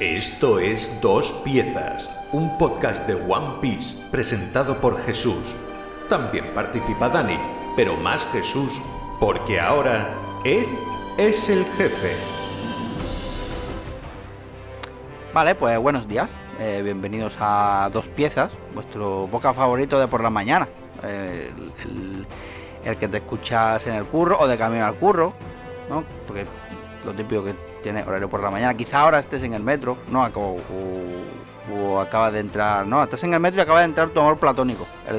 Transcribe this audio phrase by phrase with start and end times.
[0.00, 5.54] Esto es Dos Piezas, un podcast de One Piece presentado por Jesús.
[6.08, 7.38] También participa Dani,
[7.76, 8.80] pero más Jesús,
[9.18, 10.14] porque ahora
[10.44, 10.66] él
[11.16, 12.12] es el jefe.
[15.34, 16.30] Vale, pues buenos días.
[16.60, 20.68] Eh, bienvenidos a Dos Piezas, vuestro boca favorito de por la mañana.
[21.02, 21.50] Eh,
[21.84, 22.26] el,
[22.84, 25.34] el- que te escuchas en el curro o de camino al curro,
[25.90, 26.04] ¿no?
[26.26, 26.46] Porque
[27.04, 28.74] lo típico que tiene horario por la mañana.
[28.74, 30.24] Quizá ahora estés en el metro, ¿no?
[30.34, 30.56] O,
[31.72, 32.86] o acabas de entrar.
[32.86, 34.86] No, estás en el metro y acaba de entrar tu amor platónico.
[35.06, 35.16] El,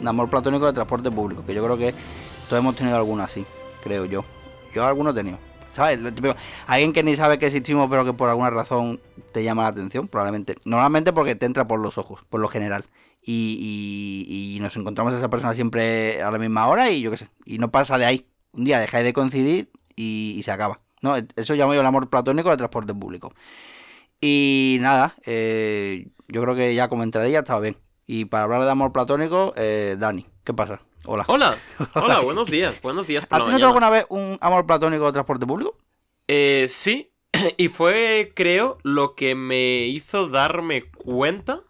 [0.00, 1.44] el amor platónico de transporte público.
[1.44, 1.94] Que yo creo que
[2.48, 3.44] todos hemos tenido alguno así,
[3.82, 4.24] creo yo.
[4.74, 5.38] Yo alguno he tenido.
[5.72, 6.00] ¿Sabes?
[6.66, 9.00] Alguien que ni sabe que existimos, pero que por alguna razón
[9.32, 10.56] te llama la atención, probablemente.
[10.64, 12.84] Normalmente porque te entra por los ojos, por lo general.
[13.22, 17.28] Y, nos encontramos a esa persona siempre a la misma hora y yo qué sé.
[17.44, 18.26] Y no pasa de ahí.
[18.52, 20.80] Un día dejáis de coincidir y se acaba.
[21.02, 23.32] No, eso llamo yo el amor platónico de transporte público.
[24.20, 27.76] Y nada, eh, yo creo que ya como entradilla estaba bien.
[28.06, 30.80] Y para hablar de amor platónico, eh, Dani, ¿qué pasa?
[31.06, 31.24] Hola.
[31.28, 31.56] Hola,
[31.94, 35.76] hola, buenos días, buenos días ¿Has tenido alguna vez un amor platónico de transporte público?
[36.28, 37.12] Eh, sí,
[37.56, 41.62] y fue, creo, lo que me hizo darme cuenta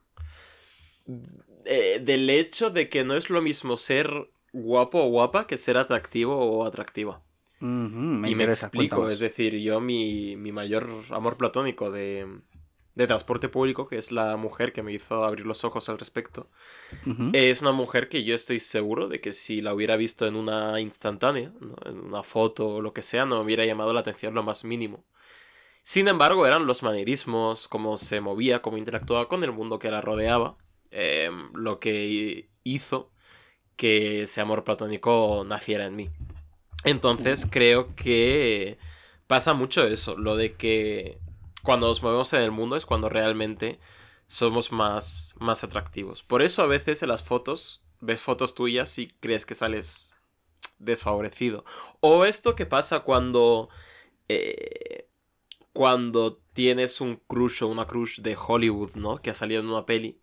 [1.65, 5.77] eh, del hecho de que no es lo mismo ser guapo o guapa que ser
[5.77, 7.23] atractivo o atractiva.
[7.61, 8.67] Me y interesa.
[8.67, 9.13] me explico, cuéntanos.
[9.15, 12.27] es decir, yo mi, mi mayor amor platónico de,
[12.95, 16.49] de transporte público, que es la mujer que me hizo abrir los ojos al respecto.
[17.33, 20.81] Es una mujer que yo estoy seguro de que si la hubiera visto en una
[20.81, 21.77] instantánea, ¿no?
[21.87, 24.65] en una foto o lo que sea, no me hubiera llamado la atención lo más
[24.65, 25.05] mínimo.
[25.83, 30.01] Sin embargo, eran los manierismos, cómo se movía, cómo interactuaba con el mundo que la
[30.01, 30.57] rodeaba,
[30.91, 33.11] em, lo que hizo
[33.77, 36.11] que ese amor platónico naciera en mí.
[36.85, 38.79] Entonces creo que
[39.27, 41.19] pasa mucho eso, lo de que
[41.63, 43.79] cuando nos movemos en el mundo es cuando realmente
[44.27, 46.23] somos más, más atractivos.
[46.23, 50.15] Por eso a veces en las fotos ves fotos tuyas y crees que sales
[50.79, 51.65] desfavorecido.
[52.01, 53.69] O esto que pasa cuando...
[54.29, 55.07] eh,
[55.73, 59.19] cuando tienes un crush o una crush de Hollywood, ¿no?
[59.19, 60.21] Que ha salido en una peli.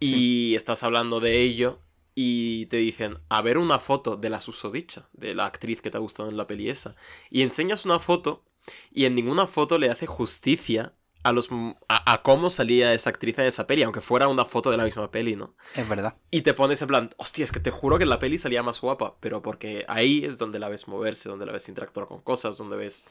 [0.00, 1.78] Y estás hablando de ello.
[2.22, 5.96] Y te dicen, a ver una foto de la susodicha, de la actriz que te
[5.96, 6.94] ha gustado en la peli esa.
[7.30, 8.44] Y enseñas una foto
[8.92, 10.92] y en ninguna foto le hace justicia
[11.22, 11.48] a los
[11.88, 14.84] a, a cómo salía esa actriz en esa peli, aunque fuera una foto de la
[14.84, 15.54] misma peli, ¿no?
[15.74, 16.14] Es verdad.
[16.30, 18.62] Y te pones en plan, hostia, es que te juro que en la peli salía
[18.62, 22.20] más guapa, pero porque ahí es donde la ves moverse, donde la ves interactuar con
[22.20, 23.04] cosas, donde ves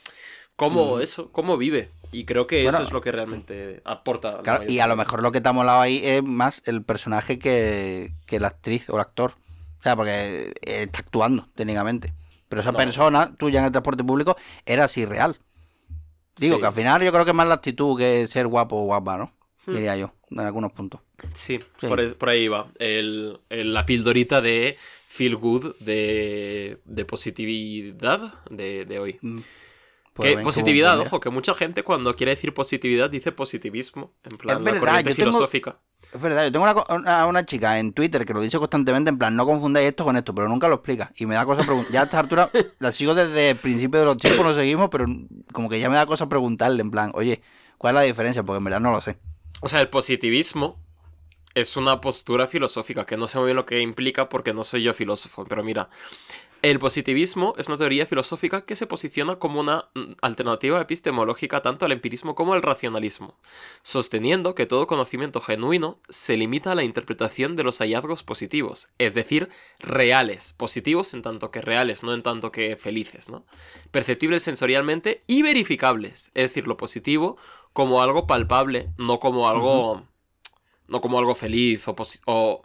[0.56, 1.02] cómo Mm.
[1.02, 1.90] eso, cómo vive.
[2.12, 4.32] Y creo que Bueno, eso es lo que realmente aporta.
[4.38, 6.84] la Claro, y a lo mejor lo que te ha molado ahí es más el
[6.84, 9.34] personaje que, que la actriz o el actor.
[9.80, 12.14] O sea, porque está actuando técnicamente.
[12.50, 12.78] Pero esa No.
[12.80, 15.38] persona tuya en el transporte público era así real.
[16.40, 16.62] Digo Sí.
[16.62, 19.18] que al final yo creo que es más la actitud que ser guapo o guapa,
[19.18, 19.34] ¿no?
[19.66, 19.74] Hmm.
[19.74, 21.02] Diría yo, en algunos puntos.
[21.34, 21.88] Sí, Sí.
[21.88, 22.68] Por, es- por ahí va.
[22.80, 24.78] El, el- la pildorita de
[25.08, 29.18] feel good de, de positividad de, de hoy.
[29.22, 29.40] Mm.
[30.20, 34.14] Que positividad, ojo, que mucha gente cuando quiere decir positividad dice positivismo.
[34.24, 35.80] En plan, Es la corriente tengo- filosófica.
[36.14, 39.18] Es verdad, yo tengo una, una, una chica en Twitter que lo dice constantemente, en
[39.18, 41.12] plan, no confundáis esto con esto, pero nunca lo explica.
[41.16, 41.92] Y me da cosa preguntar.
[41.92, 45.06] Ya a esta altura la sigo desde el principio de los tiempos, nos seguimos, pero
[45.54, 47.42] como que ya me da cosa preguntarle, en plan, oye,
[47.78, 48.42] ¿cuál es la diferencia?
[48.44, 49.18] Porque en verdad no lo sé.
[49.62, 50.80] O sea, el positivismo
[51.54, 54.84] es una postura filosófica, que no sé muy bien lo que implica porque no soy
[54.84, 55.90] yo filósofo, pero mira,
[56.62, 61.86] el positivismo es una teoría filosófica que se posiciona como una mm, alternativa epistemológica tanto
[61.86, 63.38] al empirismo como al racionalismo,
[63.82, 69.14] sosteniendo que todo conocimiento genuino se limita a la interpretación de los hallazgos positivos, es
[69.14, 69.50] decir,
[69.80, 73.46] reales, positivos en tanto que reales, no en tanto que felices, ¿no?
[73.92, 77.38] Perceptibles sensorialmente y verificables, es decir, lo positivo
[77.74, 80.04] como algo palpable, no como algo.
[80.88, 82.64] No como algo feliz o, posi- o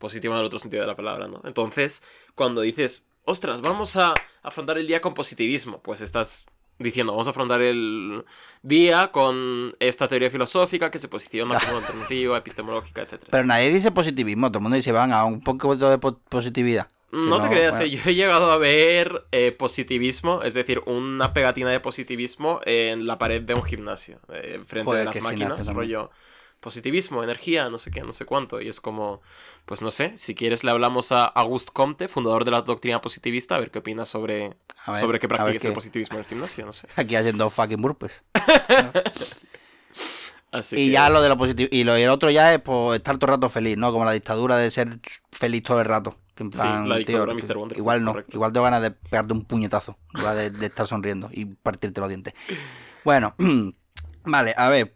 [0.00, 1.40] positivo en el otro sentido de la palabra, ¿no?
[1.44, 2.02] Entonces,
[2.34, 7.30] cuando dices, ostras, vamos a afrontar el día con positivismo, pues estás diciendo, vamos a
[7.30, 8.24] afrontar el
[8.62, 13.22] día con esta teoría filosófica que se posiciona como alternativa, epistemológica, etc.
[13.30, 16.88] Pero nadie dice positivismo, todo el mundo dice, van a un poco de po- positividad.
[17.12, 17.84] No te creas, bueno.
[17.84, 23.06] eh, yo he llegado a ver eh, positivismo, es decir, una pegatina de positivismo en
[23.06, 25.76] la pared de un gimnasio, eh, frente Joder, de las máquinas, también.
[26.62, 29.20] Positivismo, energía, no sé qué, no sé cuánto, y es como,
[29.66, 33.56] pues no sé, si quieres le hablamos a Auguste Comte, fundador de la doctrina positivista,
[33.56, 34.56] a ver qué opina sobre,
[34.86, 36.88] ver, sobre que practiques el positivismo en el gimnasio, no sé.
[36.96, 38.22] Aquí haciendo fucking burpees.
[40.50, 41.68] Así Y que- ya lo de lo positivo.
[41.72, 43.90] Y lo y el otro ya es pues, estar todo el rato feliz, ¿no?
[43.90, 45.00] Como la dictadura de ser
[45.30, 46.18] feliz todo el rato.
[46.34, 47.56] Que en Sí, plan, la tío, Mr.
[47.56, 48.12] Wonderful, igual no.
[48.12, 48.36] correcto.
[48.36, 49.96] Igual tengo ganas de pegarte un puñetazo.
[50.34, 52.34] de, de estar sonriendo y partirte los dientes.
[53.04, 53.34] Bueno,
[54.24, 54.92] Vale, a ver,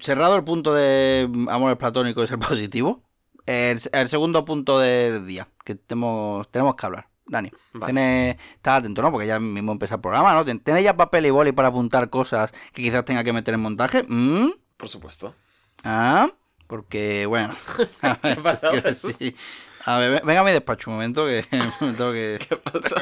[0.00, 3.02] cerrado el punto de amor platónico y ser positivo,
[3.46, 7.08] el, el segundo punto del día que tenemos, tenemos que hablar.
[7.26, 8.30] Dani, Vale.
[8.56, 9.10] estás atento, ¿no?
[9.10, 10.44] Porque ya mismo empieza el programa, ¿no?
[10.44, 14.02] ¿Tienes ya papel y boli para apuntar cosas que quizás tenga que meter en montaje?
[14.06, 14.50] ¿Mm?
[14.76, 15.34] Por supuesto.
[15.84, 16.30] Ah,
[16.66, 17.54] porque, bueno.
[18.02, 18.42] A ver,
[18.84, 19.34] ¿Qué sí.
[19.86, 21.44] A ver, ve- venga a mi despacho un momento que
[21.78, 22.96] tengo que, ¿Qué pasó?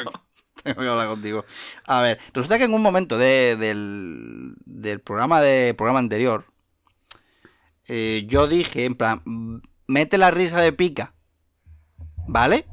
[0.74, 1.44] tengo que hablar contigo.
[1.84, 6.44] A ver, resulta que en un momento de- del, del programa de programa anterior,
[7.88, 9.22] eh, yo dije, en plan,
[9.86, 11.14] mete la risa de pica.
[12.28, 12.66] ¿Vale?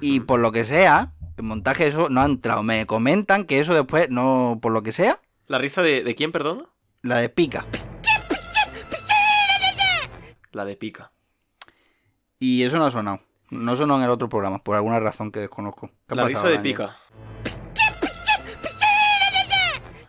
[0.00, 2.62] Y por lo que sea, el montaje eso no ha entrado.
[2.62, 6.32] Me comentan que eso después no, por lo que sea, ¿La risa de, de quién,
[6.32, 6.64] perdona?
[7.02, 7.64] la de pica.
[10.52, 11.12] La de pica.
[12.38, 13.20] Y eso no ha sonado.
[13.50, 15.88] No sonó en el otro programa, por alguna razón que desconozco.
[16.08, 16.74] ¿Qué ha La pasado, risa de Daniel?
[16.74, 16.96] pica.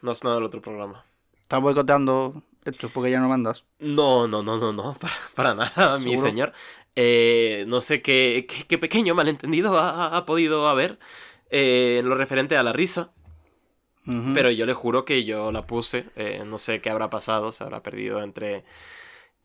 [0.02, 1.04] No es nada del otro programa.
[1.42, 3.64] ¿Estás boicoteando esto porque ya no mandas?
[3.80, 6.54] No, no, no, no, no, para, para nada, mi señor.
[6.96, 10.98] Eh, no sé qué, qué, qué pequeño malentendido ha, ha podido haber
[11.52, 13.12] eh, en lo referente a la risa,
[14.34, 16.06] pero yo le juro que yo la puse.
[16.16, 18.64] eh, no sé qué habrá pasado, se habrá perdido entre,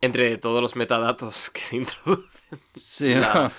[0.01, 2.29] entre todos los metadatos que se introducen
[2.79, 3.51] Sí, la- no.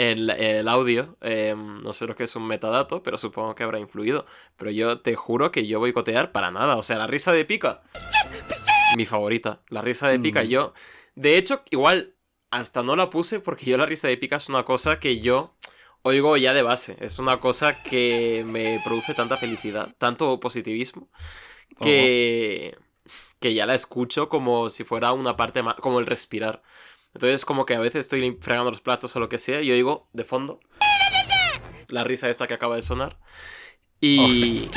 [0.00, 1.16] El audio.
[1.20, 4.26] eh, no sé lo que es un metadato, pero supongo que habrá influido.
[4.56, 6.76] Pero yo te juro que yo boicotear para nada.
[6.76, 7.82] O sea, la risa de pica.
[8.96, 9.60] Mi favorita.
[9.68, 10.42] La risa de pica.
[10.42, 10.48] Mm.
[10.48, 10.74] Yo.
[11.14, 12.14] De hecho, igual
[12.50, 15.54] hasta no la puse porque yo la risa de pica es una cosa que yo
[16.02, 16.96] oigo ya de base.
[17.00, 21.08] Es una cosa que me produce tanta felicidad, tanto positivismo,
[21.80, 22.76] que,
[23.38, 26.62] que ya la escucho como si fuera una parte más, como el respirar.
[27.14, 29.74] Entonces, como que a veces estoy fregando los platos o lo que sea, y yo
[29.74, 30.60] oigo de fondo
[31.88, 33.18] la risa esta que acaba de sonar.
[34.00, 34.68] Y.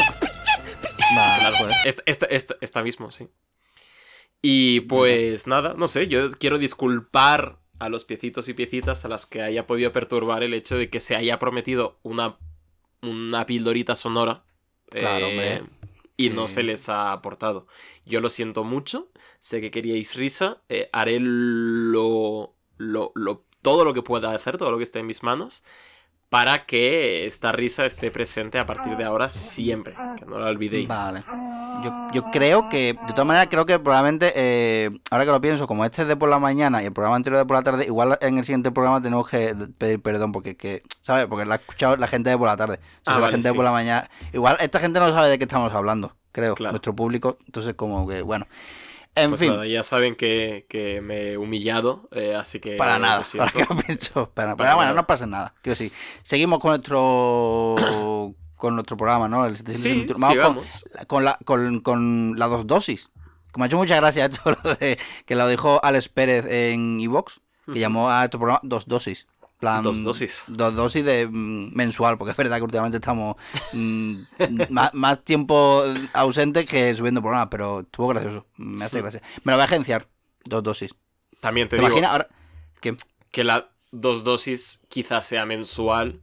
[1.13, 1.75] Claro, joder.
[1.85, 3.29] esta, esta, esta, esta mismo, sí.
[4.41, 9.25] Y pues nada, no sé, yo quiero disculpar a los piecitos y piecitas a las
[9.25, 12.37] que haya podido perturbar el hecho de que se haya prometido una,
[13.01, 14.43] una pildorita sonora.
[14.89, 15.63] Claro, eh, hombre.
[16.25, 17.67] Y no se les ha aportado.
[18.05, 19.09] Yo lo siento mucho,
[19.39, 24.71] sé que queríais risa, eh, haré lo, lo, lo- todo lo que pueda hacer, todo
[24.71, 25.63] lo que esté en mis manos,
[26.29, 30.87] para que esta risa esté presente a partir de ahora siempre, que no la olvidéis.
[30.89, 31.25] Vale.
[31.83, 35.67] Yo, yo creo que, de todas maneras, creo que probablemente, eh, ahora que lo pienso,
[35.67, 37.85] como este es de por la mañana y el programa anterior de por la tarde,
[37.85, 41.25] igual en el siguiente programa tenemos que pedir perdón porque, que, ¿sabes?
[41.27, 42.75] Porque la ha escuchado la gente de por la tarde.
[42.75, 44.09] Entonces, Ah, la vale, gente de por la mañana.
[44.31, 46.71] Igual esta gente no sabe de qué estamos hablando, creo, Claro.
[46.73, 47.37] nuestro público.
[47.45, 48.47] Entonces, como que, bueno.
[49.15, 49.51] En Pues fin.
[49.51, 52.77] nada, ya saben que, que me he humillado, eh, así que...
[52.77, 54.29] Para nada, para que lo pienso.
[54.33, 54.93] Para, bueno, nada.
[54.93, 55.53] no pasa nada.
[55.61, 55.91] Quiero decir,
[56.23, 57.75] seguimos con nuestro
[58.63, 59.45] con nuestro programa, ¿no?
[59.45, 60.13] El 721.
[60.15, 60.85] Sí, Vamos sigamos.
[60.93, 63.09] con, con la, con, con las dos dosis.
[63.51, 66.97] Que me ha hecho mucha gracia esto lo de, que lo dijo Alex Pérez en
[67.01, 69.27] Evox, que llamó a este programa dos dosis.
[69.59, 70.45] Plan, Dos dosis.
[70.47, 73.35] Dos dosis de mm, mensual, porque es verdad que últimamente estamos
[73.73, 74.15] mm,
[74.69, 75.83] más, más tiempo
[76.13, 78.45] ausentes que subiendo programas, pero estuvo gracioso.
[78.55, 79.21] Me hace gracia.
[79.43, 80.07] Me lo voy a agenciar.
[80.45, 80.95] Dos dosis.
[81.41, 82.29] También te, ¿Te, digo imaginas ahora?
[82.79, 82.95] Que
[83.29, 86.21] que la dos dosis quizás sea mensual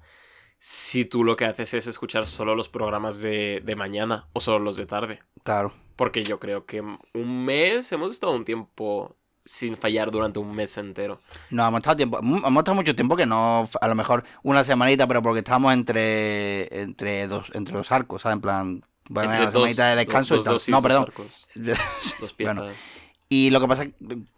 [0.63, 4.59] si tú lo que haces es escuchar solo los programas de, de mañana o solo
[4.59, 5.21] los de tarde.
[5.43, 5.73] Claro.
[5.97, 10.77] Porque yo creo que un mes, hemos estado un tiempo sin fallar durante un mes
[10.77, 11.21] entero.
[11.49, 14.63] No, hemos estado tiempo, mu- hemos estado mucho tiempo que no, a lo mejor una
[14.63, 18.35] semanita, pero porque estábamos entre entre dos entre dos arcos, ¿sabes?
[18.37, 21.03] En plan, bueno, Entre una semanita de dos- descanso dos y No, dos perdón.
[21.05, 21.47] arcos,
[22.21, 22.97] dos Bueno, piezas.
[23.31, 23.87] y lo que pasa,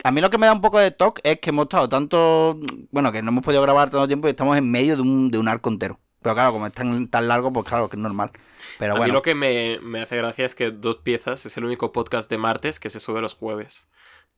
[0.04, 2.58] a mí lo que me da un poco de toque es que hemos estado tanto,
[2.92, 5.38] bueno, que no hemos podido grabar tanto tiempo y estamos en medio de un, de
[5.38, 5.98] un arco entero.
[6.22, 8.30] Pero claro, como es tan, tan largo, pues claro, que es normal.
[8.78, 11.56] Pero a mí bueno, lo que me, me hace gracia es que Dos Piezas es
[11.56, 13.88] el único podcast de martes que se sube los jueves.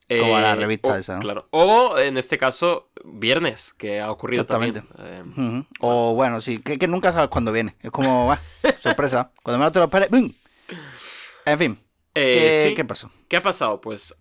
[0.08, 1.20] Como la Eh, revista o- esa, ¿no?
[1.20, 1.48] Claro.
[1.50, 4.82] O en este caso, viernes, que ha ocurrido Exactamente.
[4.82, 5.34] también.
[5.36, 5.66] Eh, Ujú.
[5.80, 7.74] O bueno, sí, que, que nunca sabes cuándo viene.
[7.80, 8.38] Es como, ah,
[8.82, 9.30] sorpresa.
[9.42, 10.30] Cuando menos te lo esperes, ¡bum!
[11.46, 11.78] En fin,
[12.14, 12.74] eh, ¿qué, sí.
[12.74, 13.10] qué pasó?
[13.28, 13.80] ¿Qué ha pasado?
[13.80, 14.14] Pues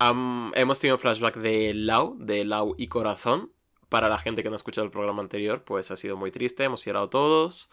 [0.54, 3.50] hemos tenido un flashback de Lau, de Lau y Corazón.
[3.94, 6.64] Para la gente que no ha escuchado el programa anterior, pues ha sido muy triste,
[6.64, 7.70] hemos llorado todos.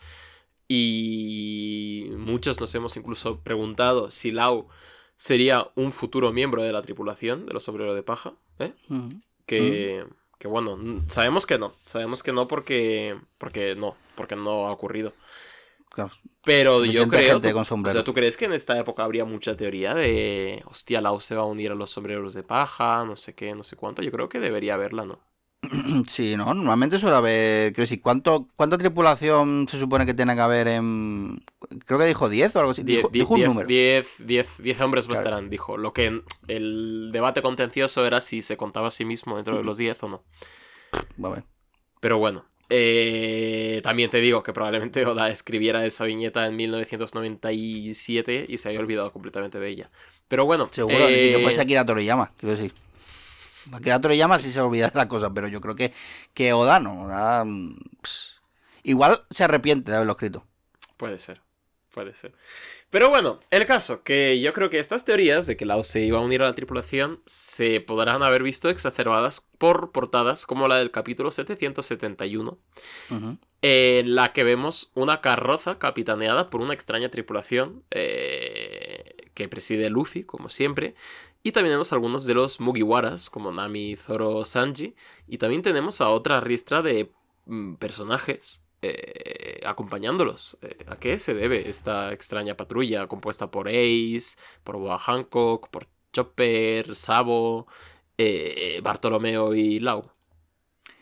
[0.68, 4.68] Y muchos nos hemos incluso preguntado si Lau
[5.16, 8.34] sería un futuro miembro de la tripulación de los sombreros de paja.
[8.60, 8.74] ¿eh?
[9.46, 10.06] Que,
[10.40, 11.74] que bueno, sabemos que no.
[11.86, 15.14] Sabemos que no porque, porque no, porque no ha ocurrido.
[15.90, 16.12] Claro.
[16.44, 17.34] Pero yo creo.
[17.34, 20.64] gente tú- con o sea, ¿tú crees que en esta época habría mucha teoría de.
[20.68, 23.64] Hostia, Lau se va a unir a los sombreros de paja, no sé qué, no
[23.64, 24.02] sé cuánto?
[24.02, 25.20] Yo creo que debería haberla, ¿no?
[26.08, 27.74] Sí, no, normalmente suele haber.
[27.74, 31.44] Quiero decir, ¿cuánto, ¿cuánta tripulación se supone que tiene que haber en.
[31.86, 32.84] Creo que dijo 10 o algo así.
[32.84, 33.68] Dijo, Diez- dijo un diez- número.
[33.68, 35.20] diez- diez- diez hombres Claro.
[35.20, 35.78] bastarán, dijo.
[35.78, 39.78] Lo que el debate contencioso era si se contaba a sí mismo dentro de los
[39.78, 40.24] 10 o no.
[41.18, 41.44] Bueno.
[42.00, 48.58] Pero bueno, eh, también te digo que probablemente Oda escribiera esa viñeta en 1997 y
[48.58, 49.90] se haya olvidado completamente de ella.
[50.28, 52.74] Pero bueno, Seguro, eh, que fuese Akira Toriyama, quiero decir.
[53.72, 55.94] Akira Toriyama sí se olvida de las cosas, pero yo creo que,
[56.34, 57.04] que Oda no.
[57.06, 57.78] Oda, mm,
[58.84, 60.46] igual se arrepiente de haberlo escrito.
[60.98, 61.42] Puede ser,
[61.94, 62.34] puede ser.
[62.90, 66.20] Pero bueno, el caso, que yo creo que estas teorías de que Lao se iba
[66.20, 70.92] a unir a la tripulación se podrán haber visto exacerbadas por portadas como la del
[70.92, 72.58] capítulo 771,
[73.10, 73.38] Ujú.
[73.62, 80.24] en la que vemos una carroza capitaneada por una extraña tripulación eh, que preside Luffy,
[80.24, 80.96] como siempre.
[81.44, 84.96] Y también tenemos algunos de los Mugiwaras, como Nami, Zoro, Sanji.
[85.28, 87.12] Y también tenemos a otra ristra de
[87.46, 90.58] mm, personajes eh, acompañándolos.
[90.62, 95.88] Eh, ¿A qué se debe esta extraña patrulla compuesta por Ace, por Boa Hancock, por
[96.14, 97.68] Chopper, Sabo,
[98.18, 100.12] eh, Bartolomeo y Lau?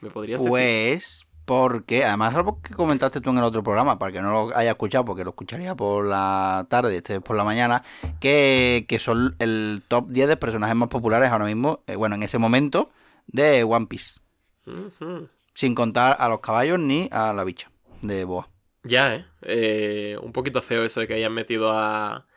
[0.01, 1.28] ¿Me podrías decir?
[1.49, 4.69] Porque, además algo que comentaste tú en el otro programa, para que no lo haya
[4.69, 7.81] escuchado, porque lo escucharía por la tarde, este es por la mañana,
[8.19, 12.21] que, que son el top 10 de personajes más populares ahora mismo, eh, bueno, en
[12.21, 12.91] ese momento,
[13.25, 14.19] de One Piece.
[15.55, 17.71] Sin contar a los caballos ni a la bicha
[18.03, 18.47] de Boa.
[18.83, 19.25] Ya, ¿eh?
[19.41, 22.27] Eh, Un poquito feo eso de que hayan metido a,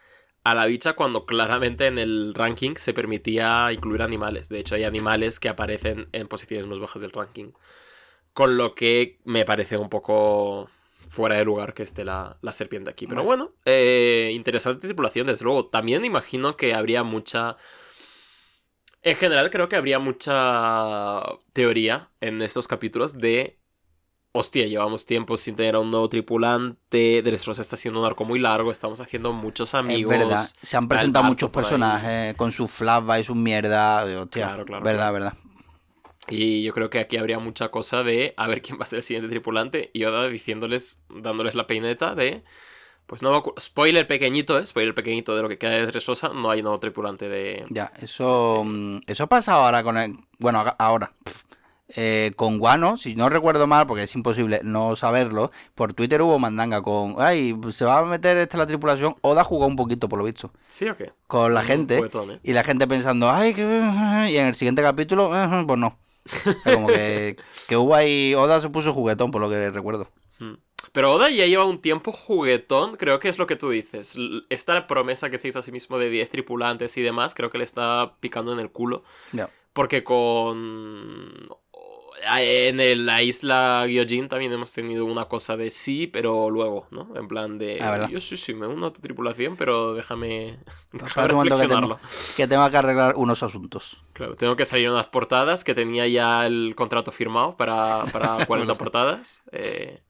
[0.43, 4.49] a la bicha cuando claramente en el ranking se permitía incluir animales.
[4.49, 7.53] De hecho, hay animales que aparecen en posiciones más bajas del ranking.
[8.33, 10.69] Con lo que me parece un poco
[11.09, 13.07] fuera de lugar que esté la, la serpiente aquí.
[13.07, 15.67] Pero bueno, eh, interesante tripulación, desde luego.
[15.67, 17.57] También imagino que habría mucha...
[19.03, 21.21] En general creo que habría mucha
[21.53, 23.59] teoría en estos capítulos de
[24.35, 28.39] hostia, llevamos tiempo sin tener a un nuevo tripulante, Dressrosa está haciendo un arco muy
[28.39, 30.13] largo, estamos haciendo muchos amigos.
[30.13, 34.09] es verdad, se han presentado muchos personajes con sus flashbacks y sus mierdas.
[34.09, 35.13] eh, Hostia, Claro, claro, verdad, claro.
[35.13, 35.35] verdad.
[36.33, 38.99] Y yo creo que aquí habría mucha cosa de a ver quién va a ser
[38.99, 42.43] el siguiente tripulante y Oda diciéndoles, dándoles la peineta de...
[43.07, 44.67] Pues no Spoiler pequeñito, ¿eh?
[44.67, 47.67] Spoiler pequeñito de lo que queda de Dressrosa, no hay nuevo tripulante de...
[47.69, 51.13] Ya, eso, mm, eso pasa ahora con el, bueno, ahora.
[51.89, 56.39] eh, con Guano, si no recuerdo mal, porque es imposible no saberlo, por Twitter hubo
[56.39, 60.19] mandanga con, ay, se va a meter esta la tripulación, Oda jugó un poquito, por
[60.19, 61.13] lo visto, ¿Sí o qué?
[61.27, 62.41] con la gente, juguetón, ¿eh?
[62.43, 63.63] y la gente pensando, ay, que...
[64.31, 65.31] y en el siguiente capítulo,
[65.67, 65.99] pues no.
[66.65, 67.37] Como que,
[67.69, 70.09] que hubo ahí, Oda se puso juguetón, por lo que recuerdo.
[70.39, 70.55] Mm.
[70.93, 74.17] Pero Oda ya lleva un tiempo juguetón, creo que es lo que tú dices.
[74.51, 77.59] Esta promesa que se hizo a sí mismo de 10 tripulantes y demás, creo que
[77.59, 79.05] le está picando en el culo.
[79.73, 81.49] Porque con...
[82.37, 87.09] En el- la isla Gyojin también hemos tenido una cosa de sí, pero luego, ¿no?
[87.17, 87.79] En plan de...
[87.83, 90.59] Ah, yo sí, sí, me uno a tu tripulación, pero déjame,
[90.93, 92.01] déjame que tengo,
[92.37, 93.97] que tengo que arreglar unos asuntos.
[94.13, 98.75] Claro, tengo que salir unas portadas que tenía ya el contrato firmado para, para 40
[98.75, 99.43] portadas.
[99.53, 100.01] eh,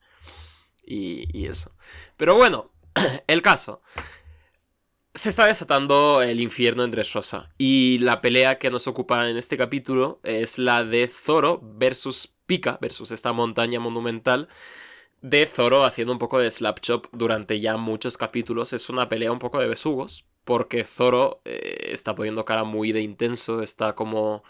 [0.85, 1.73] y, y eso.
[2.17, 2.71] Pero bueno,
[3.27, 3.81] el caso.
[5.15, 7.51] Se está desatando el infierno en Dressrosa.
[7.59, 12.79] Y la pelea que nos ocupa en este capítulo es la de Zoro versus Pika,
[12.81, 14.49] versus esta montaña monumental.
[15.21, 18.73] De Zoro haciendo un poco de slap chop durante ya muchos capítulos.
[18.73, 20.25] Es una pelea un poco de besugos.
[20.45, 23.61] Porque Zoro eh, está poniendo cara muy de intenso.
[23.61, 24.43] Está como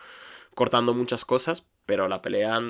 [0.54, 1.68] cortando muchas cosas.
[1.86, 2.60] Pero la pelea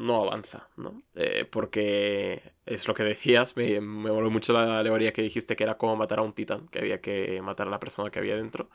[0.00, 1.02] no avanza, ¿no?
[1.14, 5.76] Eh, porque es lo que decías, me, me mucho la alegoría que dijiste que era
[5.76, 8.70] como matar a un titán, que había que matar a la persona que había dentro,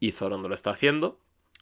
[0.00, 1.20] y Zoro no lo está haciendo.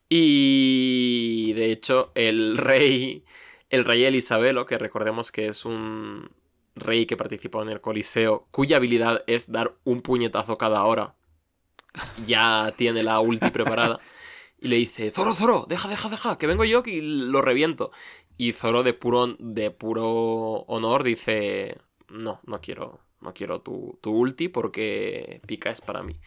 [0.08, 3.24] Y de hecho, el rey,
[3.68, 6.30] el rey Elisabelo, que recordemos que es un
[6.74, 11.16] rey que participó en el Coliseo, cuya habilidad es dar un puñetazo cada hora,
[12.26, 14.00] ya tiene la ulti preparada.
[14.58, 17.90] Y le dice, Zoro, Zoro, deja, deja, deja, que vengo yo y lo reviento.
[18.36, 20.06] Y Zoro de puro, de puro
[20.68, 21.78] honor dice,
[22.08, 26.20] no, no quiero, no quiero tu, tu ulti porque pica es para mí.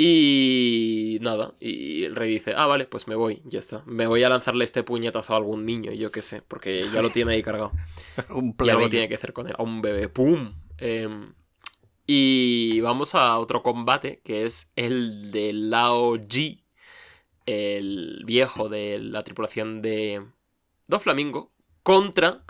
[0.00, 3.82] Y nada, y el rey dice, ah, vale, pues me voy, ya está.
[3.84, 7.10] Me voy a lanzarle este puñetazo a algún niño, yo qué sé, porque ya lo
[7.10, 7.72] tiene ahí cargado.
[8.30, 8.88] Un Y algo plebeyo.
[8.88, 9.56] tiene que hacer con él.
[9.58, 10.08] A un bebé.
[10.08, 10.54] ¡Pum!
[10.78, 11.34] Em,
[12.06, 16.64] y vamos a otro combate que es el de Lao Ji,
[17.46, 20.22] el viejo de la tripulación de
[20.88, 21.52] Do Flamingo,
[21.82, 22.42] contra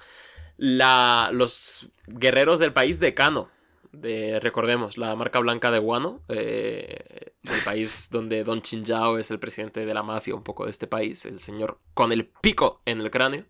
[0.57, 3.51] la, los guerreros del país de Kano.
[3.93, 9.39] de, recordemos, la marca blanca de Wano, eh, el país donde Don Chinjao es el
[9.39, 13.01] presidente de la mafia un poco de este país, el señor con el pico en
[13.01, 13.45] el cráneo.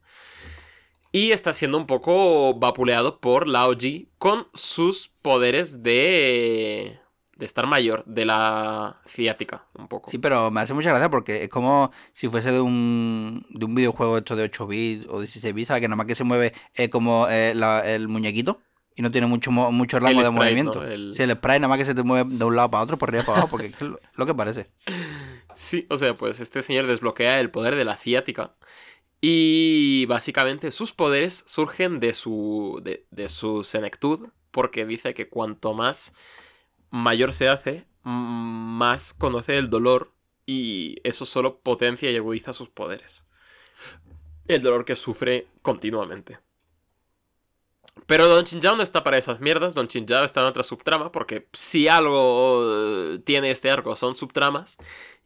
[1.10, 6.98] Y está siendo un poco vapuleado por Lao Ji con sus poderes de
[7.38, 10.10] de estar mayor, de la ciática, un poco.
[10.10, 13.74] Sí, pero me hace mucha gracia porque es como si fuese de un, de un
[13.76, 15.80] videojuego esto de 8 bits o 16 bits, ¿sabes?
[15.80, 17.54] Que nada más que se mueve es como eh,
[17.84, 18.60] el muñequito
[18.96, 20.84] y no tiene mucho, mucho rango de movimiento.
[20.84, 21.14] El...
[21.14, 23.10] Sí, el spray nada más que se te mueve de un lado para otro, por
[23.10, 24.66] arriba para abajo, porque es lo que parece.
[25.54, 28.54] Sí, o sea, pues este señor desbloquea el poder de la ciática.
[29.20, 35.74] Y básicamente sus poderes surgen de su, de, de su senectud, porque dice que cuanto
[35.74, 36.14] más
[36.90, 40.12] mayor se hace, más conoce el dolor
[40.46, 43.26] y eso solo potencia y egoiza sus poderes.
[44.46, 46.38] El dolor que sufre continuamente.
[48.06, 51.48] Pero Don Chinjao no está para esas mierdas, Don Chinjao está en otra subtrama, porque
[51.52, 54.78] si algo eh, tiene este arco son subtramas,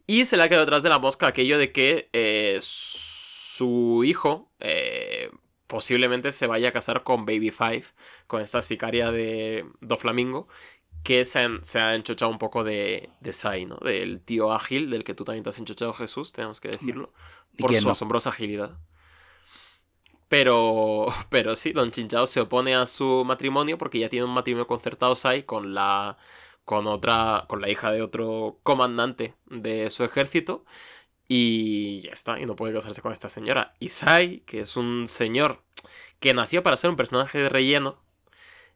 [0.05, 4.51] y se le ha quedado detrás de la mosca aquello de que eh, su hijo
[4.59, 5.31] eh,
[5.67, 7.85] posiblemente se vaya a casar con Baby Five,
[8.27, 10.47] con esta sicaria de Do Flamingo,
[11.03, 13.77] que se, ha enchochado un poco de, de Sai, ¿no?
[13.77, 17.11] Del tío ágil, del que tú también te has enchochado, Jesús, tenemos que decirlo,
[17.57, 18.77] por su asombrosa agilidad.
[20.29, 24.65] Pero, pero sí, Don Chinchao se opone a su matrimonio porque ya tiene un matrimonio
[24.65, 26.17] concertado Sai con la,
[26.65, 30.65] con otra, con la hija de otro comandante de su ejército
[31.27, 33.75] y ya está, y no puede casarse con esta señora.
[33.79, 35.61] Y Sai, que es un señor
[36.19, 38.01] que nació para ser un personaje de relleno,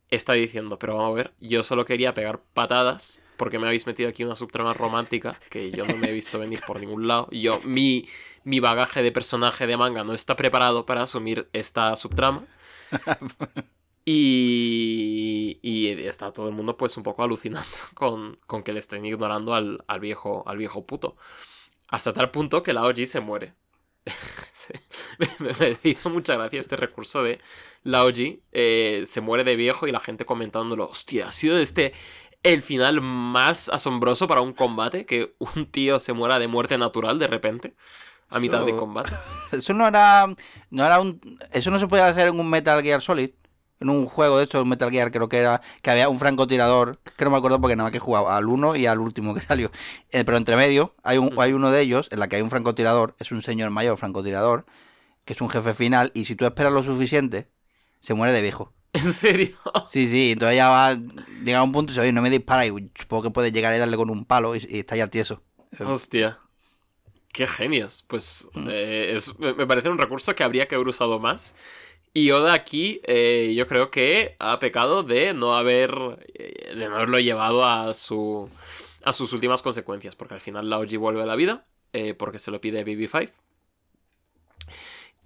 [0.09, 4.09] está diciendo, pero vamos a ver, yo solo quería pegar patadas porque me habéis metido
[4.09, 7.27] aquí una subtrama romántica que yo no me he visto venir por ningún lado.
[7.31, 8.07] Yo, mi,
[8.43, 12.45] mi bagaje de personaje de manga no está preparado para asumir esta subtrama.
[14.09, 19.05] Y, y está todo el mundo pues un poco alucinando con, con que le estén
[19.05, 21.17] ignorando al, al, viejo, al viejo puto.
[21.89, 23.53] Hasta tal punto que la OG se muere.
[25.39, 27.41] me, hizo mucha gracia este recurso de
[27.83, 28.39] la OG.
[28.51, 30.87] Eh, se muere de viejo y la gente comentándolo.
[30.87, 31.93] Hostia, ha sido este
[32.43, 35.05] el final más asombroso para un combate.
[35.05, 37.75] Que un tío se muera de muerte natural de repente.
[38.29, 39.11] A mitad de combate.
[39.51, 40.27] Eso no era.
[40.69, 41.39] No era un.
[41.51, 43.29] Eso no se puede hacer en un Metal Gear Solid
[43.79, 47.25] en un juego de estos, Metal Gear, creo que era, que había un francotirador, que
[47.25, 49.71] no me acuerdo porque nada más que jugaba al uno y al último que salió.
[50.11, 52.49] Eh, pero entre medio hay, un, hay uno de ellos en la que hay un
[52.49, 54.65] francotirador, es un señor mayor francotirador,
[55.25, 57.49] que es un jefe final, y si tú esperas lo suficiente,
[58.07, 58.71] se muere de viejo.
[58.93, 59.57] ¿En serio?
[59.89, 60.97] Sí, sí, entonces ya va,
[61.43, 63.75] llega a un punto y dice, oye, no me dispara, y supongo que puedes llegar
[63.75, 65.43] y darle con un palo y, está ya tieso.
[65.77, 66.39] Hostia.
[67.33, 68.05] Qué genios.
[68.07, 68.67] Pues mm.
[68.71, 69.19] eh,
[69.57, 71.53] me parece un recurso que habría que haber usado más.
[72.13, 76.25] Y Oda aquí, eh, yo creo que ha pecado de no haber.
[76.33, 78.49] Eh, de no haberlo llevado a su.
[79.03, 80.15] a sus últimas consecuencias.
[80.15, 81.65] Porque al final Laoji vuelve a la vida.
[81.91, 83.31] Eh, porque se lo pide BB5.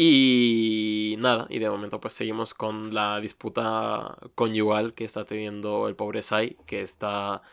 [0.04, 5.96] Y nada, y de momento pues seguimos con la disputa conyugal que está teniendo el
[5.96, 7.44] pobre Sai, que está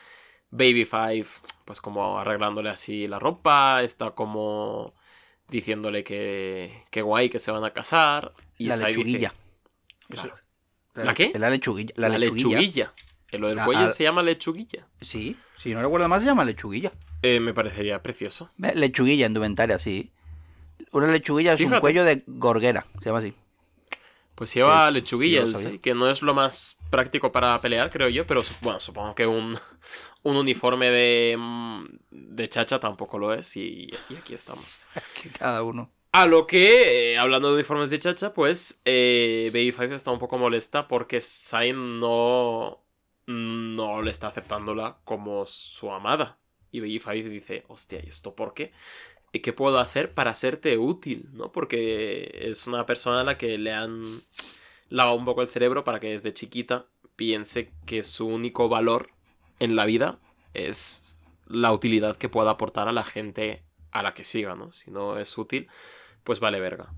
[0.48, 1.26] Baby Five,
[1.66, 4.94] pues como arreglándole así la ropa, está como
[5.50, 8.32] diciéndole que, que guay, que se van a casar.
[8.56, 9.34] Y la lechuguilla.
[10.94, 11.32] ¿La qué?
[11.34, 11.92] La lechuguilla.
[11.96, 12.94] La, lechuguilla.
[13.32, 14.86] lo del cuello se llama lechuguilla.
[15.02, 16.92] Sí, si no recuerdo más se llama lechuguilla.
[17.20, 18.50] Eh, me parecería precioso.
[18.56, 20.12] Lechuguilla indumentaria, sí.
[20.92, 23.34] Una lechuguilla es un cuello de gorguera, se llama así.
[24.34, 25.44] Pues lleva lechuguilla,
[25.82, 29.58] que no es lo más práctico para pelear, creo yo, pero bueno, supongo que un,
[30.22, 34.82] un uniforme de, mm, de chacha tampoco lo es y, aquí estamos.
[35.38, 35.90] Cada uno.
[36.12, 40.18] A lo que, eh, hablando de uniformes de chacha, pues eh, Baby Five está un
[40.18, 42.80] poco molesta porque Sain no,
[43.26, 46.38] no le está aceptándola como su amada.
[46.70, 48.72] Y Baby Five dice, hostia, ¿y esto por qué?
[49.32, 51.28] ¿Y qué puedo hacer para serte útil?
[51.32, 51.52] ¿no?
[51.52, 54.22] Porque es una persona a la que le han
[54.88, 56.86] lavado un poco el cerebro para que desde chiquita
[57.16, 59.10] piense que su único valor
[59.58, 60.18] en la vida
[60.54, 64.72] es la utilidad que pueda aportar a la gente a la que siga, ¿no?
[64.72, 65.68] Si no es útil,
[66.24, 66.92] pues vale verga.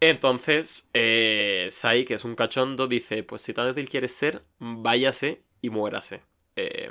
[0.00, 5.42] Entonces, eh, Sai, que es un cachondo, dice, pues si tan útil quieres ser, váyase
[5.60, 6.22] y muérase.
[6.56, 6.90] Eh,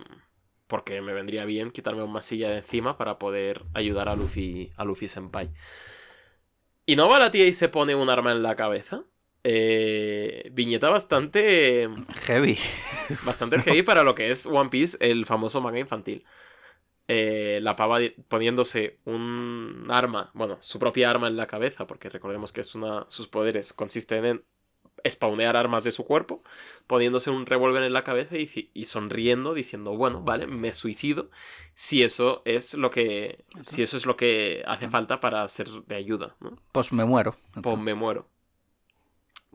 [0.72, 4.86] porque me vendría bien quitarme una masilla de encima para poder ayudar a Luffy, a
[4.86, 5.50] Luffy Senpai.
[6.86, 9.04] Y no va la tía y se pone un arma en la cabeza.
[9.44, 11.90] Eh, viñeta bastante.
[12.22, 12.58] Heavy.
[13.26, 16.24] Bastante heavy para lo que es One Piece, el famoso manga infantil.
[17.10, 22.54] Eh, la pava poniéndose un arma, bueno, su propia arma en la cabeza, porque recordemos
[22.54, 24.46] que es una, sus poderes consisten en
[25.08, 26.44] spawnear armas de su cuerpo,
[26.88, 31.30] poniéndose un revólver en la cabeza y, sonriendo, diciendo, bueno, vale, me suicido,
[31.76, 35.96] si eso es lo que, si eso es lo que hace falta para ser de
[35.96, 36.58] ayuda, ¿no?
[36.72, 37.36] Pues me muero.
[37.62, 38.28] Pues me muero.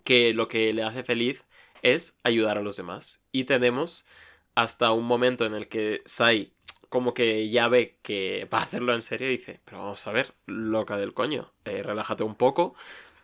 [0.05, 1.45] Que lo que le hace feliz
[1.83, 3.21] es ayudar a los demás.
[3.33, 4.07] Y tenemos
[4.55, 6.53] hasta un momento en el que Sai
[6.89, 10.13] como que ya ve que va a hacerlo en serio y dice, pero vamos a
[10.13, 12.75] ver, loca del coño, eh, relájate un poco,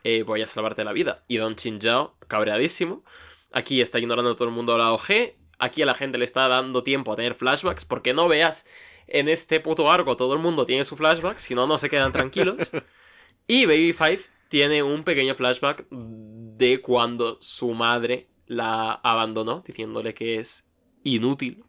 [0.05, 1.25] eh, voy a salvarte la vida.
[1.29, 3.05] Y Don Chinjao, cabreadísimo,
[3.53, 6.49] aquí está ignorando a todo el mundo la OG, aquí a la gente le está
[6.49, 8.67] dando tiempo a tener flashbacks, porque no veas
[9.07, 12.13] en este puto arco todo el mundo tiene su flashback, si no, no se quedan
[12.13, 12.73] tranquilos.
[13.47, 20.37] y Baby Five tiene un pequeño flashback de cuando su madre la abandonó, diciéndole que
[20.37, 20.71] es
[21.05, 21.65] inútil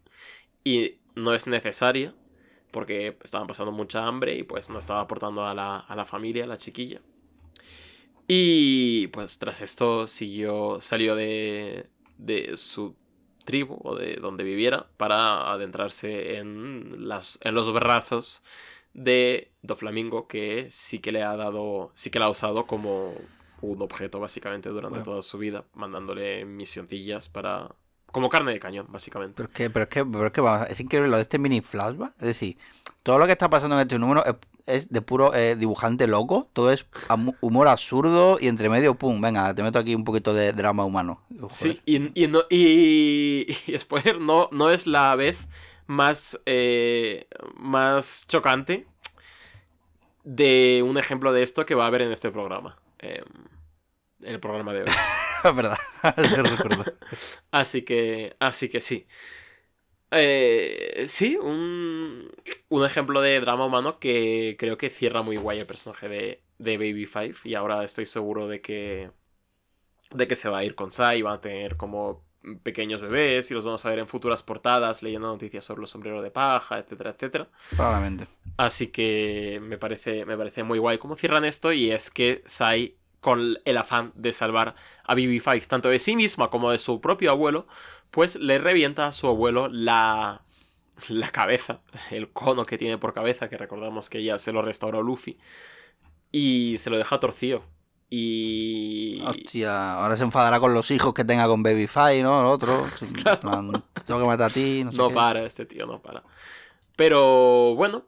[0.63, 2.13] y no es necesaria,
[2.72, 6.46] porque estaban pasando mucha hambre y pues no estaba aportando a la, a la familia,
[6.46, 7.02] a la chiquilla.
[8.28, 12.96] Y pues tras esto siguió, salió de, de su
[13.44, 18.44] tribu o de donde viviera para adentrarse en, las, en los brazos
[18.94, 23.14] de Doflamingo que sí que le ha dado, sí que la ha usado como
[23.62, 27.70] un objeto básicamente durante toda su vida, mandándole misioncillas para,
[28.12, 29.36] como carne de cañón, básicamente.
[29.36, 31.62] Pero es que, pero es que, pero es, que es increíble lo de este mini
[31.62, 32.14] flashback.
[32.20, 32.58] Es decir,
[33.04, 36.49] todo lo que está pasando en este número es, de puro eh, dibujante loco.
[36.54, 36.86] Todo es
[37.41, 41.21] humor absurdo y entre medio, pum, venga, te meto aquí un poquito de drama humano.
[41.49, 43.47] Sí, y, y, no, y,
[43.78, 45.38] spoiler, no, no es la vez
[45.88, 48.88] más, eh, más chocante
[50.23, 52.78] de un ejemplo de esto que va a haber en este programa.
[52.99, 53.26] En
[54.21, 54.89] el programa de hoy.
[55.43, 55.78] es verdad,
[57.52, 59.06] así que, así que sí.
[60.13, 62.30] Eh, sí, un,
[62.69, 66.78] un, ejemplo de drama humano que creo que cierra muy guay el personaje de, de
[66.78, 67.36] Baby Five.
[67.43, 69.12] Y ahora estoy seguro de que,
[70.12, 72.23] de que se va a ir con Sai, van a tener como
[72.62, 76.21] pequeños bebés y los vamos a ver en futuras portadas leyendo noticias sobre los sombreros
[76.21, 77.47] de paja, etcétera, etcétera.
[77.76, 78.28] Probablemente.
[78.58, 82.97] Así que me parece, me parece muy guay cómo cierran esto y es que Sai
[83.23, 86.99] con el afán de salvar a Bibi Five, tanto de sí misma como de su
[86.99, 87.67] propio abuelo,
[88.13, 90.43] pues le revienta a su abuelo la,
[91.10, 95.02] la cabeza, el cono que tiene por cabeza, que recordamos que ya se lo restauró
[95.02, 95.39] Luffy,
[96.32, 97.63] y se lo deja torcido.
[98.12, 99.19] Y.
[99.26, 102.41] Hostia, ahora se enfadará con los hijos que tenga con Baby Five, ¿no?
[102.41, 102.86] El otro.
[104.06, 104.86] tengo que matar a ti.
[104.93, 106.21] No, para, este tío no para.
[106.95, 108.06] Pero bueno,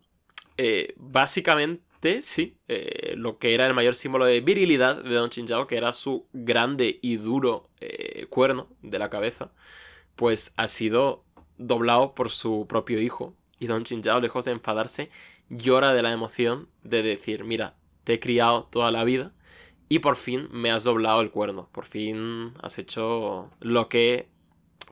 [0.58, 5.66] eh, básicamente sí, eh, lo que era el mayor símbolo de virilidad de Don Chinchao,
[5.66, 9.50] que era su grande y duro eh, cuerno de la cabeza,
[10.16, 11.24] pues ha sido
[11.58, 13.34] doblado por su propio hijo.
[13.60, 15.10] Y Don Chinchao, lejos de enfadarse,
[15.50, 19.34] llora de la emoción de decir, mira, te he criado toda la vida
[19.90, 24.30] y por fin me has doblado el cuerno, por fin has hecho lo que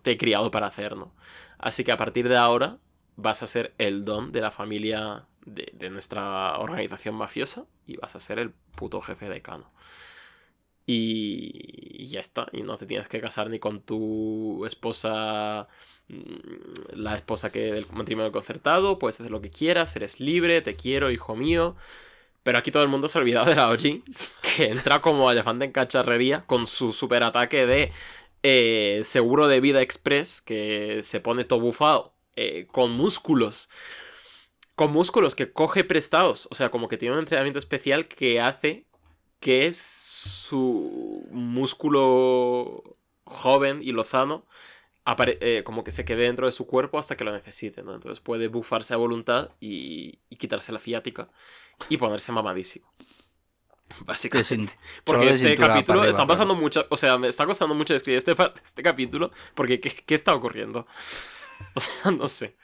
[0.02, 1.14] te he criado para hacer, ¿no?
[1.58, 2.78] Así que a partir de ahora
[3.16, 8.20] vas a ser el don de la familia de, nuestra organización mafiosa y vas a
[8.20, 9.72] ser el puto jefe de Kano.
[10.86, 15.68] Y, ya está, y no te tienes que casar ni con tu esposa,
[16.10, 20.76] mm, la esposa que del matrimonio concertado, puedes hacer lo que quieras, eres libre, te
[20.76, 21.76] quiero, hijo mío.
[22.44, 24.04] Pero aquí todo el mundo se ha olvidado de la OG,
[24.58, 27.92] que entra como elefante en cacharrería con su super ataque de
[28.44, 33.70] eh, seguro de vida express, que se pone todo bufado, eh, con músculos
[34.76, 36.48] con músculos que coge prestados.
[36.52, 38.86] O sea, como que tiene un entrenamiento especial que hace
[39.44, 42.82] que su músculo
[43.26, 44.46] joven y lozano
[45.06, 47.94] eh, como que se quede dentro de su cuerpo hasta que lo necesite, ¿no?
[47.94, 51.30] Entonces puede bufarse a voluntad y, quitarse la ciática
[51.90, 52.94] y ponerse mamadísimo.
[54.06, 54.78] Básicamente.
[55.04, 56.86] Porque este capítulo está pasando mucho.
[56.90, 59.30] O sea, me está costando mucho escribir este, este capítulo.
[59.56, 60.88] Porque ¿qué, ¿qué, está ocurriendo?
[61.76, 62.56] O sea, no sé.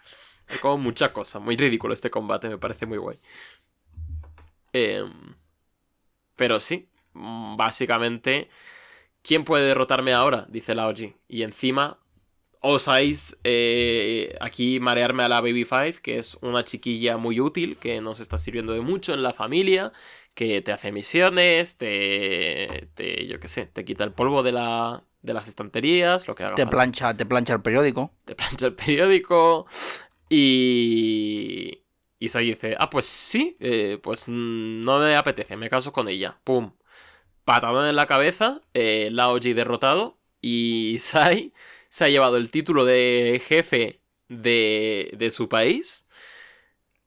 [0.47, 1.39] Hay como mucha cosa.
[1.39, 3.19] Muy ridículo este combate, me parece muy guay.
[4.71, 5.35] Em,
[6.39, 8.47] pero sí, mm, básicamente,
[9.21, 10.45] ¿quién puede derrotarme ahora?
[10.49, 11.13] Dice la OG.
[11.27, 11.99] Y encima
[12.61, 17.99] osáis eh, aquí marearme a la Baby Five, que es una chiquilla muy útil, que
[17.99, 19.91] nos está sirviendo de mucho en la familia,
[20.33, 25.03] que te hace misiones, te, te yo qué sé, te quita el polvo de, la,
[25.21, 28.13] de las estanterías, lo que haga te plancha, te plancha el periódico.
[28.23, 29.67] Te plancha el periódico,
[30.29, 31.83] y.
[32.19, 36.39] Y se dice, ah, pues sí, eh, pues no me apetece, me caso con ella.
[36.43, 36.73] Pum.
[37.45, 40.17] Patadón en la cabeza, eh, Laoji derrotado.
[40.41, 41.53] Y Sai
[41.89, 46.07] se ha llevado el título de jefe de, de su país.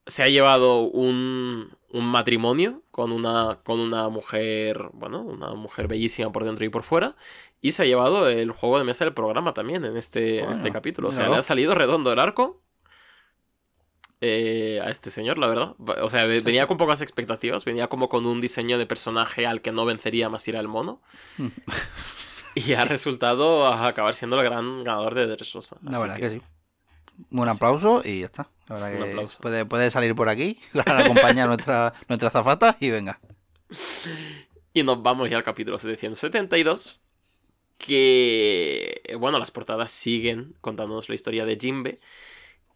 [0.05, 6.31] Se ha llevado un, un matrimonio con una, con una mujer, bueno, una mujer bellísima
[6.31, 7.15] por dentro y por fuera.
[7.61, 10.71] Y se ha llevado el juego de mesa del programa también en este, en este
[10.71, 11.09] capítulo.
[11.09, 12.62] O sea, le ha salido redondo el arco
[14.25, 15.75] eh, a este señor, la verdad.
[16.01, 17.65] O sea, ve- venía con pocas expectativas.
[17.65, 21.01] Venía como con un diseño de personaje al que no vencería más ir al mono.
[22.55, 25.77] y ha resultado acabar siendo el gran ganador de Dressrosa.
[25.83, 26.41] La verdad que, sí.
[27.31, 28.49] Un aplauso y ya está.
[28.67, 29.41] La verdad Un que aplauso.
[29.41, 33.19] Puede, puede salir por aquí, acompaña a nuestra, nuestra zafata y venga.
[34.75, 37.01] Y nos vamos ya al capítulo 772.
[37.77, 41.99] Que, bueno, las portadas siguen contándonos la historia de Jinbe.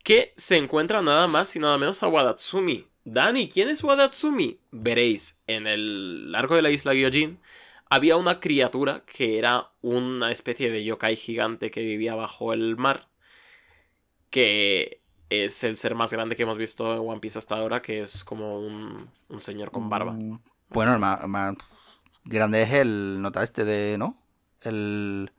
[0.07, 2.87] Que se encuentra nada más y nada menos a Wadatsumi.
[3.03, 4.57] Dani, ¿quién es Wadatsumi?
[4.71, 7.39] Veréis, en el largo de la isla Gyojin
[7.89, 13.09] había una criatura que era una especie de yokai gigante que vivía bajo el mar.
[14.29, 18.01] Que es el ser más grande que hemos visto en One Piece hasta ahora, que
[18.01, 20.19] es como un, un señor con barba.
[20.19, 20.39] Mm,
[20.69, 21.55] Bueno, el más, más
[22.25, 24.17] grande es el nota este de, ¿no?
[24.61, 25.31] El,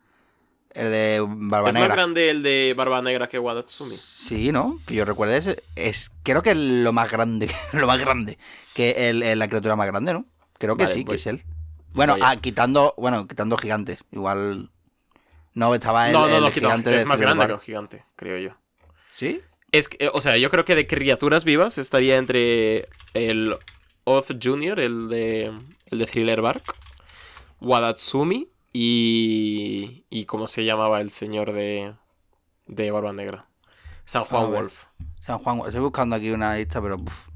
[0.74, 1.94] el de Barba ¿Es más Negra.
[1.96, 3.96] grande el de Barba Negra que Wadatsumi?
[3.96, 4.80] Sí, ¿no?
[4.86, 8.38] Que yo recuerde es, es creo que es lo más grande, lo más grande,
[8.74, 10.24] que el, el- la criatura más grande, ¿no?
[10.58, 11.42] Creo que Vale, sí, que es él.
[11.92, 14.70] Bueno, ah, quitando, bueno, quitando gigantes, igual
[15.54, 18.04] no estaba el, no, no, el no, quita- gigante es más grande que un gigante,
[18.16, 18.56] creo yo.
[19.12, 19.40] ¿Sí?
[19.72, 23.54] Es que, o sea, yo creo que de criaturas vivas estaría entre el
[24.04, 25.52] Oz Jr., el de,
[25.86, 26.74] el de Thriller Bark,
[27.60, 30.04] Wadatsumi y.
[30.10, 31.94] y ¿Cómo se llamaba el señor de,
[32.66, 33.46] de Barba Negra?
[34.04, 34.60] San Juan A ver.
[34.62, 34.84] Wolf.
[35.20, 37.28] San Juan, estoy buscando aquí una lista, pero uf.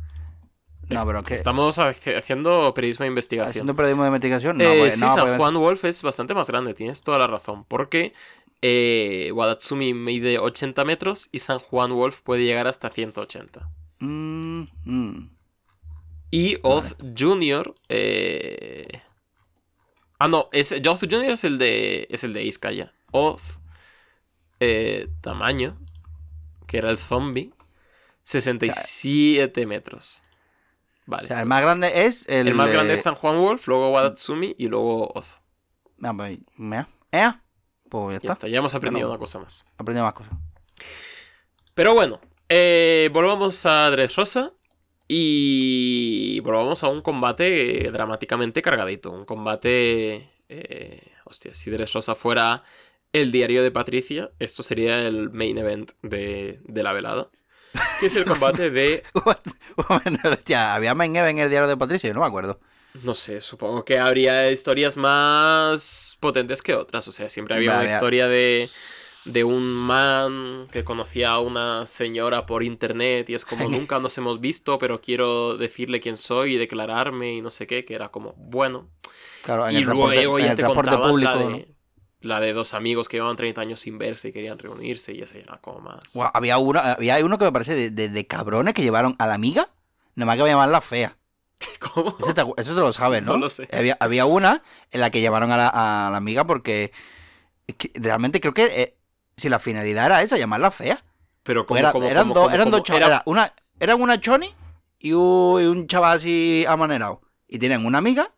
[0.88, 3.51] no, Es- pero es que Estamos haciendo periodismo de investigación.
[3.51, 6.35] haciendo periodismo de investigación, no, Eh, pues, sí, no, San pues, Juan Wolf es bastante
[6.35, 7.64] más grande, tienes toda la razón.
[7.64, 8.14] Porque
[8.62, 13.68] eh, Wadatsumi mide 80 metros y San Juan Wolf puede llegar hasta 180.
[14.01, 15.31] mm, mm.
[16.31, 17.75] Y Oz Jr.
[17.90, 19.03] eh,
[20.25, 21.25] Ah, no, es, Oz Jr.
[21.33, 22.07] es el de.
[22.11, 22.93] Es el de Iskaya.
[23.11, 23.59] Oz.
[24.61, 25.77] eh, tamaño.
[26.69, 27.53] Que era el zombie.
[28.23, 30.23] 67 metros.
[31.07, 31.25] Vale.
[31.25, 33.67] O sea, el más grande es el, el más de- grande es San Juan Wolf,
[33.67, 35.37] luego Wadatsumi y luego Oz.
[36.03, 37.43] Ah, pues, mira, ea,
[37.89, 39.65] pues ya Ya está, está, ya hemos aprendido una cosa más.
[39.79, 40.33] aprendí más cosas.
[41.75, 44.53] Pero bueno, eh, volvamos a Dressrosa
[45.14, 49.11] y volvamos a un combate eh, dramáticamente cargadito.
[49.11, 50.31] Un combate...
[50.48, 52.64] eh, hostia, si Dressrosa fuera
[53.12, 57.29] el diario de Patricia, esto sería el main event de, de la velada.
[58.01, 59.03] Que es el combate de...
[60.31, 62.59] Hostia, había main event en el diario de Patricio, no me acuerdo.
[63.03, 67.07] No sé, supongo que habría historias más potentes que otras.
[67.09, 68.68] O sea, siempre había Vale, una historia de,
[69.25, 74.17] de un man que conocía a una señora por internet y es como nunca nos
[74.19, 78.11] hemos visto, pero quiero decirle quién soy y declararme y no sé qué, que era
[78.11, 78.89] como bueno.
[79.43, 81.33] Claro, en y el luego ya el te contaban público.
[81.35, 81.69] la, de,
[82.21, 85.41] la de dos amigos que llevaban 30 años sin verse y querían reunirse y ese
[85.41, 86.01] era como más...
[86.35, 89.35] Había uno, había uno que me parece de, de- de cabrones que llevaron a la
[89.35, 89.71] amiga,
[90.15, 91.17] nada más que llaman la fea.
[91.81, 92.17] ¿Cómo?
[92.19, 93.33] Eso te, eso te lo sabes, ¿no?
[93.33, 93.69] No lo sé.
[93.73, 95.69] Había, había una en la que llevaron a la,
[96.07, 96.93] a la amiga porque
[97.95, 98.97] realmente creo que eh,
[99.37, 101.03] si la finalidad era esa, llamarla fea.
[101.42, 103.09] Pero como, era- eran dos, eran dos chavales.
[103.09, 104.55] era- una, eran una choni
[104.99, 107.21] y un, y un chaval así amanerado.
[107.49, 108.31] Y tenían una amiga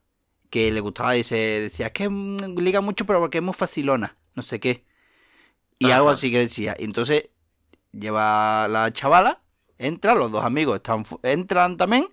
[0.50, 3.54] que le gustaba y se decía, es que mm, liga mucho, pero porque es muy
[3.54, 4.85] facilona, no sé qué.
[5.78, 5.96] Y Ajá.
[5.96, 6.76] algo así que decía.
[6.78, 7.28] Y entonces
[7.92, 9.40] lleva la chavala,
[9.78, 12.09] entra, los dos amigos están, entran también.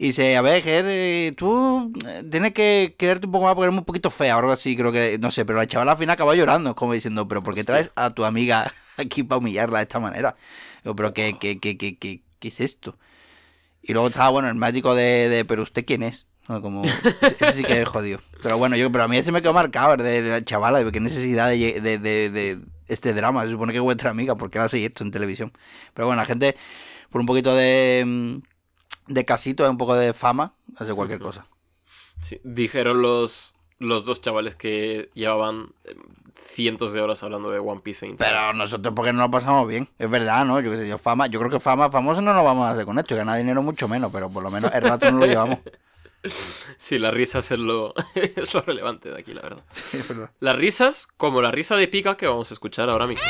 [0.00, 3.66] Y dice, a ver, Ger, eh, tú eh, tienes que quererte un poco más porque
[3.66, 5.98] eres un poquito fea o algo así, creo que, no sé, pero la chavala al
[5.98, 7.74] final acaba llorando, como diciendo, pero ¿por qué Hostia.
[7.74, 10.36] traes a tu amiga aquí para humillarla de esta manera?
[10.84, 12.96] Digo, pero ¿qué, qué, qué, qué, qué, qué es esto?
[13.82, 16.26] Y luego estaba, bueno, el médico de, de ¿pero usted quién es?
[16.48, 16.62] ¿No?
[16.62, 16.82] Como,
[17.20, 18.20] ese sí que es jodido.
[18.42, 21.00] Pero bueno, yo, pero a mí se me quedó marcado de la chavala, de qué
[21.00, 22.58] necesidad de, de, de- de
[22.88, 23.44] este drama.
[23.44, 25.52] Se supone que es vuestra amiga, ¿por qué hace esto en televisión?
[25.94, 26.56] Pero bueno, la gente,
[27.10, 28.47] por un poquito de, mm,
[29.08, 31.46] de casito, un poco de fama, hace cualquier cosa.
[32.20, 35.94] Sí, dijeron los, los dos chavales que llevaban eh,
[36.46, 38.16] cientos de horas hablando de One Piece en.
[38.16, 40.60] Pero nosotros porque no lo pasamos bien, es verdad, ¿no?
[40.60, 42.84] Yo qué sé, yo fama, yo creo que fama, famoso no nos vamos a hacer
[42.84, 45.58] con esto, ganar dinero mucho menos, pero por lo menos el rato no lo llevamos.
[46.78, 49.64] Sí, las risas es lo, es lo relevante de aquí, la verdad.
[49.92, 50.30] Es verdad.
[50.40, 53.24] Las risas, como la risa de Pika que vamos a escuchar ahora mismo.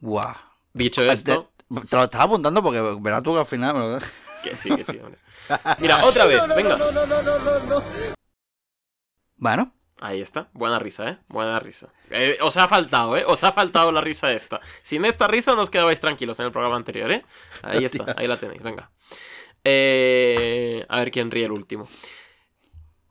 [0.00, 0.51] Guau.
[0.72, 3.74] Dicho esto, Te, te lo estaba apuntando porque verás tú que al final.
[3.74, 4.02] ¿verdad?
[4.42, 5.18] que sí, que sí, hombre.
[5.78, 6.78] Mira, otra vez, venga.
[9.36, 10.48] Bueno, Ahí está.
[10.52, 11.18] Buena risa, ¿eh?
[11.28, 11.86] Buena risa.
[12.10, 13.22] Eh, os ha faltado, ¿eh?
[13.24, 14.60] Os ha faltado la risa esta.
[14.82, 17.24] Sin esta risa nos quedabais tranquilos en el programa anterior, ¿eh?
[17.62, 18.12] Ahí está.
[18.16, 18.60] Ahí la tenéis.
[18.62, 18.90] Venga.
[19.62, 21.88] Eh, a ver quién ríe el último.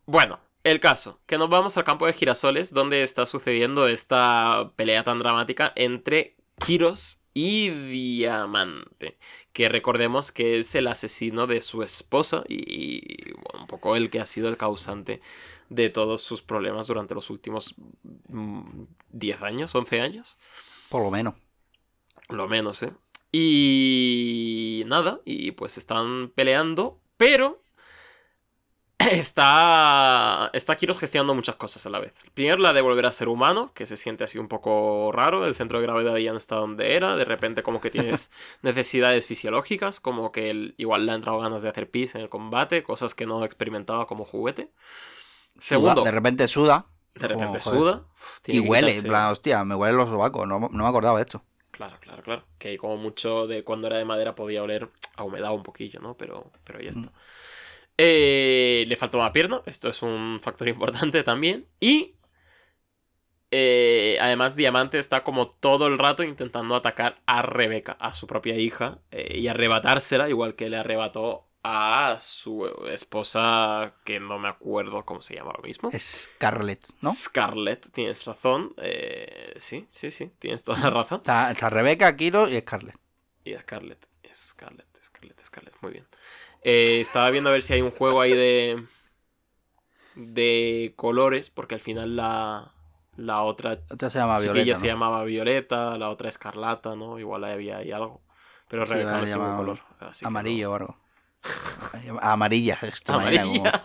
[0.05, 5.05] Bueno, el caso, que nos vamos al campo de girasoles donde está sucediendo esta pelea
[5.05, 9.17] tan dramática entre Kiros y Diamante,
[9.53, 14.19] que recordemos que es el asesino de su esposa y, bueno, un poco el que
[14.19, 15.21] ha sido el causante
[15.69, 17.75] de todos sus problemas durante los últimos
[18.27, 20.37] 10 mm, años, 11 años.
[20.89, 21.35] Por lo menos.
[22.29, 22.93] Lo menos, ¿eh?
[23.31, 27.61] Y nada, y pues están peleando, pero
[29.11, 32.13] está, está Kiros gestionando muchas cosas a la vez.
[32.33, 35.55] Primero la de volver a ser humano, que se siente así un poco raro, el
[35.55, 39.99] centro de gravedad ya no está donde era, de repente como que tienes necesidades fisiológicas,
[39.99, 43.25] como que igual le han entrado ganas de hacer pis en el combate, cosas que
[43.25, 44.71] no experimentaba como juguete.
[45.59, 46.03] Segundo.
[46.03, 46.85] de repente suda.
[47.13, 48.05] De repente suda.
[48.47, 51.43] y huele, en plan, hostia, me huele los sobacos, no, me acordaba de esto.
[51.71, 52.43] Claro, claro, claro.
[52.57, 56.15] Que como mucho de cuando era de madera podía oler a humedad un poquillo, ¿no?
[56.15, 57.09] Pero, pero ya está.
[57.09, 57.13] Mm.
[57.97, 61.67] Eh, le faltó una pierna, esto es un factor importante también.
[61.79, 62.15] Y
[63.51, 68.55] eh, además Diamante está como todo el rato intentando atacar a Rebeca, a su propia
[68.57, 75.05] hija, eh, y arrebatársela, igual que le arrebató a su esposa, que no me acuerdo
[75.05, 75.91] cómo se llama ahora mismo.
[75.95, 77.13] Scarlett, ¿no?
[77.13, 78.73] Scarlett, tienes razón.
[79.57, 81.19] sí, sí, sí, tienes toda la razón.
[81.19, 82.95] Está, Rebeca, Kiro y Scarlett.
[83.43, 86.07] Y Scarlett, Scarlett, Scarlett, Scarlett, muy bien.
[86.61, 88.85] Eh, estaba viendo a ver si hay un juego ahí de.
[90.15, 92.73] de colores, porque al final la.
[93.17, 97.19] La otra, otra se llama Violeta, se llamaba Violeta, la otra Escarlata, ¿no?
[97.19, 98.21] Igual había ahí algo.
[98.69, 99.79] Pero sí, realmente no color.
[100.23, 100.97] amarillo o algo.
[102.21, 103.81] Amarilla, esto Amarilla.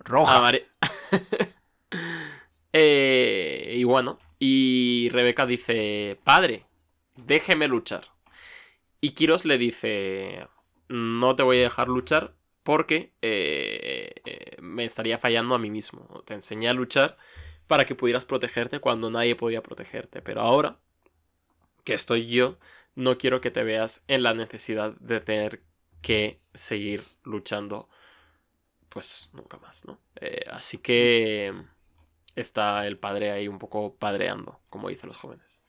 [0.00, 0.52] roja.
[2.72, 6.66] eh, y bueno, y Rebeca dice: Padre,
[7.16, 8.04] déjeme luchar.
[9.00, 10.46] Y Kiros le dice:
[10.88, 16.22] no te voy a dejar luchar porque eh, eh, me estaría fallando a mí mismo.
[16.26, 17.16] Te enseñé a luchar
[17.66, 20.20] para que pudieras protegerte cuando nadie podía protegerte.
[20.22, 20.78] Pero ahora
[21.84, 22.58] que estoy yo,
[22.96, 25.62] no quiero que te veas en la necesidad de tener
[26.02, 27.88] que seguir luchando.
[28.88, 30.00] Pues nunca más, ¿no?
[30.16, 31.54] Eh, así que
[32.34, 35.62] está el padre ahí un poco padreando, como dicen los jóvenes.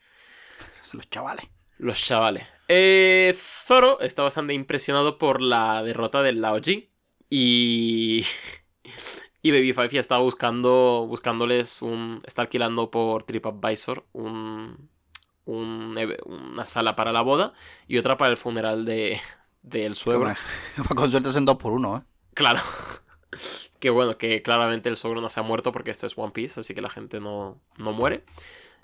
[0.93, 1.56] Los chavales.
[1.77, 2.47] Los chavales.
[2.67, 6.89] Eh, Zoro está bastante impresionado por la derrota del Lao Ji.
[7.29, 8.25] Y.
[9.41, 11.05] y Baby Five ya está buscando.
[11.07, 12.21] Buscándoles un.
[12.25, 14.89] Está alquilando por TripAdvisor un,
[15.45, 15.97] un.
[16.25, 17.53] una sala para la boda.
[17.87, 19.19] Y otra para el funeral de.
[19.61, 20.33] del suegro.
[20.95, 22.01] Con suerte en dos por uno, ¿eh?
[22.33, 22.61] Claro.
[23.79, 26.59] que bueno, que claramente el suegro no se ha muerto porque esto es One Piece,
[26.59, 28.25] así que la gente no, no muere.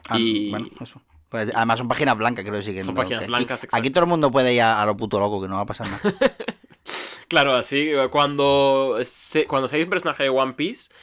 [0.08, 0.52] Ah, y.
[0.52, 1.02] Bueno, eso.
[1.34, 4.10] Pues, además son páginas blancas, creo decir que Son páginas blancas, aquí, aquí, todo el
[4.12, 6.00] mundo puede ir a, lo puto loco, que no va a pasar nada.
[7.28, 10.94] claro, así, cuando, se, cuando seáis un personaje de One Piece,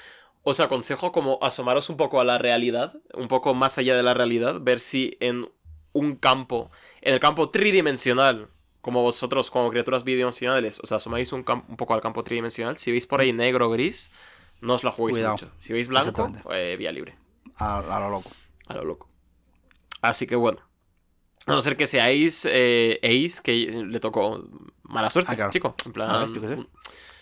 [0.44, 4.14] os aconsejo como asomaros un poco a la realidad, un poco más allá de la
[4.14, 5.50] realidad, ver si en
[5.94, 8.46] un campo, en el campo tridimensional,
[8.82, 13.04] como vosotros, como criaturas bidimensionales, os asomáis un, un poco al campo tridimensional, si veis
[13.04, 14.12] por ahí negro o gris,
[14.60, 15.50] no os lo juguéis mucho.
[15.58, 17.16] Si veis blanco, eh, vía libre.
[17.56, 18.30] a lo loco.
[18.68, 19.09] A lo loco.
[20.00, 20.60] Así que bueno.
[21.46, 24.46] A no ser que seáis eh, Ace, que le tocó
[24.82, 25.74] mala suerte, ah, chico.
[25.86, 26.10] En plan.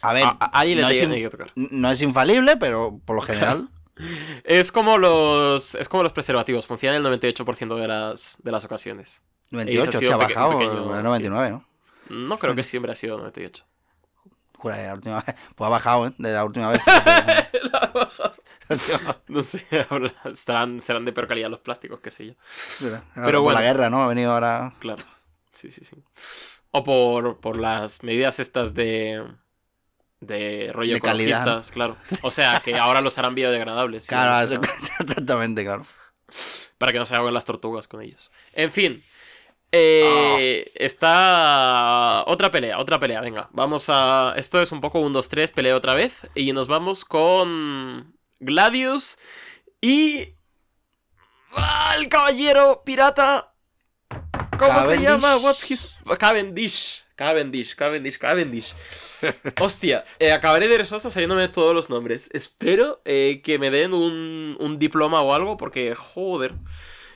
[0.00, 1.52] A ver, no, es que tocar.
[1.54, 3.68] no es infalible, pero por lo general.
[4.44, 5.74] es como los.
[5.74, 6.66] Es como los preservativos.
[6.66, 9.22] Funciona el 98% de las, de las ocasiones.
[9.50, 10.60] 98, ha, ha bajado.
[10.60, 11.64] el 99, ¿no?
[12.10, 13.64] No creo que siempre ha sido 98.
[14.56, 15.36] Jura, la última vez.
[15.54, 16.12] Pues ha bajado, ¿eh?
[16.18, 16.82] De la última vez.
[19.28, 19.66] no sé,
[20.34, 22.34] serán, serán de peor calidad los plásticos, qué sé yo.
[23.14, 24.02] Pero por la guerra, ¿no?
[24.02, 24.74] Ha venido ahora.
[24.78, 25.02] Claro.
[25.52, 25.96] Sí, sí, sí.
[26.70, 29.24] O por, por las medidas estas de.
[30.20, 31.96] De rollo de ecologistas, claro.
[32.22, 34.08] O sea, que ahora los harán biodegradables.
[34.08, 35.84] Claro, exactamente, claro.
[36.76, 38.30] Para que no se hagan las tortugas con ellos.
[38.52, 39.02] En fin.
[39.70, 40.70] Eh.
[40.74, 43.48] Está otra pelea, otra pelea, venga.
[43.52, 44.34] Vamos a...
[44.36, 46.28] Esto es un poco un 2-3, pelea otra vez.
[46.34, 49.18] Y nos vamos con Gladius
[49.80, 50.34] y...
[51.52, 53.54] ¡Ah, el caballero pirata.
[54.58, 55.36] ¿Cómo se llama?
[55.36, 55.94] What's his...
[56.18, 57.04] Cavendish.
[57.16, 58.74] Cavendish, Cavendish, Cavendish.
[59.60, 62.28] Hostia, eh, acabaré de resosa sabiéndome todos los nombres.
[62.32, 66.54] Espero eh, que me den un, un diploma o algo porque, joder...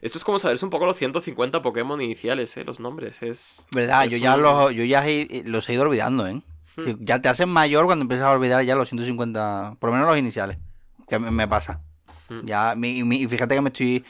[0.03, 2.65] Esto es como saberse un poco los 150 Pokémon iniciales, ¿eh?
[2.65, 3.23] Los nombres.
[3.23, 3.69] Es.
[3.73, 5.05] Verdad, yo, ya los, yo ya
[5.45, 6.43] los he ido olvidando, ¿eh?
[6.75, 6.95] Hmm.
[6.99, 10.19] Ya te hacen mayor cuando empiezas a olvidar ya los 150, por lo menos los
[10.19, 10.59] iniciales.
[11.13, 11.83] Que me, pasa.
[12.31, 12.41] Hmm.
[12.47, 14.03] Ya, mi- mi- y fíjate que me estoy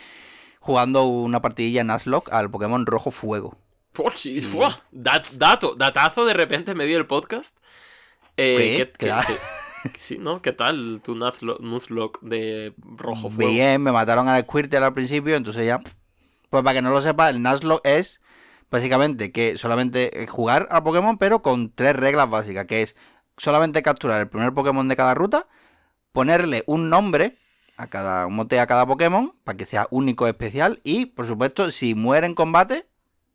[0.60, 1.90] jugando una partidilla en
[2.30, 3.58] al Pokémon Rojo Fuego.
[3.92, 4.84] Por sí, ¡fua!
[4.92, 7.58] Dat- dato, datazo de repente me dio el podcast.
[8.36, 8.76] Eh, ¿Qué?
[8.76, 9.26] ¿qué- ¿Qué qué- da?
[9.82, 10.40] qué- sí, ¿no?
[10.42, 13.50] ¿Qué tal tu Nuzlo- Nuzlocke de rojo fuego?
[13.50, 15.80] Bien, me mataron al Squirtle al principio, entonces ya.
[16.48, 18.20] Pues para que no lo sepa, el Nuzlocke es
[18.70, 22.94] básicamente que solamente eh, jugar a Pokémon, pero con tres reglas básicas, que es
[23.38, 25.48] solamente capturar el primer Pokémon de cada ruta,
[26.12, 27.38] ponerle un nombre
[27.76, 31.70] a cada un mote a cada Pokémon para que sea único especial y, por supuesto,
[31.72, 32.86] si muere en combate,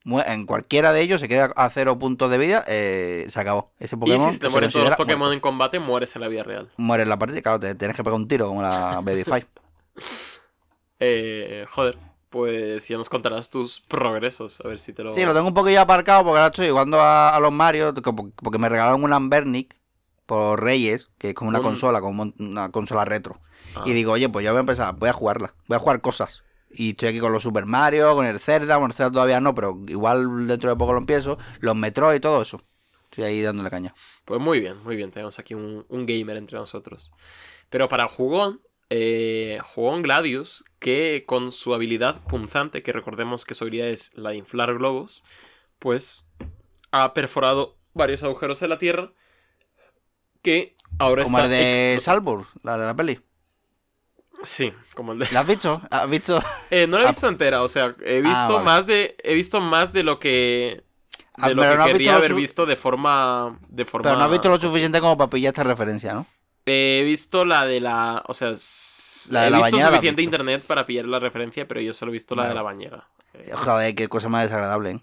[0.05, 3.71] en cualquiera de ellos se queda a cero puntos de vida, eh, se acabó.
[3.79, 5.33] Ese Y Pokémon si se te mueren todos los Pokémon muerto.
[5.33, 6.69] en combate, mueres en la vida real.
[6.77, 9.47] Muere en la partida, claro, te tienes que pegar un tiro como la Baby Five.
[10.99, 11.97] Eh, joder,
[12.29, 15.13] pues ya nos contarás tus progresos, a ver si te lo...
[15.13, 17.93] Sí, lo tengo un poco ya aparcado porque ahora estoy jugando a, a los Mario
[17.93, 19.75] porque me regalaron un Lambernic
[20.27, 23.41] por Reyes, que es como una Un- consola, como una consola retro.
[23.75, 23.81] Ah.
[23.85, 26.43] Y digo, oye, pues ya voy a empezar, voy a jugarla, voy a jugar cosas.
[26.69, 29.55] Y estoy aquí con los Super Mario, con el Zelda, bueno, el Zelda todavía no,
[29.55, 32.61] pero igual dentro de poco lo empiezo, los Metroid y todo eso.
[33.09, 33.95] Estoy ahí dándole caña.
[34.25, 37.11] Pues muy bien, muy bien, tenemos aquí un, un gamer entre nosotros.
[37.69, 43.55] Pero para el jugón, eh, jugón Gladius, que con su habilidad punzante, que recordemos que
[43.55, 45.23] su habilidad es la de inflar globos,
[45.79, 46.29] pues
[46.91, 49.11] ha perforado varios agujeros en la Tierra
[50.47, 53.19] que ahora Como el de Salzburg, la de la peli.
[54.43, 55.27] Sí, como el de...
[55.31, 55.81] ¿La has visto?
[55.89, 56.39] ¿Has visto?
[56.69, 57.09] Eh, no la he Ah.
[57.11, 58.65] visto entera, o sea, he visto Ah, vale.
[58.65, 60.83] más de he visto más de lo que
[61.39, 64.15] Ah, de lo que no quería visto haber su- visto de forma de forma Pero
[64.17, 66.25] no has visto lo suficiente como para pillar esta referencia, ¿no?
[66.65, 68.23] He visto la de la.
[68.27, 68.49] O sea,
[69.29, 70.35] La de he la visto bañera suficiente visto.
[70.35, 73.07] internet para pillar la referencia, pero yo solo he visto la de la bañera.
[73.33, 74.99] Eh, Joder, qué cosa más desagradable, ¿eh?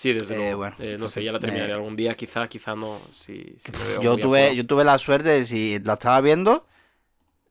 [0.00, 0.58] Sí, desde Eh, luego.
[0.58, 2.98] bueno, Eh, no sé, ya la terminaré eh, algún día, quizá, quizá no.
[3.10, 6.64] Si, si me veo Yo tuve, yo tuve la suerte de si la estaba viendo,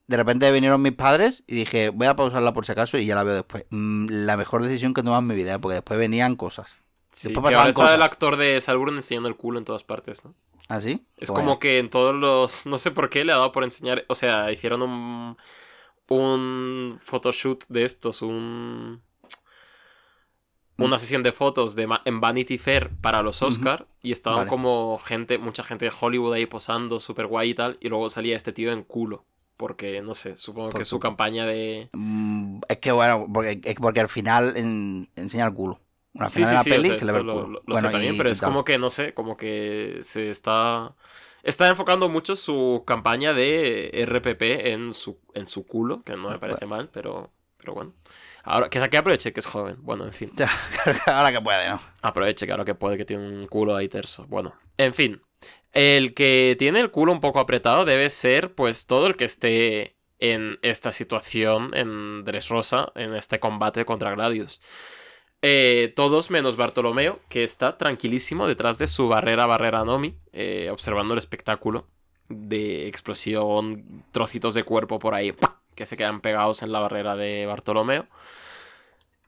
[0.08, 3.16] de repente vinieron mis padres y dije, voy a pausarla por si acaso y ya
[3.16, 3.66] la veo después.
[3.70, 6.76] Mm, La mejor decisión que he tomado en mi vida, porque después venían cosas.
[7.12, 8.12] Sí, después que pasaban ahora está el cosas.
[8.12, 10.36] actor de Salburn enseñando el culo en todas partes, ¿no?
[10.70, 11.06] ¿Ah, sí?
[11.18, 12.66] Es como que en todos los.
[12.68, 14.06] No sé por qué le ha dado por enseñar.
[14.10, 15.38] O sea, hicieron un.
[16.10, 19.02] Un photoshoot de estos, un.
[20.78, 23.42] Una sesión de fotos de, en Vanity Fair para los.
[23.42, 24.50] Oscar y estaban Vale.
[24.50, 28.36] como gente, mucha gente de Hollywood ahí posando, súper guay y tal, y luego salía
[28.36, 29.26] este tío en culo.
[29.58, 31.90] Porque, no sé, supongo Por que su campaña de.
[31.94, 35.82] Mm, Es que bueno, porque, es porque al final en- enseña el culo.
[36.18, 37.48] Al Sí, final sí, de la sí, peli o sea, se le ve el culo.
[37.48, 38.42] lo- lo Bueno, sé también, y- pero y es tal.
[38.42, 40.96] como que, no sé, como que se está...
[41.44, 46.40] Está enfocando mucho su campaña de RPP en su, en su culo, que no me
[46.40, 47.94] parece mal, pero, pero bueno.
[48.48, 49.76] Ahora, que, que aproveche que es joven.
[49.82, 50.32] Bueno, en fin.
[50.36, 50.50] Ya,
[51.06, 51.82] ahora que puede, ¿no?
[52.02, 54.26] Aproveche, claro que puede que tiene un culo ahí terso.
[54.28, 55.22] Bueno, en fin.
[55.74, 59.98] El que tiene el culo un poco apretado debe ser, pues, todo el que esté
[60.20, 64.62] en esta situación en Dressrosa, en este combate contra Gladius.
[65.42, 71.14] Eh, todos menos Bartolomeo, que está tranquilísimo detrás de su barrera barrera Nomi, eh, observando
[71.14, 71.88] el espectáculo
[72.30, 75.34] de explosión, trocitos de cuerpo por ahí
[75.78, 78.06] que se quedan pegados en la barrera de Bartolomeo.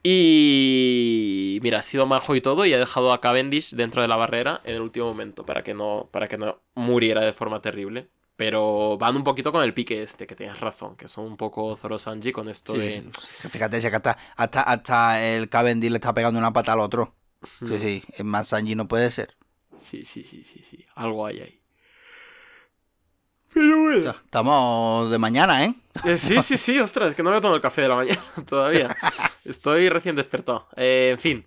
[0.04, 4.16] Y mira, ha sido majo y todo y ha dejado a Cavendish dentro de la
[4.16, 8.10] barrera en el último momento para que no, para que no muriera de forma terrible.
[8.36, 11.76] Pero van un poquito con el pique este, que tienes razón, que son un poco
[11.76, 13.04] Zoro Sanji con esto Sí, de...
[13.50, 17.14] Fíjate, si que hasta, hasta, hasta el Cavendish le está pegando una pata al otro.
[17.60, 17.80] Sí, Mm.
[17.80, 19.36] sí, es más Sanji no puede ser.
[19.82, 20.86] Sí, sí, sí, sí, sí.
[20.96, 21.59] Algo hay ahí.
[24.26, 25.76] Estamos de mañana, ¿eh?
[26.06, 27.96] Eh, sí, sí, sí, ostras, es que no me he tomado el café de la
[27.96, 28.96] mañana todavía.
[29.44, 30.68] Estoy recién despertado.
[30.76, 31.46] Eh, en fin.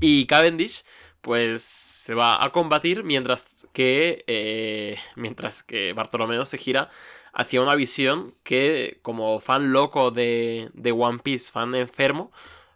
[0.00, 0.84] Y Cavendish,
[1.20, 4.24] pues se va a combatir mientras que.
[4.26, 6.90] eh, mientras que Bartolomeo se gira
[7.32, 12.32] hacia una visión que, como fan loco de, de One Piece, fan enfermo,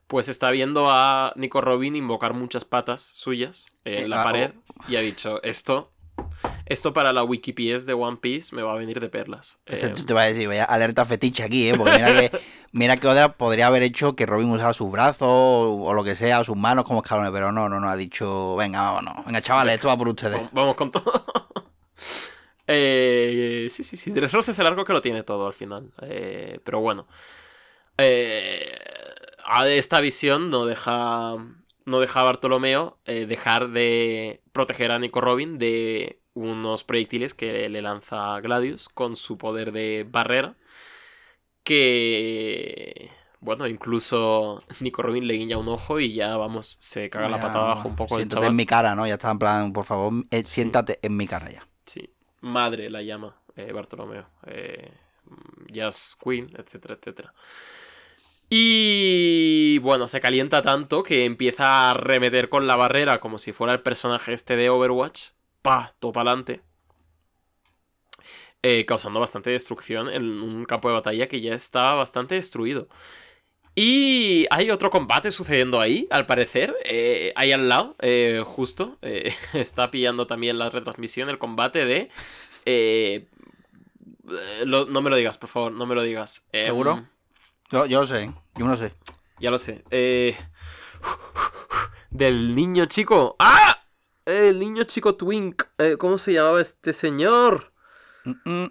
[0.06, 4.52] pues está viendo a Nico Robin invocar muchas patas suyas en la ah, pared
[4.88, 5.90] y ha dicho: Esto.
[6.72, 9.60] Esto para la Wikipedia de One Piece me va a venir de perlas.
[9.66, 11.74] Eh, te va a decir, vaya alerta fetiche aquí, ¿eh?
[11.76, 12.38] Porque mira que,
[12.72, 16.16] mira que Oda podría haber hecho que Robin usara sus brazos o, o lo que
[16.16, 19.42] sea, o sus manos como escalones, pero no, no, no, ha dicho, venga, vámonos, venga,
[19.42, 20.40] chavales, esto va por ustedes.
[20.52, 21.12] Vamos- con todo.
[22.68, 24.12] Eh, sí, sí, sí.
[24.12, 25.92] Dressrosa es el arco que lo tiene todo al final.
[26.00, 27.06] Eh, pero bueno.
[27.98, 28.78] Eh,
[29.66, 31.36] esta visión no deja.
[31.84, 37.68] No deja a Bartolomeo eh, dejar de proteger a Nico Robin de unos proyectiles que
[37.68, 40.54] le lanza Gladius con su poder de barrera.
[41.64, 43.10] Que.
[43.40, 47.72] Bueno, incluso Nico Robin le guiña un ojo y ya, vamos, se caga la patada
[47.72, 49.04] abajo un poco Siéntate en mi cara, ¿no?
[49.04, 51.66] Ya está en plan, por favor, eh, siéntate en mi cara ya.
[51.84, 52.08] Sí,
[52.40, 54.28] madre la llama eh, Bartolomeo.
[54.46, 54.92] Eh,
[55.68, 57.34] Jazz Queen, etcétera, etcétera.
[58.48, 63.72] Y bueno, se calienta tanto que empieza a arremeter con la barrera como si fuera
[63.72, 65.30] el personaje este de Overwatch.
[65.62, 66.60] Pa, topa adelante.
[68.64, 72.88] Eh, causando bastante destrucción en un campo de batalla que ya estaba bastante destruido.
[73.74, 76.74] Y hay otro combate sucediendo ahí, al parecer.
[76.84, 78.98] Eh, ahí al lado, eh, justo.
[79.54, 82.10] está pillando también la retransmisión, el combate de.
[84.64, 86.46] lo- no me lo digas, por favor, no me lo digas.
[86.52, 87.04] Eh, ¿Seguro?
[87.70, 88.94] Yo, yo lo sé, yo lo sé.
[89.40, 89.84] Ya lo sé.
[92.10, 93.36] Del niño chico.
[93.38, 93.81] ¡Ah!
[94.26, 95.62] El niño chico Twink.
[95.78, 97.72] Eh, ¿Cómo se llamaba este señor?
[98.24, 98.66] Mm,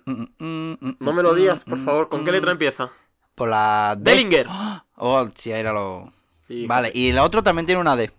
[1.00, 2.10] No me lo digas, por favor.
[2.10, 2.90] ¿Con qué letra empieza?
[3.36, 4.12] Por la D.
[4.12, 4.48] Dellinger.
[5.04, 6.14] Oh, sí, era lo.
[6.48, 6.68] Fíjate.
[6.68, 8.12] Vale, y el otro también tiene una D.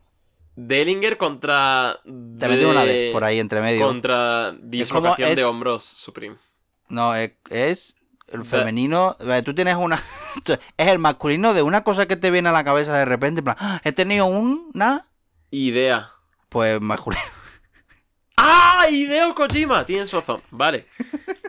[0.56, 2.00] Dellinger contra.
[2.04, 3.86] También tiene una D por ahí entre medio.
[3.86, 6.38] Contra dislocación es- de hombros Supreme.
[6.88, 7.94] No, es, es
[8.26, 9.16] el femenino.
[9.20, 10.02] Vale, Tú tienes una.
[10.76, 13.38] Es el masculino de una cosa que te viene a la cabeza de repente.
[13.40, 15.06] En plan, "Ah, he tenido una.
[15.52, 16.10] Idea.
[16.52, 17.22] Pues masculino.
[18.36, 18.86] ¡Ah!
[18.90, 19.86] Hideo Kojima.
[19.86, 20.42] Tienes razón.
[20.50, 20.86] Vale.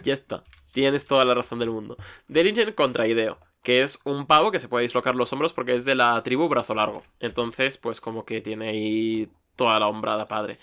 [0.04, 0.43] Ya está.
[0.72, 1.97] Tienes toda la razón del mundo.
[2.28, 3.38] Dellinger contra Hideo.
[3.64, 6.47] Que es un pavo que se puede dislocar los hombros porque es de la tribu
[6.47, 7.04] brazo largo.
[7.20, 10.58] Entonces, pues como que tiene ahí toda la hombrada padre.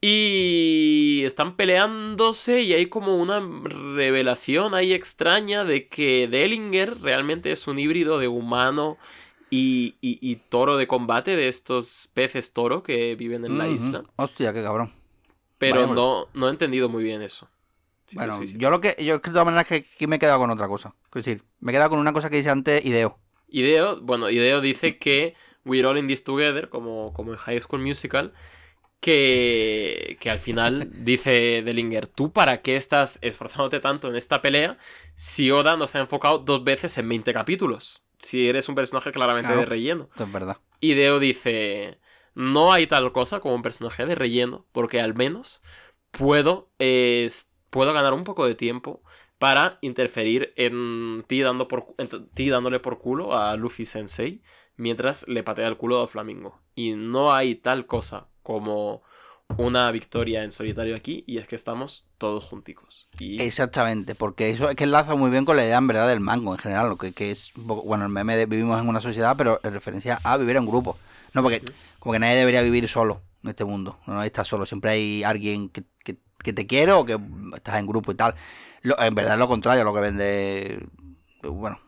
[0.00, 7.68] Y están peleándose y hay como una revelación ahí extraña de que Dellinger realmente es
[7.68, 8.98] un híbrido de humano
[9.54, 14.02] y, y- y toro de combate de estos peces toro que viven en la isla.
[14.16, 14.90] Hostia, qué cabrón.
[15.58, 17.50] Pero Vaya, no, no he entendido muy bien eso.
[18.06, 18.56] Sí, bueno, sí, sí.
[18.58, 18.96] yo lo que.
[18.98, 20.94] Yo de todas maneras que, que me he quedado con otra cosa.
[21.14, 23.18] Es decir, me he quedado con una cosa que dice antes Ideo.
[23.48, 25.34] Ideo, bueno, Ideo dice que
[25.66, 28.32] We're All in This Together, como, como en High School Musical,
[29.00, 34.78] que, que al final dice Dellinger, ¿tú para qué estás esforzándote tanto en esta pelea
[35.16, 38.02] si Oda nos ha enfocado dos veces en 20 capítulos?
[38.22, 39.60] Si eres un personaje claramente Claro.
[39.60, 40.08] de relleno.
[40.18, 40.58] Es verdad.
[40.80, 41.98] Ideo dice,
[42.34, 45.62] no hay tal cosa como un personaje de relleno, porque al menos
[46.10, 47.28] puedo, eh,
[47.70, 49.02] puedo ganar un poco de tiempo
[49.38, 54.42] para interferir en ti, dando por, cu- en ti dándole por culo a Luffy Sensei
[54.76, 56.60] mientras le patea el culo a Flamingo.
[56.74, 59.02] Y no hay tal cosa como
[59.58, 63.08] una victoria en solitario aquí, y es que estamos todos junticos.
[63.18, 66.20] Y Exactamente, porque eso es que enlaza muy bien con la idea en verdad del
[66.20, 69.34] mango en general, lo que, que es, bueno, el meme de vivimos en una sociedad,
[69.36, 70.96] pero en referencia a vivir en grupo.
[71.34, 71.62] No, porque
[71.98, 75.24] como que nadie debería vivir solo en este mundo, no nadie está solo, siempre hay
[75.24, 77.18] alguien que, que- que te quiere o que
[77.54, 78.34] estás en grupo y tal.
[78.82, 80.86] Lo- en verdad es lo contrario a lo que vende,
[81.42, 81.78] bueno,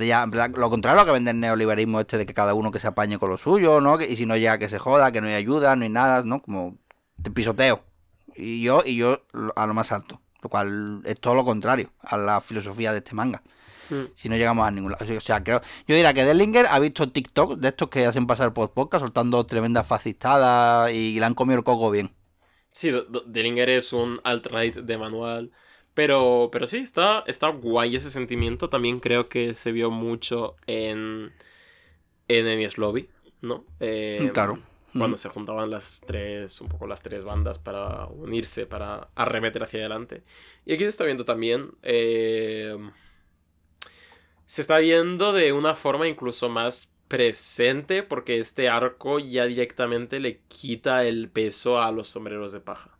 [0.00, 2.54] ya, en verdad, lo contrario a lo que vende el neoliberalismo este de que cada
[2.54, 3.96] uno que se apañe con lo suyo, ¿no?
[3.98, 6.22] Que- y si no llega que se joda, que no hay ayuda, no hay nada,
[6.22, 6.42] ¿no?
[6.42, 6.76] Como
[7.22, 7.82] te pisoteo.
[8.36, 9.22] Y yo, y yo
[9.56, 10.20] a lo más alto.
[10.42, 13.42] Lo cual es todo lo contrario a la filosofía de este manga.
[13.90, 14.04] Mm.
[14.14, 15.04] Si no llegamos a ningún lado.
[15.16, 18.54] O sea, creo, yo diría que Dellinger ha visto TikTok de estos que hacen pasar
[18.54, 22.12] por podcast soltando tremendas fascistadas y le han comido el coco bien.
[22.72, 22.90] Sí,
[23.26, 25.50] Dellinger es un alt-right de manual.
[25.92, 28.70] Pero, pero sí, está, está guay ese sentimiento.
[28.70, 31.32] También creo que se vio mucho en,
[32.28, 33.10] en Enies Lobby,
[33.42, 33.64] ¿no?
[33.80, 34.60] Eh, Claro.
[34.96, 35.18] Cuando Mm.
[35.18, 40.24] se juntaban las tres, un poco las tres bandas para unirse, para arremeter hacia adelante.
[40.66, 41.72] Y aquí se está viendo también.
[41.82, 42.76] eh,
[44.46, 50.40] se está viendo de una forma incluso más presente, porque este arco ya directamente le
[50.48, 52.98] quita el peso a los sombreros de paja.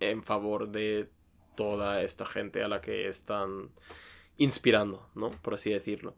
[0.00, 1.10] En favor de
[1.56, 3.70] toda esta gente a la que están
[4.36, 5.30] inspirando, ¿no?
[5.42, 6.14] Por así decirlo.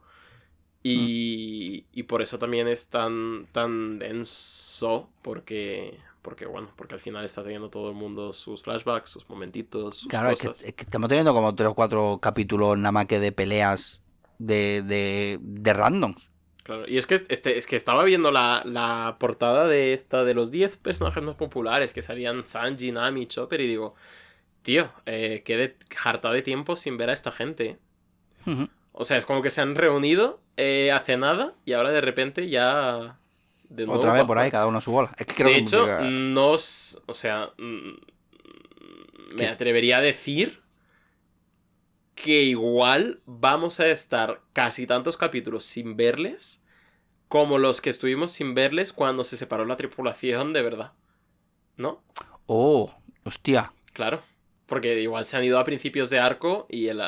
[0.83, 7.25] Y, y por eso también es tan, tan denso, porque, porque, bueno, porque al final
[7.25, 10.61] está teniendo todo el mundo sus flashbacks, sus momentitos, sus Claro, es que, cosas.
[10.61, 14.03] es que estamos teniendo como tres o cuatro capítulos nada más que de peleas
[14.39, 16.31] de, de, de randoms.
[16.63, 20.35] Claro, y es que, este, es que estaba viendo la, la portada de esta de
[20.35, 23.95] los 10 personajes más populares que salían Sanji, Nami, Chopper y digo,
[24.63, 27.79] tío, eh, quedé harta de tiempo sin ver a esta gente.
[28.47, 28.69] Ujú.
[29.01, 32.49] O sea, es como que se han reunido eh, hace nada y ahora de repente
[32.51, 33.19] ya...
[33.71, 35.11] De nuevo Otra vez por ahí, cada uno a su bola.
[35.17, 36.51] Es que creo de que hecho, llega- no...
[36.53, 37.51] O sea...
[37.57, 37.93] mm,
[39.31, 39.47] Me ¿Qué?
[39.47, 40.61] atrevería a decir
[42.15, 46.63] que igual vamos a estar casi tantos capítulos sin verles
[47.29, 50.93] como los que estuvimos sin verles cuando se separó la tripulación de verdad.
[51.77, 52.03] ¿No?
[52.47, 52.93] Oh,
[53.25, 53.73] hostia.
[53.95, 54.21] Claro.
[54.67, 57.01] Porque igual se han ido a principios de arco y el...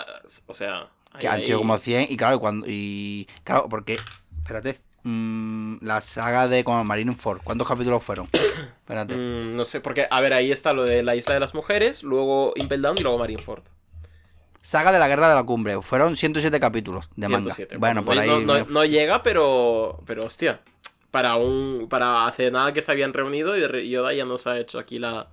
[0.47, 0.89] O sea...
[1.19, 3.97] Que han sido como 100 y claro, cuando y claro, porque
[4.39, 8.29] espérate, mm, la saga de como Marineford, ¿cuántos capítulos fueron?
[8.33, 9.15] Espérate.
[9.17, 12.03] Mm, no sé, porque, a ver, ahí está lo de la isla de las mujeres,
[12.03, 13.63] luego Impel Down y luego Marineford.
[14.63, 15.83] Saga de la Guerra de la Cumbre.
[15.83, 17.53] Fueron 107 capítulos de manga.
[17.53, 17.77] 107.
[17.79, 18.29] Bueno, por no, ahí.
[18.29, 19.99] no, no- me- no llega, pero.
[20.07, 20.61] Pero hostia.
[21.11, 21.89] Para un.
[21.91, 25.29] Para hace nada que se habían reunido y Yoda ya nos ha hecho aquí la.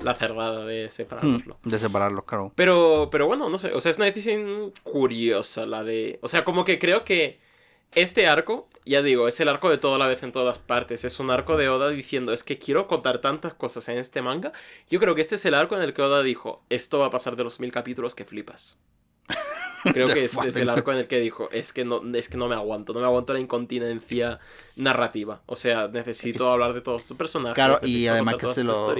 [0.00, 1.58] La cerrada de separarlo.
[1.62, 2.52] Hmm, de separarlos, claro.
[2.54, 3.72] Pero, pero bueno, no sé.
[3.72, 6.18] O sea, es una decisión curiosa la de.
[6.22, 7.38] O sea, como que creo que
[7.94, 11.04] este arco, ya digo, es el arco de toda la vez en todas partes.
[11.04, 14.52] Es un arco de Oda diciendo, es que quiero contar tantas cosas en este manga.
[14.90, 17.10] Yo creo que este es el arco en el que Oda dijo, esto va a
[17.10, 18.76] pasar de los mil capítulos que flipas.
[19.92, 22.36] Creo que este es el arco en el que dijo, es que no, es que
[22.36, 24.38] no me aguanto, no me aguanto la incontinencia
[24.76, 25.42] narrativa.
[25.46, 27.54] O sea, necesito Es- hablar de todos estos personajes.
[27.54, 28.94] Claro, y además que se lo.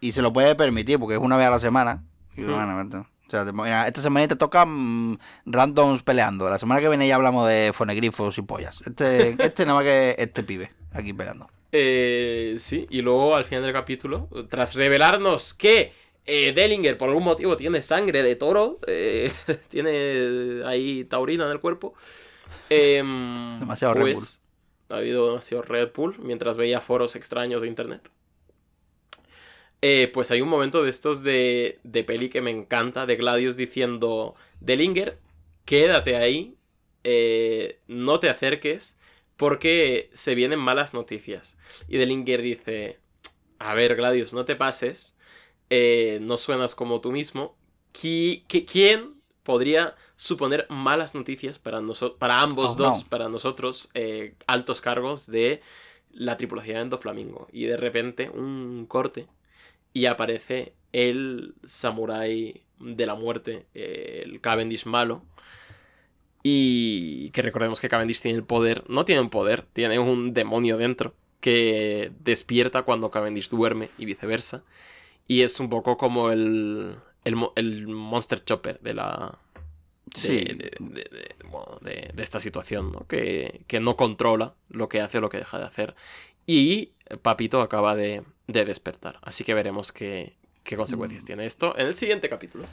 [0.00, 2.02] Y se lo puede permitir, porque es una vez a la semana.
[2.36, 2.52] Y Hmm.
[2.54, 6.48] bueno, o sea, mira, esta semana te toca mm, randoms peleando.
[6.48, 8.82] La semana que viene ya hablamos de fonegrifos y pollas.
[8.86, 11.48] Este, este nada más que este pibe aquí peleando.
[11.72, 15.92] Eh, sí, y luego al final del capítulo, tras revelarnos que
[16.26, 19.30] eh, Dellinger por algún motivo tiene sangre de toro, eh,
[19.68, 21.94] tiene ahí taurina en el cuerpo,
[22.70, 24.42] em, Demasiado Red pues,
[24.88, 28.10] Ha habido demasiado Red Bull mientras veía foros extraños de internet.
[29.82, 33.56] Eh, pues hay un momento de estos de, de peli que me encanta, de Gladius
[33.56, 35.18] diciendo, Dellinger,
[35.66, 36.56] quédate ahí,
[37.04, 38.98] eh, no te acerques,
[39.36, 41.58] porque se vienen malas noticias.
[41.86, 42.98] Y Dellinger dice,
[43.58, 45.13] a ver, Gladius, no te pases,
[45.70, 47.56] eh, no suenas como tú mismo.
[47.92, 51.80] Qui- qui- ¿Quién podría suponer malas noticias para,
[52.18, 53.10] para ambos Oh, dos, no.
[53.10, 55.60] para nosotros, eh, altos cargos de
[56.12, 57.48] la tripulación de Flamingo?
[57.52, 59.26] Y de repente, un corte,
[59.92, 65.22] y aparece el samurái de la muerte, eh, el Cavendish malo.
[66.42, 70.76] Y que recordemos que Cavendish tiene el poder, no tiene un poder, tiene un demonio
[70.76, 74.62] dentro que despierta cuando Cavendish duerme y viceversa.
[75.26, 79.38] Y es un poco como el, el, el Monster Chopper de la...
[80.06, 80.28] De, Sí.
[80.44, 83.06] de- de- bueno, de- de esta situación, ¿no?
[83.08, 85.94] Que, que no controla lo que hace o lo que deja de hacer.
[86.46, 86.90] Y
[87.22, 89.18] Papito acaba de, de despertar.
[89.22, 92.66] Así que veremos qué, qué consecuencias tiene esto en el siguiente capítulo.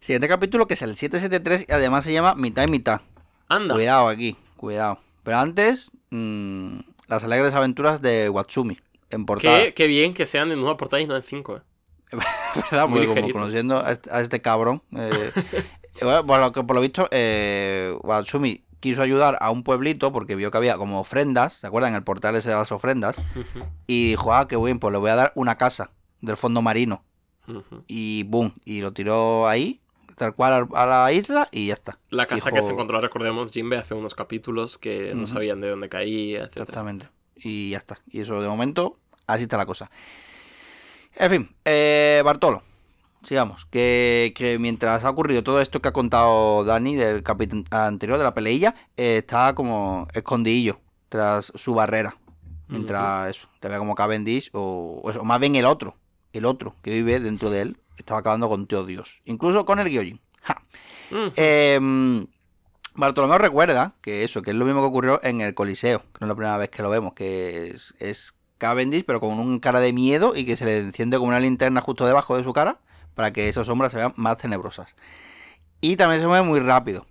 [0.00, 3.00] Siguiente capítulo que es el 773 y además se llama Mitad y Mitad.
[3.48, 3.74] Anda.
[3.74, 5.00] Cuidado aquí, cuidado.
[5.24, 6.78] Pero antes, mm,
[7.08, 8.78] las alegres aventuras de Watsumi.
[9.10, 9.64] En portada.
[9.64, 11.60] Qué, qué bien que sean en una portada y no en cinco, eh.
[12.54, 12.88] ¿Verdad?
[12.88, 14.82] Muy Porque como conociendo a este, a este cabrón.
[14.96, 15.32] eh,
[16.00, 20.10] y bueno, por, lo que, por lo visto, eh, Watsumi quiso ayudar a un pueblito
[20.12, 21.54] porque vio que había como ofrendas.
[21.54, 21.94] ¿Se acuerdan?
[21.94, 23.18] El portal ese de las ofrendas.
[23.18, 25.90] Ujú, Y dijo, ah, qué bien, pues le voy a dar una casa
[26.20, 27.04] del fondo marino.
[27.46, 27.84] ujú.
[27.86, 29.80] Y boom, y lo tiró ahí,
[30.16, 31.98] tal cual al- a la isla y ya está.
[32.10, 35.26] La casa que Dijo- se encontró, recordemos, Jimbe hace unos capítulos que no Ujú.
[35.34, 36.56] sabían de dónde caía, etc.
[36.58, 37.08] Exactamente.
[37.36, 38.00] Y ya está.
[38.10, 39.90] Y eso de momento, así está la cosa.
[41.20, 42.62] En fin, eh, Bartolo.
[43.24, 43.66] Sigamos.
[43.66, 48.24] Que, que mientras ha ocurrido todo esto que ha contado Dani del capítulo anterior de
[48.24, 52.16] la peleilla, eh, está como escondidillo tras su barrera.
[52.68, 55.94] Mientras eso, te ve como Cavendish o, o eso, o más bien el otro.
[56.32, 59.20] El otro que vive dentro de él estaba acabando con todo Dios.
[59.26, 60.20] Incluso con el Gyojin.
[60.40, 60.62] Ja.
[61.36, 62.26] Eh,
[62.94, 66.26] Bartolomeo recuerda que eso, que es lo mismo que ocurrió en el Coliseo, que no
[66.26, 69.80] es la primera vez que lo vemos, que es, es Cavendish, pero con un cara
[69.80, 72.78] de miedo y que se le enciende como una linterna justo debajo de su cara
[73.14, 74.94] para que esas sombras se vean más tenebrosas.
[75.80, 77.06] Y también se mueve muy rápido.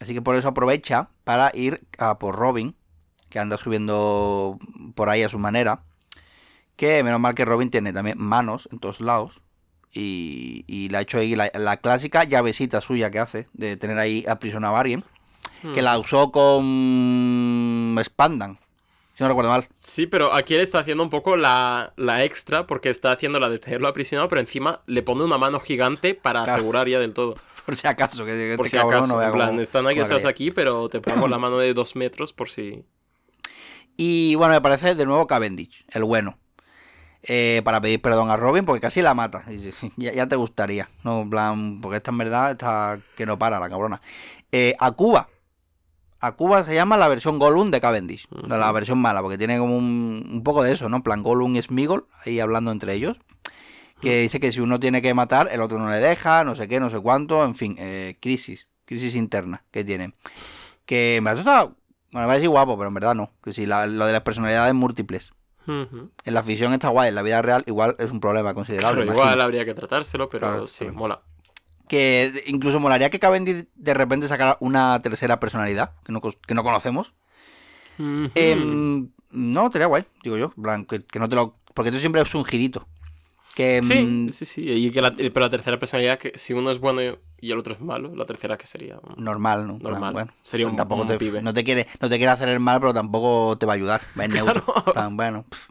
[0.00, 2.74] Así que por eso aprovecha para ir a por Robin,
[3.28, 4.58] que anda subiendo
[4.94, 5.82] por ahí a su manera.
[6.76, 9.40] Que menos mal que Robin tiene también manos en todos lados.
[9.92, 13.98] Y, y le ha hecho ahí la, la clásica llavecita suya que hace, de tener
[13.98, 15.04] ahí aprisionado a alguien.
[15.74, 18.58] Que la usó con Spandan,
[19.20, 19.66] si no recuerdo mal.
[19.74, 23.50] Sí, pero aquí él está haciendo un poco la, la extra porque está haciendo la
[23.50, 26.54] de tenerlo aprisionado, pero encima le pone una mano gigante para Claro.
[26.58, 27.34] asegurar ya del todo.
[27.66, 30.00] Por si acaso, que, que Por este si cabrón acaso, no en plan, están aquí,
[30.00, 32.82] estás aquí, pero te pongo la mano de dos metros por si...
[33.98, 36.38] Y bueno, me parece de nuevo Cavendish, el bueno.
[37.22, 39.44] Eh, para pedir perdón a Robin porque casi la mata.
[39.98, 41.20] Ya, ya te gustaría, ¿no?
[41.20, 44.00] En plan, porque esta en verdad está que no para la cabrona.
[44.50, 45.28] Eh, a Cuba.
[46.20, 48.28] A Cuba se llama la versión Gollum de Cavendish.
[48.46, 50.96] La versión mala, porque tiene como un, un poco de eso, ¿no?
[50.98, 53.16] En plan Gollum y Smigol, ahí hablando entre ellos.
[54.00, 56.68] Que dice que si uno tiene que matar, el otro no le deja, no sé
[56.68, 60.12] qué, no sé cuánto, en fin, eh, crisis, crisis interna que tiene.
[60.86, 61.62] Que verdad está,
[62.10, 63.30] bueno, me parece guapo, pero en verdad no.
[63.44, 65.32] Que si la- lo de las personalidades múltiples.
[65.66, 68.94] En la ficción está guay, en la vida real igual es un problema considerable.
[68.96, 69.22] Claro, imagino.
[69.24, 71.20] igual habría que tratárselo, pero Claro, sí, mola.
[71.90, 76.62] Que incluso molaría que Cavendish de repente sacara una tercera personalidad que no, que no
[76.62, 77.12] conocemos.
[78.36, 80.50] Em, no, estaría guay, digo yo.
[80.50, 81.56] plan, que, que no te lo.
[81.74, 82.86] Porque esto siempre es un girito.
[83.56, 84.62] Que, Sí, mm, sí, sí.
[84.70, 87.00] Y que la, pero la tercera personalidad, que si uno es bueno
[87.40, 89.00] y el otro es malo, la tercera que sería.
[89.16, 89.78] normal, ¿no?
[89.78, 90.12] Plan, Normal.
[90.12, 91.42] bueno, Sería un- tampoco un te, pibe.
[91.42, 94.00] No te, quiere, no te quiere hacer el mal, pero tampoco te va a ayudar.
[94.18, 94.62] Va en neutro.
[94.62, 94.82] Claro.
[94.86, 95.68] En plan, bueno, pff,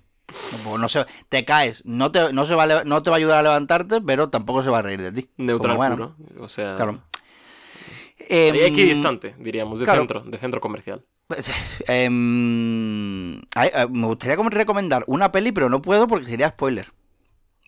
[0.63, 3.19] pues no sé, te caes, no te, no, se va a, no te va a
[3.19, 5.29] ayudar a levantarte, pero tampoco se va a reír de ti.
[5.37, 6.43] Neutral Como, bueno, puro.
[6.43, 6.75] O sea.
[6.75, 7.01] Claro.
[8.31, 10.01] Em, equidistante, diríamos, de claro.
[10.01, 11.03] centro, de centro comercial.
[11.27, 11.49] Pues,
[11.87, 16.91] em, eh, me gustaría recomendar una peli, pero no puedo porque sería spoiler.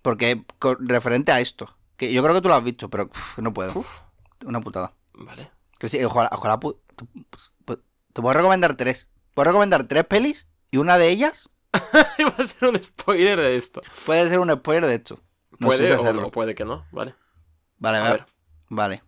[0.03, 0.43] Porque
[0.79, 3.71] referente a esto, que yo creo que tú lo has visto, pero uf, no puedo.
[3.75, 4.01] Uf,
[4.45, 4.93] Una putada.
[5.13, 5.51] vale.
[5.79, 7.75] Que ojalá, ojalá te,
[8.13, 9.09] te puedo recomendar tres.
[9.33, 11.49] Puedo recomendar tres pelis y una de ellas
[12.25, 13.81] Va a ser un spoiler de esto.
[14.05, 15.19] puede ser un spoiler de esto.
[15.59, 17.15] No puede o, o puede que no, vale.
[17.77, 18.13] Vale, A vale.
[18.13, 18.25] ver.
[18.69, 19.03] Vale.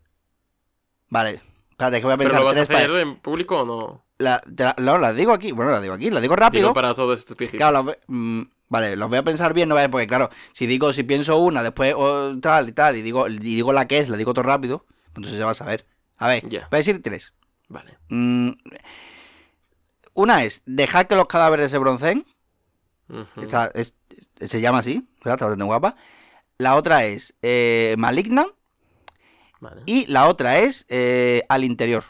[1.10, 1.42] Vale.
[1.72, 4.06] Espérate, que voy a ¿Pero pensar lo vas a hacer en público o no?
[4.20, 5.52] La, la- no, las digo aquí.
[5.52, 6.10] Bueno, las digo aquí.
[6.10, 6.64] Las digo rápido.
[6.66, 7.36] Digo para todos estos.
[7.52, 10.94] Claro, ve- mm, vale, los voy a pensar bien, no vaya, porque claro, si digo,
[10.94, 11.96] si pienso una, después
[12.42, 15.08] tal y tal, y digo, y digo la que es, la digo todo rápido, pues
[15.18, 15.86] entonces se va a saber.
[16.18, 16.68] A ver, Ya.
[16.70, 17.34] voy a decir tres.
[17.68, 17.98] Vale.
[18.10, 18.52] Mm,
[20.14, 21.80] una es dejar que los cadáveres se
[23.42, 23.94] Esta es-
[24.40, 25.34] se llama así, ¿verdad?
[25.36, 25.96] Está bastante guapa.
[26.58, 28.48] La otra es eh, Malignan.
[29.60, 29.82] Vale.
[29.86, 32.04] Y la otra es eh, Al interior.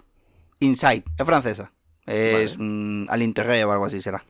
[0.59, 1.03] Inside.
[1.17, 1.71] Es francesa.
[2.05, 2.69] Es Vale.
[2.69, 4.23] mm, Al interior o algo así será.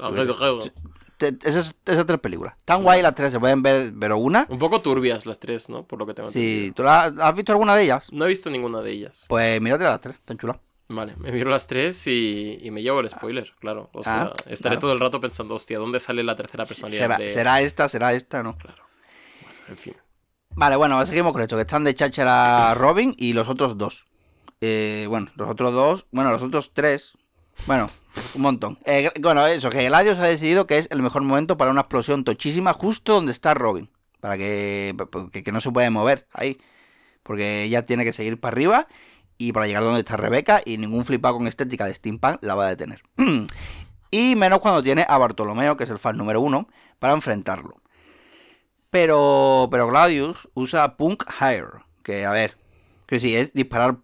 [1.44, 2.56] Esas, esas tres películas.
[2.66, 4.46] Tan guay las tres, se pueden ver, pero una.
[4.50, 5.86] Un poco turbias las tres, ¿no?
[5.86, 6.74] Por lo que tengo Si entendido.
[6.76, 9.26] tú la- has visto alguna de ellas, No he visto ninguna de ellas.
[9.30, 10.58] pues mírate las tres, tan chulas.
[10.90, 13.90] Vale, me miro las tres y, y me llevo el spoiler, claro.
[13.94, 14.80] O sea, Ah, estaré claro.
[14.80, 17.30] todo el rato pensando, hostia, ¿dónde sale la tercera personalidad Será, de...?
[17.30, 18.58] será esta, será esta, ¿no?
[18.58, 18.84] Claro.
[19.42, 19.96] Bueno, en fin.
[20.56, 24.06] Vale, bueno, seguimos con esto, que están de cháchara Robin y los otros dos.
[24.62, 27.18] Eh, bueno, los otros dos, bueno, los otros tres,
[27.66, 27.88] bueno,
[28.36, 28.78] un montón.
[28.86, 32.24] Eh, bueno, eso, que Gladius ha decidido que es el mejor momento para una explosión
[32.24, 33.90] tochísima justo donde está Robin.
[34.20, 34.96] Para que,
[35.32, 36.58] que, que no se puede mover ahí.
[37.24, 38.88] Porque ella tiene que seguir para arriba
[39.48, 42.66] y para llegar donde está Rebeca y ningún flipado con estética de steampunk la va
[42.66, 43.04] a detener.
[44.12, 46.70] y menos cuando tiene a Bartolomeo, que es el fan número uno,
[47.00, 47.82] para enfrentarlo.
[48.90, 52.58] Pero, pero Gladius usa Punk Hire, que a ver,
[53.06, 53.98] que sí, es disparar,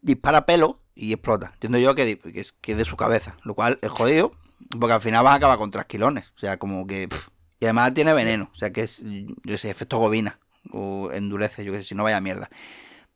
[0.00, 1.50] dispara pelo y explota.
[1.54, 4.30] Entiendo yo que, es, que de su cabeza, lo cual es jodido,
[4.78, 7.08] porque al final vas a acabar con trasquilones, o sea, como que...
[7.58, 9.02] y además tiene veneno, o sea, que es,
[9.42, 10.38] yo sé, efecto gobina,
[10.70, 12.48] o endurece, yo que sé, si no vaya mierda.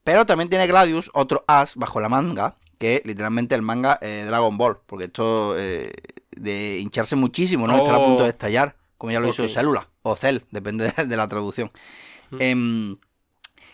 [0.05, 4.57] Pero también tiene Gladius otro as bajo la manga, que literalmente el manga eh, Dragon
[4.59, 5.93] Ball, porque esto eh,
[6.31, 7.79] de hincharse muchísimo, ¿no?
[7.79, 8.33] Estar a punto de Oh.
[8.33, 9.49] estallar, como ya lo hizo Ok.
[9.49, 11.73] Célula, o Cell, depende de, de la traducción.
[12.31, 12.37] Mm.
[12.41, 12.97] Em,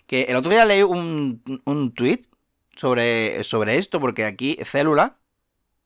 [0.07, 2.21] que el otro día leí un, un tweet
[2.77, 5.17] sobre, sobre esto, porque aquí Célula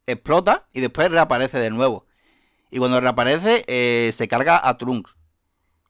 [0.06, 2.06] explota y después reaparece de nuevo.
[2.70, 5.14] Y cuando reaparece, eh, se carga a Trunks.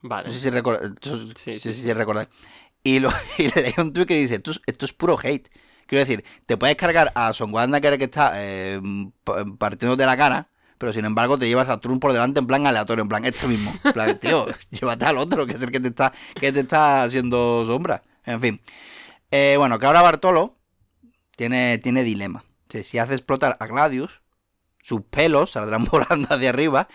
[0.03, 0.29] Vale.
[0.29, 1.93] No sé si, recor- Sí, sí, sí, sí, sí.
[1.93, 2.29] recordáis.
[2.85, 5.49] Y, lo, y leí un tweet que dice, esto, es- puro hate.
[5.87, 8.81] Quiero decir, te puedes cargar a Son Wanda que está eh,
[9.25, 12.67] pa- partiéndote la cara, pero sin embargo te llevas a Trunks por delante en plan
[12.67, 13.73] aleatorio, en plan este mismo.
[13.85, 17.03] En plan, tío, llévate al otro, que es el que te está, que te está
[17.03, 18.03] haciendo sombra.
[18.25, 18.61] En fin.
[19.31, 20.57] Eh, bueno, que ahora Bartolo
[21.37, 22.45] tiene, tiene dilema.
[22.75, 24.21] O si hace explotar a Gladius,
[24.83, 26.89] sus pelos saldrán volando hacia arriba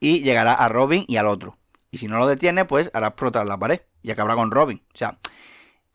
[0.00, 1.58] y llegará a Robin y al otro.
[1.90, 4.82] Y si no lo detiene, pues hará explotar la pared y acabará con Robin.
[4.94, 5.18] O sea,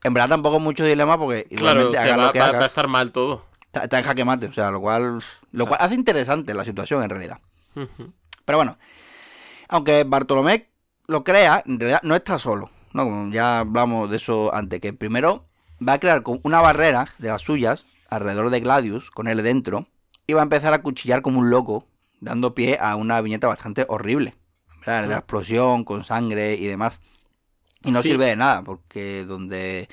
[0.03, 1.59] en verdad tampoco mucho dilema porque Claro, o
[1.91, 3.45] igualmente sea, haga va, lo que va- haga, va a estar mal todo.
[3.65, 4.47] está, está en jaque mate.
[4.47, 5.21] O sea, lo cual,
[5.51, 7.39] lo cual hace interesante la situación en realidad.
[8.45, 8.77] Pero bueno,
[9.69, 10.69] aunque Bartolomé
[11.07, 12.69] lo crea, en realidad no está solo.
[12.93, 13.03] ¿no?
[13.05, 15.45] Como ya hablamos de eso antes, que primero
[15.87, 19.87] va a crear una barrera de las suyas alrededor de Gladius, con él dentro,
[20.27, 21.87] y va a empezar a cuchillar como un loco,
[22.19, 24.35] dando pie a una viñeta bastante horrible.
[24.79, 25.03] ¿verdad?
[25.03, 26.99] De la explosión, con sangre y demás.
[27.84, 28.09] Y no Sí.
[28.09, 29.89] sirve de nada, porque donde,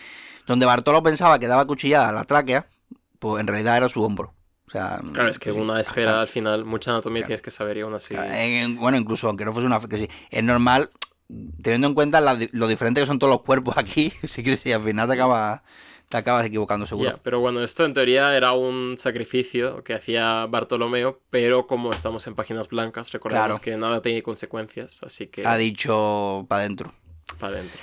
[0.47, 2.67] donde Bartolo pensaba que daba cuchillada a la tráquea,
[3.19, 4.35] pues en realidad era su hombro.
[4.67, 6.21] O sea, Claro, es que sí, una esfera ajá.
[6.23, 7.29] al final, mucha anatomía Claro.
[7.29, 8.15] tienes que saber y aún así.
[8.15, 9.81] En- bueno, incluso aunque no fuese una...
[9.81, 10.91] que sí, es normal,
[11.63, 14.71] teniendo en cuenta la lo diferente que son todos los cuerpos aquí, sí que sí,
[14.71, 15.63] al final te acabas,
[16.11, 17.11] te acabas equivocando seguro.
[17.13, 22.27] Ya, pero bueno, esto en teoría era un sacrificio que hacía Bartolomeo, pero como estamos
[22.27, 23.61] en páginas blancas, recordemos Claro.
[23.63, 26.93] que nada tiene consecuencias, así que Ha dicho para adentro.
[27.39, 27.79] Para adentro.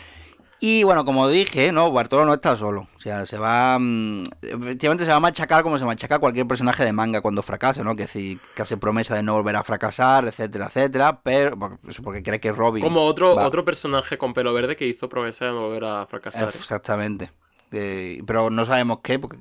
[0.59, 2.87] Y bueno, como dije, no, Bartolo no está solo.
[2.95, 3.77] O sea, se va.
[3.77, 7.83] mm, efectivamente se va a machacar como se machaca cualquier personaje de manga cuando fracasa,
[7.83, 7.95] ¿no?
[7.95, 11.19] Que si que hace promesa de no volver a fracasar, etcétera, etcétera.
[11.21, 11.77] Pero.
[11.87, 12.81] Eso porque cree que Robin.
[12.83, 16.05] Como otro, va- otro personaje con pelo verde que hizo promesa de no volver a
[16.07, 16.47] fracasar.
[16.49, 17.31] Exactamente.
[17.71, 19.37] Eh, pero no sabemos qué, porque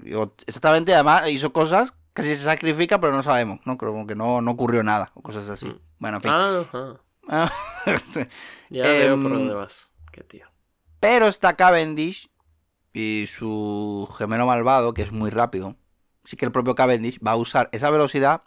[0.47, 3.79] exactamente además hizo cosas, casi se sacrifica, pero no sabemos, ¿no?
[3.79, 5.67] Como que no, no ocurrió nada, o cosas así.
[5.69, 5.79] Mm.
[6.01, 6.33] Bueno, en fin.
[7.29, 7.53] Ajá.
[8.71, 9.91] Ya Em, veo por dónde vas.
[10.15, 10.47] Qué tío.
[11.01, 12.31] Pero está Cavendish
[12.93, 15.75] y su gemelo malvado, que es muy rápido.
[16.25, 18.43] Así que el propio Cavendish va a usar esa velocidad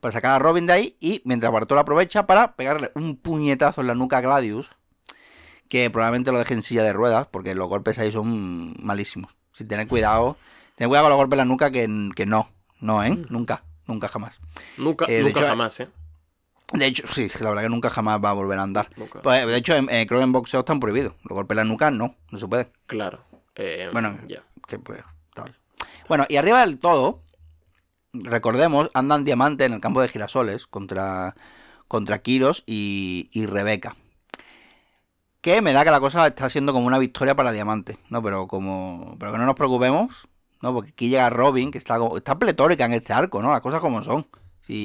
[0.00, 3.88] para sacar a Robin de ahí y mientras Bartol aprovecha para pegarle un puñetazo en
[3.88, 4.70] la nuca a Gladius,
[5.68, 9.36] que probablemente lo deje en silla de ruedas porque los golpes ahí son malísimos.
[9.52, 10.38] Si tener cuidado,
[10.76, 12.48] tener cuidado con los golpes en la nuca que, que no,
[12.80, 13.10] no, ¿eh?
[13.28, 14.40] Nunca, nunca jamás.
[14.78, 15.88] Nunca, Eh, nunca hecho, jamás, ¿eh?
[16.72, 18.88] De hecho, sí, la verdad que nunca jamás va a volver a andar.
[18.96, 19.20] Nunca.
[19.22, 21.14] Pues, de hecho, en, en- creo que en boxeo están prohibidos.
[21.24, 22.70] Los golpes en la nuca no, no se puede.
[22.86, 23.20] Claro.
[23.56, 24.42] Eh, Bueno, ya.
[24.68, 25.02] que pues,
[25.34, 25.56] tal.
[26.08, 27.22] Bueno, y arriba del todo,
[28.12, 31.34] recordemos, andan Diamante en el campo de girasoles contra,
[31.88, 33.96] contra Kiros y, y Rebeca.
[35.40, 38.22] Que me da que la cosa está siendo como una victoria para Diamante, ¿no?
[38.22, 39.16] Pero como.
[39.18, 40.28] Pero que no nos preocupemos,
[40.60, 40.74] ¿no?
[40.74, 43.50] Porque aquí llega Robin, que está, está pletórica en este arco, ¿no?
[43.50, 44.26] Las cosas como son.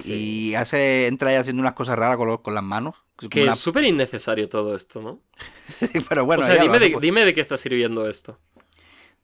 [0.01, 0.49] Sí.
[0.51, 2.95] Y hace, entra ahí haciendo unas cosas raras con, los- con las manos.
[3.29, 5.21] Que una- es súper innecesario todo esto, ¿no?
[6.09, 7.01] Pero bueno, o sea, dime hace, de, pues.
[7.01, 8.39] dime de qué está sirviendo esto.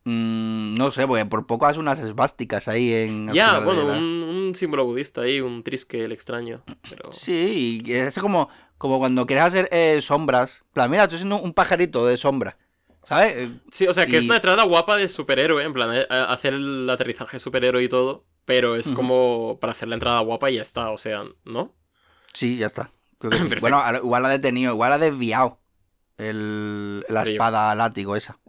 [0.04, 3.32] Mm, no sé, porque por poco hace unas esvásticas ahí en.
[3.34, 4.04] Ya, bueno, la- un,
[4.48, 6.64] un símbolo budista ahí, un triskel extraño.
[6.90, 7.12] Pero...
[7.12, 10.64] Sí, y es como, como cuando quieres hacer eh, sombras.
[10.68, 12.58] En plan, mira, estoy haciendo un pajarito de sombra.
[13.04, 13.50] ¿Sabes?
[13.72, 16.88] Sí, o sea, que es una entrada guapa de superhéroe, en plan, eh, hacer el
[16.90, 20.90] aterrizaje superhéroe y todo, pero es como para hacer la entrada guapa y ya está,
[20.92, 21.74] o sea, ¿no?
[22.34, 22.92] Sí, ya está.
[23.18, 23.44] Creo que sí.
[23.50, 23.62] Perfecto.
[23.62, 25.60] Bueno, igual ha detenido, igual ha desviado
[26.18, 28.40] el, la espada látigo esa.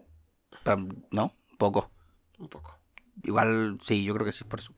[0.64, 1.34] Pero, ¿No?
[1.58, 1.90] Poco.
[2.38, 2.78] Un poco.
[3.22, 4.72] Igual, sí, yo creo que sí, por eso.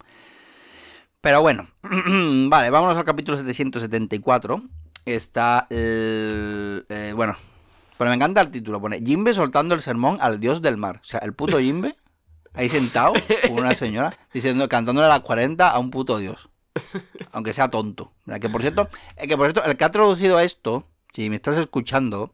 [1.21, 4.63] Pero bueno, vale, vámonos al capítulo 774.
[5.07, 6.87] Está el...
[6.89, 7.37] eh, bueno,
[7.97, 8.81] pero me encanta el título.
[8.81, 11.01] Pone Jimbe soltando el sermón al dios del mar.
[11.03, 11.97] O sea, el puto Jimbe
[12.55, 13.13] ahí sentado
[13.49, 16.49] con una señora diciendo, cantándole a las 40 a un puto dios.
[17.33, 18.13] Aunque sea tonto.
[18.41, 21.57] Que por cierto, eh, que por cierto, el que ha traducido esto, si me estás
[21.57, 22.33] escuchando,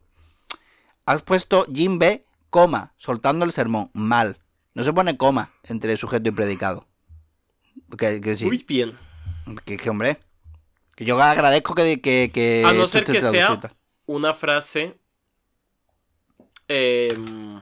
[1.04, 3.90] has puesto Jimbe, coma, soltando el sermón.
[3.92, 4.38] Mal.
[4.74, 6.86] No se pone coma entre sujeto y predicado.
[7.98, 8.46] Que, que sí.
[8.46, 8.96] Muy bien.
[9.64, 10.20] Que, que, hombre.
[10.96, 12.00] Que yo agradezco que.
[12.00, 13.60] que, que A no ser que sea
[14.06, 14.98] una frase
[16.66, 17.60] em,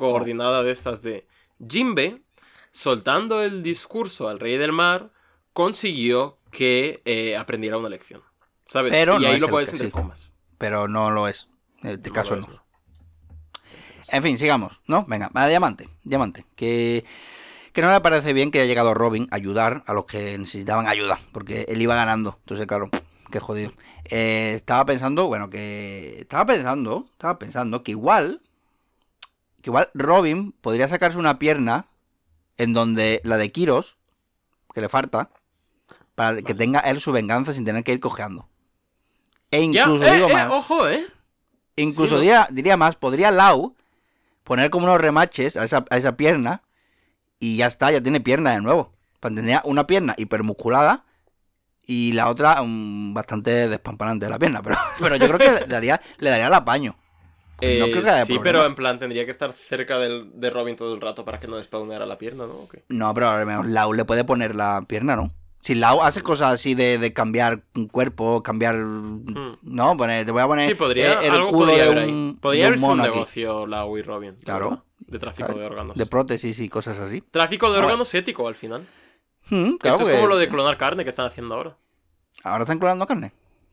[0.00, 1.26] coordinada de estas de
[1.68, 2.22] Jimbe,
[2.70, 5.10] soltando el discurso al rey del mar,
[5.52, 8.22] consiguió que eh, aprendiera una lección.
[8.64, 8.92] ¿Sabes?
[8.92, 9.92] Pero y no ahí lo puedes entre sí.
[9.92, 10.32] comas.
[10.56, 11.48] Pero no lo es.
[11.82, 12.40] En este No caso no.
[12.40, 12.48] es.
[14.10, 15.04] En fin, sigamos, ¿no?
[15.06, 16.46] Venga, va, diamante, diamante.
[16.56, 17.04] Que,
[17.74, 20.88] que no le parece bien que haya llegado Robin a ayudar a los que necesitaban
[20.88, 22.38] ayuda, porque él iba ganando.
[22.40, 22.88] Entonces, claro,
[23.30, 23.72] qué jodido.
[24.04, 26.20] Eh, estaba pensando, bueno, que.
[26.20, 28.40] Estaba pensando, estaba pensando que igual.
[29.62, 31.86] Que igual Robin podría sacarse una pierna
[32.56, 33.96] en donde la de Kiros,
[34.74, 35.30] que le falta,
[36.14, 38.48] para que tenga él su venganza sin tener que ir cojeando.
[39.50, 40.50] E Ya, incluso eh, digo eh, más.
[40.50, 41.06] ojo, ¿eh?
[41.76, 43.74] Incluso diría, diría más, podría Lau
[44.44, 46.62] poner como unos remaches a esa, a esa pierna
[47.38, 48.92] y ya está, ya tiene pierna de nuevo.
[49.20, 51.04] Tendría una pierna hipermusculada
[51.82, 55.66] y la otra mm, bastante despampanante de la pierna, pero, pero yo creo que le
[55.66, 56.96] daría, le daría el apaño.
[57.62, 58.42] No Eh, creo que haya sí, problema.
[58.58, 61.46] pero en plan tendría que estar cerca del, de Robin todo el rato para que
[61.48, 62.54] no despawneara la pierna, ¿no?
[62.88, 65.30] No, pero a lo mejor Lau le puede poner la pierna, ¿no?
[65.62, 68.76] Si Lau hace cosas así de, de cambiar un cuerpo, cambiar...
[68.76, 70.68] No, poner, te voy a poner Hmm.
[70.70, 72.10] Sí, podría, el algo culo podría de haber ahí.
[72.10, 74.36] un, Podría un negocio Lau y Robin.
[74.38, 74.68] la Claro.
[74.70, 75.60] verdad, De tráfico Claro.
[75.60, 75.96] de órganos.
[75.98, 77.20] De prótesis y cosas así.
[77.30, 78.86] Tráfico de órganos ético al final.
[79.50, 81.76] Mm, claro, Esto es como lo de clonar carne que están haciendo ahora.
[82.42, 83.32] ¿Ahora están clonando carne?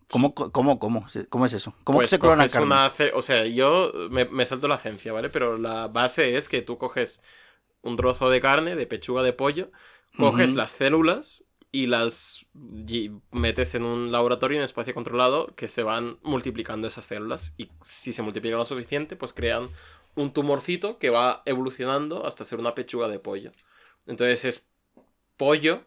[0.10, 1.06] ¿Cómo, cómo, cómo?
[1.30, 1.74] ¿Cómo es eso?
[1.84, 2.66] ¿Cómo pues se clona coges carne?
[2.66, 5.30] una O sea, yo me, me salto la ciencia, ¿vale?
[5.30, 7.22] Pero la base es que tú coges
[7.82, 9.72] un trozo de carne, de pechuga de pollo,
[10.18, 12.46] coges las células y las
[12.88, 17.70] y metes en un laboratorio en espacio controlado que se van multiplicando esas células y
[17.84, 19.68] si se multiplican lo suficiente pues crean
[20.16, 23.52] un tumorcito que va evolucionando hasta ser una pechuga de pollo.
[24.08, 24.70] Entonces es
[25.38, 25.84] pollo,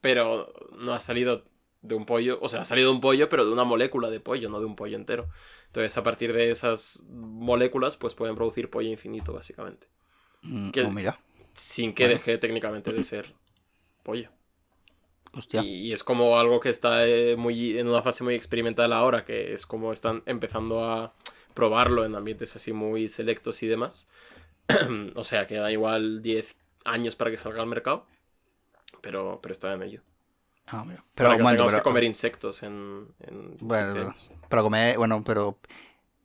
[0.00, 1.44] pero no ha salido
[1.82, 4.20] de un pollo, o sea, ha salido de un pollo, pero de una molécula de
[4.20, 5.28] pollo, no de un pollo entero.
[5.66, 9.88] Entonces a partir de esas moléculas pues pueden producir pollo infinito básicamente,
[10.42, 11.18] Mm, que- oh, mira,
[11.54, 12.16] sin que Bueno.
[12.16, 13.34] deje técnicamente de ser
[14.04, 14.30] pollo.
[15.34, 15.62] hostia.
[15.62, 19.24] Y, y es como algo que está eh, muy en una fase muy experimental ahora,
[19.24, 21.14] que es como están empezando a
[21.54, 24.08] probarlo en ambientes así muy selectos y demás.
[25.16, 28.06] o sea, queda igual 10 años para que salga al mercado,
[29.02, 30.02] pero, pero está en ello.
[30.70, 31.04] Ah, mira.
[31.14, 33.08] Pero, para que momento, pero, que comer insectos en...
[33.20, 34.10] en Bueno, es 15 verdad.
[34.10, 34.30] años.
[34.48, 35.58] para comer, bueno, pero...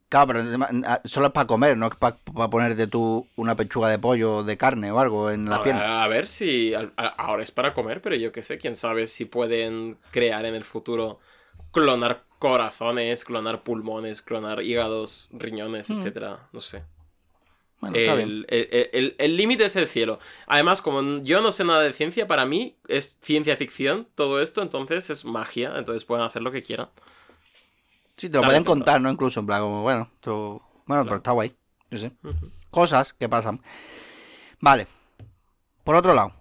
[0.09, 0.41] Claro, pero
[0.85, 2.15] ah, solo es para comer, no es para,
[2.49, 6.03] ponerte tú una pechuga de pollo de carne o algo en la a, pierna.
[6.03, 9.97] a ver si ahora es para comer, pero yo qué sé, quién sabe si pueden
[10.11, 11.19] crear en el futuro
[11.71, 15.99] clonar corazones, clonar pulmones, clonar hígados, riñones, Mm.
[15.99, 16.47] etcétera.
[16.51, 16.83] No sé.
[17.84, 18.13] Bueno, está.
[18.13, 20.19] El el- el- el límite es el cielo.
[20.47, 24.61] Además, como yo no sé nada de ciencia, para mí es ciencia ficción todo esto,
[24.61, 26.89] entonces es magia, entonces pueden hacer lo que quieran.
[28.15, 29.09] Sí, te lo pueden contar, ¿no?
[29.11, 30.09] Incluso, en plan, como, bueno,
[30.86, 31.53] bueno, pero está guay.
[31.91, 32.11] Yo sé.
[32.69, 33.61] Cosas que pasan.
[34.59, 34.88] Vale.
[35.84, 36.31] Por otro lado,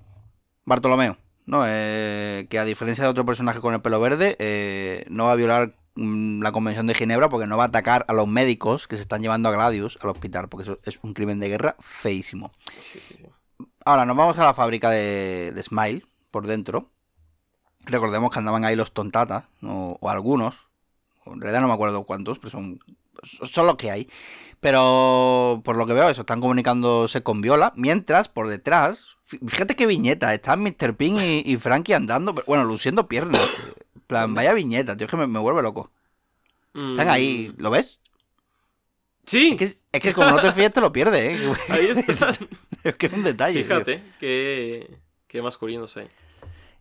[0.65, 1.17] Bartolomeo,
[1.47, 1.65] ¿no?
[1.67, 5.37] Eh, que a diferencia de otro personaje con el pelo verde, eh, no va a
[5.37, 9.03] violar la Convención de Ginebra porque no va a atacar a los médicos que se
[9.03, 12.53] están llevando a Gladius al hospital, porque eso es un crimen de guerra feísimo.
[12.81, 13.27] Sí, sí, sí.
[13.85, 16.89] Ahora, nos vamos a la fábrica de, de Smile, por dentro.
[17.85, 19.99] Recordemos que andaban ahí los tontatas, ¿no?
[20.01, 20.55] o algunos.
[21.27, 22.81] En realidad no me acuerdo cuántos, pero son,
[23.25, 24.09] son los que hay.
[24.61, 27.73] Pero por lo que veo, eso, están comunicándose con Viola.
[27.77, 30.95] Mientras, por detrás, fí- fíjate qué viñeta, están Mr.
[30.97, 33.43] Pink y, y Frankie andando, pero- bueno, luciendo piernas.
[34.13, 35.91] En plan, vaya viñeta, tío, es que me, me vuelve loco.
[36.75, 37.99] Están ahí, Mm, ¿lo ves?
[39.25, 41.53] Sí, Es que, es que como no te fíes, te lo pierdes, ¿eh?
[41.69, 41.87] ahí
[42.85, 43.63] es que es un detalle.
[43.63, 46.09] Fíjate, qué, qué masculinos hay.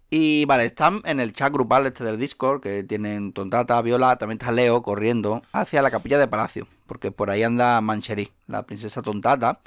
[0.10, 4.40] Y vale, están en el chat grupal este del Discord, que tienen Tontata, Viola, también
[4.42, 9.02] está Leo corriendo hacia la capilla de Palacio, porque por ahí anda Mancheri, la princesa
[9.02, 9.62] Tontata,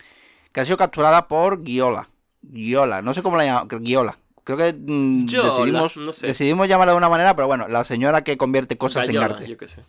[0.53, 2.11] que ha sido capturada por Giola.
[2.53, 4.19] Giola, no sé cómo la llaman, Giola.
[4.45, 6.27] Creo que mm, Giola, decidimos, no sé.
[6.29, 9.47] decidimos llamarla de una manera, pero bueno, la señora que convierte cosas en arte.
[9.49, 9.83] yo qué sé.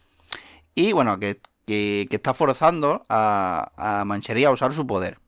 [0.73, 5.19] Y bueno, que, que- que está forzando a, a Mancherí a usar su poder.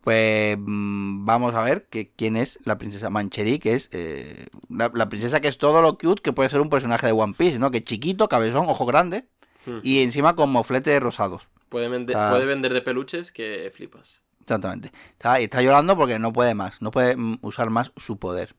[0.00, 4.90] Pues mm, vamos a ver que, quién es la princesa Mancherí, que es eh, la,
[4.94, 7.58] la princesa que es todo lo cute que puede ser un personaje de One Piece,
[7.58, 7.70] ¿no?
[7.70, 9.24] Que es chiquito, cabezón, ojo grande
[9.66, 9.78] Hmm.
[9.82, 11.40] y encima con mofletes rosados.
[11.70, 14.22] Puede, vender, puede vender de peluches que flipas.
[14.44, 14.92] Exactamente.
[15.12, 18.54] Está, está llorando porque no puede más, no puede mm, usar más su poder.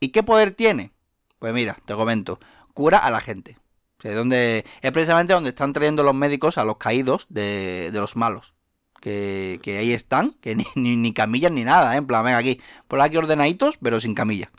[0.00, 0.90] ¿Y qué poder tiene?
[1.38, 2.40] Pues mira, te comento,
[2.74, 3.56] cura a la gente.
[4.02, 8.52] Donde, es precisamente donde están trayendo los médicos a los caídos de, de los malos.
[9.00, 11.98] Que, que ahí están, que ni, ni, ni camillas ni nada, ¿eh?
[11.98, 14.50] en plan, venga aquí, por aquí ordenaditos, pero sin camilla.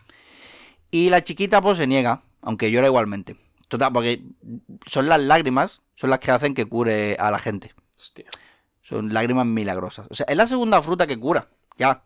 [0.92, 3.36] Y la chiquita pues se niega, aunque llora igualmente.
[3.68, 4.22] Total, porque
[4.86, 7.74] son las lágrimas, son las que hacen que cure a la gente.
[7.98, 8.30] Hostia.
[8.84, 10.06] Son lágrimas milagrosas.
[10.10, 11.48] O sea, es la segunda fruta que cura.
[11.78, 12.04] Ya.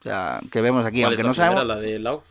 [0.00, 1.00] O sea, que vemos aquí.
[1.02, 1.52] ¿Cuál Aunque es no la primera?
[1.62, 1.66] sabemos.
[1.66, 2.22] La de Lau.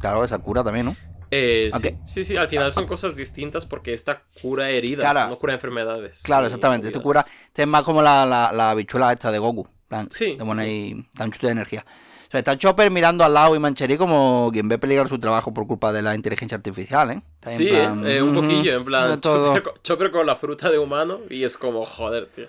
[0.00, 0.96] Claro, esa cura también, ¿no?
[1.30, 1.90] Eh, sí.
[2.06, 5.30] Sí, sí, al final son cosas distintas porque esta cura heridas, Claro.
[5.30, 6.22] no cura enfermedades.
[6.22, 6.86] Claro, exactamente.
[6.88, 7.24] Esto cura.
[7.48, 9.66] Este es más como la, la, la bichuela esta de Goku.
[9.88, 10.68] plan, Sí, Te pone sí.
[10.70, 11.06] ahí.
[11.14, 11.84] Da un chute de energía.
[12.26, 15.54] O sea, está Chopper mirando al lado y Mancherí como quien ve peligrar su trabajo
[15.54, 17.22] por culpa de la inteligencia artificial, ¿eh?
[17.40, 19.46] Está Sí, plan, eh, eh, un "Ujú, poquillo, en plan, todo".
[19.54, 22.46] Chopper, con- Chopper con la fruta de humano y es como, joder, tío.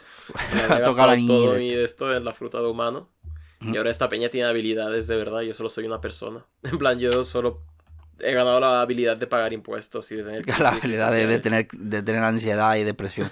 [0.69, 3.07] Me Toca la todo mi esto en la fruta de humano.
[3.61, 6.43] Y ahora esta peña tiene habilidades de verdad, yo solo soy una persona.
[6.63, 7.59] En plan, yo solo
[8.19, 10.45] he ganado la habilidad de pagar impuestos y de tener...
[10.59, 13.29] la habilidad de, de tener, de tener ansiedad y depresión.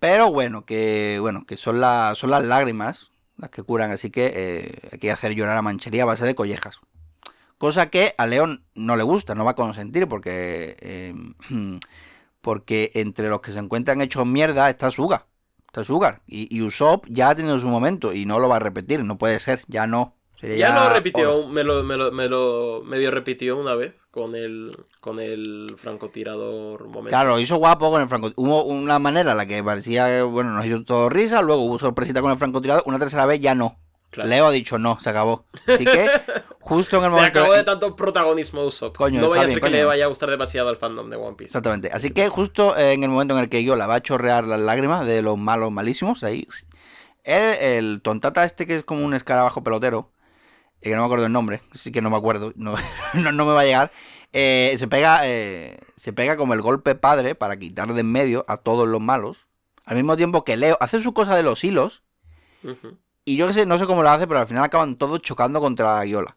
[0.00, 4.32] Pero bueno, que bueno, que son, las son las lágrimas las que curan, así que
[4.34, 6.80] eh, hay que hacer llorar a Manchería a base de collejas.
[7.58, 11.14] Cosa que a León no le gusta, no va a consentir, porque eh,
[12.40, 15.26] porque entre los que se encuentran hechos mierda está Suga.
[15.66, 16.20] Está Sugar.
[16.26, 19.18] Y, y Usopp ya ha tenido su momento y no lo va a repetir, no
[19.18, 20.14] puede ser, ya no.
[20.40, 24.34] Sería Ya lo repitió, me lo, me lo, me lo medio repitió una vez con
[24.34, 27.10] el, con el francotirador momento.
[27.10, 28.44] Claro, lo hizo guapo con el francotirador.
[28.46, 32.20] Hubo una manera en la que parecía, bueno, nos hizo todo risa, luego hubo sorpresita
[32.20, 33.78] con el francotirador, una tercera vez ya no.
[34.10, 34.30] Claro.
[34.30, 35.44] Leo ha dicho no, se acabó.
[35.66, 36.08] Así que,
[36.60, 37.40] justo en el Se momento.
[37.40, 38.96] acabó de tanto protagonismo Usopp.
[38.96, 41.34] Coño, no vaya a ser que le vaya a gustar demasiado al fandom de One
[41.36, 41.48] Piece.
[41.48, 41.90] Exactamente.
[41.92, 44.60] Así que justo en el momento en el que yo la va a chorrear las
[44.60, 46.46] lágrimas de los malos malísimos, ahí.
[47.24, 50.10] El, el tontata este que es como un escarabajo pelotero,
[50.84, 52.74] eh, que no me acuerdo el nombre, sí que no me acuerdo, no,
[53.14, 53.92] no, no me va a llegar.
[54.32, 58.44] eh, se pega eh, se pega como el golpe padre para quitar de en medio
[58.48, 59.46] a todos los malos.
[59.84, 62.02] Al mismo tiempo que Leo hace su cosa de los hilos.
[63.26, 65.60] Y yo que sé, no sé cómo lo hace, pero al final acaban todos chocando
[65.60, 66.36] contra la guiola.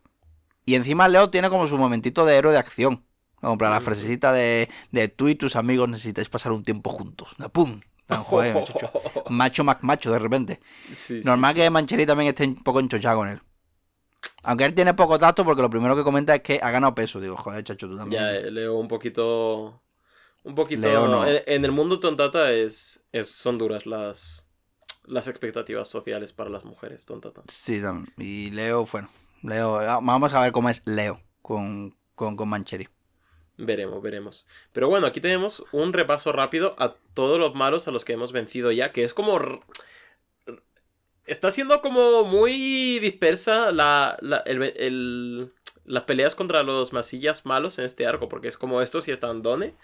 [0.65, 3.03] Y encima Leo tiene como su momentito de héroe de acción.
[3.39, 7.29] Como para la frasecita de, de tú y tus amigos necesitáis pasar un tiempo juntos.
[7.51, 7.81] ¡Pum!
[8.05, 8.91] Tan joder, muchacho.
[9.29, 10.59] Macho macho de repente.
[10.91, 11.61] Sí, Normal sí.
[11.61, 13.41] que Mancheri también esté un poco enchochado con él.
[14.43, 17.19] Aunque él tiene poco tacto porque lo primero que comenta es que ha ganado peso.
[17.19, 18.21] Digo, joder, chacho, tú también.
[18.21, 19.81] Ya, eh, Leo un poquito...
[20.43, 20.87] Un poquito...
[20.87, 21.27] Leo no.
[21.27, 24.47] en, en el mundo tontata es, es, son duras las,
[25.05, 27.41] las expectativas sociales para las mujeres tontata.
[27.49, 29.09] Sí, tam- y Leo, bueno.
[29.43, 32.87] Leo, ah, vamos a ver cómo es Leo con, con, con Mancheri.
[33.57, 34.47] Veremos, veremos.
[34.71, 38.31] Pero bueno, aquí tenemos un repaso rápido a todos los malos a los que hemos
[38.31, 39.39] vencido ya, que es como...
[41.27, 45.51] Está siendo como muy dispersa la, la, el- el-
[45.85, 49.41] las peleas contra los masillas malos en este arco, porque es como estos y están
[49.41, 49.75] Done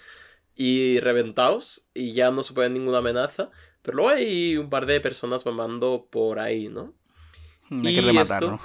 [0.56, 3.50] y reventados y ya no suponen ninguna amenaza,
[3.82, 6.94] pero luego hay un par de personas mamando por ahí, ¿no?
[7.72, 8.60] Hay Y que esto-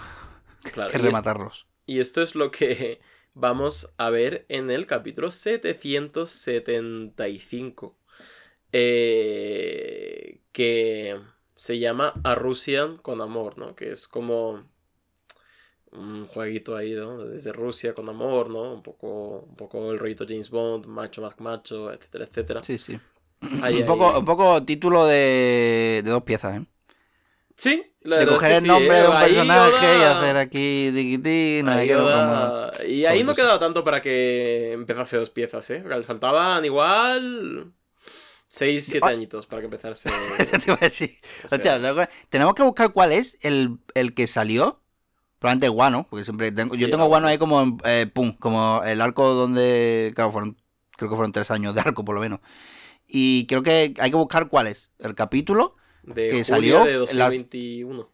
[0.88, 1.66] que y es- rematarlos.
[1.86, 3.00] y esto es lo que
[3.34, 7.96] vamos a ver en el capítulo 775.
[8.72, 11.18] eh, que
[11.58, 13.74] se llama A Russian con amor, ¿no?
[13.74, 14.62] Que es como
[15.90, 17.18] un jueguito ahí, ¿no?
[17.24, 18.74] Desde Rusia con amor, ¿no?
[18.74, 22.62] Un poco, un poco el rollito James Bond, macho más macho, etcétera, etcétera.
[22.62, 22.98] Sí, sí.
[23.62, 24.18] Ahí, un, poco, ahí.
[24.18, 26.66] un poco título de, de dos piezas, ¿eh?
[27.56, 29.02] Sí, la De es coger que el nombre ¿eh?
[29.02, 30.92] de un Ahí personaje y hacer aquí
[31.66, 35.82] Ahí como- Y ahí no quedaba tanto para que empezase dos piezas, ¿eh?
[35.88, 37.72] Les faltaban igual
[38.48, 39.10] 6, 7 Ah.
[39.10, 40.08] añitos para que empezase.
[40.38, 41.18] Eso te iba a decir.
[41.44, 44.80] o sea, Hostia, luego- tenemos que buscar cuál es el, el que salió.
[45.38, 49.00] Probablemente Guano, porque siempre tengo, Sí, yo tengo Guano ahí como, eh, pum, como el
[49.00, 50.56] arco donde, claro, fueron,
[50.96, 52.40] creo que fueron tres años de arco por lo menos.
[53.06, 55.76] Y creo que hay que buscar cuál es el capítulo.
[56.02, 58.10] de que salió de en 2021.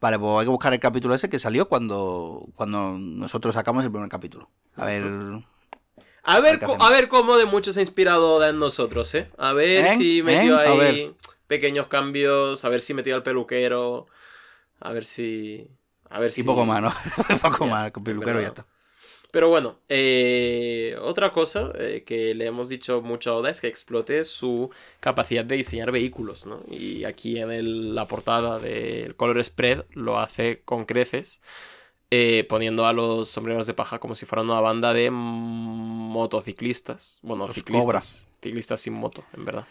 [0.00, 3.90] Vale, pues hay que buscar el capítulo ese que salió cuando, cuando nosotros sacamos el
[3.90, 4.48] primer capítulo.
[4.76, 5.02] A ver,
[6.22, 9.28] A ver, a ver cómo de mucho se ha inspirado en nosotros, ¿eh?
[9.38, 9.96] A ver ¿Eh?
[9.96, 10.68] si metió ¿Eh?
[10.68, 11.14] Ahí
[11.46, 14.06] pequeños cambios, a ver si metió al peluquero,
[14.80, 15.66] a ver si...
[16.08, 16.40] A ver si...
[16.42, 16.92] y poco más, ¿no?
[17.42, 18.66] poco más, con peluquero y ya está.
[19.32, 23.68] Pero bueno, eh, otra cosa eh, que le hemos dicho mucho a Oda es que
[23.68, 26.62] explote su capacidad de diseñar vehículos, ¿no?
[26.68, 31.40] Y aquí en el- la portada del Color Spread lo hace con creces,
[32.10, 37.18] eh, poniendo a los sombreros de paja como si fueran una banda de motociclistas.
[37.22, 38.26] Bueno, Los ciclistas.
[38.42, 39.66] Ciclistas sin moto, en verdad.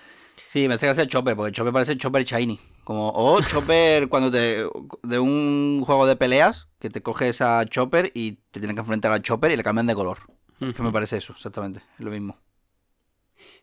[0.51, 2.59] Sí, me hace gracia el Chopper, porque el Chopper parece Chopper Shiny.
[2.83, 4.65] Como, o Chopper cuando te.
[5.03, 9.11] de un juego de peleas, que te coges a Chopper y te tienen que enfrentar
[9.11, 10.19] al Chopper y le cambian de color.
[10.59, 11.81] Que me parece eso, exactamente.
[11.97, 12.37] Es lo mismo.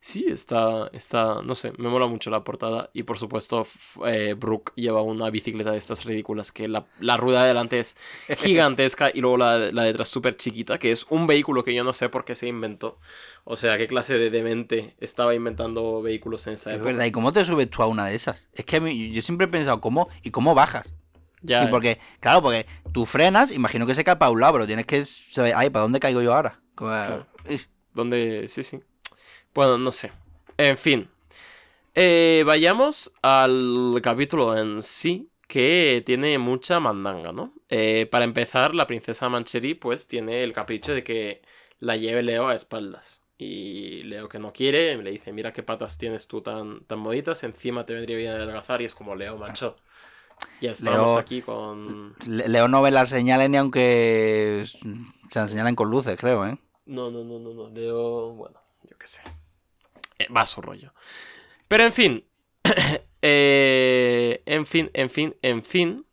[0.01, 3.67] Sí, está, está, no sé, me mola mucho la portada y por supuesto
[4.07, 7.97] eh, Brooke lleva una bicicleta de estas ridículas que la, la rueda de delante es
[8.39, 11.85] gigantesca y luego la, la de detrás súper chiquita, que es un vehículo que yo
[11.85, 12.99] no sé por qué se inventó.
[13.45, 16.91] O sea, qué clase de demente estaba inventando vehículos en esa Es época.
[16.91, 18.49] verdad, ¿y cómo te subes tú a una de esas?
[18.53, 20.09] Es que a mí- yo siempre he pensado, ¿cómo?
[20.23, 20.95] ¿Y cómo bajas?
[21.43, 21.69] Ya, sí, eh.
[21.71, 25.05] porque, claro, porque tú frenas, imagino que se cae para un lado, pero tienes que
[25.05, 26.61] saber, ay, ¿para dónde caigo yo ahora?
[26.75, 27.27] Como, Claro.
[27.45, 27.61] eh,
[27.95, 28.81] Donde, sí, sí.
[29.57, 30.13] Bueno, no sé.
[30.59, 31.09] En fin.
[31.95, 37.55] Eh, vayamos al capítulo en sí, que tiene mucha mandanga, ¿no?
[37.71, 41.41] Eh, para empezar, la princesa Mancheri, pues, tiene el capricho de que
[41.81, 43.23] la lleve Leo a espaldas.
[43.39, 47.43] Y Leo que no quiere, le dice, mira qué patas tienes tú tan, tan bonitas,
[47.43, 49.75] encima te vendría bien adelgazar, y es como, Leo, macho.
[50.61, 52.15] Ya estamos Leo- aquí con...
[52.29, 54.65] Le- Leo no ve las señales ni aunque
[55.31, 56.59] se las señalen con luces, creo, ¿eh?
[56.87, 57.69] No, no, no, no, no.
[57.71, 59.23] Leo, bueno, yo qué sé.
[60.19, 60.93] Eh, va a su rollo.
[61.69, 62.25] Pero en fin.
[63.29, 66.07] Eh, en fin, en fin, en fin.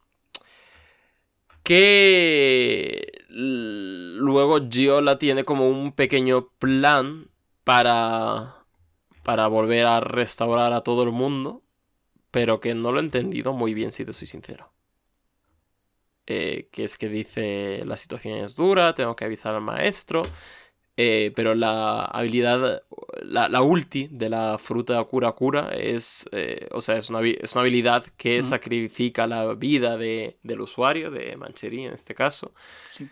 [1.61, 7.27] Que luego Giola tiene como un pequeño plan
[7.63, 8.63] para
[9.23, 11.63] para volver a restaurar a todo el mundo,
[12.29, 14.71] pero que no lo he entendido muy bien si te soy sincero.
[16.25, 20.23] Eh, que es que dice la situación es dura, tengo que avisar al maestro,
[20.97, 22.83] eh, pero la habilidad,
[23.23, 27.53] la, la ulti de la fruta cura cura es, eh, o sea, es una, es
[27.53, 32.53] una habilidad que sacrifica la vida de- del usuario, de Mancherí en este caso.
[32.95, 33.07] Sí.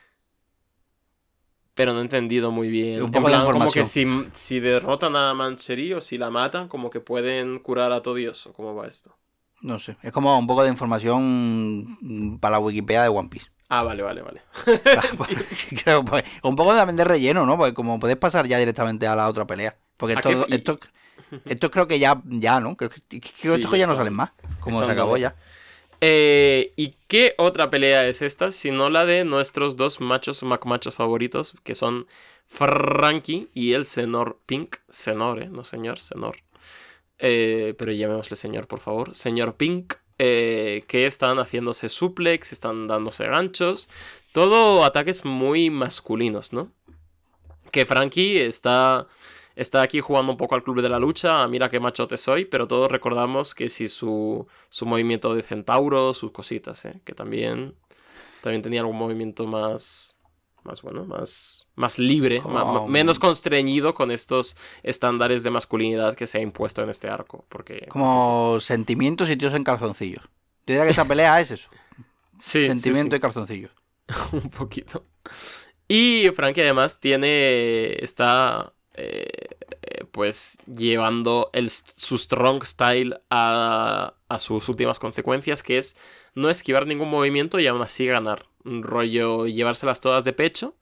[1.74, 3.00] Pero no he entendido muy bien.
[3.00, 6.30] Un En poco de plan, como que si, si derrotan a Mancherí o si la
[6.30, 8.46] matan, como que pueden curar a todo Dios.
[8.48, 9.16] ¿o ¿Cómo va esto?
[9.62, 9.96] No sé.
[10.04, 13.48] Es como un poco de información para la Wikipedia de One Piece.
[13.74, 14.42] Ah, vale, vale, vale.
[15.84, 17.58] Creo, pues, un poco también de relleno, ¿no?
[17.58, 19.78] Porque como puedes pasar ya directamente a la otra pelea.
[19.98, 20.80] Porque ¿A esto, qué- esto,
[21.46, 22.76] esto creo que ya, ya ¿no?
[22.76, 24.32] Creo que, creo que Sí, estos ya no salen más.
[24.60, 25.36] Como se acabó ya.
[26.02, 28.52] Eh, ¿Y qué otra pelea es esta?
[28.52, 32.08] Sino la de nuestros dos machos macmachos favoritos, que son
[32.48, 34.78] Frankie y el Senor Pink.
[34.90, 35.50] Senor, ¿eh?
[35.50, 36.38] No señor, Senor.
[37.20, 39.16] Eh, pero llamémosle señor, por favor.
[39.16, 39.94] Señor Pink,
[40.24, 43.90] eh, que están haciéndose suplex, están dándose ganchos.
[44.34, 46.72] Todo ataques muy masculinos, ¿no?
[47.72, 49.08] Que Frankie está,
[49.56, 51.48] está aquí jugando un poco al club de la lucha.
[51.48, 56.32] Mira qué machote soy, pero todos recordamos que si su, su movimiento de centauro, sus
[56.32, 57.02] cositas, ¿eh?
[57.04, 57.74] Que también,
[58.44, 60.20] también tenía algún movimiento más,
[60.64, 66.38] más bueno, más, más libre, Como- menos constreñido con estos estándares de masculinidad que se
[66.38, 67.46] ha impuesto en este arco.
[67.50, 70.24] Porque, Como sentimientos y tíos en calzoncillos.
[70.24, 71.70] Yo diría que esta pelea es eso.
[72.40, 73.18] sí, sentimiento sí.
[73.18, 73.72] y calzoncillos.
[74.32, 75.06] un poquito.
[75.88, 77.96] Y Frankie además tiene.
[78.04, 78.74] está.
[78.94, 79.28] eh,
[80.12, 85.96] pues llevando el, su strong style a, a sus últimas consecuencias, que es
[86.36, 88.46] no esquivar ningún movimiento y aún así ganar.
[88.66, 90.76] Un rollo llevárselas todas de pecho,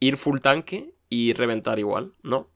[0.00, 2.48] ir full tanque y reventar igual, ¿no?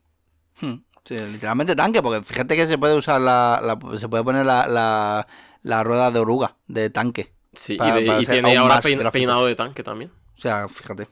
[0.61, 4.47] Hmm, Sí, literalmente tanque, porque fíjate que se puede usar la, la- se puede poner
[4.47, 5.27] la, la,
[5.63, 7.31] la rueda de oruga de tanque.
[7.53, 10.11] Sí, Para- y, de- y tiene ahora pein- peinado de tanque también.
[10.39, 11.09] O sea, fíjate.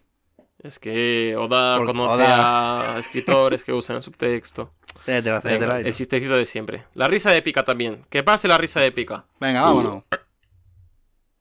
[0.61, 4.71] Es que Oda Porque conoce Oda- a escritores que usan el subtexto.
[5.07, 5.81] Etcétera, etcétera.
[5.81, 6.85] el chistecito de siempre.
[6.95, 8.03] La risa épica también.
[8.09, 9.27] Que pase la risa épica.
[9.41, 10.05] Venga, vámonos.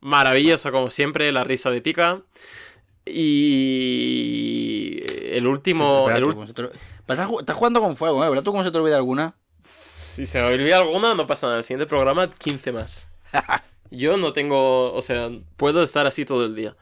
[0.01, 2.21] Maravilloso como siempre, la risa de pica.
[3.05, 5.01] Y
[5.35, 6.09] el último...
[6.09, 8.29] El ul- te Estás jugando con fuego, ¿eh?
[8.29, 9.35] ¿Verdad tú cómo se te olvida alguna?
[9.59, 11.59] Si se me olvida alguna, no pasa nada.
[11.59, 13.11] El siguiente programa, 15 más.
[13.91, 14.93] Yo no tengo...
[14.93, 16.75] O sea, puedo estar así todo el día.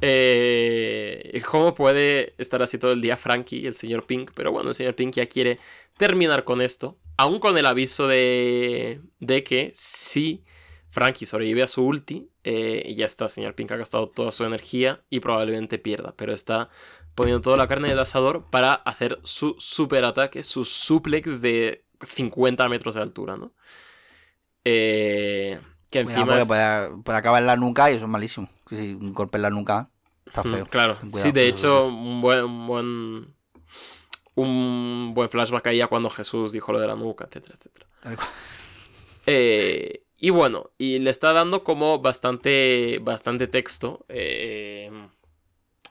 [0.00, 4.30] Eh, ¿Cómo puede estar así todo el día Frankie y el señor Pink?
[4.34, 5.58] Pero bueno, el señor Pink ya quiere
[5.98, 6.96] terminar con esto.
[7.16, 10.42] Aún con el aviso de, de que si
[10.94, 14.44] Frankie sobrevive a su ulti, eh, y ya está, señor Pink ha gastado toda su
[14.44, 16.14] energía y probablemente pierda.
[16.16, 16.70] Pero está
[17.16, 21.84] poniendo toda la carne en el asador para hacer su super ataque, su suplex de
[22.00, 23.52] 50 metros de altura, ¿no?
[24.64, 25.60] Eh,
[25.90, 28.48] que encima porque es- puede, puede acabar en la nuca y eso es malísimo.
[28.70, 29.90] Si un golpe en la nuca
[30.26, 30.66] está Mm, feo.
[30.66, 33.34] Claro, sí, de hecho, un buen, un buen.
[34.36, 37.86] Un buen flashback ahí a cuando Jesús dijo lo de la nuca, etcétera, etcétera.
[39.26, 44.90] Eh, y bueno, y le está dando como bastante, bastante texto eh,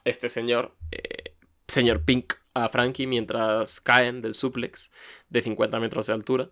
[0.04, 1.34] este señor, eh,
[1.68, 4.92] señor Pink, a Frankie mientras caen del suplex
[5.28, 6.50] de 50 metros de altura,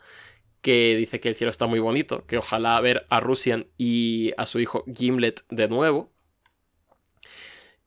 [0.60, 4.46] que dice que el cielo está muy bonito, que ojalá ver a Rusian y a
[4.46, 6.12] su hijo Gimlet de nuevo.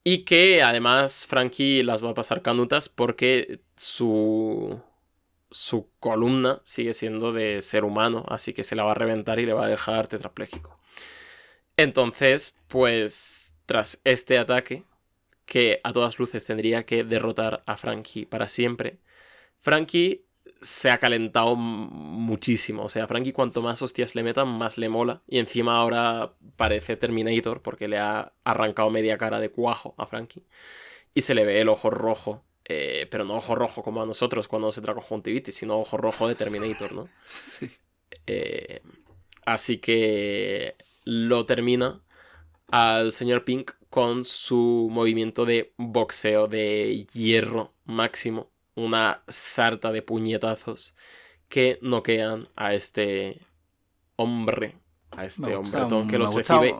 [0.03, 4.79] Y que además Frankie las va a pasar canutas porque su,
[5.49, 9.45] su columna sigue siendo de ser humano, así que se la va a reventar y
[9.45, 10.79] le va a dejar tetrapléjico.
[11.77, 14.83] Entonces, pues, tras este ataque,
[15.45, 18.99] que a todas luces tendría que derrotar a Frankie para siempre,
[19.59, 20.25] Frankie
[20.61, 22.83] se ha calentado muchísimo.
[22.83, 25.21] O sea, Frankie cuanto más hostias le metan, más le mola.
[25.27, 30.45] Y encima ahora parece Terminator porque le ha arrancado media cara de cuajo a Frankie.
[31.13, 32.43] Y se le ve el ojo rojo.
[32.65, 36.27] Eh, pero no ojo rojo como a nosotros cuando se trajo conjuntivitis, sino ojo rojo
[36.27, 37.09] de Terminator, ¿no?
[37.25, 37.69] Sí.
[38.27, 38.81] Eh,
[39.45, 42.01] así que lo termina
[42.71, 48.49] al señor Pink con su movimiento de boxeo de hierro máximo.
[48.73, 50.95] Una sarta de puñetazos
[51.47, 53.41] que noquean a este
[54.17, 54.75] hombre.
[55.11, 56.79] A este Me hombre gusta- que me los gusta- recibe.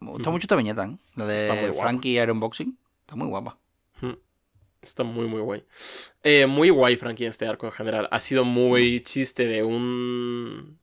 [0.00, 0.32] Me gusta Ujú.
[0.32, 0.98] mucho esta viñeta, ¿eh?
[1.14, 1.72] La de.
[1.72, 2.76] Frankie Iron Boxing.
[3.00, 3.58] Está muy guapa.
[4.84, 5.64] Está muy, muy guay.
[6.22, 8.08] Eh, muy guay, Frankie, en este arco en general.
[8.10, 10.78] Ha sido muy chiste de un.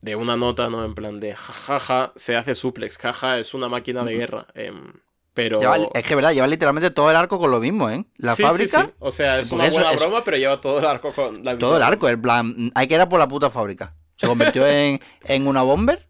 [0.00, 0.84] De una nota, ¿no?
[0.84, 4.46] En plan de jajaja, se hace suplex, jaja, es una máquina de guerra.
[4.54, 4.92] em,
[5.34, 5.58] pero.
[5.60, 6.32] Lleva- es que, ¿verdad?
[6.32, 8.04] Lleva literalmente todo el arco con lo mismo, ¿eh?
[8.16, 8.90] La Sí, fábrica, sí.
[9.00, 11.72] O sea, es una eso- buena broma, pero lleva todo el arco con la todo
[11.76, 12.08] el misma- arco.
[12.08, 13.94] En plan, hay que ir a por la puta fábrica.
[14.16, 16.07] Se convirtió en, en una bomber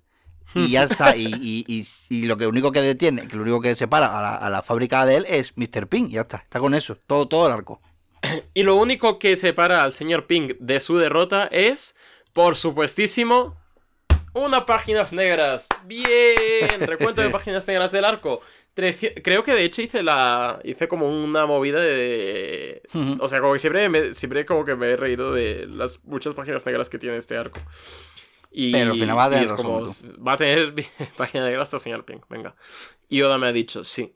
[0.54, 1.16] y ya está.
[1.16, 4.22] Y, y- y- y lo que único que detiene, que lo único que separa a
[4.22, 5.86] la, a la fábrica de él es Mr.
[5.88, 6.10] Pink.
[6.10, 6.38] Ya está.
[6.38, 6.96] Está con eso.
[7.06, 7.80] Todo, todo el arco.
[8.54, 11.96] Y lo único que separa al señor Pink de su derrota es,
[12.32, 13.56] por supuestísimo,
[14.34, 15.68] unas páginas negras.
[15.84, 18.40] Bien, recuento de páginas negras del arco.
[19.24, 20.60] Creo que de hecho hice la.
[20.62, 22.82] hice como una movida de.
[23.18, 26.34] O sea, como que siempre, me- siempre como que me he reído de las muchas
[26.34, 27.60] páginas negras que tiene este arco.
[28.50, 29.84] Y, Pero al final va a tener como,
[30.26, 30.74] va a tener
[31.16, 32.54] página negra hasta señor Pink, venga.
[33.08, 34.14] Y Oda me ha dicho, sí.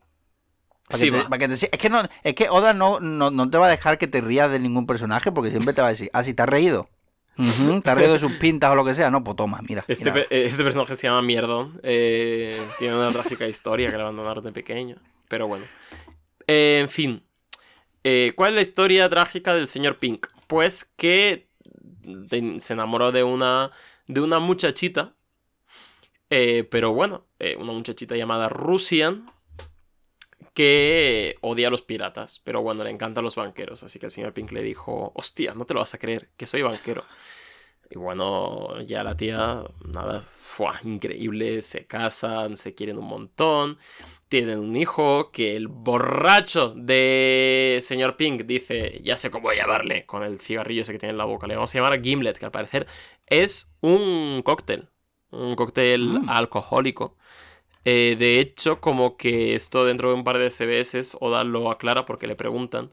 [0.90, 1.38] Sí, te- va.
[1.38, 3.96] que te es que no, es que Oda no, no, no te va a dejar
[3.98, 6.42] que te rías de ningún personaje porque siempre te va a decir, ah, si te
[6.42, 6.88] has reído.
[7.38, 9.10] Ujú, ¿Te has reído de sus pintas o lo que sea?
[9.10, 9.84] No, pues toma, mira.
[9.88, 10.26] Este, mira.
[10.28, 11.80] eh, este personaje se llama Mierdon.
[11.82, 14.96] eh, tiene una trágica historia que le abandonaron de pequeño.
[15.28, 15.64] Pero bueno.
[16.46, 17.22] Eh, en fin.
[18.04, 20.26] Eh, ¿Cuál es la historia trágica del señor Pink?
[20.46, 21.48] Pues que
[22.02, 23.70] de- se enamoró de una,
[24.07, 25.15] de una muchachita.
[26.31, 29.31] eh, pero bueno, eh, una muchachita llamada Rusian.
[30.55, 32.41] Que odia a los piratas.
[32.45, 33.83] Pero bueno, le encantan los banqueros.
[33.85, 36.47] Así que el señor Pink le dijo: Hostia, no te lo vas a creer, que
[36.47, 37.05] soy banquero.
[37.91, 43.77] Y bueno, ya la tía, nada, fue increíble, se casan, se quieren un montón,
[44.29, 50.23] tienen un hijo que el borracho de señor Pink dice, ya sé cómo llamarle, con
[50.23, 52.51] el cigarrillo ese que tiene en la boca, le vamos a llamar Gimlet, que al
[52.51, 52.87] parecer
[53.32, 54.88] es un cóctel,
[55.30, 56.28] un cóctel Mm.
[56.28, 57.16] alcohólico,
[57.84, 62.06] Eh, de hecho, como que esto dentro de un par de SBS, Oda lo aclara
[62.06, 62.92] porque le preguntan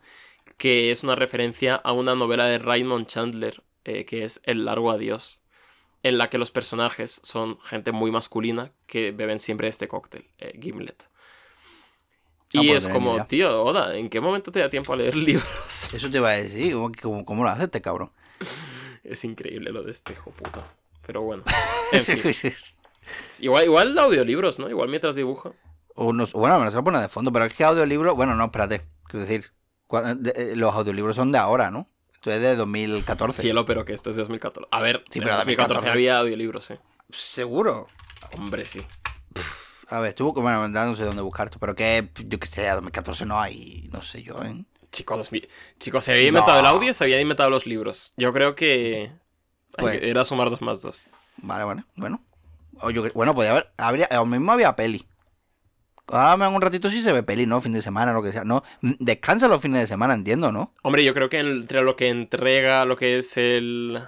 [0.58, 4.92] que es una referencia a una novela de Raymond Chandler, eh, que es El largo
[4.92, 5.44] adiós,
[6.04, 10.58] en la que los personajes son gente muy masculina que beben siempre este cóctel, eh,
[10.62, 11.10] Gimlet.
[12.54, 13.28] No Y puedo es como, idea.
[13.28, 15.94] tío, Oda, ¿en qué momento te da tiempo a leer libros?
[15.94, 18.12] Eso te iba a decir, ¿cómo, cómo, cómo lo hace este cabrón?
[19.04, 20.64] Es increíble lo de este hijo puta.
[21.06, 21.44] Pero bueno,
[21.92, 22.54] en fin.
[23.40, 24.70] Igual, igual audiolibros, ¿no?
[24.70, 25.52] Igual mientras dibuja.
[25.96, 29.26] Unos, bueno, me lo pone de fondo, pero es que audiolibro, bueno, no, espérate, quiero
[29.26, 29.52] decir,
[30.36, 31.90] eh, los audiolibros son de ahora, ¿no?
[32.14, 33.42] Esto es de 2014.
[33.42, 34.68] Cielo, pero que esto es de 2014.
[34.72, 35.90] A ver, Sí, en pero 2014 2014.
[35.90, 36.80] había audiolibros, ¿eh?
[37.10, 37.88] Seguro.
[38.38, 38.82] Hombre, sí.
[39.88, 42.76] A ver, estuvo, bueno, no sé dónde buscar esto, pero que, yo que sé, a
[42.76, 44.64] 2014 no hay, no sé yo, ¿eh?
[44.92, 45.48] Chicos, 2000
[45.80, 48.14] chicos, se había inventado el audio, se habían inventado los libros.
[48.18, 49.12] Yo creo que...
[49.78, 51.08] Pues- que- Era sumar dos más dos.
[51.38, 52.22] Vale, vale, bueno.
[52.82, 55.06] O yo bueno, podía haber, habría, o mismo había peli.
[56.08, 57.62] Ahora me hago un ratito si se ve peli, ¿no?
[57.62, 58.44] Fin de semana, lo que sea.
[58.44, 60.74] No, mm, descansa los fines de semana, entiendo, ¿no?
[60.82, 64.02] Hombre, yo creo que entre lo que entrega lo que es el...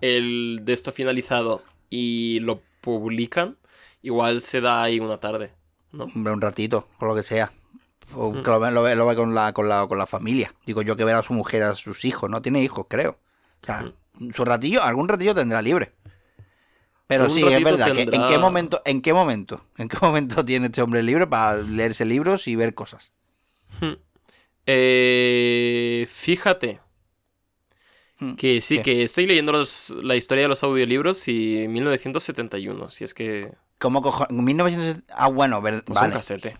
[0.00, 3.56] El de esto finalizado y lo publican,
[4.02, 5.52] igual se da ahí una tarde,
[5.92, 6.04] ¿no?
[6.04, 7.52] Hombre, un ratito, o lo que sea.
[8.14, 8.42] O Mm.
[8.42, 10.52] que lo ve, lo con, la, con, la, con la familia.
[10.66, 12.28] Digo yo que ver a su mujer, a sus hijos.
[12.30, 13.18] No tiene hijos, creo.
[13.62, 13.92] O sea,
[14.34, 15.92] su ratillo, algún ratillo tendrá libre.
[17.06, 17.92] Pero sí, es verdad.
[17.92, 21.56] que ¿En qué momento, en qué momento, en qué momento tiene este hombre libre para
[21.60, 23.12] leerse libros y ver cosas?
[23.80, 23.94] Hmm.
[24.66, 26.80] Eh, fíjate
[28.18, 28.34] Hmm.
[28.36, 28.82] que sí, ¿Qué?
[28.82, 34.00] que estoy leyendo los- la historia de los audiolibros y 1971, si es que ¿Cómo
[34.00, 34.26] cojo?
[34.30, 35.12] 1970.
[35.16, 36.12] Ah, bueno, pues un vale.
[36.12, 36.56] casete.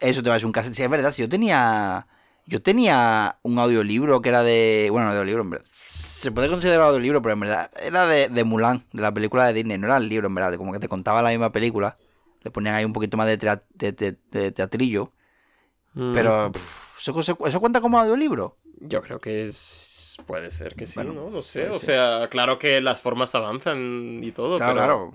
[0.00, 0.74] Eso te va a decir un cassette.
[0.74, 1.12] Sí, es verdad.
[1.12, 2.06] Si yo tenía.
[2.46, 4.88] Yo tenía un audiolibro que era de.
[4.90, 5.66] Bueno, audiolibro, en verdad.
[5.86, 9.52] Se puede considerar audiolibro, pero en verdad era de, de Mulan, de la película de
[9.52, 9.78] Disney.
[9.78, 10.56] No era el libro, en verdad.
[10.56, 11.96] Como que te contaba la misma película.
[12.42, 15.12] Le ponían ahí un poquito más de, tea- de- de- de teatrillo.
[15.94, 16.52] Mm, Pero.
[16.52, 18.56] pff, ¿eso, eso- cuenta como audiolibro?
[18.80, 21.30] yo creo que es puede ser que sí, Bueno, ¿no?
[21.30, 21.96] No sé, o ser.
[21.96, 25.12] sea, claro que las formas avanzan y todo, Claro, pero claro.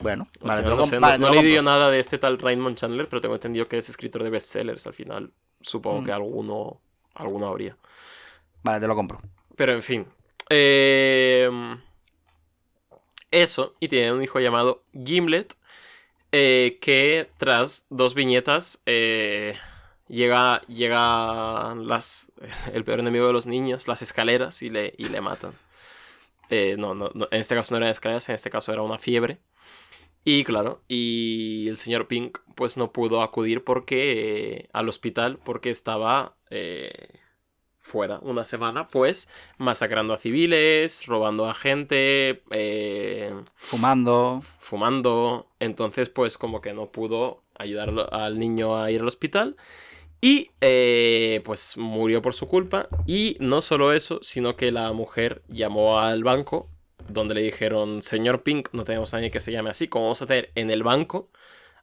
[0.00, 1.72] Bueno, vale, lo no com- sé, vale, no, te no lo he leído compro.
[1.72, 4.94] nada de este tal Raymond Chandler, pero tengo entendido que es escritor de bestsellers al
[4.94, 5.32] final.
[5.60, 6.04] Supongo Mm.
[6.04, 6.80] que alguno
[7.14, 7.76] alguno habría.
[8.62, 9.20] Vale, te lo compro.
[9.56, 10.06] Pero en fin.
[10.50, 11.50] Eh,
[13.30, 15.54] eso, y tiene un hijo llamado Gimlet,
[16.32, 19.56] eh, que tras dos viñetas eh,
[20.08, 22.30] llega, llega las,
[22.72, 25.52] el peor enemigo de los niños, las escaleras, y le, y le matan.
[26.50, 28.98] Eh, no, no, no, en este caso no eran escaleras, en este caso era una
[28.98, 29.38] fiebre.
[30.30, 35.70] Y claro, y el señor Pink pues no pudo acudir porque eh, al hospital porque
[35.70, 36.92] estaba eh,
[37.80, 39.26] fuera una semana, pues
[39.56, 44.42] masacrando a civiles, robando a gente, eh, Fumando.
[44.58, 45.46] fumando.
[45.60, 49.56] Entonces, pues como que no pudo ayudar al- niño a ir al hospital.
[50.20, 52.88] Y eh, pues murió por su culpa.
[53.06, 56.68] Y no solo eso, sino que la mujer llamó al banco,
[57.08, 60.22] donde le dijeron, señor Pink, no tenemos a nadie que se llame así, ¿cómo vamos
[60.22, 61.30] a tener en el banco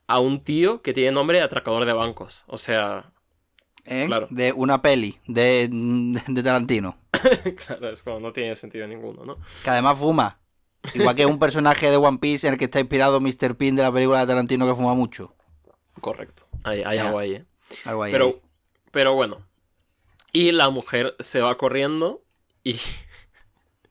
[0.08, 2.44] a un tío que tiene nombre de atracador de bancos?
[2.48, 3.12] O sea,
[3.86, 4.06] ¿eh?
[4.08, 4.28] Claro.
[4.30, 5.70] De una peli de,
[6.28, 6.98] de Tarantino.
[7.66, 9.38] claro, es como no tiene sentido ninguno, ¿no?
[9.64, 10.40] Que además fuma.
[10.94, 13.56] Igual que un personaje de One Piece en el que está inspirado Mr.
[13.56, 15.36] Pin de la película de Tarantino que fuma mucho.
[16.02, 16.48] Correcto.
[16.64, 17.46] Hay, algo ahí, ¿eh?
[17.86, 18.12] Algo ahí.
[18.12, 18.42] Pero,
[18.92, 19.46] pero bueno.
[20.32, 22.24] Y la mujer se va corriendo
[22.64, 22.80] y,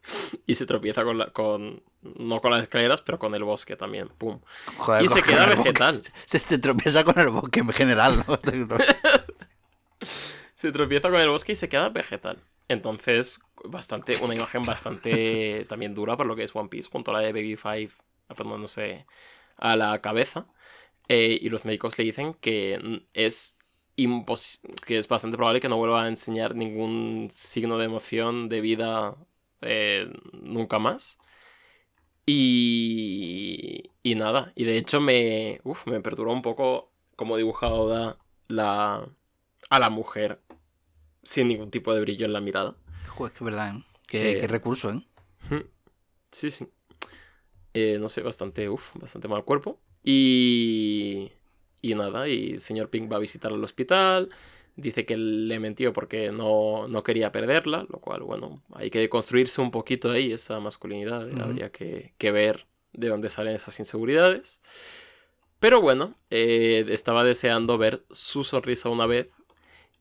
[0.47, 1.27] y se tropieza con la.
[1.31, 1.83] con.
[2.03, 4.09] No con las escaleras, pero con el bosque también.
[4.09, 4.41] Pum.
[4.77, 6.03] Joder, y se queda vegetal.
[6.27, 8.39] Se, se tropieza con el bosque en general, ¿no?
[10.55, 12.39] Se tropieza con el bosque y se queda vegetal.
[12.69, 14.17] Entonces, bastante.
[14.19, 17.33] Una imagen bastante también dura por lo que es One Piece, junto a la de
[17.33, 17.91] Baby Five
[18.29, 19.07] apuntándose
[19.57, 20.47] a la cabeza.
[21.09, 23.59] Eh, y los médicos le dicen que es
[24.87, 29.17] que es bastante probable que no vuelva a enseñar ningún signo de emoción de vida
[29.65, 31.19] eh, nunca más.
[32.27, 38.19] Y, y nada, y de hecho me, uf, me perturbó un poco cómo dibujado Oda
[38.49, 39.07] la,
[39.69, 40.41] a la mujer
[41.23, 42.77] sin ningún tipo de brillo en la mirada.
[43.09, 43.85] Joder, que verdad, ¿eh?
[44.07, 45.05] Qué, Eh, qué recurso, ¿eh?
[46.31, 46.67] Sí, sí.
[47.75, 49.81] Eh, no sé, bastante, uf, bastante mal cuerpo.
[50.03, 51.31] Y,
[51.83, 54.29] y nada, y señor Pink va a visitarla al hospital.
[54.77, 59.61] Dice que le mentió porque no, no quería perderla, lo cual, bueno, hay que construirse
[59.61, 61.29] un poquito ahí esa masculinidad.
[61.29, 61.43] Ujú.
[61.43, 64.61] Habría que, que ver de dónde salen esas inseguridades.
[65.61, 69.29] Pero bueno, eh, estaba deseando ver su sonrisa una vez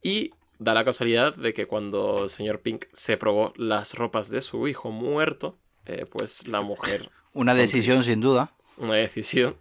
[0.01, 4.41] y da la casualidad de que cuando el señor Pink se probó las ropas de
[4.41, 8.53] su hijo muerto, eh, pues la mujer, Una decisión sin duda.
[8.77, 9.55] una decisión,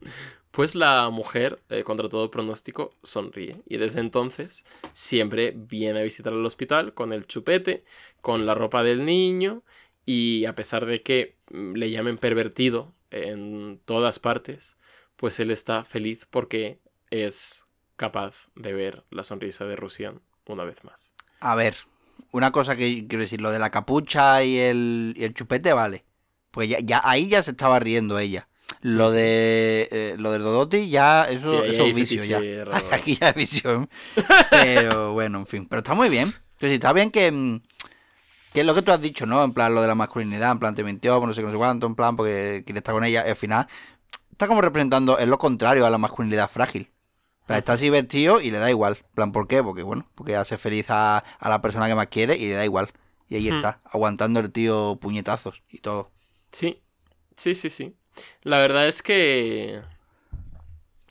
[0.52, 3.62] Pues la mujer, eh, contra todo pronóstico, sonríe.
[3.66, 7.84] Y desde entonces siempre viene a visitar el hospital con el chupete,
[8.20, 9.62] con la ropa del niño.
[10.04, 14.76] Y a pesar de que mm, le llamen pervertido en todas partes,
[15.16, 16.80] pues él está feliz porque
[17.10, 17.64] es
[17.96, 21.14] capaz de ver la sonrisa de Rusian una vez más.
[21.40, 21.76] A ver,
[22.30, 26.04] una cosa que quiero decir, lo de la capucha y el, chupete, vale.
[26.50, 28.48] Pues ya, ya ahí ya se estaba riendo ella.
[28.80, 32.40] Lo de eh, lo del Dodoti ya eso, Sí, eso es vicio ya.
[32.92, 33.88] Aquí ya es visión.
[34.50, 35.66] Pero bueno, en fin.
[35.68, 36.32] Pero está muy bien.
[36.58, 37.60] Pero sí, está bien que, mm,
[38.52, 39.42] que es lo que tú has dicho, ¿no?
[39.44, 41.58] En plan, lo de la masculinidad, en plan, te mintió, no sé qué, no sé
[41.58, 43.24] cuánto, en plan, porque quiere estar con ella.
[43.26, 43.66] y al final,
[44.30, 46.90] está como representando, es lo contrario a la masculinidad frágil.
[47.44, 48.98] O sea, está así vestido y le da igual.
[49.00, 49.62] En plan, ¿por qué?
[49.62, 52.64] Porque, bueno, porque hace feliz a, a la persona que más quiere y le da
[52.64, 52.90] igual.
[53.28, 53.56] Y ahí Hmm.
[53.56, 56.10] está, aguantando el tío puñetazos y todo.
[56.52, 56.80] Sí,
[57.36, 57.96] sí, sí, sí.
[58.42, 59.82] La verdad es que...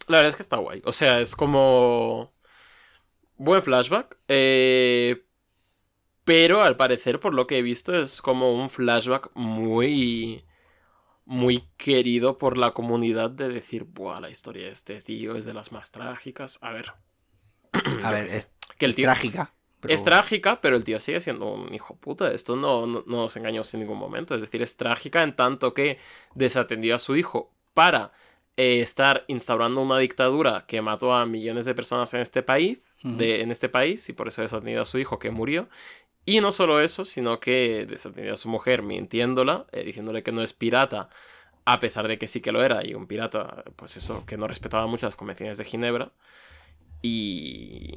[0.08, 0.82] La verdad es que está guay.
[0.86, 2.32] O sea, es como...
[3.38, 4.18] Buen flashback.
[4.28, 5.24] eh,
[6.24, 10.46] Pero al parecer, por lo que he visto, es como un flashback muy...
[11.26, 15.54] Muy querido por la comunidad de decir, Buah, la historia de este tío es de
[15.54, 16.60] las más trágicas.
[16.62, 16.94] A ver.
[18.02, 19.54] A ver, es, que el es tío, trágica.
[19.82, 22.32] Pero- es trágica, pero el tío sigue siendo un hijo puta.
[22.32, 24.36] Esto no, no, no nos engañamos en ningún momento.
[24.36, 25.98] Es decir, es trágica en tanto que
[26.36, 28.12] desatendió a su hijo para
[28.58, 33.42] eh, estar instaurando una dictadura que mató a millones de personas en este país, de,
[33.42, 35.68] en este país, y por eso desatendió a su hijo que murió.
[36.26, 40.44] Y no solo eso, sino que desatendió a su mujer mintiéndola, eh, diciéndole que no
[40.44, 41.10] es pirata,
[41.66, 44.48] a pesar de que sí que lo era, y un pirata, pues eso, que no
[44.48, 46.12] respetaba mucho las convenciones de Ginebra.
[47.02, 47.96] Y,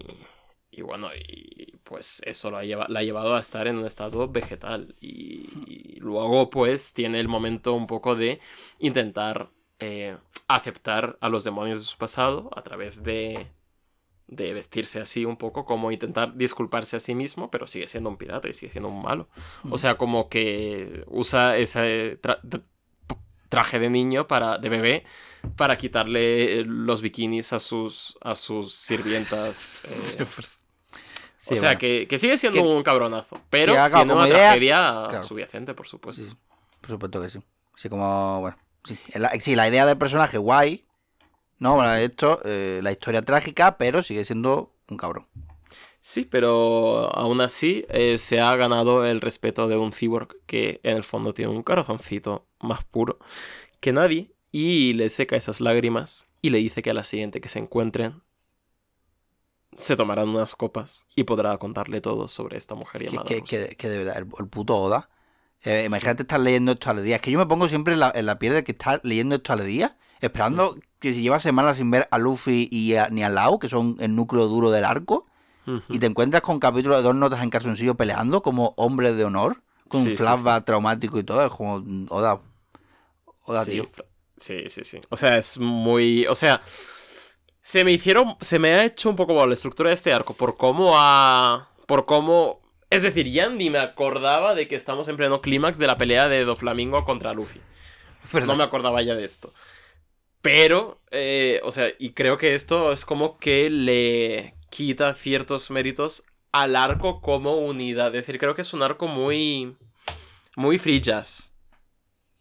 [0.76, 3.86] y bueno, y pues eso lo ha lleva- la ha llevado a estar en un
[3.86, 4.94] estado vegetal.
[5.00, 8.40] Y, y luego pues tiene el momento un poco de
[8.78, 10.16] intentar eh,
[10.48, 13.46] aceptar a los demonios de su pasado a través de,
[14.26, 18.16] de vestirse así un poco, como intentar disculparse a sí mismo, pero sigue siendo un
[18.16, 19.28] pirata y sigue siendo un malo.
[19.70, 22.64] O sea, como que usa ese tra- tra-
[23.48, 25.04] traje de niño para de bebé
[25.56, 29.80] para quitarle los bikinis a sus a sus sirvientas.
[29.84, 30.24] eh,
[31.46, 31.78] Sí, o sea, bueno.
[31.80, 33.38] que, que sigue siendo Que- un cabronazo.
[33.50, 35.22] Pero tiene una idea, tragedia claro.
[35.22, 36.22] subyacente, por supuesto.
[36.22, 36.30] Sí,
[36.80, 37.38] por supuesto que sí.
[37.74, 38.96] Así como, bueno, sí.
[39.08, 40.86] Es La, sí, la idea del personaje guay,
[41.58, 41.74] ¿no?
[41.74, 45.26] Bueno, esto, eh, la historia trágica, pero sigue siendo un cabrón.
[46.00, 50.96] Sí, pero aún así eh, se ha ganado el respeto de un cyborg que en
[50.98, 53.18] el fondo tiene un corazoncito más puro
[53.80, 57.48] que nadie y le seca esas lágrimas y le dice que a la siguiente que
[57.48, 58.20] se encuentren
[59.78, 63.88] se tomarán unas copas y podrá contarle todo sobre esta mujer llamada que, que- que
[63.88, 65.08] de verdad, el, el puto Oda.
[65.62, 67.16] Eh, imagínate estar leyendo esto al día.
[67.16, 69.36] Es que yo me pongo siempre en la, en la piel de que está leyendo
[69.36, 73.22] esto al día, esperando que si lleva semanas sin ver a Luffy y a, ni
[73.24, 75.26] a Lau, que son el núcleo duro del arco,
[75.66, 75.94] Ujú.
[75.94, 79.62] y te encuentras con capítulos de dos notas en calzoncillo peleando como hombres de honor,
[79.88, 81.46] con Sí, un sí, flashback traumático y todo.
[81.46, 82.40] Es como, Oda.
[83.46, 83.90] Oda, sí, tío.
[84.36, 85.00] sí, sí, sí.
[85.10, 86.26] O sea, es muy.
[86.26, 86.60] O sea,
[87.64, 88.36] se me hicieron.
[88.42, 91.70] Se me ha hecho un poco bola la estructura de este arco por cómo ha.
[91.86, 92.60] Por cómo.
[92.90, 96.28] Es decir, ya ni me acordaba de que estamos en pleno clímax de la pelea
[96.28, 97.60] de Doflamingo contra Luffy.
[98.32, 98.48] ¿Verdad?
[98.48, 99.52] No me acordaba ya de esto.
[100.42, 106.24] Pero, eh, o sea, y creo que esto es como que le quita ciertos méritos
[106.52, 108.08] al arco como unidad.
[108.08, 109.74] Es decir, creo que es un arco muy.
[110.54, 111.54] Muy free jazz.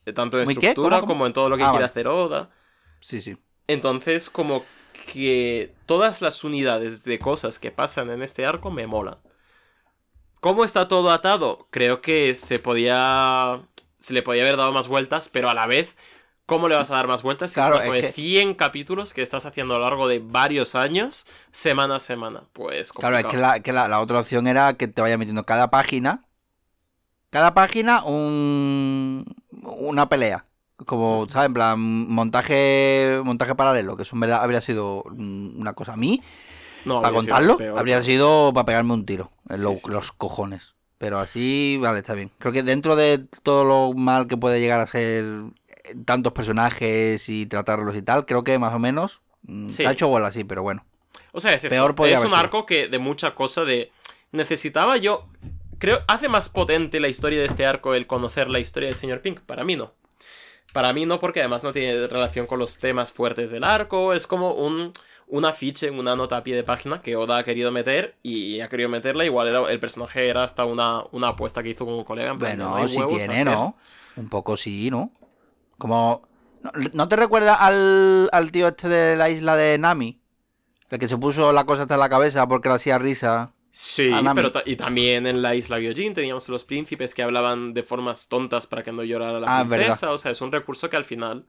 [0.06, 1.14] Eh, Tanto en estructura ¿Cómo, cómo?
[1.14, 1.86] como en todo lo que Ah, quiere vale.
[1.90, 2.52] hacer Oda.
[3.00, 3.38] Sí, sí.
[3.68, 4.66] Entonces, como
[5.06, 9.18] que todas las unidades de cosas que pasan en este arco me molan.
[10.40, 11.68] ¿Cómo está todo atado?
[11.72, 13.62] Creo que se podía.
[14.00, 15.96] Se le podía haber dado más vueltas, pero a la vez,
[16.46, 17.52] ¿cómo le vas a dar más vueltas?
[17.52, 20.76] Si Claro, es de que- 100 capítulos que estás haciendo a lo largo de varios
[20.76, 22.44] años, semana a semana.
[22.52, 23.54] Pues Claro, es que, complicado.
[23.54, 26.26] la, que la, la otra opción era que te vaya metiendo cada página.
[27.30, 30.46] Cada página un, una pelea.
[30.86, 31.48] Como, ¿sabes?
[31.48, 35.98] En plan, montaje, montaje paralelo, que eso en verdad habría sido mm, una cosa a
[35.98, 36.22] mí.
[36.86, 39.90] No, para sido contarlo, habría sido para pegarme un tiro en Sí, lo- sí, sí.
[39.92, 40.74] los cojones.
[40.98, 42.32] Pero así, vale, está bien.
[42.40, 47.28] Creo que dentro de todo lo mal que puede llegar a ser eh, tantos personajes
[47.30, 50.44] y tratarlos y tal, creo que más o menos mm, se ha hecho bola así,
[50.44, 50.86] pero bueno.
[51.34, 51.62] O sea, es.
[51.64, 52.36] Peor es un sido.
[52.40, 53.92] arco que de mucha cosa de...
[54.32, 55.28] Necesitaba yo...
[55.80, 59.22] Creo, hace más potente la historia de este arco el conocer la historia del señor
[59.22, 59.42] Pink.
[59.42, 59.92] Para mí no.
[60.74, 64.12] Para mí no, porque además no tiene relación con los temas fuertes del arco.
[64.14, 64.92] Es como un,
[65.28, 68.68] un afiche, una nota a pie de página que Oda ha querido meter y ha
[68.68, 69.24] querido meterla.
[69.24, 72.32] Igual era- el personaje era hasta una, una apuesta que hizo con un colega.
[72.32, 73.76] En plan, de, Bueno, hay si tiene, ¿no?
[74.18, 75.12] Un poco sí, ¿no?
[75.78, 76.24] Como...
[76.62, 80.20] ¿No, no te recuerda al, al tío este de la isla de Nami?
[80.90, 83.52] El que se puso la cosa hasta en la cabeza porque le hacía risa.
[83.76, 87.82] Sí, pero ta- y también en la isla Gyojin teníamos los príncipes que hablaban de
[87.82, 89.88] formas tontas para que no llorara la Ah, verdad.
[89.88, 90.12] princesa.
[90.12, 91.46] O sea, es un recurso que al final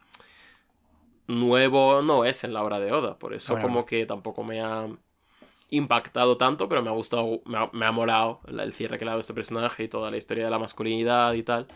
[1.27, 3.19] nuevo no es en la obra de Oda.
[3.19, 4.89] Por eso Bueno, como que tampoco me ha
[5.71, 9.05] impactado tanto, pero me ha gustado, me ha, me ha molado la- el cierre que
[9.05, 11.69] le ha dado este personaje y toda la historia de la masculinidad y tal.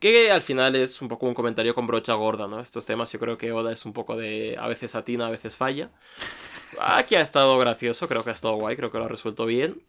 [0.00, 2.58] Que al final es un poco un comentario con brocha gorda, ¿no?
[2.60, 5.56] Estos temas yo creo que Oda es un poco de a veces atina, a veces
[5.56, 5.90] falla.
[6.80, 9.82] Aquí ha estado gracioso, creo que ha estado guay, creo que lo ha resuelto bien.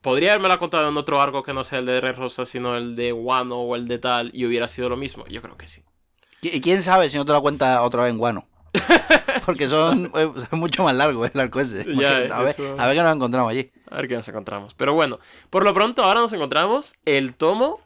[0.00, 2.96] Podría haberme contado en otro arco que no sea el de Red Rosa, sino el
[2.96, 5.24] de Wano o el de tal, y hubiera sido lo mismo.
[5.28, 5.82] Yo creo que sí.
[6.42, 8.46] Y quién sabe si no te la cuenta otra vez en guano.
[9.46, 11.86] Porque son eh, es mucho más largo el arco ese.
[11.94, 13.70] Ya, a, ver, eso- a ver qué nos encontramos allí.
[13.90, 14.74] A ver qué nos encontramos.
[14.74, 17.80] Pero bueno, por lo pronto ahora nos encontramos el tomo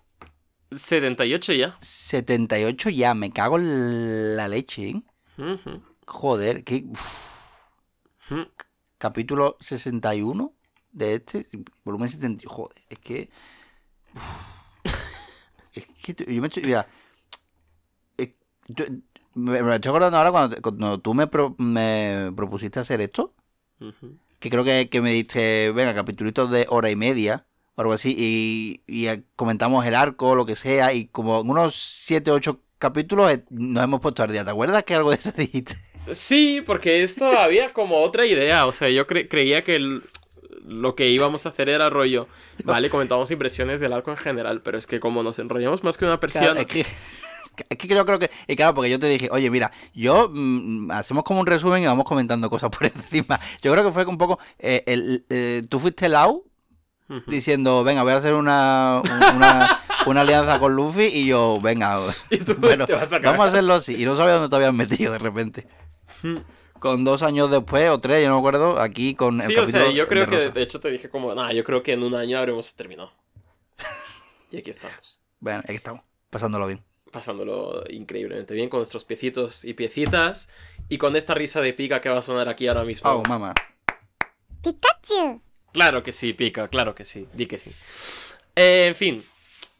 [0.70, 1.77] 78 ya.
[1.81, 5.03] 78 ya, me cago en la leche, ¿eh?
[6.07, 6.85] Joder, qué...
[6.89, 8.47] uf, ujú.
[8.99, 10.53] capítulo 61
[10.93, 11.49] de este,
[11.85, 12.49] volumen 70.
[12.49, 13.31] Joder, es que...
[14.15, 14.93] uf.
[15.74, 15.86] es
[16.16, 16.65] que yo me estoy...
[16.65, 16.86] Mira,
[18.69, 18.85] yo-
[19.35, 23.35] me, me estoy acordando ahora cuando, te- cuando tú me, pro- me propusiste hacer esto,
[24.40, 27.47] que creo que, que me diste, venga, capítulos de hora y media
[27.79, 31.49] o algo así, y, y, eh, comentamos el arco, lo que sea, y como en
[31.49, 34.45] unos 7 8 capítulos eh, nos hemos puesto al día.
[34.45, 35.77] ¿Te acuerdas que algo de eso dijiste?
[36.13, 38.67] Sí, porque esto había como otra idea.
[38.67, 40.03] O sea, yo cre- creía que el-
[40.67, 42.27] lo que íbamos a hacer era rollo.
[42.65, 46.05] Vale, comentamos impresiones del arco en general, pero es que como nos enrollamos más que
[46.05, 46.61] una Claro, persiana.
[46.63, 46.81] es que,
[47.69, 48.31] es que creo, creo que.
[48.47, 51.87] Y claro, porque yo te dije, oye, mira, yo mm, hacemos como un resumen y
[51.87, 53.39] vamos comentando cosas por encima.
[53.63, 54.39] Yo creo que fue un poco.
[54.59, 56.45] eh, el, eh, tú fuiste Lau
[57.27, 61.99] Diciendo, venga, voy a hacer una, un- una, una alianza con Luffy y yo, venga,
[62.31, 63.95] Y tú bueno, te vas a vamos a hacerlo así.
[64.01, 65.67] Y no sabía dónde te habías metido de repente.
[66.79, 69.67] Con dos años después o tres, yo no me acuerdo, aquí con el Sí, o
[69.67, 72.03] sea, yo creo de que de hecho te dije como, nada, yo creo que en
[72.03, 73.11] un año habremos terminado.
[74.51, 75.19] Y aquí estamos.
[75.41, 76.83] Bueno, aquí estamos, pasándolo bien.
[77.11, 80.49] Pasándolo increíblemente bien con nuestros piecitos y piecitas.
[80.91, 83.11] Y con esta risa de pica que va a sonar aquí ahora mismo.
[83.11, 83.55] Oh, mamá.
[84.63, 85.43] Pikachu.
[85.73, 87.70] Claro que sí, pica, claro que sí, di que sí.
[88.57, 89.24] Eh, en fin,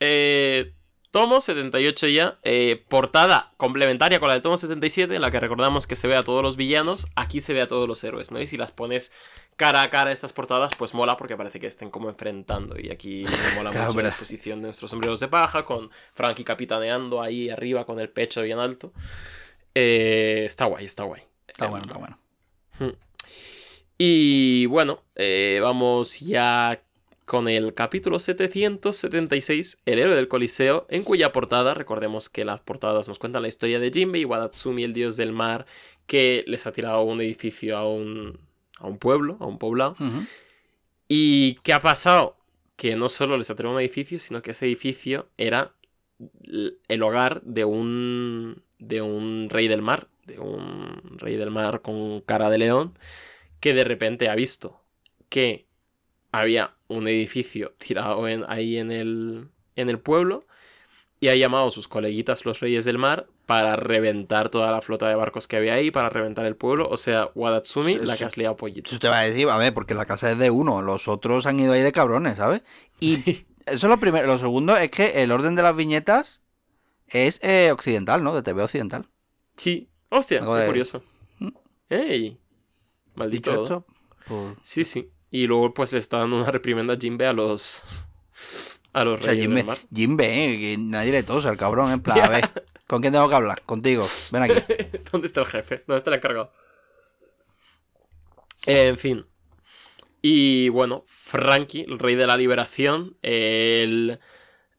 [0.01, 0.73] eh,
[1.11, 5.87] tomo 78 ya, eh, portada complementaria con la del tomo 77, en la que recordamos
[5.87, 8.41] que se ve a todos los villanos, aquí se ve a todos los héroes, ¿no?
[8.41, 9.13] Y si las pones
[9.57, 12.79] cara a cara estas portadas, pues mola porque parece que estén como enfrentando.
[12.79, 13.25] Y aquí
[13.57, 17.99] mola mucho la exposición de nuestros sombreros de paja, con Frankie capitaneando ahí arriba con
[17.99, 18.93] el pecho bien alto.
[19.75, 21.23] Eh, está guay, está guay.
[21.47, 22.19] Está bueno, está bueno.
[23.99, 26.81] Y bueno, eh, vamos ya
[27.25, 33.09] con el capítulo 776, El héroe del Coliseo, en cuya portada, recordemos que las portadas
[33.09, 35.67] nos cuentan la historia de Jinbe y Wadatsumi, el dios del mar,
[36.07, 38.39] que les ha tirado un edificio a un,
[38.79, 39.97] a un pueblo, a un poblado.
[41.07, 42.37] ¿Y qué ha pasado?
[42.77, 45.73] Que no solo les ha tirado un edificio, sino que ese edificio era
[46.89, 52.21] el hogar de un, de un rey del mar, de un rey del mar con
[52.23, 52.95] cara de león,
[53.61, 54.81] que de repente ha visto
[55.29, 55.67] que
[56.33, 60.45] había un edificio tirado en- ahí en el, en el pueblo
[61.21, 65.09] y ha llamado a sus coleguitas los reyes del mar para reventar toda la flota
[65.09, 66.87] de barcos que había ahí, para reventar el pueblo.
[66.91, 68.91] O sea, Wadatsumi, la que has liado pollito.
[68.91, 71.47] Eso te va a decir, a ver, porque la casa es de uno, los otros
[71.47, 72.63] han ido ahí de cabrones, ¿sabes?
[73.01, 73.47] Y Sí.
[73.67, 74.27] eso es lo primero.
[74.27, 76.41] Lo segundo es que el orden de las viñetas
[77.09, 78.35] es eh, occidental, ¿no?
[78.35, 79.07] De TV occidental.
[79.57, 79.89] Sí.
[80.11, 81.03] Hostia, Algo qué de- curioso.
[81.39, 81.49] ¿Mm?
[81.89, 82.39] ¡Ey!
[83.19, 83.85] Maldito.
[84.63, 85.11] Sí, sí.
[85.31, 87.85] Y luego pues le está dando una reprimenda a Jinbe a los...
[88.95, 89.79] A los O sea, reyes Jimbe, del mar.
[89.95, 92.51] Jimbe, eh, que nadie le tosa al cabrón, en plan, a ver,
[92.87, 93.63] ¿con quién tengo que hablar?
[93.63, 94.55] Contigo, ven aquí.
[95.13, 95.85] ¿Dónde está el jefe?
[95.87, 96.53] ¿Dónde está el encargado?
[98.67, 99.27] En fin.
[100.23, 104.19] Y bueno, Frankie, el rey de la liberación, el,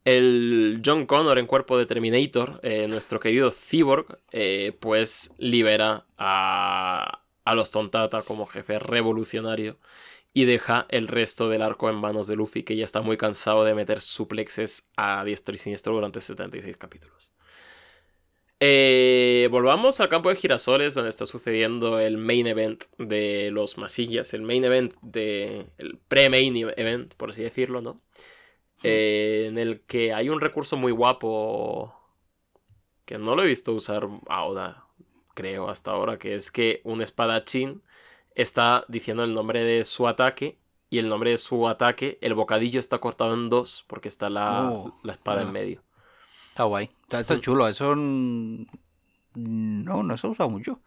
[0.04, 7.24] el John Connor en cuerpo de Terminator, eh, nuestro querido Cyborg, eh, pues libera a,
[7.50, 9.78] a los Tontata como jefe revolucionario
[10.34, 13.64] y deja el resto del arco en manos de Luffy, que ya está muy cansado
[13.64, 17.34] de meter suplexes a diestro y siniestro durante 76 capítulos.
[18.60, 24.34] Eh, volvamos al campo de girasoles donde está sucediendo el main event de los masillas,
[24.34, 28.02] el main event de el pre-main event, por así decirlo, ¿no?
[28.84, 31.96] Eh, en el que hay un recurso muy guapo
[33.06, 34.89] que no lo he visto usar a Oda,
[35.40, 37.82] creo, hasta ahora, que es que un espadachín
[38.36, 40.58] está diciendo el nombre de su ataque
[40.90, 44.70] y el nombre de su ataque, el bocadillo está cortado en dos porque está la,
[44.70, 45.82] Oh, la espada en medio.
[46.50, 48.68] Está guay, está, está chulo, eso No,
[50.04, 50.82] no se ha usado mucho.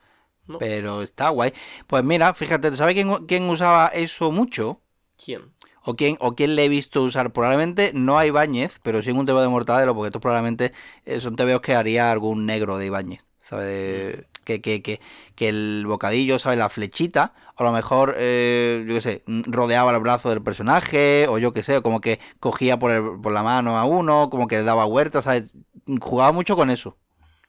[0.47, 0.59] No.
[0.59, 1.55] Pero está guay.
[1.87, 4.83] Pues mira, fíjate, ¿sabes quién, quién usaba eso mucho?
[5.16, 5.55] ¿Quién?
[5.85, 7.33] ¿O quién, ¿O quién le he visto usar?
[7.33, 10.73] Probablemente no a Ibáñez, pero sí en un TVO de Mortadelo, porque estos probablemente
[11.07, 13.24] eh, son TVOs que haría algún negro de Ibáñez.
[13.45, 14.27] ¿Sabes?
[14.44, 15.01] Que, que, que,
[15.36, 16.59] que el bocadillo, ¿sabes?
[16.59, 21.27] La flechita, o a lo mejor, eh, yo qué sé, rodeaba el brazo del personaje,
[21.28, 24.48] o yo qué sé, como que cogía por, el- por la mano a uno, como
[24.48, 25.56] que le daba vueltas, ¿sabes?
[26.01, 26.97] Jugaba mucho con eso.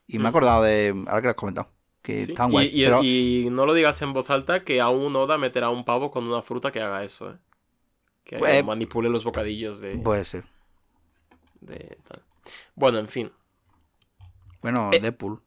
[0.07, 1.69] Y me he acordado de, ahora que lo has comentado,
[2.03, 2.31] que Sí.
[2.33, 2.67] están Y- guay.
[2.73, 6.11] y, pero- y no lo digas en voz alta que aún Oda meterá un pavo
[6.11, 7.37] con una fruta que haga eso, ¿eh?
[8.23, 10.43] Que Pues- manipule los bocadillos de, Puede ser.
[11.61, 12.21] de tal.
[12.75, 13.31] Bueno, en fin.
[14.61, 14.99] Bueno, Eh.
[14.99, 15.41] Deadpool.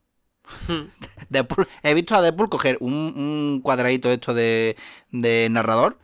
[1.29, 4.75] Deadpool- He visto a Deadpool coger un, un cuadradito esto de,
[5.11, 5.97] de narrador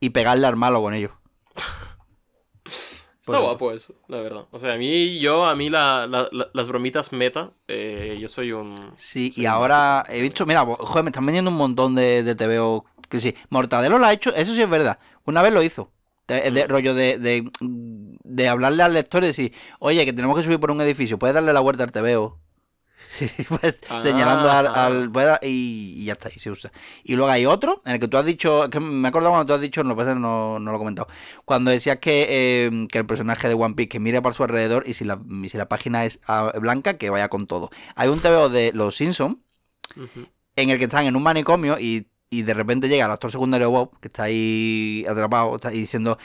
[0.00, 1.12] y pegarle al malo con ello.
[2.64, 4.46] Está Por- guapo eso, la verdad.
[4.50, 8.28] O sea, a mí, yo, a mí la- la- la- las bromitas meta, eh, yo
[8.28, 8.92] soy un...
[8.96, 12.22] Sí, soy y un ahora he visto, mira, joder, me están vendiendo un montón de,
[12.22, 13.34] de TVO que sí.
[13.50, 14.98] Mortadelo lo ha hecho, eso sí es verdad.
[15.26, 15.90] Una vez lo hizo.
[16.28, 16.68] De, de- Mm.
[16.70, 20.70] rollo de, de, de hablarle al lector y decir, oye, que tenemos que subir por
[20.70, 22.38] un edificio, puedes darle la vuelta al TVO.
[23.10, 24.00] Sí, pues, Ah.
[24.02, 26.70] señalando al, al- puede- y, y ya está, y se usa.
[27.02, 29.54] Y luego hay otro, en el que tú has dicho, que me acuerdo cuando tú
[29.54, 31.08] has dicho, no, no, no lo he comentado,
[31.44, 32.26] cuando decías que,
[32.66, 35.20] eh, que el personaje de One Piece que mire para su alrededor y si la,
[35.42, 37.70] y si la página es ah, blanca, que vaya con todo.
[37.96, 39.38] Hay un TVO de Los Simpsons
[40.56, 43.70] en el que están en un manicomio y, y de repente llega el actor secundario
[43.70, 46.18] Bob, que está ahí atrapado, está ahí diciendo,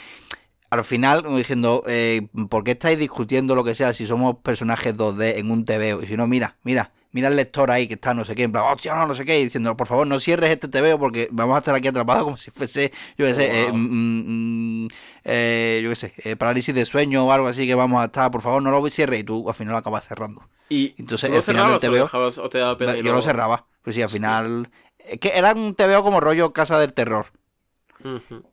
[0.70, 5.38] al final, diciendo, eh, ¿por qué estáis discutiendo lo que sea si somos personajes 2D
[5.38, 6.04] en un TVO?
[6.04, 8.52] Y si no, mira, mira, mira el lector ahí que está no sé qué, en
[8.52, 11.30] plan, hostia, no, no sé qué, y diciendo, por favor, no cierres este TVO porque
[11.32, 13.78] vamos a estar aquí atrapados como si fuese, yo qué sé, eh, Wow.
[13.78, 14.88] mm, mm,
[15.24, 18.30] eh, yo qué sé, eh, parálisis de sueño o algo así que vamos a estar,
[18.32, 20.48] por favor, no lo cierres y tú al final lo acabas cerrando.
[20.70, 23.66] Y Entonces, ¿tú lo al final del TVO, dejabas- yo lo cerraba.
[23.82, 24.70] Pues sí, al final.
[24.98, 27.28] Es que era un TVO como rollo Casa del Terror.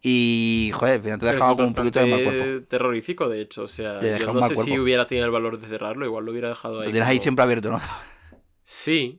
[0.03, 2.67] Y, joder, al final te dejaba con un poquito de mal cuerpo.
[2.69, 3.63] terrorífico, de hecho.
[3.65, 6.33] O sea, Te yo no sé si hubiera tenido el valor de cerrarlo, igual lo
[6.33, 6.87] hubiera dejado ahí.
[6.87, 7.81] Lo tienes ahí siempre abierto, ¿no?
[8.65, 9.19] Sí.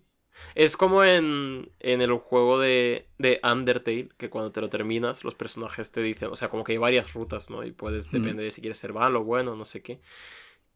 [0.55, 5.35] Es como en, en el juego de, de Undertale, que cuando te lo terminas, los
[5.35, 7.63] personajes te dicen, o sea, como que hay varias rutas, ¿no?
[7.63, 8.11] Y puedes, Mm.
[8.11, 10.01] depende de si quieres ser malo, bueno, no sé qué.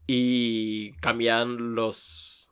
[0.07, 2.49] Y cambian los,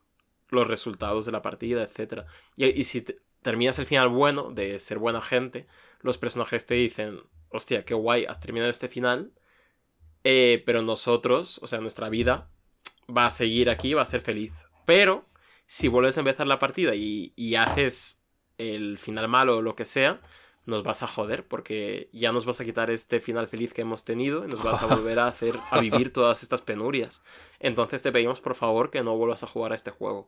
[0.49, 2.25] los resultados de la partida, etc.
[2.57, 5.67] Y, y si te- terminas el final bueno, de ser buena gente,
[6.05, 7.19] los personajes te dicen,
[7.49, 9.33] hostia, qué guay, has terminado este final,
[10.23, 12.51] eh, pero nosotros, o sea, nuestra vida
[13.09, 14.53] va a seguir aquí, va a ser feliz.
[14.85, 15.25] Pero
[15.65, 18.23] si vuelves a empezar la partida y, y haces
[18.59, 20.21] el final malo o lo que sea,
[20.65, 24.03] nos vas a joder porque ya nos vas a quitar este final feliz que hemos
[24.03, 27.23] tenido y nos vas a volver a hacer a vivir todas estas penurias.
[27.59, 30.27] Entonces te pedimos por favor que no vuelvas a jugar a este juego.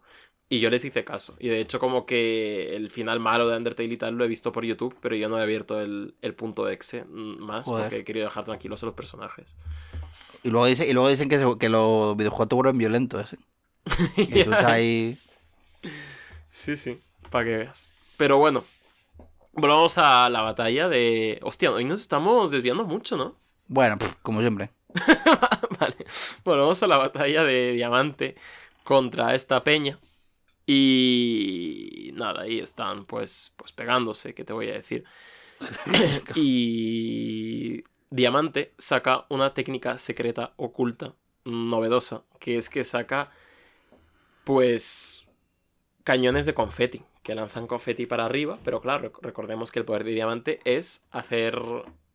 [0.50, 1.36] Y yo les hice caso.
[1.40, 4.52] Y de hecho como que el final malo de Undertale y tal lo he visto
[4.54, 7.84] por YouTube, pero yo no he abierto el, el punto exe mm, más Joder.
[7.86, 9.56] porque he querido dejar tranquilos a los personajes.
[10.44, 13.34] Y luego, dice, y luego dicen que, se- que los videojuegos te vuelven violentos.
[13.34, 13.38] ¿eh?
[14.18, 15.18] Y tú estás ahí.
[16.52, 17.00] Sí, sí,
[17.30, 17.88] para que veas.
[18.18, 18.64] Pero bueno,
[19.58, 21.40] volvamos a la batalla de...
[21.42, 23.36] Hostia, hoy nos estamos desviando mucho, ¿no?
[23.68, 24.70] Bueno, pff, como siempre.
[25.80, 25.98] vale,
[26.46, 28.36] volvamos a la batalla de Diamante
[28.84, 30.00] contra esta peña.
[30.66, 35.06] Y nada, ahí están pues, pues pegándose, ¿qué te voy a decir?
[36.36, 41.16] y Diamante saca una técnica secreta oculta,
[41.46, 43.32] novedosa, que es que saca
[44.44, 45.28] pues
[46.04, 50.06] cañones de confeti, que lanzan confeti para arriba, pero claro, rec- recordemos que el poder
[50.06, 51.62] de Diamante es hacer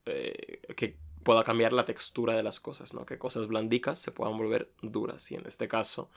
[0.06, 3.04] eh, que pueda cambiar la textura de las cosas, ¿no?
[3.04, 5.30] Que cosas blandicas se puedan volver duras.
[5.30, 6.08] Y en este caso,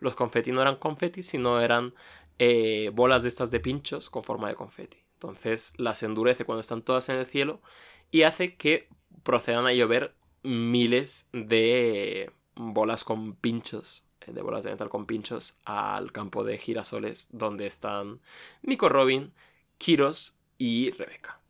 [0.00, 1.94] los confeti no eran confeti, sino eran
[2.38, 4.98] eh, bolas de estas de pinchos con forma de confeti.
[5.14, 7.62] Entonces las endurece cuando están todas en el cielo
[8.10, 8.88] y hace que
[9.22, 16.12] procedan a llover miles de bolas con pinchos, de bolas de metal con pinchos, al
[16.12, 18.20] campo de girasoles donde están
[18.62, 19.32] Nico Robin,
[19.78, 21.40] Kiros y Rebeca.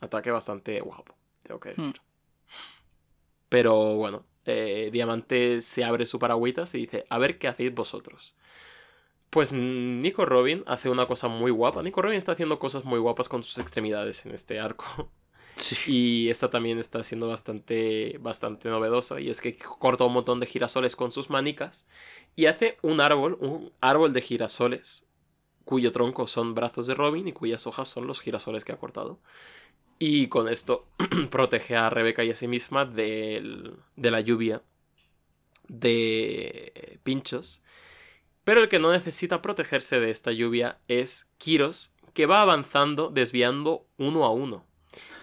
[0.00, 1.84] Ataque bastante guapo, tengo que decir.
[1.84, 1.92] Hmm.
[3.48, 8.34] Pero bueno, eh, Diamante se abre su paragüitas y dice, a ver qué hacéis vosotros.
[9.30, 11.82] Pues Nico Robin hace una cosa muy guapa.
[11.82, 15.10] Nico Robin está haciendo cosas muy guapas con sus extremidades en este arco.
[15.86, 19.20] Y esta también está siendo bastante, bastante novedosa.
[19.20, 21.86] Y es que corta un montón de girasoles con sus manicas.
[22.36, 25.06] Y hace un árbol, un árbol de girasoles.
[25.64, 29.20] Cuyo tronco son brazos de Robin y cuyas hojas son los girasoles que ha cortado.
[29.98, 30.86] Y con esto
[31.30, 34.62] protege a Rebeca y a sí misma del- de la lluvia
[35.68, 37.60] de pinchos.
[38.44, 43.86] Pero el que no necesita protegerse de esta lluvia es Kiros, que va avanzando desviando
[43.98, 44.64] uno a uno.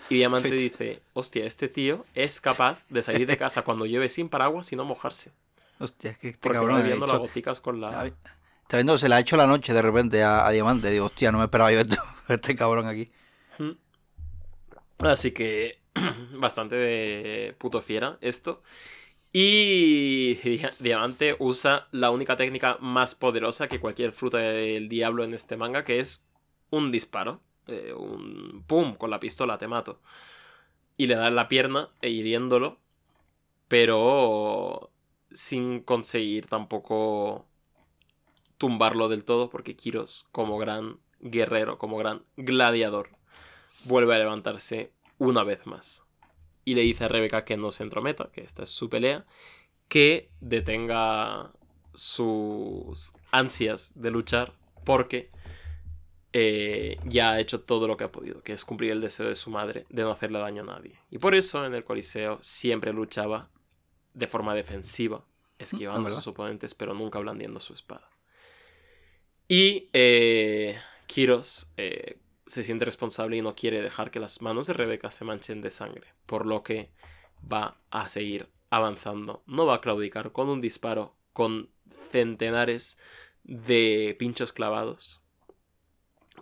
[0.09, 4.29] Y Diamante dice, hostia, este tío es capaz de salir de casa cuando llueve sin
[4.29, 5.31] paraguas y no mojarse.
[5.79, 8.05] Hostia, es que este Porque cabrón viendo las goticas con la...
[8.07, 10.89] Está viendo, se le ha hecho la noche de repente a, a Diamante.
[10.89, 11.97] Digo, hostia, no me esperaba yo esto.
[12.27, 13.11] Este cabrón aquí.
[14.99, 15.79] Así que
[16.33, 18.63] bastante de puto fiera esto.
[19.31, 25.33] Y Dia- Diamante usa la única técnica más poderosa que cualquier fruta del diablo en
[25.33, 26.25] este manga, que es
[26.69, 27.41] un disparo.
[27.67, 30.01] Eh, un pum, con la pistola te mato.
[30.97, 32.79] Y le da en la pierna e hiriéndolo,
[33.67, 34.91] pero
[35.33, 37.45] sin conseguir tampoco
[38.57, 43.09] tumbarlo del todo, porque Kiros, como gran guerrero, como gran gladiador,
[43.83, 46.03] vuelve a levantarse una vez más.
[46.63, 49.25] Y le dice a Rebeca que no se entrometa, que esta es su pelea,
[49.87, 51.51] que detenga
[51.93, 55.29] sus ansias de luchar, porque
[56.37, 59.35] eh, ya ha hecho todo lo que ha podido, que es cumplir el deseo de
[59.35, 60.99] su madre de no hacerle daño a nadie.
[61.09, 63.49] Y por eso en el Coliseo siempre luchaba
[64.13, 65.23] de forma defensiva,
[65.59, 68.09] esquivando a sus oponentes, pero nunca blandiendo su espada.
[69.47, 74.73] Y eh, Kiros eh, se siente responsable y no quiere dejar que las manos de
[74.73, 76.91] Rebeca se manchen de sangre, por lo que
[77.49, 79.41] va a seguir avanzando.
[79.47, 81.69] No va a claudicar con un disparo con
[82.11, 82.99] centenares
[83.45, 85.21] de pinchos clavados,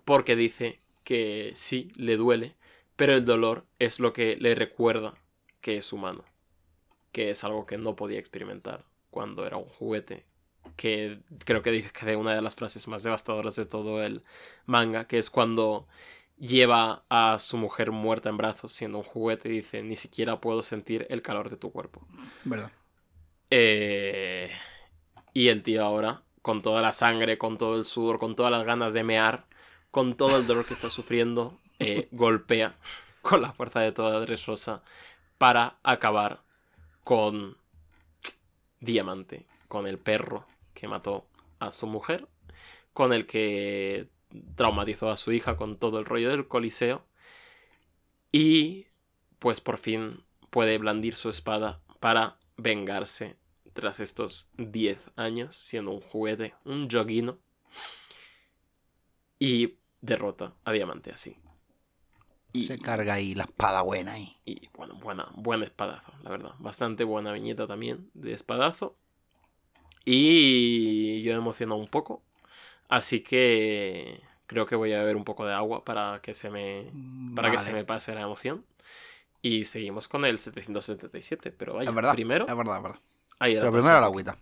[0.05, 2.55] porque dice que sí, le duele,
[2.95, 5.15] pero el dolor es lo que le recuerda
[5.61, 6.23] que es humano,
[7.11, 10.25] que es algo que no podía experimentar cuando era un juguete
[10.75, 14.23] que creo que dije que de una de las frases más devastadoras de todo el
[14.65, 15.87] manga, que es cuando
[16.37, 20.63] lleva a su mujer muerta en brazos siendo un juguete y dice, ni siquiera puedo
[20.63, 22.05] sentir el calor de tu cuerpo.
[22.43, 22.71] ¿Verdad?
[23.49, 24.51] Eh,
[25.33, 28.65] y el tío ahora, con toda la sangre, con todo el sudor, con todas las
[28.65, 29.45] ganas de mear,
[29.93, 32.73] con todo el dolor que está sufriendo, eh, golpea
[33.21, 34.81] con la fuerza de toda Dressrosa
[35.37, 36.41] para acabar
[37.03, 37.57] con
[38.79, 41.27] Diamante, con el perro que mató
[41.59, 42.27] a su mujer,
[42.91, 44.07] con el que
[44.55, 47.05] traumatizó a su hija con todo el rollo del Coliseo
[48.31, 48.87] y
[49.37, 53.35] pues por fin puede blandir su espada para vengarse
[53.73, 57.37] tras estos 10 años siendo un juguete, un joguino
[59.37, 61.37] y derrota a Diamante así.
[62.51, 64.37] Y, Se carga ahí la espada buena ahí.
[64.45, 66.51] y bueno, buena, buen espadazo, la verdad.
[66.59, 68.95] Bastante buena viñeta también de espadazo.
[70.05, 72.21] Y yo me emociono un poco.
[72.89, 76.91] Así que creo que voy a beber un poco de agua para que se me,
[77.35, 78.65] para que se me pase la emoción.
[79.41, 81.51] Y seguimos con el 777.
[81.51, 82.13] Pero vaya, Es verdad.
[82.13, 82.47] primero.
[82.47, 82.99] Es verdad, es verdad.
[83.39, 84.37] ahí Pero primero la agüita.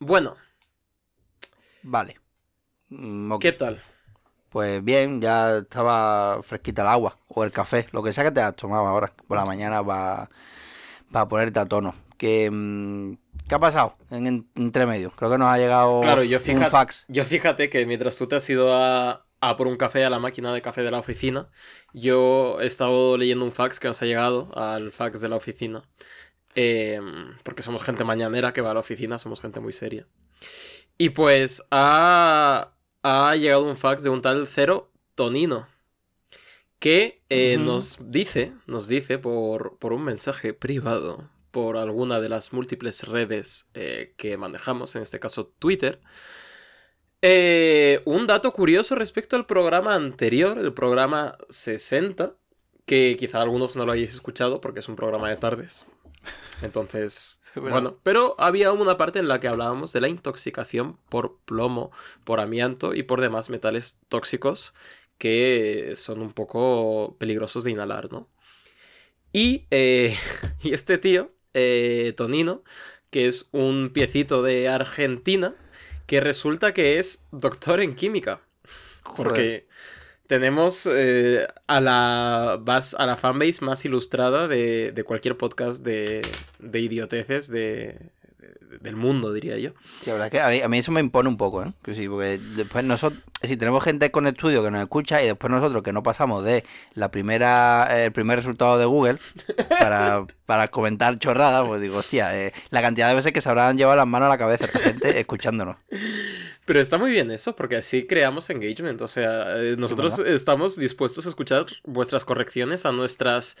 [0.00, 0.36] Bueno,
[1.82, 2.16] Vale.
[2.90, 3.42] Mm, ok.
[3.42, 3.80] ¿qué tal?
[4.50, 8.40] Pues bien, ya estaba fresquita el agua o el café, lo que sea que te
[8.40, 11.94] has tomado ahora por la mañana para ponerte a tono.
[12.18, 13.14] ¿Qué, mm,
[13.48, 15.12] ¿Qué ha pasado en, en- entre medio?
[15.12, 17.04] Creo que nos ha llegado Claro, yo un fíjate, fax.
[17.08, 20.18] yo fíjate que mientras tú te has ido a, a por un café a la
[20.18, 21.48] máquina de café de la oficina,
[21.92, 25.82] yo he estado leyendo un fax que nos ha llegado al fax de la oficina.
[26.54, 27.00] Eh,
[27.42, 30.06] porque somos gente mañanera que va a la oficina, somos gente muy seria.
[30.98, 32.72] Y pues ha,
[33.02, 35.68] ha llegado un fax de un tal Cero Tonino.
[36.78, 42.54] Que eh, nos dice, nos dice por, por un mensaje privado, por alguna de las
[42.54, 46.00] múltiples redes eh, que manejamos, en este caso Twitter,
[47.22, 52.34] eh, un dato curioso respecto al programa anterior, el programa 60,
[52.86, 55.84] que quizá algunos no lo hayáis escuchado porque es un programa de tardes.
[56.62, 57.70] Entonces, Bueno.
[57.70, 61.90] bueno, pero había una parte en la que hablábamos de la intoxicación por plomo,
[62.24, 64.72] por amianto y por demás metales tóxicos
[65.18, 68.28] que son un poco peligrosos de inhalar, ¿no?
[69.32, 70.16] Y, eh,
[70.62, 72.62] y este tío, eh, Tonino,
[73.10, 75.54] que es un piecito de Argentina,
[76.06, 78.40] que resulta que es doctor en química.
[79.16, 79.66] Porque
[80.30, 82.62] tenemos eh, a, la
[82.96, 86.20] a la fanbase más ilustrada de, de cualquier podcast de,
[86.60, 87.98] de idioteces de-
[88.80, 89.72] del mundo, diría yo.
[90.00, 91.72] Sí, la verdad es que a mí, a mí eso me impone un poco, ¿eh?
[91.82, 95.50] Que sí, porque después nosotros, decir, tenemos gente con estudio que nos escucha y después
[95.50, 96.64] nosotros que no pasamos de
[96.94, 99.18] la primera, el primer resultado de Google
[99.68, 103.76] para, para comentar chorradas, pues digo, hostia, eh, la cantidad de veces que se habrán
[103.76, 105.76] llevado las manos a la cabeza esta gente escuchándonos.
[106.64, 109.00] Pero está muy bien eso, porque así creamos engagement.
[109.00, 113.56] O sea, eh, nosotros estamos dispuestos a escuchar vuestras correcciones a nuestras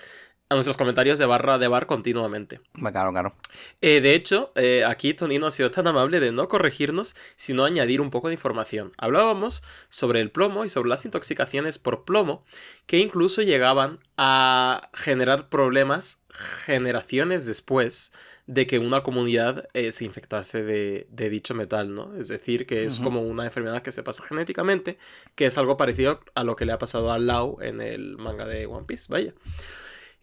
[0.50, 2.60] a nuestros comentarios de barra de bar continuamente.
[2.74, 3.34] Me Claro, claro.
[3.80, 8.00] Eh, de hecho, eh, aquí Tonino ha sido tan amable de no corregirnos, sino añadir
[8.00, 8.90] un poco de información.
[8.98, 12.44] Hablábamos sobre el plomo y sobre las intoxicaciones por plomo,
[12.86, 16.24] que incluso llegaban a generar problemas
[16.64, 18.12] generaciones después
[18.48, 22.16] de que una comunidad eh, se infectase de, de dicho metal, ¿no?
[22.16, 24.98] Es decir, que es como una enfermedad que se pasa genéticamente,
[25.36, 28.46] que es algo parecido a lo que le ha pasado a Lau en el manga
[28.46, 29.32] de One Piece, vaya.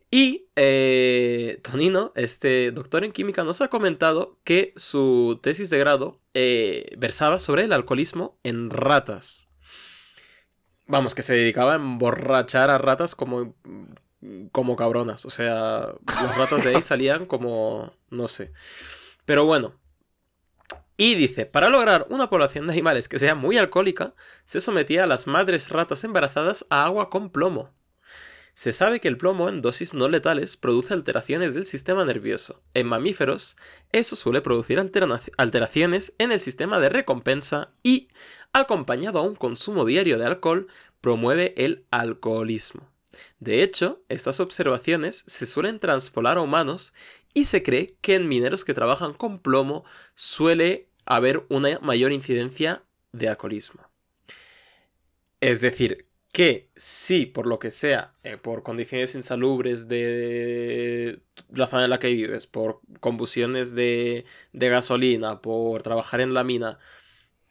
[0.09, 6.21] Y eh, Tonino, este doctor en química, nos ha comentado que su tesis de grado
[6.33, 9.47] eh, versaba sobre el alcoholismo en ratas.
[10.85, 13.55] Vamos, que se dedicaba a emborrachar a ratas como,
[14.53, 15.25] como cabronas.
[15.25, 17.93] O sea, las ratas de ahí salían como...
[18.09, 18.53] no sé.
[19.25, 19.73] Pero bueno.
[20.95, 24.15] Y dice, para lograr una población de animales que sea muy alcohólica,
[24.45, 27.76] se sometía a las madres ratas embarazadas a agua con plomo.
[28.57, 32.63] Se sabe que el plomo en dosis no letales produce alteraciones del sistema nervioso.
[32.73, 33.55] En mamíferos,
[33.91, 38.07] eso suele producir altera- alteraciones en el sistema de recompensa y,
[38.53, 40.65] acompañado a un consumo diario de alcohol,
[41.01, 42.89] promueve el alcoholismo.
[43.39, 46.95] De hecho, estas observaciones se suelen transpolar a humanos
[47.35, 49.85] y se cree que en mineros que trabajan con plomo
[50.15, 52.81] suele haber una mayor incidencia
[53.11, 53.87] de alcoholismo.
[55.41, 56.06] Es decir,
[56.37, 61.19] que si por lo que sea, eh, por condiciones insalubres de
[61.49, 64.23] la zona en la que vives, por combustiones de,
[64.53, 66.77] de gasolina, por trabajar en la mina,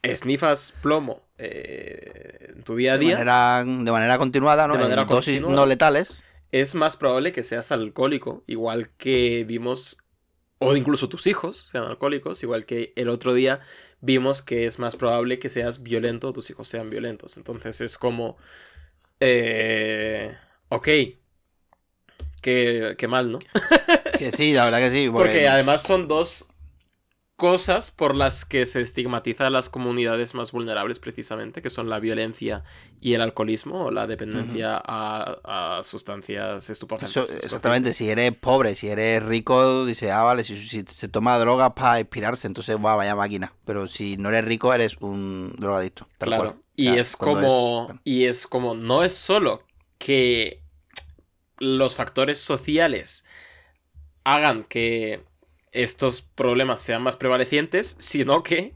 [0.03, 4.75] esnifas plomo eh, en tu día a De día, manera, de manera continuada, ¿no?
[4.75, 5.63] De manera en dosis continua.
[5.63, 6.23] no letales.
[6.53, 9.99] es más probable que seas alcohólico, igual que vimos,
[10.59, 13.63] o incluso tus hijos sean alcohólicos, igual que el otro día
[14.01, 17.37] vimos que es más probable que seas violento o tus hijos sean violentos.
[17.37, 18.37] Entonces es como,
[19.21, 20.37] eh,
[20.69, 20.89] ok,
[22.43, 23.39] qué, qué mal, ¿no?
[24.19, 25.11] Que sí, la verdad que sí.
[25.13, 26.49] Porque además son dos
[27.37, 32.01] cosas por las que se estigmatiza a las comunidades más vulnerables precisamente, que son la
[32.01, 32.65] violencia
[33.01, 37.45] y el alcoholismo o la dependencia a, a sustancias Eso, estupefacientes.
[37.45, 41.73] exactamente, si eres pobre, si eres rico, dice, ah, vale, si, si se toma drogas
[41.75, 43.53] para inspirarse, entonces, va, vaya máquina.
[43.65, 46.09] Pero si no eres rico, eres un drogadicto.
[46.19, 46.43] Tal Claro.
[46.43, 46.57] cual.
[46.75, 47.85] Y es como.
[47.85, 48.01] bueno.
[48.05, 48.75] Y es como.
[48.75, 49.63] No es solo
[49.99, 50.63] que
[51.59, 53.25] los factores sociales
[54.25, 55.25] hagan que
[55.77, 58.75] estos problemas sean más prevalecientes, sino que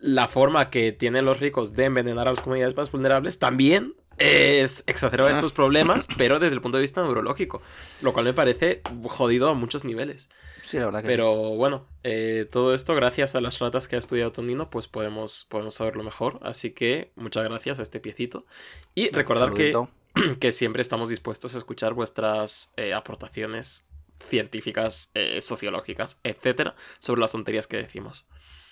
[0.00, 4.84] la forma que tienen los ricos de envenenar a las comunidades más vulnerables también es
[4.86, 5.32] exacerba Ah.
[5.32, 7.62] estos problemas, pero desde el punto de vista neurológico,
[8.02, 10.28] lo cual me parece jodido a muchos niveles.
[10.62, 13.98] Sí, la verdad que Pero bueno, eh, todo esto gracias a las ratas que ha
[13.98, 16.38] estudiado Tonino, pues podemos, podemos saberlo mejor.
[16.42, 18.46] Así que muchas gracias a este piecito.
[18.94, 19.76] Y recordar que,
[20.40, 23.88] que siempre estamos dispuestos a escuchar vuestras eh, aportaciones
[24.28, 28.26] científicas, eh, sociológicas, etcétera, sobre las tonterías que decimos.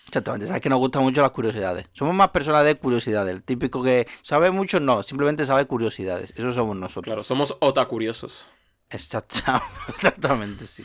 [0.07, 1.87] Exactamente, sabes que nos gustan mucho las curiosidades.
[1.93, 3.33] Somos más personas de curiosidades.
[3.33, 6.33] El típico que sabe mucho, no, simplemente sabe curiosidades.
[6.37, 7.05] Eso somos nosotros.
[7.05, 8.47] Claro, somos otacuriosos.
[8.89, 10.85] Exacta- Exactamente, sí.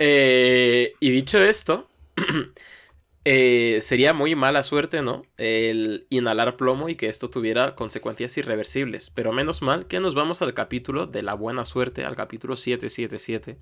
[0.00, 1.88] Eh, y dicho esto,
[3.30, 5.22] eh, sería muy mala suerte, ¿no?
[5.36, 9.10] El inhalar plomo y que esto tuviera consecuencias irreversibles.
[9.10, 13.58] Pero menos mal que nos vamos al capítulo de la buena suerte, al capítulo 777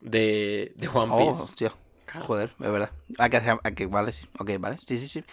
[0.00, 1.70] de, de One Oh, Piece.
[2.06, 2.24] Claro.
[2.26, 2.90] Joder, es verdad.
[3.18, 4.26] Hay que hacer, hay que, vale, sí.
[4.38, 5.24] Ok, vale, sí, sí, sí.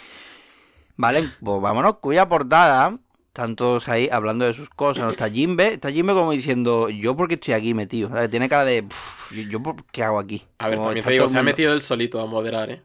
[0.98, 3.00] Vale, pues vámonos, cuya portada.
[3.28, 5.06] Están todos ahí hablando de sus cosas.
[5.06, 5.12] ¿no?
[5.12, 8.10] Está Jimbe, está Jimbe como diciendo, yo porque estoy aquí metido.
[8.30, 10.44] Tiene cara de, "Pff, yo, yo por qué hago aquí.
[10.60, 12.82] A ver, Como también te digo, se ha metido él solito a moderar, ¿eh?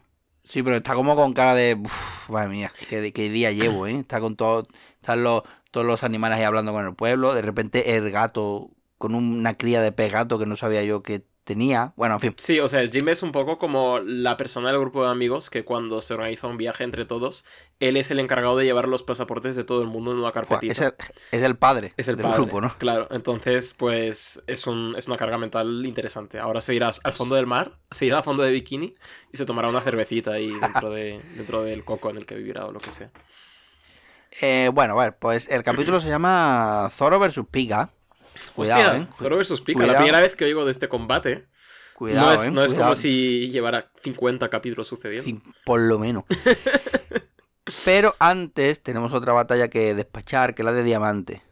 [0.49, 3.99] Sí, pero está como con cara de, "Uf, madre mía, qué, qué día llevo, ¿eh?
[3.99, 7.35] Está con todo, están los, todos los animales ahí hablando con el pueblo.
[7.35, 11.23] De repente el gato con una cría de pez gato que no sabía yo que
[11.45, 11.93] tenía.
[11.97, 12.35] Bueno, en fin.
[12.39, 15.67] Sí, o sea, Jim es un poco como la persona del grupo de amigos que
[15.67, 17.45] cuando se organiza un viaje entre todos,
[17.81, 20.73] él es el encargado de llevar los pasaportes de todo el mundo en una carpetita.
[20.73, 20.95] es, el,
[21.31, 22.77] es el padre Es el del padre, grupo, ¿no?
[22.79, 26.41] Claro, entonces, pues es, un, es una carga mental interesante.
[26.41, 28.95] Ahora se irá al fondo del mar, se irá al fondo de bikini
[29.33, 32.67] y se tomará una cervecita ahí dentro, de, dentro del coco en el que vivirá
[32.67, 33.11] o lo que sea.
[34.41, 37.91] Eh, bueno, a ver, pues el capítulo se llama Zoro versus Piga.
[38.55, 39.09] Cuidado, Hostia, ¿eh?
[39.19, 39.93] Zoro versus Pika, Cuidado.
[39.95, 41.47] la primera vez que oigo de este combate.
[41.95, 42.51] Cuidado, no es, ¿eh?
[42.51, 42.91] no es Cuidado.
[42.91, 45.43] como si llevara 50 capítulos sucediendo.
[45.65, 46.25] Por lo menos.
[47.85, 51.43] Pero antes tenemos otra batalla que despachar, que es la de Diamante.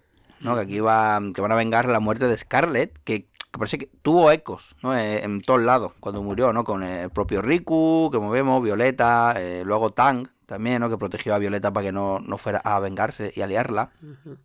[0.40, 0.54] ¿no?
[0.54, 3.86] Que aquí va, que van a vengar la muerte de Scarlett, que, que parece que
[4.02, 4.94] tuvo ecos, ¿no?
[4.96, 6.62] Eh, en todos lados cuando murió, ¿no?
[6.62, 10.90] Con el propio Riku, que movemos, Violeta, eh, luego Tang también, ¿no?
[10.90, 13.90] Que protegió a Violeta para que no, no fuera a vengarse y a liarla.
[14.02, 14.36] Ujú.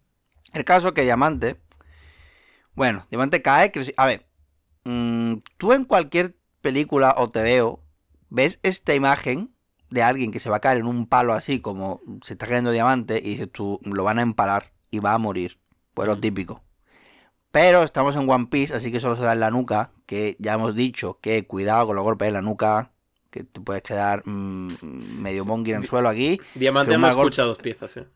[0.53, 1.57] El caso es que Diamante,
[2.73, 4.25] bueno, Diamante cae, que- a ver,
[4.85, 7.81] mm, tú en cualquier película o te veo,
[8.29, 9.53] ves esta imagen
[9.91, 12.71] de alguien que se va a caer en un palo así como se está cayendo
[12.71, 15.59] Diamante y dices tú, lo van a empalar y va a morir.
[15.93, 16.63] Pues lo típico.
[17.51, 20.53] Pero estamos en One Piece, así que solo se da en la nuca, que ya
[20.53, 22.91] hemos dicho que cuidado con los golpes en la nuca,
[23.29, 26.39] que te puedes quedar mm, medio monkey en el suelo aquí.
[26.55, 28.07] Diamante Que un no mal gol- escucha dos piezas, ¿eh?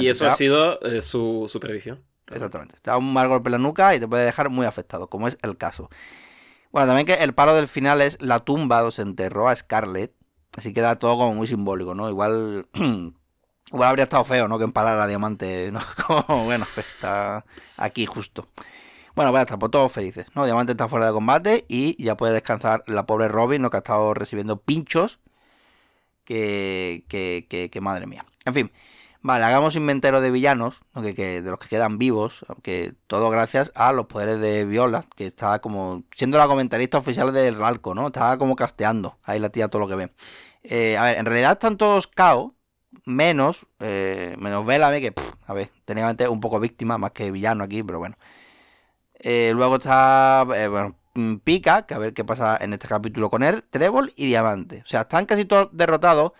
[0.00, 2.04] Y, eso ha sido eh, su supervisión.
[2.30, 2.76] Exactamente.
[2.80, 5.26] Te da un mal golpe en la nuca y te puede dejar muy afectado, como
[5.26, 5.90] es el caso.
[6.70, 10.12] Bueno, también que el palo del final es la tumba donde se enterró a Scarlett.
[10.58, 12.08] Así queda todo como muy simbólico, ¿no?
[12.08, 12.66] Igual.
[13.70, 14.58] Igual habría estado feo, ¿no?
[14.58, 15.70] Que empalar a Diamante.
[16.06, 17.44] Como, bueno, pues está
[17.76, 18.48] aquí justo.
[19.14, 20.46] Bueno, pues ya está, pues todos felices, ¿no?
[20.46, 23.68] Diamante está fuera de combate y ya puede descansar la pobre Robin, ¿no?
[23.68, 25.18] Que ha estado recibiendo pinchos.
[26.24, 28.24] Que, que, que, que madre mía.
[28.44, 28.70] En fin,
[29.28, 31.02] Vale, hagamos inventario de villanos, ¿no?
[31.02, 35.04] que, que- de los que quedan vivos, aunque todo gracias a los poderes de Viola,
[35.16, 38.06] que está como siendo la comentarista oficial del Ralco, ¿no?
[38.06, 40.12] Estaba como casteando, ahí la tía todo lo que ve.
[40.62, 42.54] Eh, a ver, en realidad están todos KO,
[43.04, 45.12] menos, eh, menos Bellamy, que,
[45.46, 48.16] a ver, técnicamente un poco víctima, más que villano aquí, pero bueno.
[49.20, 53.30] Eh, luego está, eh, bueno, mm, Pika, que a ver qué pasa en este capítulo
[53.30, 54.82] con él, Trébol y Diamante.
[54.84, 56.32] O sea, están casi todos derrotados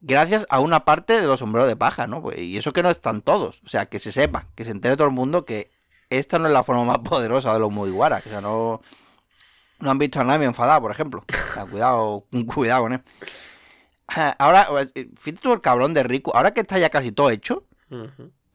[0.00, 2.22] gracias a una parte de los sombreros de paja, ¿no?
[2.22, 3.60] Pues, y eso que no están todos.
[3.64, 5.70] O sea, que se sepa, que se entere todo el mundo que
[6.10, 8.22] esta no es la forma más poderosa de los Mugiwara.
[8.24, 8.80] O sea, no,
[9.80, 11.24] no han visto a Nami enfadada, por ejemplo.
[11.50, 13.02] O sea, cuidado, cuidado con él.
[14.38, 16.30] Ahora, eh, fíjate tú el cabrón de Riku.
[16.34, 17.64] Ahora que está ya casi todo hecho,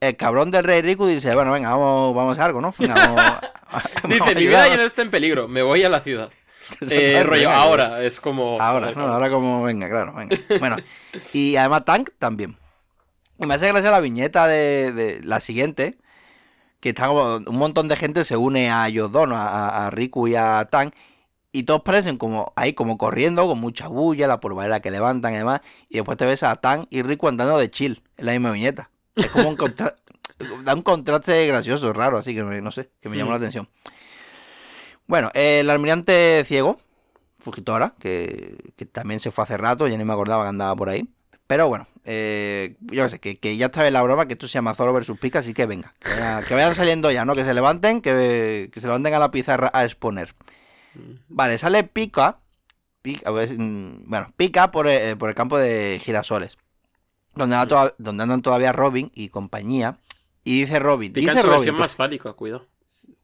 [0.00, 2.74] el cabrón del rey Riku dice, bueno, venga, vamos, vamos a algo, ¿no?
[2.76, 3.16] Venga, vamos,
[3.72, 4.36] vamos a Dice, mi ayudar".
[4.36, 6.30] vida ya no está en peligro, me voy a la ciudad.
[6.90, 8.60] Eh, rollo, Venga, ahora, es como...
[8.60, 9.06] Ahora, ¿no?
[9.06, 10.36] ahora como, venga, claro, venga.
[10.58, 10.76] Bueno,
[11.32, 12.56] y además Tank también.
[13.38, 15.98] Y me hace gracia la viñeta de, de la siguiente,
[16.80, 19.36] que está como un montón de gente se une a ellos dos, ¿no?
[19.36, 20.94] a, a Riku y a Tank,
[21.50, 25.38] y todos parecen como ahí como corriendo, con mucha bulla, la polvareda que levantan y
[25.38, 28.50] demás, y después te ves a Tank y Riku andando de chill, en la misma
[28.52, 28.90] viñeta.
[29.16, 30.00] Es como un contraste,
[30.64, 33.68] da un contraste gracioso, raro, así que me- no sé, que me llamó la atención.
[35.06, 36.78] Bueno, el almirante ciego,
[37.38, 40.88] Fujitora, que, que también se fue hace rato, ya ni me acordaba que andaba por
[40.88, 41.08] ahí.
[41.46, 44.48] Pero bueno, eh, yo qué sé, que, que ya está en la broma, que esto
[44.48, 47.34] se llama Zoro versus Pika, así que venga, que, vaya- que vayan saliendo ya, ¿no?
[47.34, 50.34] Que se levanten, que, que se levanten a la pizarra a exponer.
[51.28, 52.38] Vale, sale Pika,
[53.02, 56.56] Pika, a ver, mm, bueno, Pika por, eh, por el campo de girasoles,
[57.34, 59.98] donde, anda toda- donde andan todavía Robin y compañía.
[60.44, 62.66] Y dice Robin, Pica en dice su Robin, versión pues- más fálica, cuidado.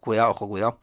[0.00, 0.78] Cuidado, ojo, cuidado.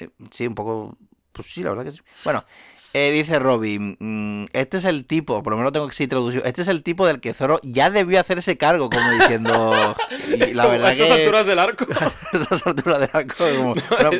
[0.00, 0.96] Eh, sí, un poco.
[1.32, 2.00] Pues sí, la verdad que sí.
[2.24, 2.44] Bueno,
[2.92, 6.44] eh, dice Robin: mm, Este es el tipo, por lo menos tengo que sí traducido.
[6.44, 9.96] Este es el tipo del que Zoro ya debió hacerse cargo, como diciendo.
[10.28, 11.14] y la verdad a estas que.
[11.14, 11.86] alturas del arco.
[11.98, 14.10] a estas alturas del arco, como- bueno,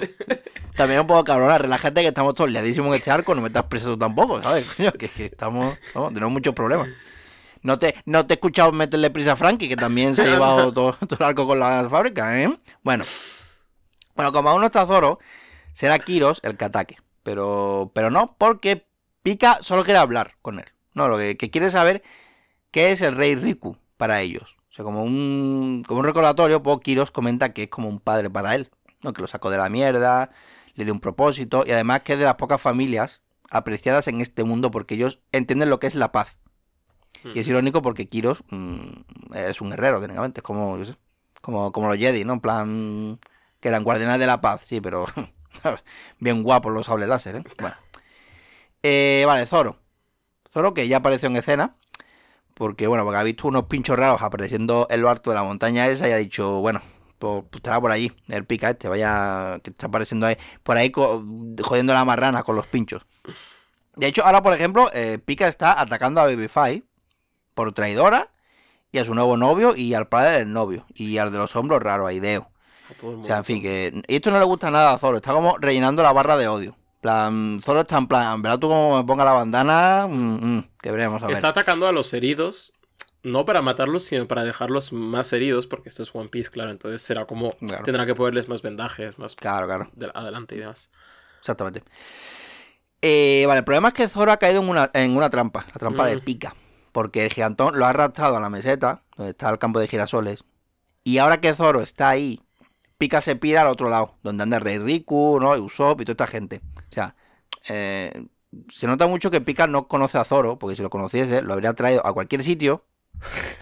[0.76, 3.64] también un poco cabrona, relájate que estamos todos liadísimos en este arco, no me estás
[3.64, 4.72] preso tampoco, ¿sabes?
[4.74, 5.76] Coño, que, que estamos.
[5.94, 6.88] Vamos, tenemos muchos problemas.
[7.60, 10.72] No te, no te he escuchado meterle prisa a Frankie, que también se ha llevado
[10.72, 12.58] todo, todo el arco con las fábricas, ¿eh?
[12.82, 13.04] Bueno.
[14.16, 15.20] Bueno, como aún no está Zoro,
[15.72, 16.96] será Kiros el que ataque.
[17.22, 18.86] Pero, pero no, porque
[19.22, 20.66] Pika solo quiere hablar con él.
[20.94, 22.02] No, lo que, que quiere saber
[22.70, 24.56] qué es el rey Riku para ellos.
[24.70, 28.30] O sea, como un, como un recordatorio, pues Kiros comenta que es como un padre
[28.30, 28.70] para él.
[29.02, 29.12] ¿no?
[29.12, 30.30] Que lo sacó de la mierda,
[30.74, 34.44] le dio un propósito y además que es de las pocas familias apreciadas en este
[34.44, 36.36] mundo porque ellos entienden lo que es la paz.
[37.24, 40.40] Y es irónico porque Kiros mm, es un guerrero, técnicamente.
[40.40, 40.96] Es como, yo sé,
[41.40, 42.32] como, como los Jedi, ¿no?
[42.32, 43.20] En plan,
[43.60, 45.06] que eran guardianes de la paz, sí, pero
[46.18, 47.44] bien guapos los sables láser, ¿eh?
[47.59, 47.76] Bueno.
[48.82, 49.76] Eh, vale, Zoro.
[50.52, 51.76] Zoro que ya apareció en escena.
[52.55, 55.86] Porque, bueno, porque ha visto unos pinchos raros apareciendo en lo alto de la montaña
[55.86, 56.82] esa y ha dicho, bueno,
[57.18, 60.93] pues, pues estará por allí, el pica este, vaya, que está apareciendo ahí, por ahí
[60.93, 63.06] jodiendo la marrana con los pinchos.
[63.97, 66.82] De hecho, ahora, por ejemplo, eh, Pika está atacando a Babyface
[67.55, 68.30] por traidora
[68.90, 71.82] y a su nuevo novio y al padre del novio y al de los hombros
[71.82, 72.51] raro, a Ideo.
[72.93, 75.16] A todo el O sea, en fin, que esto no le gusta nada a Zoro,
[75.19, 76.77] está como rellenando la barra de odio.
[77.01, 80.90] Plan, Zoro está en plan, verás tú como me ponga la bandana, mm, mm, que
[80.93, 81.35] veremos a ver.
[81.35, 82.73] Está atacando a los heridos,
[83.24, 86.70] no para matarlos, sino para dejarlos más heridos, porque esto es One Piece, claro.
[86.70, 87.52] Entonces será como.
[87.59, 87.82] Claro.
[87.85, 89.90] Tendrá que ponerles más vendajes, más Claro, claro.
[89.94, 90.90] de- adelante y demás.
[91.40, 91.82] Exactamente.
[93.01, 95.78] Eh, vale, el problema es que Zoro ha caído en una, en una trampa, la
[95.78, 96.20] trampa de Mm.
[96.20, 96.55] pica.
[96.93, 100.44] porque el gigantón lo ha arrastrado a la meseta, donde está el campo de girasoles.
[101.05, 102.39] Y ahora que Zoro está ahí,
[103.02, 105.56] Pika se pira al otro lado, donde anda Rey Riku, ¿no?
[105.56, 106.60] Y Usopp y toda esta gente.
[106.88, 107.16] O sea,
[107.68, 108.26] eh,
[108.70, 111.72] se nota mucho que Pika no conoce a Zoro, porque si lo conociese, lo habría
[111.74, 112.84] traído a cualquier sitio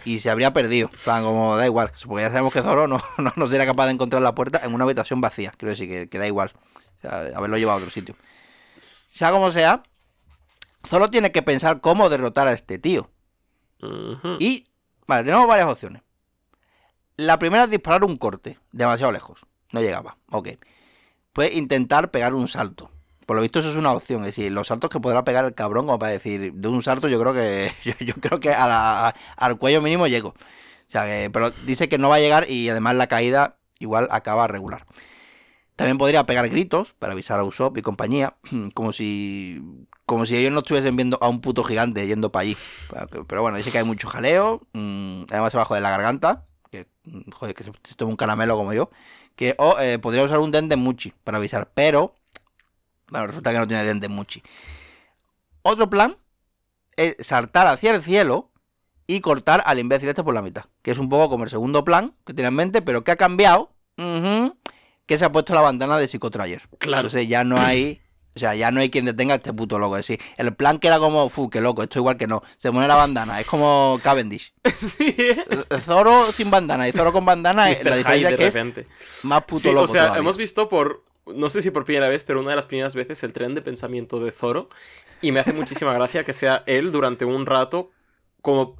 [0.05, 0.91] y se habría perdido.
[0.93, 3.87] En plan, como da igual, porque ya sabemos que Zoro no, no, no sería capaz
[3.87, 5.55] de encontrar la puerta en una habitación vacía.
[5.57, 6.53] Quiero decir que, que da igual.
[6.99, 8.17] O sea, haberlo llevado a otro sitio.
[9.09, 9.83] Sea como sea,
[10.87, 13.09] Zoro tiene que pensar cómo derrotar a este tío.
[14.39, 14.67] Y,
[15.07, 16.03] vale, tenemos varias opciones.
[17.21, 19.41] La primera es disparar un corte, demasiado lejos.
[19.73, 20.49] No llegaba, ok.
[21.33, 22.91] Puede intentar pegar un salto.
[23.27, 25.55] Por lo visto eso es una opción, es decir, los saltos que podrá pegar el
[25.55, 27.71] cabrón, como para decir, de un salto yo creo que
[28.05, 30.31] yo, creo que a la- al cuello mínimo llego.
[30.31, 30.35] O
[30.91, 34.47] sea que, pero dice que no va a llegar y además la caída igual acaba
[34.49, 34.87] regular.
[35.77, 38.35] También podría pegar gritos para avisar a Usopp y compañía,
[38.75, 39.63] como si
[40.07, 42.57] como si ellos no estuviesen viendo a un puto gigante yendo para allí.
[43.11, 46.87] Pero, pero bueno, dice que hay mucho jaleo, mm, además abajo de la garganta, que
[47.33, 48.91] joder, que se, se toma un caramelo como yo,
[49.37, 52.15] que o eh, podría usar un Dendemuchi para avisar, pero
[53.09, 54.43] bueno, resulta que no tiene Dendemuchi.
[55.63, 56.17] Otro plan
[56.97, 58.51] es saltar hacia el cielo
[59.07, 61.85] y cortar al imbécil este por la mitad, que es un poco como el segundo
[61.85, 65.99] plan que tiene en mente, pero que ha cambiado, que se ha puesto la bandana
[65.99, 66.63] de Psicotrayer.
[66.79, 67.09] Claro.
[67.09, 68.01] Entonces ya no hay.
[68.35, 69.97] O sea, ya no hay quien detenga a este puto loco.
[69.97, 72.43] Es decir, el plan que era como, fu, qué loco, esto igual que no.
[72.57, 74.55] Se pone la bandana, es como Cavendish.
[74.79, 75.45] sí, ¿eh?
[75.81, 78.87] Zoro sin bandana y Zoro con bandana, la diferencia es que es
[79.25, 79.83] más puto Sí, loco.
[79.83, 80.21] o sea, todavía.
[80.21, 83.23] hemos visto por, no sé si por primera vez, pero una de las primeras veces
[83.25, 84.69] el tren de pensamiento de Zoro.
[85.23, 87.91] Y me hace muchísima gracia que sea él durante un rato
[88.41, 88.77] como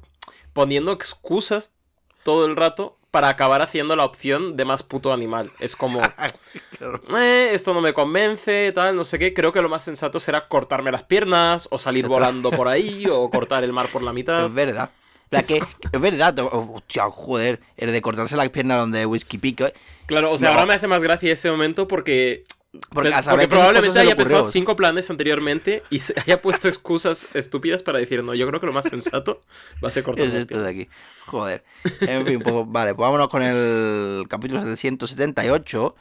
[0.53, 1.75] poniendo excusas
[2.23, 5.51] todo el rato para acabar haciendo la opción de más puto animal.
[5.59, 6.01] Es como,
[7.17, 9.33] "Eh, esto no me convence, tal, no sé qué.
[9.33, 13.29] Creo que lo más sensato será cortarme las piernas o salir volando por ahí o
[13.29, 14.45] cortar el mar por la mitad.
[14.45, 14.89] Es verdad.
[15.29, 15.57] Sea, que,
[15.91, 19.65] es verdad, hostia, joder, el de cortarse las piernas donde Whisky Pico.
[20.05, 20.55] Claro, o sea, No.
[20.55, 22.43] ahora me hace más gracia ese momento porque
[22.89, 23.11] Porque,
[23.49, 28.33] probablemente haya pensado cinco planes anteriormente y se haya puesto excusas estúpidas para decir, no,
[28.33, 29.41] yo creo que lo más sensato
[29.83, 30.89] va a ser cortar Es esto de piernas".
[30.89, 30.89] aquí.
[31.25, 31.65] Joder.
[31.99, 35.95] En fin, pues vale, pues vámonos con el capítulo 778,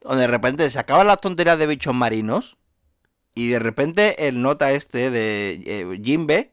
[0.00, 2.56] donde de repente se acaban las tonterías de bichos marinos
[3.36, 6.52] y de repente el nota este de eh, Jimbe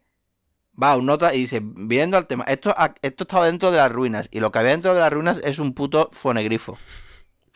[0.80, 2.72] va a un nota y dice, viendo al tema, esto,
[3.02, 5.58] esto estaba dentro de las ruinas y lo que había dentro de las ruinas es
[5.58, 6.78] un puto fonegrifo.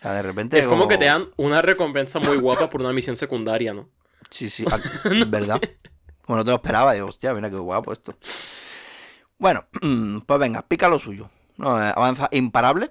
[0.02, 0.58] O sea, de repente...
[0.58, 3.88] Es como que te dan una recompensa muy guapa por una misión secundaria, ¿no?
[4.30, 4.80] Sí, sí, ah,
[5.28, 5.60] ¿verdad?
[6.26, 8.16] Bueno, no te lo esperaba, digo, hostia, mira qué guapo esto.
[9.38, 9.64] Bueno,
[10.26, 11.30] pues venga, pica lo suyo.
[11.56, 11.80] ¿no?
[11.80, 12.90] Eh, Avanza imparable,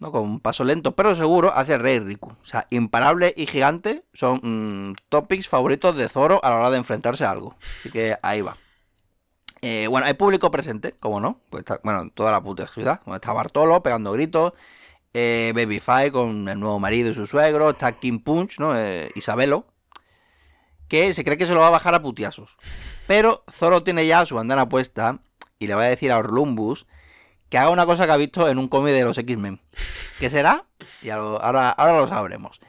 [0.00, 0.12] ¿no?
[0.12, 2.28] Con un paso lento, pero seguro, hacia el Rey Riku.
[2.28, 6.76] O sea, imparable y gigante son mm, topics favoritos de Zoro a la hora de
[6.76, 7.56] enfrentarse a algo.
[7.78, 8.58] Así que ahí va.
[9.62, 11.40] Eh, bueno, hay público presente, como no.
[11.48, 13.00] Pues está, bueno, toda la puta ciudad.
[13.06, 14.52] Donde está Bartolo pegando gritos.
[15.12, 17.70] Eh, Babyface con el nuevo marido y su suegro.
[17.70, 18.76] Está King Punch, ¿no?
[18.76, 19.66] Eh, Isabelo.
[20.88, 22.56] Que se cree que se lo va a bajar a putiasos.
[23.06, 25.20] Pero Zoro tiene ya su bandana puesta.
[25.58, 26.86] Y le va a decir a Orlumbus
[27.50, 29.60] que haga una cosa que ha visto en un cómic de los X-Men.
[30.18, 30.64] ¿Qué será?
[31.02, 32.60] Y ahora, ahora lo sabremos.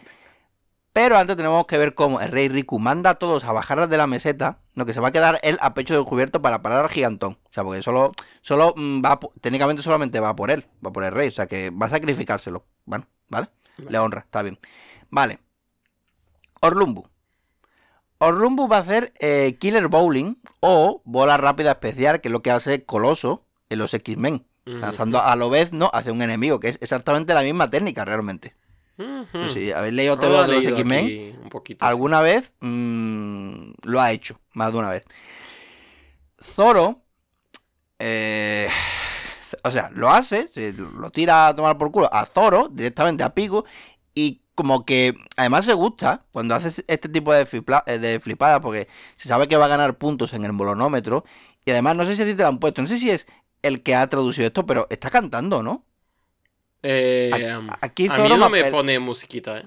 [0.93, 3.97] Pero antes tenemos que ver cómo el rey Riku manda a todos a bajar de
[3.97, 6.89] la meseta, lo que se va a quedar él a pecho descubierto para parar al
[6.89, 7.37] gigantón.
[7.45, 8.11] O sea, porque solo,
[8.41, 11.69] solo mm, va, técnicamente solamente va por él, va por el rey, o sea que
[11.69, 12.65] va a sacrificárselo.
[12.85, 13.47] Bueno, ¿vale?
[13.77, 14.59] Le honra, está bien.
[15.09, 15.39] Vale.
[16.61, 17.07] Orlumbu.
[18.19, 22.51] Orlumbu va a hacer eh, Killer Bowling o bola rápida especial, que es lo que
[22.51, 24.45] hace Coloso en los X-Men.
[24.67, 24.77] Ujú.
[24.77, 25.89] Lanzando a lo vez, ¿no?
[25.93, 28.55] Hacia un enemigo, que es exactamente la misma técnica realmente.
[29.31, 31.05] Sí, sí, habéis leído he de los X-Men.
[31.87, 35.03] Alguna vez mm, lo ha hecho, más de una vez.
[36.43, 37.01] Zoro,
[37.99, 38.67] eh,
[39.63, 40.47] o sea, lo hace,
[40.97, 43.65] lo tira a tomar por culo a Zoro, directamente a Pico,
[44.13, 48.59] y como que además se gusta cuando hace este tipo de, flipla- eh, de flipadas,
[48.59, 51.23] porque se sabe que va a ganar puntos en el bolonómetro,
[51.65, 53.27] y además no sé si a ti te lo han puesto, no sé si es
[53.61, 55.85] el que ha traducido esto, pero está cantando, ¿no?
[56.83, 59.65] Eh, A- aquí a mí no me pone musiquita, ¿eh?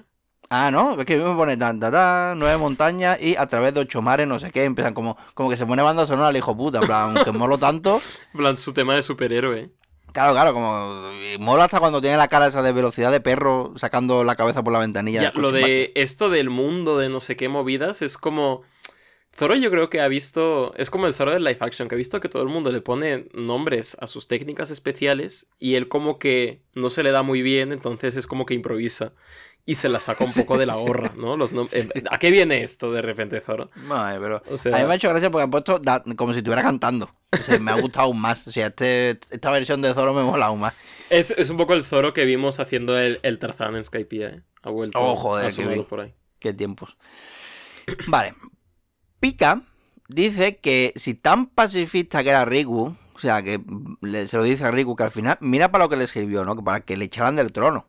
[0.49, 3.79] Ah, no, es que me pone tan, tan, tan, nueve montañas y a través de
[3.79, 6.55] ocho mares, no sé qué, empiezan como, como que se pone banda sonora al hijo
[6.55, 7.99] puta, en plan, que molo tanto.
[8.33, 9.71] En plan, su tema de superhéroe.
[10.13, 14.23] Claro, claro, como mola hasta cuando tiene la cara esa de velocidad de perro sacando
[14.23, 15.23] la cabeza por la ventanilla.
[15.23, 18.61] Ya, lo de esto del mundo, de no sé qué movidas, es como...
[19.37, 21.97] Zoro yo creo que ha visto, es como el Zoro del live action, que ha
[21.97, 26.19] visto que todo el mundo le pone nombres a sus técnicas especiales y él como
[26.19, 29.11] que no se le da muy bien, entonces es como que improvisa
[29.65, 31.35] y se la saca un poco de la gorra, ¿no?
[31.35, 33.71] Los nom- eh, ¿A qué viene esto de repente, Zoro?
[33.87, 35.81] Vale, pero O sea- a mí me ha hecho gracia porque han puesto
[36.15, 37.09] como si estuviera cantando.
[37.33, 38.47] O sea, me ha gustado aún más.
[38.47, 40.75] O sea, este, esta versión de Zoro me mola aún más.
[41.09, 44.41] Es, es un poco el Zoro que vimos haciendo el, el Tarzán en Skypiea, ¿eh?
[44.61, 46.13] Ha vuelto Oh, joder, a qué por ahí.
[46.39, 46.95] Qué tiempos.
[48.07, 48.33] Vale.
[49.31, 49.61] Pika
[50.07, 53.59] dice que si tan pacifista que era Riku, o sea, que
[54.01, 56.45] le- se lo dice a Riku que al final, mira para lo que le escribió,
[56.45, 56.55] ¿no?
[56.55, 57.87] Que para que le echaran del trono.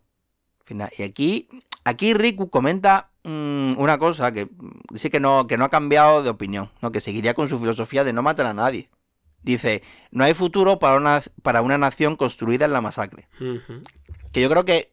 [0.65, 1.49] Final, y aquí,
[1.85, 4.49] aquí Riku comenta mm, una cosa que
[4.91, 6.91] dice que no, que no ha cambiado de opinión, ¿no?
[6.93, 8.89] Que seguiría con su filosofía de no matar a nadie.
[9.43, 13.29] Dice, no hay futuro para una, para una nación construida en la masacre.
[14.33, 14.93] Que yo creo que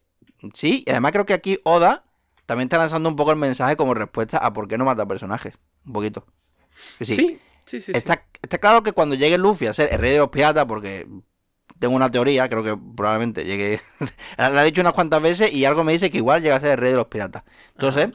[0.52, 2.04] sí, y además creo que aquí Oda
[2.46, 5.54] también está lanzando un poco el mensaje como respuesta a por qué no mata personajes.
[5.86, 6.26] Un poquito.
[6.98, 7.14] Que sí.
[7.14, 7.92] Sí, sí, sí.
[7.92, 7.92] sí.
[7.94, 11.06] Está, está claro que cuando llegue Luffy a ser el rey de los piratas, porque
[11.78, 13.80] tengo una teoría, creo que probablemente llegue.
[14.38, 16.72] la he dicho unas cuantas veces y algo me dice que igual llega a ser
[16.72, 17.44] el rey de los piratas.
[17.72, 18.10] Entonces,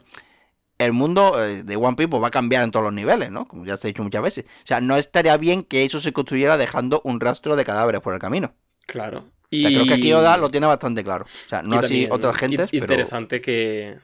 [0.78, 3.46] el mundo eh, de One Piece pues, va a cambiar en todos los niveles, ¿no?
[3.46, 4.44] Como ya se ha dicho muchas veces.
[4.46, 8.14] O sea, no estaría bien que eso se construyera dejando un rastro de cadáveres por
[8.14, 8.54] el camino.
[8.86, 9.18] Claro.
[9.18, 11.26] O Y sea, creo que aquí Oda lo tiene bastante claro.
[11.26, 12.84] O sea, no y así también otras gentes, pero...
[12.84, 13.98] Interesante que,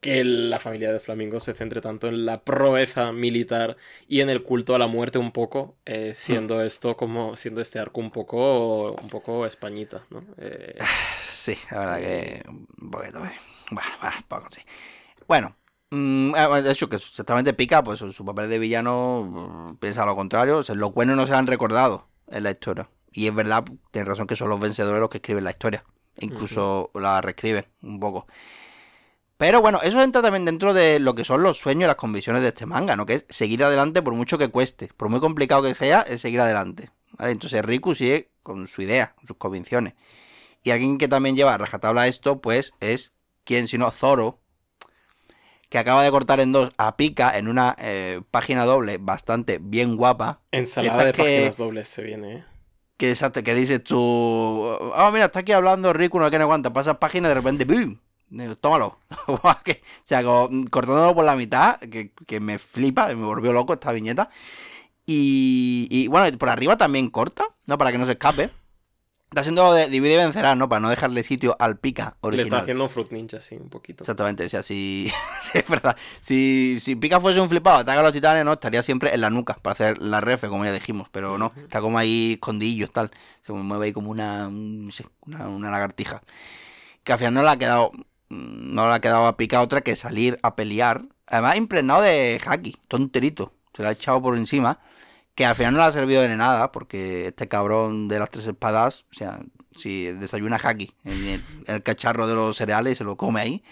[0.00, 3.76] que la familia de Flamingo se centre tanto en la proeza militar
[4.08, 6.64] y en el culto a la muerte un poco, eh, siendo Hmm.
[6.64, 10.24] esto como, siendo este arco un poco, un poco españita, ¿no?
[10.38, 10.88] Eh,
[11.22, 13.24] Sí, la verdad que un poquito.
[13.24, 13.32] eh.
[13.70, 14.60] Bueno, bueno, poco sí.
[15.28, 15.56] Bueno,
[15.90, 20.06] mm, ah, bueno, de hecho que exactamente Pica, pues su papel de villano mm, piensa
[20.06, 20.58] lo contrario.
[20.58, 22.90] O sea, los buenos no se han recordado en la historia.
[23.12, 25.84] Y es verdad, tienes razón que son los vencedores los que escriben la historia.
[26.20, 28.26] Incluso la reescriben un poco.
[29.40, 32.42] Pero bueno, eso entra también dentro de lo que son los sueños y las convicciones
[32.42, 33.06] de este manga, ¿no?
[33.06, 34.90] Que es seguir adelante por mucho que cueste.
[34.94, 36.90] Por muy complicado que sea, es seguir adelante.
[37.12, 37.32] ¿vale?
[37.32, 39.94] Entonces Riku sigue con su idea, con sus convicciones.
[40.62, 43.14] Y alguien que también lleva a rajatabla esto, pues es
[43.44, 44.40] quien sino Zoro,
[45.70, 49.96] que acaba de cortar en dos a Pika en una eh, página doble bastante bien
[49.96, 50.42] guapa.
[50.52, 52.44] ensalada de que- páginas dobles se viene, ¿eh?
[52.98, 56.74] Que exacto, que dices tú, oh mira, está aquí hablando Riku, no que no aguanta,
[56.74, 57.96] pasas página y de repente, ¡bum!
[58.30, 58.98] Digo, Tómalo.
[59.26, 59.40] O
[60.04, 64.30] sea, como cortándolo por la mitad, que, que me flipa, me volvió loco esta viñeta.
[65.06, 67.76] Y, y bueno, por arriba también corta, ¿no?
[67.78, 68.50] Para que no se escape.
[69.30, 70.68] Está haciendo lo de divide y vencerás, ¿no?
[70.68, 72.46] Para no dejarle sitio al pica Le original.
[72.46, 74.02] está haciendo un Fruit Ninja, sí, un poquito.
[74.02, 75.10] Exactamente, o sea, si.
[75.52, 75.96] sí, es verdad.
[76.20, 78.52] Si, si Pika fuese un flipado, ataca a los titanes, ¿no?
[78.54, 81.08] Estaría siempre en la nuca para hacer la refe, como ya dijimos.
[81.12, 83.10] Pero no, está como ahí escondillo, tal.
[83.42, 84.48] Se mueve ahí como una.
[84.48, 86.22] un- no sé, una, una lagartija.
[87.04, 87.92] Que al final no le ha quedado.
[88.30, 91.02] No le ha quedado a Pika otra que salir a pelear.
[91.26, 93.52] Además, impregnado de haki, tonterito.
[93.74, 94.78] Se lo ha echado por encima.
[95.34, 98.46] Que al final no le ha servido de nada, porque este cabrón de las tres
[98.46, 99.40] espadas, o sea,
[99.74, 103.64] si desayuna haki en el, cacharro de los cereales se lo come ahí,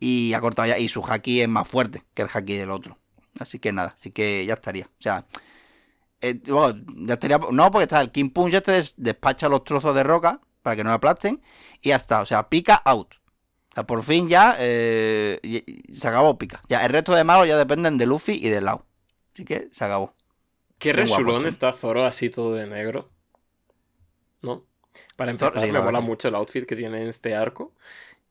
[0.00, 2.98] y ha cortado ya, y su haki es más fuerte que el haki del otro.
[3.38, 4.86] Así que nada, así que ya estaría.
[4.86, 5.24] O sea,
[6.20, 10.02] eh, ya estaría, no, porque está el King Punch este des- despacha los trozos de
[10.02, 11.40] roca para que no aplasten,
[11.80, 13.14] y ya está, o sea, pica out.
[13.78, 15.38] Sea, por fin ya eh,
[15.92, 16.60] se acabó pica.
[16.68, 18.84] Ya, el resto de malos ya dependen de Luffy y de Lau.
[19.34, 20.14] Así que se acabó.
[20.78, 21.48] Qué este.
[21.48, 23.10] está Zoro así todo de negro.
[24.42, 24.64] ¿No?
[25.16, 27.74] Para empezar, Zoro, sí, me la mola mucho el outfit que tiene en este arco.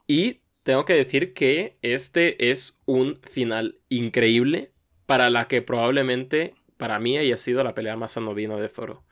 [0.07, 4.73] Y tengo que decir que este es un final increíble
[5.05, 9.05] para la que probablemente para mí haya sido la pelea más anodina de Zoro.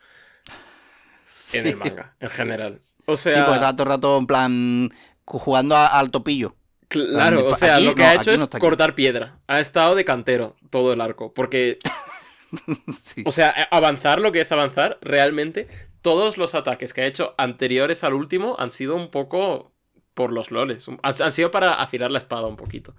[1.51, 1.69] En Sí.
[1.69, 2.81] el manga, en general.
[3.05, 4.89] O Sí, sea, porque estaba todo el rato en plan
[5.25, 6.55] jugando a- al topillo.
[6.87, 8.59] Claro, o sea, lo que no, ha hecho no es aquí.
[8.59, 9.39] cortar piedra.
[9.47, 11.33] Ha estado de cantero todo el arco.
[11.33, 11.79] Porque,
[12.87, 13.23] Sí.
[13.25, 15.67] o sea, avanzar lo que es avanzar, realmente,
[16.01, 19.71] todos los ataques que ha hecho anteriores al último han sido un poco
[20.13, 20.87] por los loles.
[21.01, 22.93] Han, sido para afilar la espada un poquito.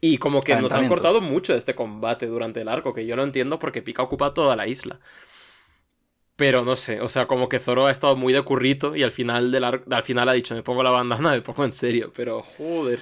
[0.00, 3.14] Y como que nos han cortado mucho de este combate durante el arco, que yo
[3.16, 5.00] no entiendo porque Pika ocupa toda la isla.
[6.36, 9.10] Pero no sé, o sea, como que Zoro ha estado muy de currito y al
[9.10, 12.42] final del al final ha dicho, me pongo la bandana, me pongo en serio, pero
[12.42, 13.00] joder.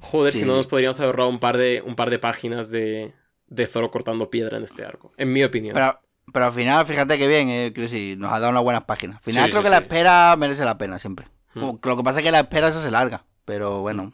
[0.00, 3.14] Joder, si no nos podríamos haber ahorrado un par de, un par de páginas de,
[3.46, 5.74] de Zoro cortando piedra en este arco, en mi opinión.
[5.74, 5.98] Pero,
[6.32, 9.16] pero al final, fíjate que bien, eh, que sí, nos ha dado unas buenas páginas.
[9.16, 11.28] Al final Sí, creo que la espera merece la pena siempre.
[11.54, 13.24] Como que Lo que pasa es que la espera se hace larga.
[13.44, 14.12] Pero bueno.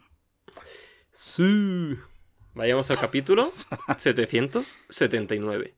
[1.11, 1.97] Sí.
[2.53, 3.53] Vayamos al capítulo
[3.97, 5.75] 779.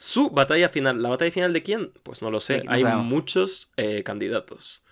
[0.00, 1.02] Su batalla final.
[1.02, 1.90] ¿La batalla final de quién?
[2.04, 2.62] Pues no lo sé.
[2.68, 4.84] Hay muchos eh, candidatos.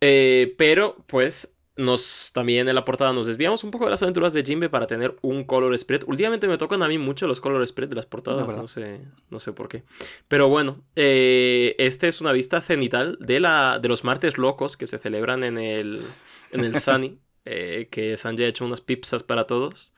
[0.00, 4.32] Eh, pero, pues, nos también en la portada nos desviamos un poco de las aventuras
[4.32, 6.04] de Jimbe para tener un color spread.
[6.06, 9.38] Últimamente me tocan a mí mucho los color spread de las portadas, no sé, no
[9.40, 9.84] sé por qué.
[10.26, 14.86] Pero bueno, eh, este es una vista cenital de, la, de los martes locos que
[14.86, 16.02] se celebran en el,
[16.50, 19.92] en el Sunny, eh, que Sanjay ha hecho unas pizzas para todos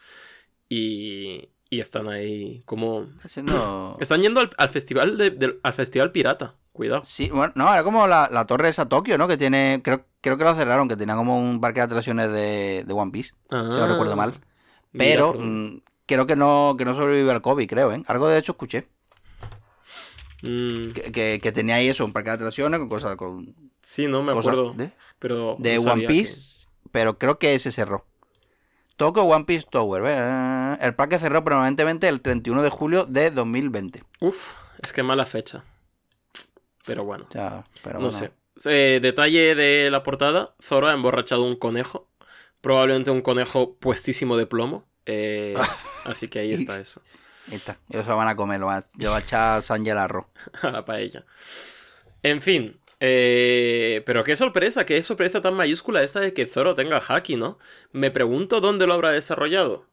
[0.69, 3.07] y, y están ahí como...
[3.17, 7.05] Está siendo- Están yendo al, al festival de- al festival pirata, cuidado.
[7.05, 9.29] Sí, bueno, no, era como la, la torre esa Tokio, ¿no?
[9.29, 12.85] Que tiene, creo, creo que lo cerraron, que tenía como un parque de atracciones de,
[12.87, 14.33] de One Piece, si no Ah, recuerdo mal.
[14.93, 18.03] mira Pero mm, creo que no, que no sobrevivió al COVID, creo, ¿eh?
[18.07, 18.89] Algo de hecho escuché.
[20.43, 24.07] Mm, Que, que, que tenía ahí eso, un parque de atracciones con cosas, con sí,
[24.07, 24.73] no me acuerdo.
[24.75, 28.07] de, pero de One Piece, pero creo que se cerró.
[29.01, 30.77] Tokyo One Piece Tower, ¿eh?
[30.83, 34.01] El parque cerró permanentemente el 31 de julio de 2020.
[34.01, 34.53] que- Uf,
[34.83, 35.65] es que mala fecha.
[36.85, 38.19] Pero bueno, sea, pero no bueno.
[38.19, 38.31] sé.
[38.67, 42.09] Eh, detalle de la portada: Zoro ha emborrachado un conejo.
[42.61, 44.85] Probablemente un conejo puestísimo de plomo.
[45.07, 45.55] eh,
[46.05, 47.01] así que ahí está eso.
[47.49, 47.79] Ahí está.
[47.89, 49.63] Ellos lo van a comer, lo va, le va a echar
[49.97, 50.27] arroz.
[50.63, 51.25] a la paella.
[52.23, 52.79] En fin.
[53.01, 57.59] Eh, pero qué sorpresa, qué sorpresa tan mayúscula esta de que Zoro tenga haki, ¿no?
[57.93, 59.87] Me pregunto dónde lo habrá desarrollado.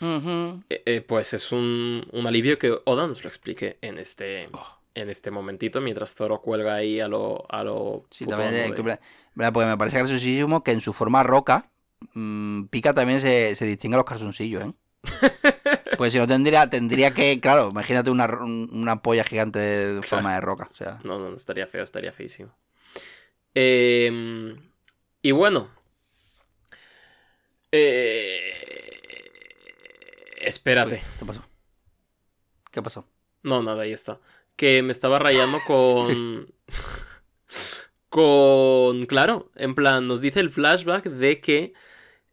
[0.00, 4.66] Eh, eh, pues es un, un alivio que Oda nos lo explique en este, Oh.
[4.94, 7.46] en este momentito, mientras Zoro cuelga ahí a lo.
[7.48, 8.98] A lo Sí, también, de-
[9.34, 11.70] verdad, porque me parece graciosísimo que en su forma roca,
[12.14, 14.72] mm, Pica también se, se distingue a los calzoncillos, ¿eh?
[16.02, 20.40] Pues si no tendría, tendría que, claro, imagínate una, una polla gigante de forma de
[20.40, 20.68] roca.
[20.72, 22.52] O sea, No, no, estaría feo, estaría feísimo.
[23.54, 24.52] Eh,
[25.22, 25.70] y bueno.
[27.70, 28.50] Eh,
[30.40, 31.04] espérate.
[31.20, 31.44] ¿qué pasó?
[32.72, 33.06] ¿Qué pasó?
[33.44, 34.18] No, nada, ahí está.
[34.56, 36.52] Que me estaba rayando con.
[38.08, 39.06] con.
[39.06, 41.74] Claro, en plan, nos dice el flashback de que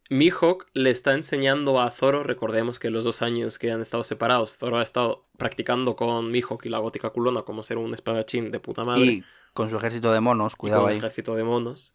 [0.10, 2.24] Mihawk le está enseñando a Zoro.
[2.24, 6.66] Recordemos que los dos años que han estado separados, Zoro ha estado practicando con Mihawk
[6.66, 9.02] y la gótica culona cómo ser un espadachín de puta madre.
[9.06, 9.24] Y
[9.54, 10.98] con su ejército de monos, y cuidado con ahí.
[10.98, 11.94] ejército de monos.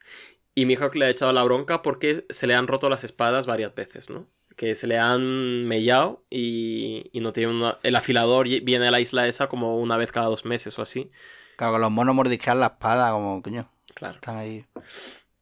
[0.54, 3.74] Y Mihawk le ha echado la bronca porque se le han roto las espadas varias
[3.74, 4.28] veces, ¿no?
[4.56, 7.78] Que se le han mellado y, y no tiene una...
[7.82, 10.82] El afilador y- viene a la isla esa como una vez cada dos meses o
[10.82, 11.10] así.
[11.56, 14.14] Claro, los monos mordisquean la espada, como, coño, Claro.
[14.14, 14.64] están ahí.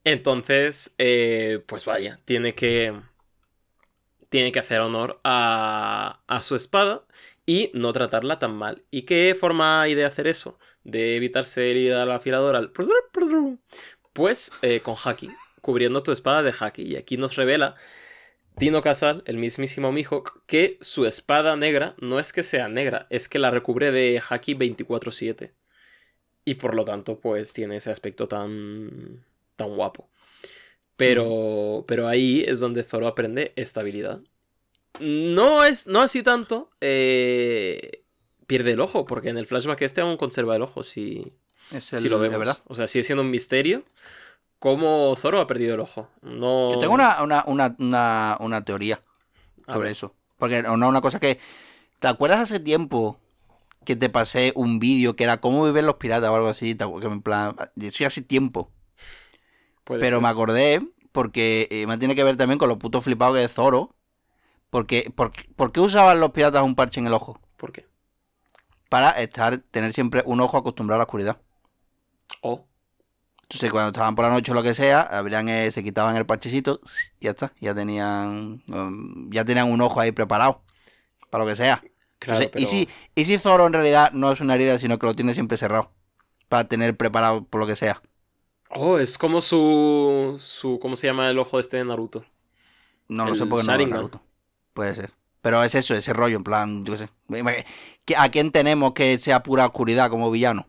[0.05, 3.01] Entonces, eh, pues vaya, tiene que...
[4.29, 7.05] Tiene que hacer honor a, a su espada
[7.45, 8.83] y no tratarla tan mal.
[8.91, 10.59] ¿Y qué forma hay de hacer eso?
[10.85, 12.73] De evitarse el ir al afilador al...
[14.13, 15.31] Pues eh, con Haki,
[15.61, 16.83] cubriendo tu espada de Haki.
[16.83, 17.77] Y aquí nos revela
[18.59, 23.29] Tino Casal, el mismísimo Mihawk, que su espada negra no es que sea negra, es
[23.29, 25.53] que la recubre de Haki 24-7.
[26.45, 29.25] Y por lo tanto, pues tiene ese aspecto tan,
[29.65, 30.09] tan guapo.
[30.97, 34.21] Pero, pero ahí es donde Zoro aprende estabilidad.
[35.01, 36.71] No es no así tanto.
[36.81, 38.05] eh,
[38.47, 41.33] pierde el ojo, porque en el flashback este aún conserva el ojo, si,
[41.71, 42.39] Es el, si lo de vemos.
[42.47, 42.59] verdad.
[42.67, 43.83] O sea, sigue siendo un misterio
[44.59, 46.09] cómo Zoro ha perdido el ojo.
[46.21, 46.73] No...
[46.73, 49.03] Yo tengo una, una, una, una, una teoría
[49.67, 50.15] sobre eso.
[50.39, 51.39] Porque no, una cosa que.
[51.99, 53.19] ¿Te acuerdas hace tiempo
[53.85, 56.75] que te pasé un vídeo que era cómo viven los piratas o algo así?
[56.75, 57.57] ¿Te acu- Que en plan.
[57.81, 58.71] Eso ya hace tiempo.
[59.85, 60.21] Puede Pero ser.
[60.21, 60.83] me acordé
[61.13, 63.95] porque eh, me tiene que ver también con lo puto flipado que es Zoro.
[64.71, 67.41] Porque, por, ¿Por qué usaban los piratas un parche en el ojo?
[67.57, 67.87] ¿Por qué?
[68.89, 71.41] Para estar, tener siempre un ojo acostumbrado a la oscuridad.
[72.43, 72.67] Oh,
[73.43, 76.25] Entonces, cuando estaban por la noche o lo que sea, abrían, eh, se quitaban el
[76.27, 76.81] parchecito
[77.21, 77.53] y ya está.
[77.61, 80.63] Ya tenían, um, ya tenían un ojo ahí preparado.
[81.31, 81.87] Para lo que sea.
[82.19, 82.65] claro, Entonces, pero...
[82.65, 85.35] ¿y, si, ¿Y si Zoro en realidad no es una herida, sino que lo tiene
[85.35, 85.93] siempre cerrado?
[86.49, 88.03] Para tener preparado por lo que sea.
[88.75, 90.37] Oh, es como su...
[90.41, 90.79] su...
[90.81, 92.25] ¿Cómo se llama el ojo este de Naruto?
[93.09, 93.89] No lo El sé porque no Sharingan.
[93.89, 94.23] Naruto.
[94.75, 95.13] Puede ser.
[95.43, 97.11] Pero es eso, ese rollo, en plan, yo qué sé.
[97.29, 97.67] Imag-
[98.05, 100.69] ¿que- ¿A quién tenemos que sea pura oscuridad como villano?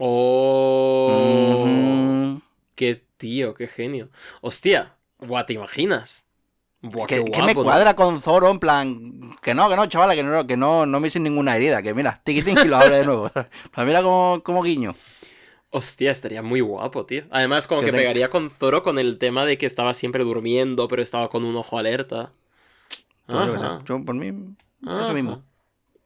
[0.00, 1.10] Oh...
[1.10, 2.40] Mm,
[2.74, 4.10] Qué tío, qué genio.
[4.40, 6.26] Hostia, buah, ¿te imaginas?
[6.82, 7.64] Buah, qué que, guapo, que me ¿no?
[7.64, 11.00] cuadra con Zoro, en plan, que no, que no, chavala, que no, que no, no
[11.00, 13.30] me hice ninguna herida, que mira, tiquitín y lo abre de nuevo.
[13.78, 14.94] Mira como, como guiño.
[15.70, 17.24] Hostia, estaría muy guapo, tío.
[17.30, 20.24] Además, como Yo que tengo- pegaría con Zoro con el tema de que estaba siempre
[20.24, 22.32] durmiendo, pero estaba con un ojo alerta.
[23.28, 25.42] Yo Ajá, por mí, eso mismo.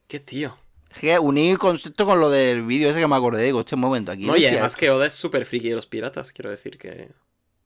[0.06, 0.56] Qué tío.
[0.90, 3.74] Es que uní el concepto con lo del vídeo ese que me acordé, digo, este
[3.76, 4.26] momento aquí.
[4.26, 7.10] No, y además que Oda es súper friki de los piratas, quiero decir que...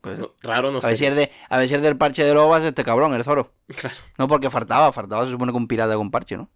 [0.00, 1.10] pues, no- raro no a, ver si sé.
[1.10, 3.52] es de, a ver si es del parche de lobas este cabrón, el Zoro.
[3.76, 3.96] Claro.
[4.16, 6.48] No porque faltaba, faltaba se supone que un pirata con parche, ¿no?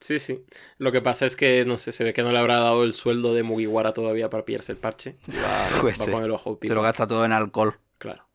[0.00, 0.44] Sí, sí.
[0.78, 2.92] Lo que pasa es que, no sé, se ve que no le habrá dado el
[2.94, 5.16] sueldo de Mugiwara todavía para pillarse el parche.
[5.28, 6.10] Va, Pues va sí.
[6.10, 6.74] con el ojo Se pipa.
[6.74, 7.78] lo gasta todo en alcohol.
[7.98, 8.26] Claro.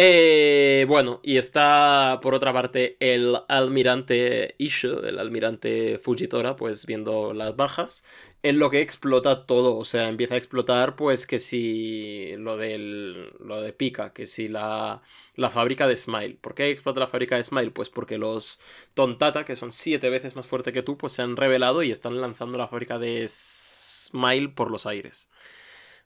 [0.00, 7.32] Eh, bueno, y está por otra parte el almirante Isho, el almirante Fujitora, pues viendo
[7.34, 8.04] las bajas,
[8.42, 13.32] en lo que explota todo, o sea, empieza a explotar pues que si lo del
[13.40, 15.02] lo de Pika, que si la,
[15.34, 16.38] la fábrica de Smile.
[16.40, 17.70] ¿Por qué explota la fábrica de Smile?
[17.72, 18.60] Pues porque los
[18.94, 22.20] Tontata, que son siete veces más fuertes que tú, pues se han revelado y están
[22.20, 25.30] lanzando la fábrica de Smile por los aires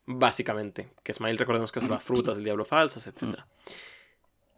[0.06, 0.90] básicamente.
[1.02, 3.40] Que Smile, recordemos que son las frutas del diablo falsas, etc.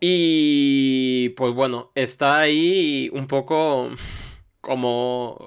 [0.01, 3.90] Y pues bueno, está ahí un poco
[4.60, 5.38] como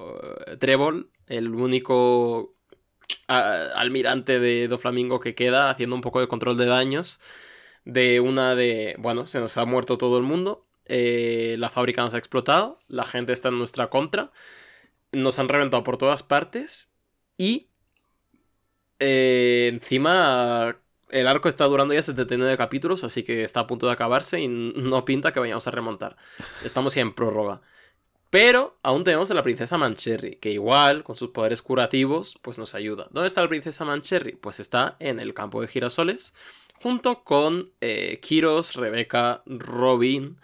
[0.46, 2.54] eh, Trevor, el único
[3.26, 7.20] almirante de Doflamingo que queda, haciendo un poco de control de daños.
[7.84, 8.96] De una de.
[8.98, 10.66] Bueno, se nos ha muerto todo el mundo.
[10.86, 12.80] Eh, la fábrica nos ha explotado.
[12.88, 14.32] La gente está en nuestra contra.
[15.12, 16.90] Nos han reventado por todas partes.
[17.38, 17.68] Y
[18.98, 20.76] eh, encima,
[21.10, 24.48] el arco está durando ya 79 capítulos, así que está a punto de acabarse y
[24.48, 26.16] no pinta que vayamos a remontar.
[26.64, 27.62] Estamos ya en prórroga.
[28.30, 32.74] Pero aún tenemos a la princesa Mancherry, que igual, con sus poderes curativos, pues nos
[32.74, 33.08] ayuda.
[33.10, 34.32] ¿Dónde está la princesa Mancherry?
[34.32, 36.34] Pues está en el campo de girasoles,
[36.74, 40.36] junto con eh, Kiros, Rebeca, Robin,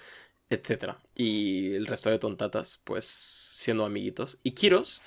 [0.49, 0.95] etc.
[1.15, 4.39] Y el resto de tontatas, pues siendo amiguitos.
[4.43, 5.03] Y Kiros,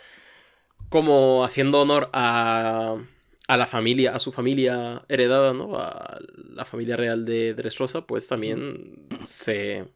[0.90, 2.98] como haciendo honor a
[3.48, 5.78] a la familia, a su familia heredada, ¿no?
[5.78, 9.88] A la familia real de Dressrosa, pues también se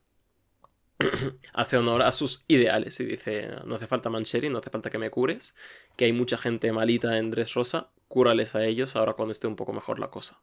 [1.53, 4.97] hace honor a sus ideales y dice, no hace falta Mancheri, no hace falta que
[4.97, 5.55] me cures,
[5.95, 9.73] que hay mucha gente malita en Dressrosa, cúrales a ellos ahora cuando esté un poco
[9.73, 10.39] mejor la cosa.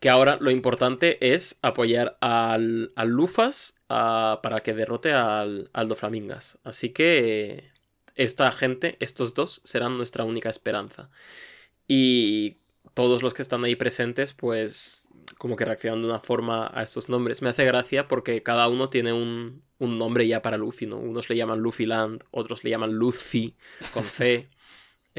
[0.00, 6.58] Que ahora lo importante es apoyar al, Lufas para que derrote al, al Doflamingas.
[6.62, 7.72] Así que
[8.14, 11.10] esta gente, estos dos, serán nuestra única esperanza.
[11.88, 12.58] Y
[12.94, 15.07] todos los que están ahí presentes, pues
[15.38, 17.42] como que reaccionan de una forma a estos nombres.
[17.42, 20.98] Me hace gracia porque cada uno tiene un, nombre ya para Luffy, ¿no?
[20.98, 23.54] Unos le llaman Luffy Land, otros le llaman Luffy,
[23.94, 24.48] con C.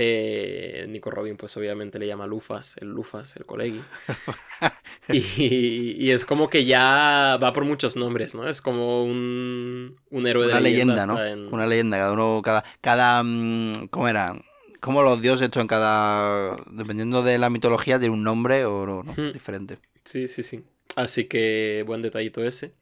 [0.01, 3.81] Eh, Nico Robin, pues obviamente le llama Lufas, el Lufas, el colegi.
[5.09, 8.47] y, es como que ya va por muchos nombres, ¿no?
[8.47, 11.15] Es como un, un héroe de leyenda, ¿no?
[11.51, 14.39] Una leyenda, cada uno, cada, cada, mm, ¿cómo era?
[14.79, 16.57] Como los dioses esto en cada.
[16.71, 19.33] dependiendo de la mitología, tiene un nombre o no, hmm.
[19.33, 19.79] diferente.
[20.03, 20.63] Sí, sí, sí.
[20.95, 22.73] Así que buen detallito ese.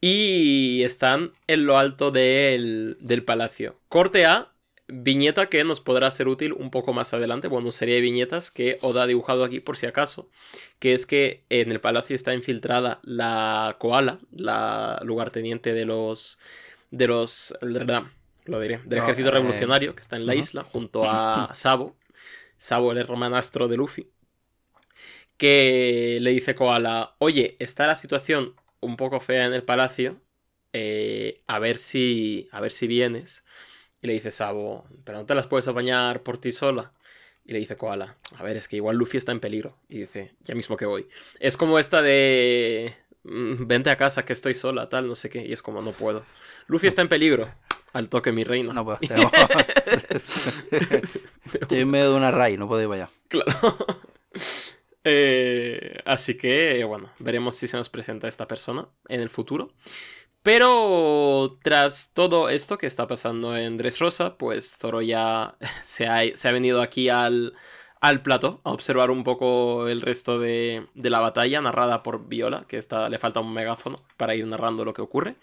[0.00, 3.78] Y están en lo alto del, del palacio.
[3.88, 4.52] Corte A,
[4.86, 7.48] viñeta que nos podrá ser útil un poco más adelante.
[7.48, 10.30] Bueno, serie de viñetas que Oda ha dibujado aquí por si acaso.
[10.78, 16.38] Que es que en el palacio está infiltrada la koala, la lugarteniente de los.
[16.90, 17.54] de los
[18.50, 21.96] lo diré, del ejército eh, revolucionario que está en la isla, junto a Sabo.
[22.58, 24.10] Sabo, el hermanastro de Luffy.
[25.36, 30.20] Que le dice Koala: Oye, está la situación un poco fea en el palacio.
[30.72, 32.48] Eh, a ver si.
[32.52, 33.44] A ver si vienes.
[34.02, 36.92] Y le dice Sabo: Pero no te las puedes apañar por ti sola.
[37.44, 39.78] Y le dice Koala: A ver, es que igual Luffy está en peligro.
[39.88, 41.08] Y dice: Ya mismo que voy.
[41.38, 42.94] Es como esta de.
[43.22, 45.46] Mm, vente a casa que estoy sola, tal, no sé qué.
[45.46, 46.26] Y es como: No puedo.
[46.66, 47.48] Luffy está en peligro.
[47.92, 48.72] Al toque, mi reino.
[48.72, 48.98] No puedo.
[51.60, 53.12] Estoy en medio de una raíz, no puedo ir para allá.
[53.28, 53.76] Claro.
[55.02, 59.72] Eh, así que, bueno, veremos si se nos presenta esta persona en el futuro.
[60.42, 66.48] Pero tras todo esto que está pasando en Dressrosa, pues Zoro ya se ha, se
[66.48, 67.54] ha venido aquí al,
[68.00, 72.66] al plato a observar un poco el resto de, de, la batalla narrada por Viola,
[72.68, 75.36] que está, le falta un megáfono para ir narrando lo que ocurre.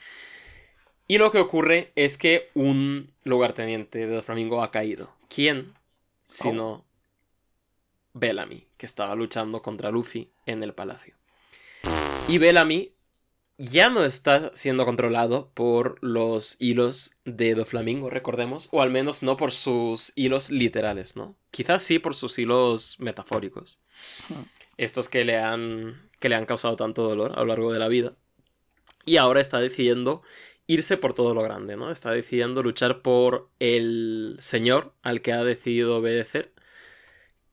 [1.08, 5.10] Y lo que ocurre es que un lugarteniente de Doflamingo ha caído.
[5.34, 5.74] ¿Quién?
[6.24, 6.86] Sino oh.
[8.14, 11.16] Bellamy, que estaba luchando contra Luffy en el palacio.
[12.28, 12.92] Y Bellamy
[13.58, 19.38] ya no está siendo controlado por los hilos de Doflamingo, recordemos, o al menos no
[19.38, 21.36] por sus hilos literales, ¿no?
[21.52, 23.80] Quizás sí por sus hilos metafóricos.
[24.78, 27.88] Estos que le han que le han causado tanto dolor a lo largo de la
[27.88, 28.14] vida.
[29.06, 30.22] Y ahora está decidiendo
[30.68, 31.91] irse por todo lo grande, ¿no?
[31.91, 36.52] Está decidiendo luchar por el señor al que ha decidido obedecer,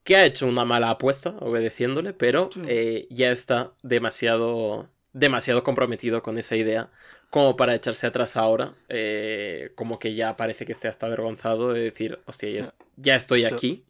[0.03, 6.37] que ha hecho una mala apuesta obedeciéndole, pero eh, ya está demasiado, demasiado comprometido con
[6.37, 6.91] esa idea
[7.31, 11.81] como para echarse atrás ahora, eh, como que ya parece que esté hasta avergonzado de
[11.81, 13.85] decir, hostia, ya, estoy aquí.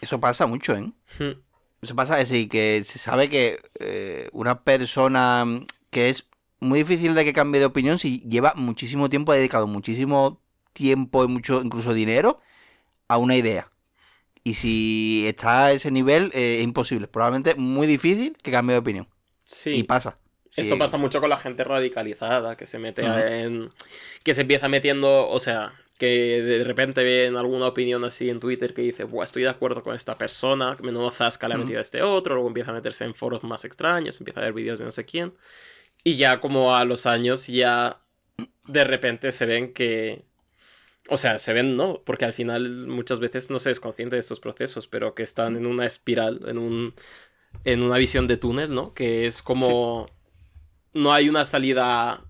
[0.00, 0.92] Eso pasa mucho, ¿eh?
[1.80, 5.44] Eso pasa, es decir, que se sabe que eh, una persona
[5.90, 6.26] que es
[6.60, 10.40] muy difícil de que cambie de opinión si lleva muchísimo tiempo, ha dedicado muchísimo
[10.72, 12.40] tiempo y mucho, incluso dinero,
[13.08, 13.70] a una idea.
[14.44, 17.08] Y si está a ese nivel, eh, es imposible.
[17.08, 19.08] Probablemente muy difícil que cambie de opinión.
[19.44, 19.70] Sí.
[19.70, 20.18] Y pasa.
[20.56, 20.78] Esto Sí.
[20.78, 23.70] pasa mucho con la gente radicalizada, que se mete en.
[24.24, 25.28] que se empieza metiendo.
[25.28, 29.42] O sea, que de repente ven alguna opinión así en Twitter que dice, Buah, estoy
[29.42, 32.70] de acuerdo con esta persona, menudo zasca le ha metido a este otro, luego empieza
[32.70, 35.34] a meterse en foros más extraños, empieza a ver vídeos de no sé quién.
[36.04, 38.00] Y ya como a los años ya
[38.66, 40.24] de repente se ven que.
[41.08, 42.02] O sea, se ven, ¿no?
[42.04, 45.56] Porque al final muchas veces no se es consciente de estos procesos, pero que están
[45.56, 46.94] en una espiral, en un.
[47.64, 48.94] en una visión de túnel, ¿no?
[48.94, 50.08] Que es como.
[50.92, 52.24] No hay una salida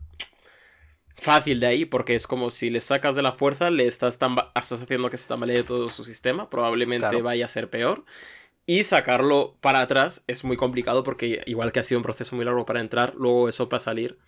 [1.16, 4.82] fácil de ahí, porque es como si le sacas de la fuerza, le estás, estás
[4.82, 7.22] haciendo que se tambalee todo su sistema, probablemente Claro.
[7.22, 8.04] vaya a ser peor.
[8.68, 12.44] Y sacarlo para atrás es muy complicado porque igual que ha sido un proceso muy
[12.44, 14.18] largo para entrar, luego eso para salir.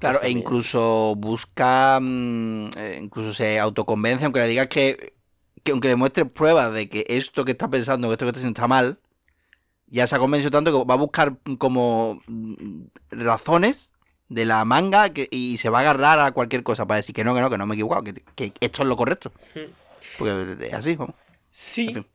[0.00, 5.14] Claro, pues e incluso busca, mm, eh, incluso se autoconvence, aunque le digas que,
[5.62, 8.58] que aunque demuestre pruebas de que esto que está pensando, que esto que está haciendo
[8.58, 8.98] está mal,
[9.86, 12.82] ya se ha convencido tanto que va a buscar como mm,
[13.12, 13.92] razones
[14.28, 17.22] de la manga que- y se va a agarrar a cualquier cosa para decir que
[17.22, 19.30] no, que no, que no me he equivocado, que, que esto es lo correcto.
[20.18, 21.14] Porque es así, vamos.
[21.52, 21.86] Sí.
[21.88, 22.06] En fin.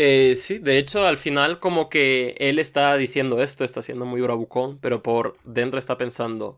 [0.00, 4.20] Eh, sí, de hecho, al final, como que él está diciendo esto, está siendo muy
[4.20, 6.56] bravucón, pero por dentro está pensando,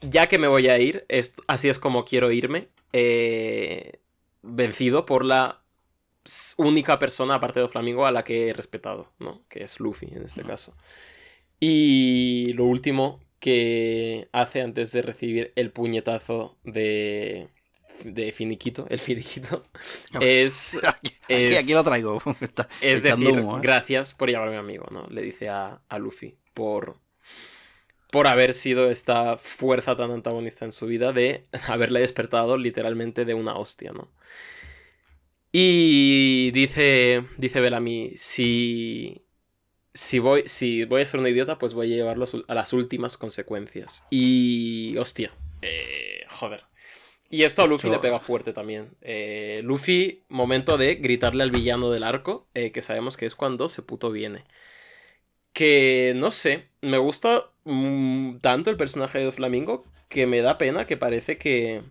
[0.00, 1.04] ya que me voy a ir,
[1.48, 3.98] así es como quiero irme, eh,
[4.42, 5.62] vencido por la
[6.58, 9.42] única persona, aparte de Flamingo, a la que he respetado, ¿no?
[9.48, 10.76] Que es Luffy en este caso.
[11.60, 17.48] Y lo último que hace antes de recibir el puñetazo de,
[18.04, 19.64] de Finiquito, el Finiquito,
[20.20, 22.22] es Aquí, aquí- Es- aquí lo traigo.
[22.40, 23.60] Está es decir, humo, ¿eh?
[23.62, 25.06] gracias por llamarme amigo, ¿no?
[25.08, 26.96] Le dice a, a Luffy por,
[28.10, 33.34] por haber sido esta fuerza tan antagonista en su vida de haberle despertado literalmente de
[33.34, 34.08] una hostia, ¿no?
[35.52, 39.22] Y dice, dice Bellamy, si,
[39.94, 43.16] si, voy, si voy a ser un idiota, pues voy a llevarlo a las últimas
[43.16, 44.06] consecuencias.
[44.10, 45.32] Y, hostia,
[45.62, 46.64] eh, joder.
[47.32, 48.90] Y esto a Luffy le pega fuerte también.
[49.02, 53.68] Eh, Luffy, momento de gritarle al villano del arco, eh, que sabemos que es cuando
[53.68, 54.44] se puto viene.
[55.52, 60.86] Que no sé, me gusta mm, tanto el personaje de Flamingo que me da pena
[60.86, 61.82] que parece que.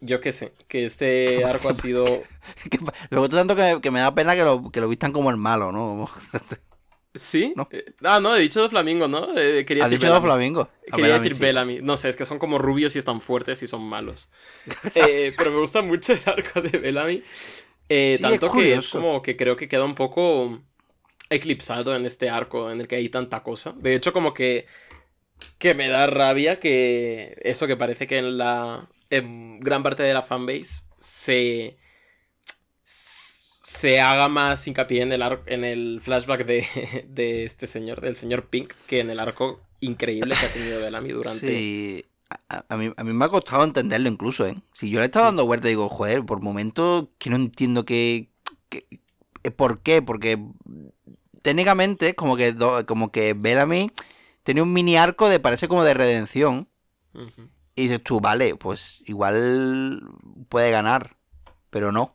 [0.00, 2.04] Yo qué sé, que este arco ha sido.
[3.10, 5.36] Me gusta tanto que, que me da pena que lo, que lo vistan como el
[5.36, 6.10] malo, ¿no?
[7.14, 7.52] ¿Sí?
[7.56, 7.68] ¿No?
[7.70, 9.36] Eh, ah, no, he dicho de Flamingo, ¿no?
[9.36, 10.68] Eh, quería ¿Has decir dicho flamingos?
[10.90, 11.40] Ah, Quería Bellamy, decir sí.
[11.40, 11.80] Bellamy.
[11.82, 14.30] No sé, es que son como rubios y están fuertes y son malos.
[14.94, 17.22] Eh, pero me gusta mucho el arco de Bellamy.
[17.88, 20.60] Eh, es tanto que es como que creo que queda un poco
[21.28, 23.72] eclipsado en este arco en el que hay tanta cosa.
[23.76, 24.66] De hecho, como que.
[25.58, 27.36] Que me da rabia que.
[27.42, 28.88] Eso que parece que en la.
[29.10, 31.76] En gran parte de la fanbase se.
[33.82, 36.64] Se haga más hincapié en el, ar- en el flashback de,
[37.08, 41.10] de este señor, del señor Pink, que en el arco increíble que ha tenido Bellamy
[41.10, 41.40] durante.
[41.40, 42.04] Sí,
[42.48, 44.54] a, a mí, a mí me ha costado entenderlo incluso, ¿eh?
[44.72, 48.28] Si yo le estaba dando vuelta digo, joder, por momentos que no entiendo que,
[48.68, 48.86] que-
[49.42, 50.00] eh, ¿Por qué?
[50.00, 50.38] Porque
[51.42, 52.54] técnicamente como que,
[52.86, 53.90] como que Bellamy
[54.44, 56.68] tenía un mini arco de, parece como de redención.
[57.74, 60.02] Y dices tú, vale, pues igual
[60.48, 61.16] puede ganar,
[61.70, 62.14] pero no.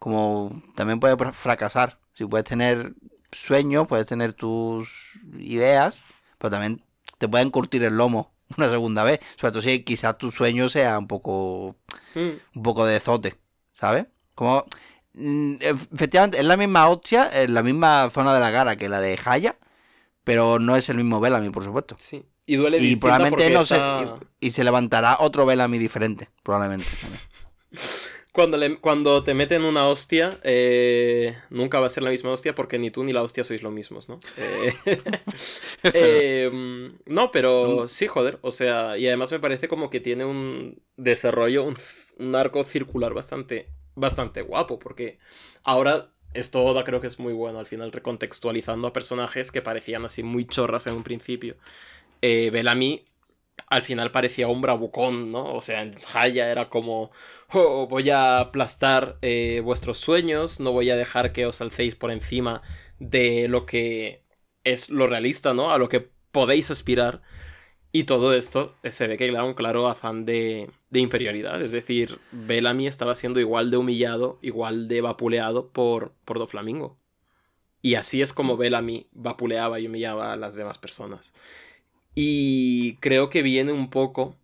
[0.00, 2.00] Como también puede fra- fracasar.
[2.14, 2.94] Si puedes tener
[3.30, 4.88] sueños, puedes tener tus
[5.38, 6.00] ideas,
[6.38, 6.82] pero también
[7.18, 9.20] te pueden curtir el lomo una segunda vez.
[9.40, 11.76] Sobre todo si quizás tu sueño sea un poco,
[12.16, 12.30] Mm.
[12.56, 13.36] un poco de zote,
[13.74, 14.06] ¿sabes?
[14.34, 14.64] Como,
[15.14, 19.00] mm, efectivamente, es la misma hostia, en la misma zona de la cara que la
[19.00, 19.56] de Haya,
[20.24, 21.94] pero no es el mismo Bellamy, por supuesto.
[22.00, 22.24] Sí.
[22.46, 26.86] Y duele Y probablemente no está- se, y, y se levantará otro Bellamy diferente, probablemente.
[28.32, 32.54] Cuando, le- cuando te meten una hostia, eh, nunca va a ser la misma hostia
[32.54, 34.18] porque ni tú ni la hostia sois lo mismos, ¿no?
[34.36, 34.74] Eh,
[35.92, 38.38] eh, mm, no, pero sí, joder.
[38.42, 41.76] O sea, y además me parece como que tiene un desarrollo, un,
[42.18, 45.18] un arco circular bastante, bastante guapo, porque
[45.64, 50.04] ahora esto da- creo que es muy bueno al final, recontextualizando a personajes que parecían
[50.04, 51.56] así muy chorras en un principio.
[52.22, 53.04] Eh, Bellamy
[53.70, 55.54] al final parecía un bravucón, ¿no?
[55.54, 57.12] O sea, en Haya era como,
[57.52, 62.10] "Oh, voy a aplastar eh, vuestros sueños, no voy a dejar que os alcéis por
[62.10, 62.62] encima
[62.98, 64.24] de lo que
[64.64, 65.72] es lo realista, ¿no?
[65.72, 67.22] A lo que podéis aspirar.
[67.92, 71.60] Y todo esto eh, se ve que era un claro afán de, de inferioridad.
[71.62, 76.98] Es decir, Bellamy estaba siendo igual de humillado, igual de vapuleado por, por Doflamingo.
[77.82, 81.32] Y así es como Bellamy vapuleaba y humillaba a las demás personas.
[82.14, 84.36] Y creo que viene un poco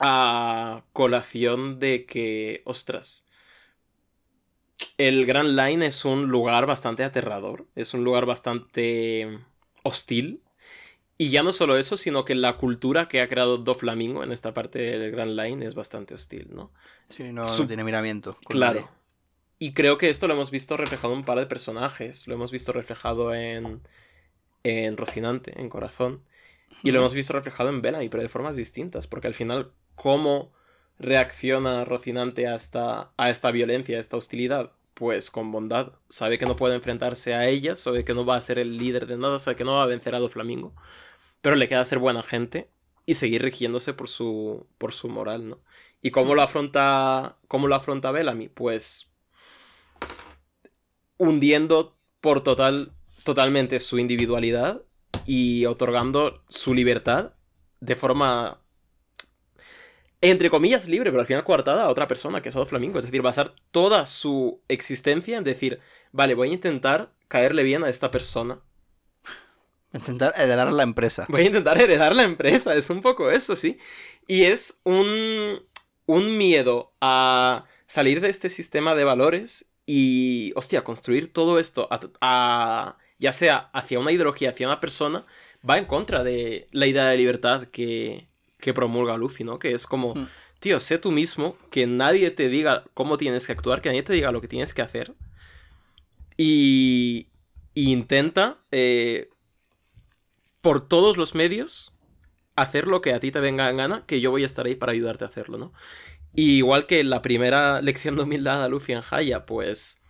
[0.00, 3.26] a colación de que, ostras,
[4.98, 9.38] el Grand Line es un lugar bastante aterrador, es un lugar bastante
[9.82, 10.42] hostil
[11.18, 14.54] Y ya no solo eso, sino que la cultura que ha creado Doflamingo en esta
[14.54, 16.72] parte del Grand Line es bastante hostil, ¿no?
[17.08, 18.36] Sí, no, no tiene miramiento.
[18.48, 18.90] Claro.
[19.58, 22.26] Y creo que esto lo hemos visto reflejado en un par de personajes.
[22.28, 23.82] Lo hemos visto reflejado en,
[24.64, 26.22] en Rocinante, en Corazón.
[26.82, 29.06] Y lo hemos visto reflejado en Bellamy, pero de formas distintas.
[29.06, 30.52] Porque al final, ¿cómo
[30.98, 34.72] reacciona Rocinante a esta, a esta violencia, a esta hostilidad?
[34.94, 35.92] Pues con bondad.
[36.08, 39.06] Sabe que no puede enfrentarse a ella, sabe que no va a ser el líder
[39.06, 40.74] de nada, sabe que no va a vencer a Doflamingo.
[41.40, 42.68] Pero le queda ser buena gente
[43.06, 45.58] y seguir rigiéndose por su, por su moral, ¿no?
[46.02, 48.48] ¿Y cómo lo afronta, cómo lo afronta Bellamy?
[48.48, 49.12] Pues
[51.16, 52.92] hundiendo por total,
[53.24, 54.82] totalmente su individualidad
[55.26, 57.34] y otorgando su libertad
[57.80, 58.60] de forma,
[60.20, 62.98] entre comillas, libre, pero al final coartada a otra persona, que es a Flamingo.
[62.98, 65.80] Es decir, basar toda su existencia en decir,
[66.12, 68.60] vale, voy a intentar caerle bien a esta persona.
[69.92, 71.26] Intentar heredar la empresa.
[71.28, 73.78] Voy a intentar heredar la empresa, es un poco eso, sí.
[74.26, 75.62] Y es un,
[76.06, 82.00] un miedo a salir de este sistema de valores y, hostia, construir todo esto, a-
[82.22, 85.24] a- ya sea hacia una ideología, hacia una persona,
[85.68, 88.26] va en contra de la idea de libertad que,
[88.58, 89.58] que promulga Luffy, ¿no?
[89.58, 90.26] Que es como, Mm.
[90.58, 94.12] tío, sé tú mismo, que nadie te diga cómo tienes que actuar, que nadie te
[94.12, 95.14] diga lo que tienes que hacer.
[96.36, 97.28] Y,
[97.74, 99.28] y intenta, eh,
[100.60, 101.92] por todos los medios,
[102.56, 104.74] hacer lo que a ti te venga en gana, que yo voy a estar ahí
[104.74, 105.72] para ayudarte a hacerlo, ¿no?
[106.34, 110.02] Y igual que la primera lección de humildad a Luffy en Haya, pues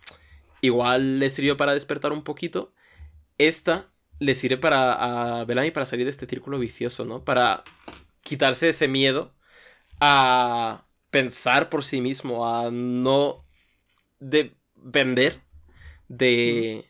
[0.61, 2.73] igual le sirvió para despertar un poquito.
[3.37, 3.89] Esta
[4.19, 7.23] le sirve para a Bellamy para salir de este círculo vicioso, ¿no?
[7.23, 7.63] Para
[8.21, 9.33] quitarse ese miedo
[9.99, 13.45] a pensar por sí mismo, a no
[14.19, 15.41] depender
[16.07, 16.85] de,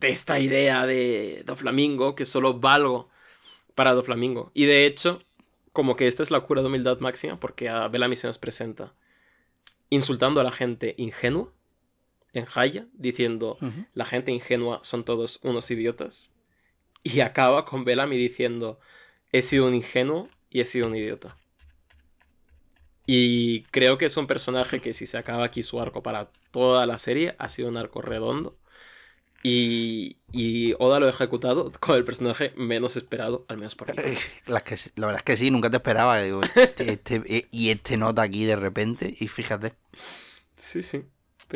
[0.00, 3.08] de esta idea de Doflamingo, que solo valgo
[3.74, 4.50] para Doflamingo.
[4.54, 5.22] Y de hecho,
[5.72, 8.94] como que esta es la cura de humildad máxima, porque a Bellamy se nos presenta
[9.90, 11.52] insultando a la gente ingenua
[12.34, 13.58] en Haya, diciendo
[13.94, 16.32] la gente ingenua son todos unos idiotas.
[17.02, 18.78] Y acaba con Bellamy diciendo
[19.32, 21.36] he sido un ingenuo y he sido un idiota.
[23.06, 26.86] Y creo que es un personaje que si se acaba aquí su arco para toda
[26.86, 28.56] la serie, ha sido un arco redondo.
[29.42, 34.02] Y, y Oda lo ha ejecutado con el personaje menos esperado, al menos por mí.
[34.02, 34.16] Eh,
[34.46, 36.18] las que la verdad es que sí, nunca te esperaba.
[36.22, 39.74] digo, este- este- eh, y este nota aquí de repente, y fíjate,
[40.56, 41.04] Sí, sí.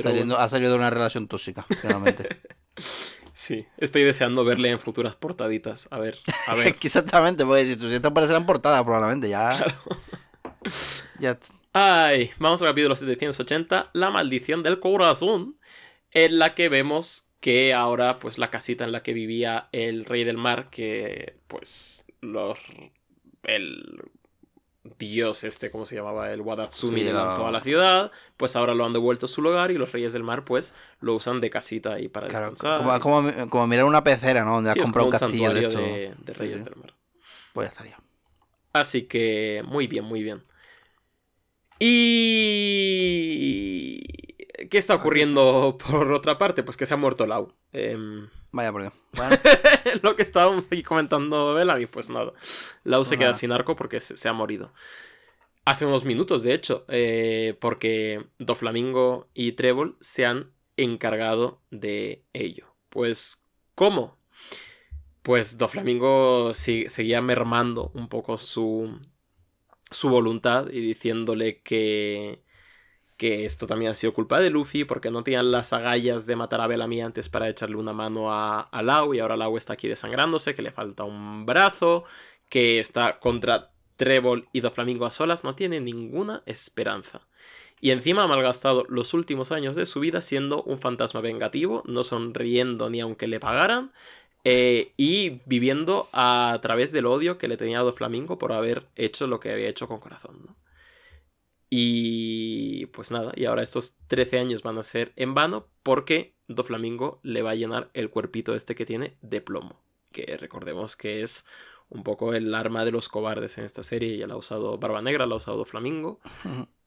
[0.03, 2.29] Pero saliendo- ha salido de una relación tóxica, realmente.
[3.33, 5.89] sí, estoy deseando verle en futuras portaditas.
[5.91, 6.69] A ver, a ver.
[6.83, 9.77] exactamente, pues si tú sientes aparecerá en portada, probablemente ya.
[11.19, 11.39] ya
[11.73, 15.59] Ay, vamos al capítulo 780, La maldición del corazón,
[16.13, 20.25] en la que vemos que ahora, pues, la casita en la que vivía el rey
[20.25, 22.59] del mar, que, pues, los...
[23.45, 24.03] el
[24.99, 26.33] dios este, ¿cómo se llamaba?
[26.33, 29.43] El Wadatsumi le la- lanzó a la ciudad, pues ahora lo han devuelto a su
[29.43, 32.79] lugar y los reyes del mar, pues, lo usan de casita ahí para Claro, descansar.
[32.79, 34.55] como, como, como mirar una pecera, ¿no?
[34.57, 35.79] Donde Sí, has comprado un castillo de esto.
[35.81, 36.65] de, de reyes sí.
[36.65, 36.95] del mar.
[37.53, 37.99] Pues ya estaría.
[38.73, 40.43] Así que muy bien, muy bien.
[41.81, 43.09] Y...
[44.71, 46.63] ¿Qué está ocurriendo por otra parte?
[46.63, 47.55] Pues que se ha muerto Lau.
[47.73, 48.95] Em, Vaya por Dios.
[49.13, 49.37] Bueno,
[50.03, 52.33] lo que estábamos aquí comentando Bellamy, pues nada.
[52.85, 54.73] Lau se queda sin arco porque se, se ha morido.
[55.65, 62.75] Hace unos minutos, de hecho, eh, porque Doflamingo y Trébol se han encargado de ello.
[62.89, 64.17] Pues, ¿cómo?
[65.23, 68.99] Pues Doflamingo si- seguía mermando un poco su,
[69.91, 72.43] su voluntad y diciéndole que,
[73.19, 76.63] que esto también ha sido culpa de Luffy porque no tenían las agallas de matar
[76.63, 79.89] a Bellamy antes para echarle una mano a, a Lau y ahora Lau está aquí
[79.89, 82.05] desangrándose, que le falta un brazo,
[82.49, 87.21] que está contra Trébol y Doflamingo a solas, no tiene ninguna esperanza.
[87.81, 92.05] Y encima ha malgastado los últimos años de su vida siendo un fantasma vengativo, no
[92.05, 93.93] sonriendo ni aunque le pagaran,
[94.45, 99.27] eh, y viviendo a través del odio que le tenía a Doflamingo por haber hecho
[99.27, 100.57] lo que había hecho con corazón.
[101.71, 107.21] Y pues nada, y ahora estos 13 años van a ser en vano porque Doflamingo
[107.23, 109.83] le va a llenar el cuerpito este que tiene de plomo.
[110.13, 111.47] Que recordemos que es
[111.91, 114.17] un poco el arma de los cobardes en esta serie.
[114.17, 116.21] Ya la ha usado Barba Negra, la ha usado Doflamingo.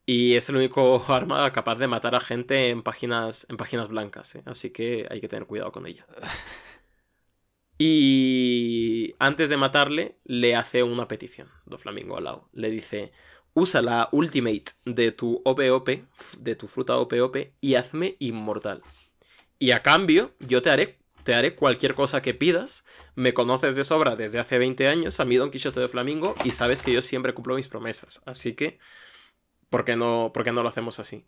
[0.04, 4.34] Y es el único arma capaz de matar a gente en páginas, en páginas blancas,
[4.34, 4.42] ¿eh?
[4.46, 6.06] así que hay que tener cuidado con ella.
[7.78, 12.46] Y antes de matarle, le hace una petición, Doflamingo a Lau.
[12.52, 13.10] Le dice,
[13.54, 15.88] usa la ultimate de tu OPOP,
[16.38, 18.82] de tu fruta OPOP, y hazme inmortal.
[19.58, 22.84] Y a cambio, yo te haré te haré cualquier cosa que pidas.
[23.14, 26.50] Me conoces de sobra desde hace 20 años, a mí Don Quijote de Flamingo, y
[26.50, 28.22] sabes que yo siempre cumplo mis promesas.
[28.26, 28.78] Así que,
[29.70, 31.24] ¿por qué no, por qué no lo hacemos así?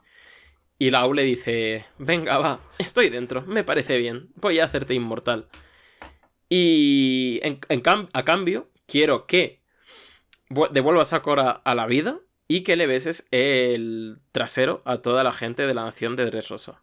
[0.79, 5.49] Y Lau le dice, venga, va, estoy dentro, me parece bien, voy a hacerte inmortal.
[6.49, 7.61] Y en,
[8.13, 9.63] a cambio, quiero que
[10.71, 15.33] devuelvas a Cora a la vida y que le beses el trasero a toda la
[15.33, 16.83] gente de la nación de Dressrosa.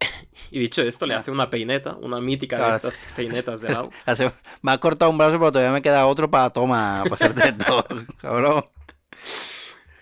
[0.50, 3.88] y dicho esto, le hace una peineta, una mítica de Claro, estas peinetas de.
[4.06, 7.48] Hace- Me ha cortado un brazo, pero todavía me queda otro para toma, para hacerte
[7.48, 7.84] esto,
[8.20, 8.64] cabrón.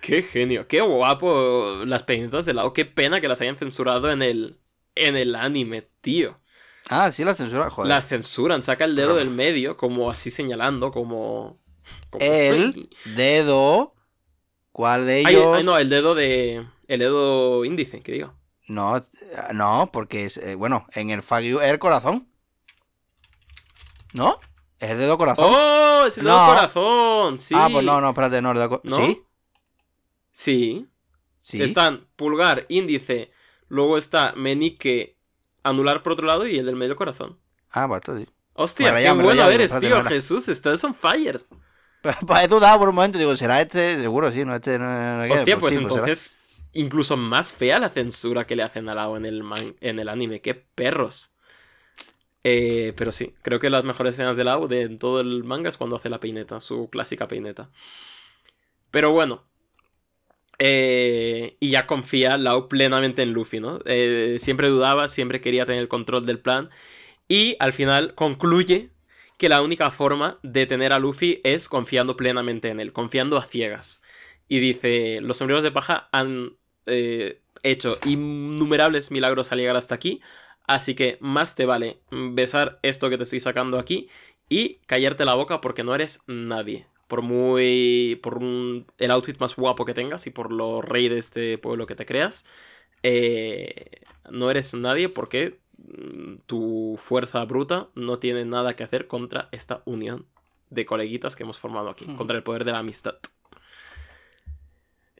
[0.01, 2.73] Qué genio, qué guapo las peinetas de Lau.
[2.73, 4.61] Qué pena que las hayan censurado en el,
[4.95, 6.39] en el anime, tío.
[6.89, 7.89] Ah, sí, la censura, joder.
[7.89, 11.59] Las censuran, saca el dedo del medio, como así señalando, como.
[12.19, 13.95] El dedo.
[14.73, 15.55] ¿Cuál de ellos?
[15.57, 16.67] ay, no, el dedo de.
[16.89, 18.35] El dedo índice, que digo.
[18.69, 19.03] no,
[19.53, 22.29] no, porque es, eh, bueno, en el Fagyu es el corazón.
[24.13, 24.39] ¿No?
[24.79, 25.47] Es el dedo corazón.
[25.55, 26.05] ¡Oh!
[26.07, 26.47] Es el dedo No.
[26.55, 27.39] corazón.
[27.39, 27.55] Sí.
[27.57, 28.99] Ah, pues no, no, espérate, no, el dedo co- ¿No?
[28.99, 29.23] ¿Sí?
[30.33, 30.87] Sí.
[31.43, 31.63] Sí.
[31.63, 33.31] Están pulgar, índice,
[33.69, 35.17] luego está meñique,
[35.63, 37.39] anular por otro lado y el del medio corazón.
[37.71, 38.27] Ah, pues esto sí.
[38.55, 40.03] Hostia, Bueno, qué bueno eres, tío.
[40.05, 41.45] Jesús, estás on fire.
[42.27, 43.97] Pues he dudado por un momento, digo, ¿será este?
[43.99, 46.07] Seguro, sí, no, este no, no, no, Hostia, pues será.
[46.07, 46.37] entonces,
[46.73, 50.09] incluso más fea la censura que le hacen a Lao en el, man- en el
[50.09, 50.41] anime.
[50.41, 51.33] ¡Qué perros!
[52.45, 55.69] Eh, pero sí, creo que las mejores escenas de Lao de en todo el manga
[55.69, 57.71] es cuando hace la peineta, su clásica peineta.
[58.91, 59.45] Pero bueno.
[60.59, 63.79] eh, y ya confía Lao plenamente en Luffy, ¿no?
[63.85, 66.71] Eh, siempre dudaba, siempre quería tener el control del plan.
[67.29, 68.91] Y al final concluye
[69.37, 73.45] que la única forma de tener a Luffy es confiando plenamente en él, confiando a
[73.45, 74.03] ciegas.
[74.49, 76.57] Y dice, los sombreros de paja han
[76.87, 80.21] eh, hecho innumerables milagros al llegar hasta aquí,
[80.67, 84.09] así que más te vale besar esto que te estoy sacando aquí
[84.49, 86.87] y callarte la boca porque no eres nadie.
[87.09, 88.19] Por muy...
[88.23, 91.87] por un- el outfit más guapo que tengas y por lo rey de este pueblo
[91.87, 92.47] que te creas,
[93.03, 95.61] eh, no eres nadie porque
[96.47, 100.27] tu fuerza bruta no tiene nada que hacer contra esta unión
[100.71, 103.17] de coleguitas que hemos formado aquí, contra el poder de la amistad.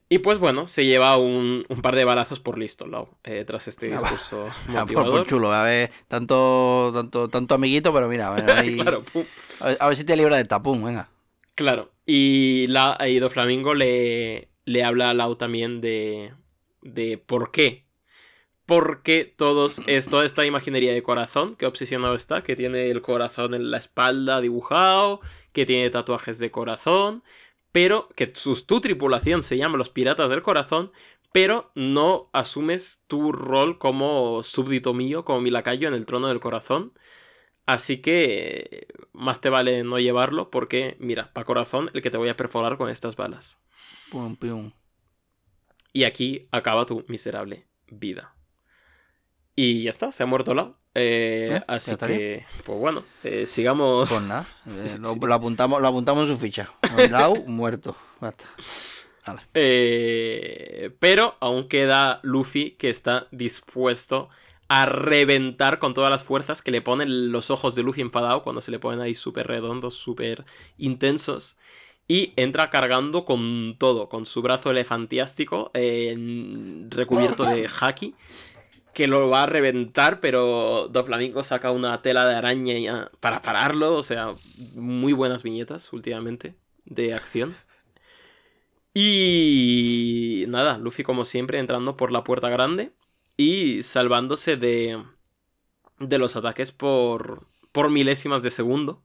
[0.09, 3.67] Y pues bueno, se lleva un, un par de balazos por listo, Lau, eh, tras
[3.67, 5.21] este Ah, discurso Ah, por, motivador.
[5.21, 9.25] por chulo, a ver, tanto, tanto, tanto amiguito, pero mira, a ver, ahí- claro, pum.
[9.61, 11.09] a, ver, a ver si te libra de tapón, venga.
[11.55, 11.91] Claro.
[12.05, 16.35] Y la y Do Flamingo le, le habla a Lau también de,
[16.83, 17.86] de por qué.
[18.67, 23.55] Porque todos es toda esta imaginería de corazón que obsesionado está, que tiene el corazón
[23.55, 25.21] en la espalda dibujado,
[25.53, 27.23] que tiene tatuajes de corazón,
[27.71, 30.91] pero que su, tu tripulación se llama los Piratas del Corazón,
[31.33, 36.41] pero no asumes tu rol como súbdito mío, como mi lacayo en el trono del
[36.41, 36.93] corazón.
[37.67, 42.29] Así que más te vale no llevarlo porque, mira, pa' corazón el que te voy
[42.29, 43.61] a perforar con estas balas.
[44.11, 44.73] Pum, pum.
[45.93, 48.36] Y aquí acaba tu miserable vida.
[49.57, 50.75] Y ya está, se ha muerto Lau.
[50.95, 51.65] Eh, ¿Eh?
[51.67, 54.11] Así ¿Ya está que, pues bueno, eh, sigamos.
[54.11, 54.47] Pues nada,
[55.01, 56.73] lo, apuntamos, lo apuntamos en su ficha.
[57.11, 57.97] Lau, muerto.
[58.21, 58.45] Basta.
[59.27, 59.43] Vale.
[61.01, 64.29] Pero aún queda Luffy que está dispuesto
[64.69, 68.61] a reventar con todas las fuerzas que le ponen los ojos de Luffy enfadado cuando
[68.61, 70.45] se le ponen ahí súper redondos, súper
[70.77, 71.57] intensos.
[72.09, 78.15] Y entra cargando con todo, con su brazo elefantiástico recubierto de haki,
[78.97, 83.95] que lo va a reventar, pero Doflamingo saca una tela de araña para pararlo.
[83.95, 84.35] O sea,
[84.75, 86.55] muy buenas viñetas últimamente
[86.87, 87.59] de acción.
[88.95, 92.93] Y nada, Luffy como siempre entrando por la puerta grande
[93.37, 95.05] y salvándose de,
[95.99, 99.03] de los ataques por, por milésimas de segundo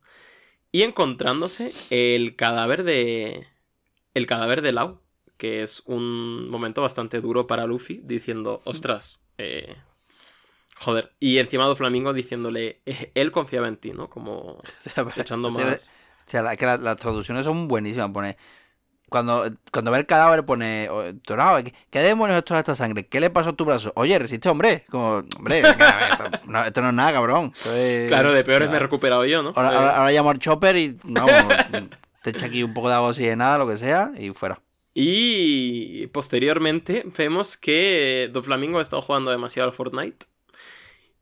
[0.71, 3.45] y encontrándose el cadáver de
[4.13, 5.01] el cadáver de Lau,
[5.35, 9.75] que es un momento bastante duro para Luffy diciendo, ostras, eh,
[10.79, 14.09] joder, y encima de Flamingo diciéndole, "Eh, él confiaba en ti, ¿no?
[14.09, 15.93] Como O sea, echando o sea, más...
[16.27, 18.09] O sea, la- que la- las traducciones son buenísimas.
[18.11, 18.37] Pone.
[19.09, 20.87] Cuando, cuando ve el cadáver pone.
[20.89, 23.05] "Oh, Dorado, ¿qué, ¿qué demonios es toda esta sangre?
[23.07, 23.91] ¿Qué le pasó a tu brazo?
[23.95, 24.85] Oye, resiste, hombre.
[24.89, 27.51] Como, hombre, venga, esto, no, esto no es nada, cabrón.
[27.53, 29.51] Esto es- Claro, de peores me he recuperado yo, ¿no?
[29.55, 30.97] Ahora, Eh, ahora, ahora llamo al chopper y.
[31.03, 31.33] Vamos,
[32.23, 34.61] te echa aquí un poco de agua oxigenada, lo que sea, y fuera.
[34.93, 40.25] Y posteriormente vemos que Doflamingo ha estado jugando demasiado al Fortnite.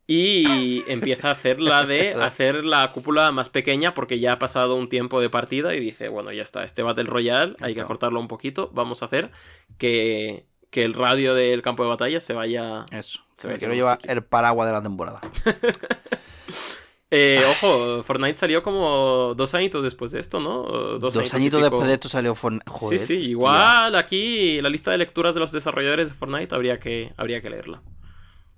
[0.06, 4.74] Y empieza a hacer la de hacer la cúpula más pequeña porque ya ha pasado
[4.74, 8.18] un tiempo de partida y dice, bueno, ya está, este Battle Royale hay que acortarlo
[8.18, 9.30] un poquito, vamos a hacer
[9.78, 12.86] que, que el radio del campo de batalla se vaya...
[12.90, 13.20] Eso.
[13.36, 15.20] Se que quiero llevar el paraguas de la temporada.
[17.12, 20.62] Eh, ojo, Fortnite salió como dos añitos después de esto, ¿no?
[20.98, 22.70] Dos, añitos y añitos después de esto salió Fortnite.
[22.88, 27.12] Sí, sí, igual aquí la lista de lecturas de los desarrolladores de Fortnite habría que,
[27.16, 27.82] habría que leerla.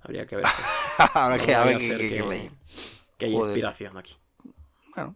[0.01, 0.61] Habría que verse.
[1.13, 2.49] Ahora que a ver que, qué leí.
[3.17, 4.15] que hay inspiración aquí.
[4.95, 5.15] Bueno.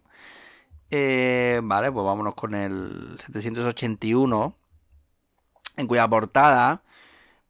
[0.90, 4.56] Eh, vale, pues vámonos con el 781,
[5.76, 6.82] en cuya portada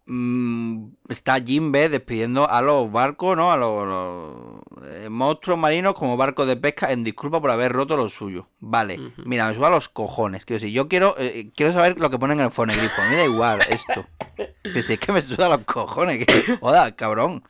[0.09, 3.53] mm, está Jimbe despidiendo a los barcos, ¿no?
[3.53, 7.97] A los, los, eh, monstruos marinos como barcos de pesca en disculpa por haber roto
[7.97, 8.49] lo suyo.
[8.59, 10.45] Vale, mira, me suba los cojones.
[10.45, 13.03] Quiero decir, yo quiero, eh, quiero saber lo que ponen en el fonegrifo.
[13.11, 14.07] Me da igual esto.
[14.63, 16.27] Que si es que me suda los cojones.
[16.27, 17.43] Que, joda, cabrón.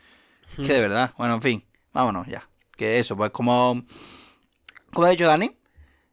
[0.57, 1.15] Que de verdad.
[1.19, 2.49] Bueno, en fin, vámonos ya.
[2.77, 3.83] Que eso, pues como,
[4.93, 5.51] como ha dicho Dani,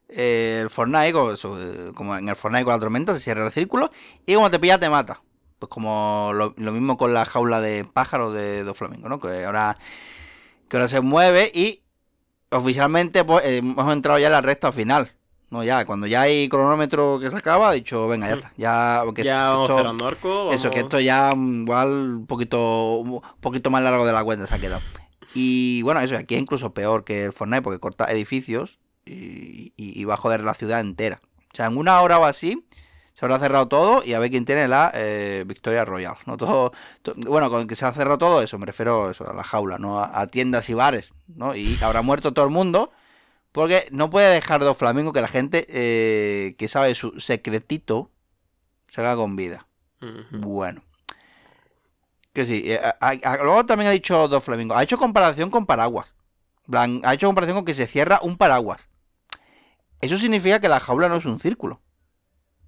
[0.09, 3.51] eh, el Fortnite, como, eh, como en el Fortnite con la tormenta, se cierra el
[3.51, 3.91] círculo
[4.25, 5.21] y como te pilla te mata.
[5.65, 9.19] Pues como lo, lo mismo con la jaula de pájaros de dos flamingos, ¿no?
[9.19, 9.77] Que ahora,
[10.69, 11.81] que ahora se mueve y
[12.51, 15.11] oficialmente pues, eh, hemos entrado ya en la recta final.
[15.49, 18.53] No, ya, cuando ya hay cronómetro que se acaba, ha dicho, venga, ya está.
[18.57, 20.53] Ya, porque ya esto- vamos cerrando arco.
[20.53, 24.45] eso, que esto ya mm, igual un poquito, un poquito más largo de la cuenta
[24.47, 24.81] se ha quedado.
[25.33, 29.99] Y bueno, eso, aquí es incluso peor que el Fortnite porque corta edificios y, y-
[29.99, 31.21] y va a joder la ciudad entera.
[31.53, 32.65] O sea, en una hora o así
[33.15, 36.15] se habrá cerrado todo y a ver quién tiene la eh, Victoria Royal.
[36.27, 36.37] ¿no?
[36.37, 36.71] Todo,
[37.01, 39.79] to- bueno, con que se ha cerrado todo eso, me refiero eso, a la jaula,
[39.79, 41.13] no a, a tiendas y bares.
[41.27, 41.55] ¿no?
[41.55, 42.91] Y habrá muerto todo el mundo
[43.51, 48.11] porque no puede dejar dos flamingos que la gente eh, que sabe su secretito
[48.89, 49.65] se haga con vida.
[50.31, 50.83] Bueno.
[52.33, 52.63] Que sí.
[52.65, 54.75] eh, a- a- luego también ha dicho Dos Flamingos.
[54.77, 56.13] Ha hecho comparación con paraguas.
[56.73, 58.89] Ha hecho comparación con que se cierra un paraguas.
[60.01, 61.79] Eso significa que la jaula no es un círculo.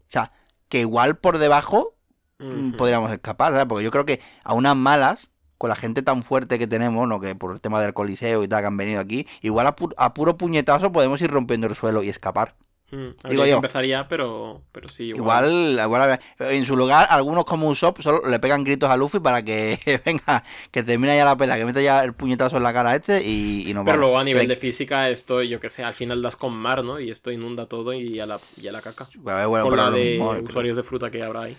[0.07, 0.31] O sea,
[0.69, 1.95] que igual por debajo
[2.39, 3.67] mm, podríamos escapar, ¿sabes?
[3.67, 7.19] Porque yo creo que a unas malas, con la gente tan fuerte que tenemos, ¿no?
[7.19, 9.93] Que por el tema del coliseo y tal que han venido aquí, igual a, pu-
[9.97, 12.55] a puro puñetazo podemos ir rompiendo el suelo y escapar.
[12.89, 13.55] Mm, habría Digo yo.
[13.57, 15.45] empezar ya, pero, pero sí, igual.
[15.51, 19.43] Igual, igual, en su lugar, algunos como Usopp solo le pegan gritos a Luffy para
[19.43, 22.91] que venga, que termine ya la pelea, que meta ya el puñetazo en la cara
[22.91, 23.99] a este y, y nos Pero vamos.
[23.99, 26.97] luego a nivel de física, esto, yo que sé, al final das con mar, ¿no?
[26.99, 29.09] Y esto inunda todo y a la, y a la caca.
[29.25, 31.57] A ver, bueno, con la de eh, usuarios de fruta que habrá ahí.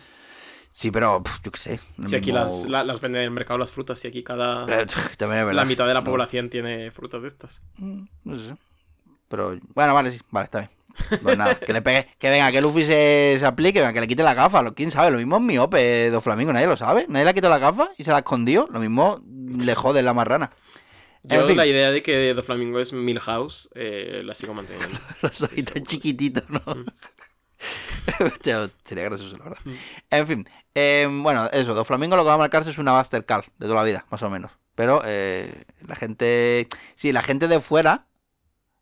[0.72, 1.80] Sí, pero pf, yo qué sé.
[2.06, 4.64] Si aquí las, la- las venden en el mercado las frutas y aquí cada...
[4.82, 4.86] Eh,
[5.18, 5.54] También es verdad.
[5.62, 6.06] La mitad de la No.
[6.06, 7.62] población tiene frutas de estas.
[7.78, 8.56] Mm, No sé.
[9.28, 10.70] Pero, bueno, vale, sí, vale, está bien.
[11.22, 14.08] Pues nada, que le pegue, que venga, que Luffy se, se aplique, venga, que le
[14.08, 14.62] quite la gafa.
[14.62, 15.10] lo- ¿Quién sabe?
[15.10, 17.06] Lo mismo es miope, dos flamingos, nadie lo sabe.
[17.08, 18.68] Nadie le ha quitado la gafa y se la ha escondido.
[18.70, 20.50] Lo mismo le jode la marrana.
[21.28, 21.56] En Yo fin.
[21.56, 24.98] la idea de que The Flamingo es Milhouse eh, la sigo manteniendo.
[25.22, 26.60] Los ojitos chiquititos, ¿no?
[26.64, 26.86] Mm.
[28.24, 29.58] Hostia, Sería gracioso, la verdad.
[29.64, 29.72] Mm.
[30.10, 33.24] En fin, eh, bueno, eso, Dos Flamingos lo que va a marcarse es una Buster
[33.24, 34.52] Call de toda la vida, más o menos.
[34.74, 38.06] Pero eh, la gente, sí, la gente de fuera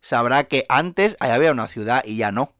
[0.01, 2.53] sabrá que antes ahí había una ciudad y ya no.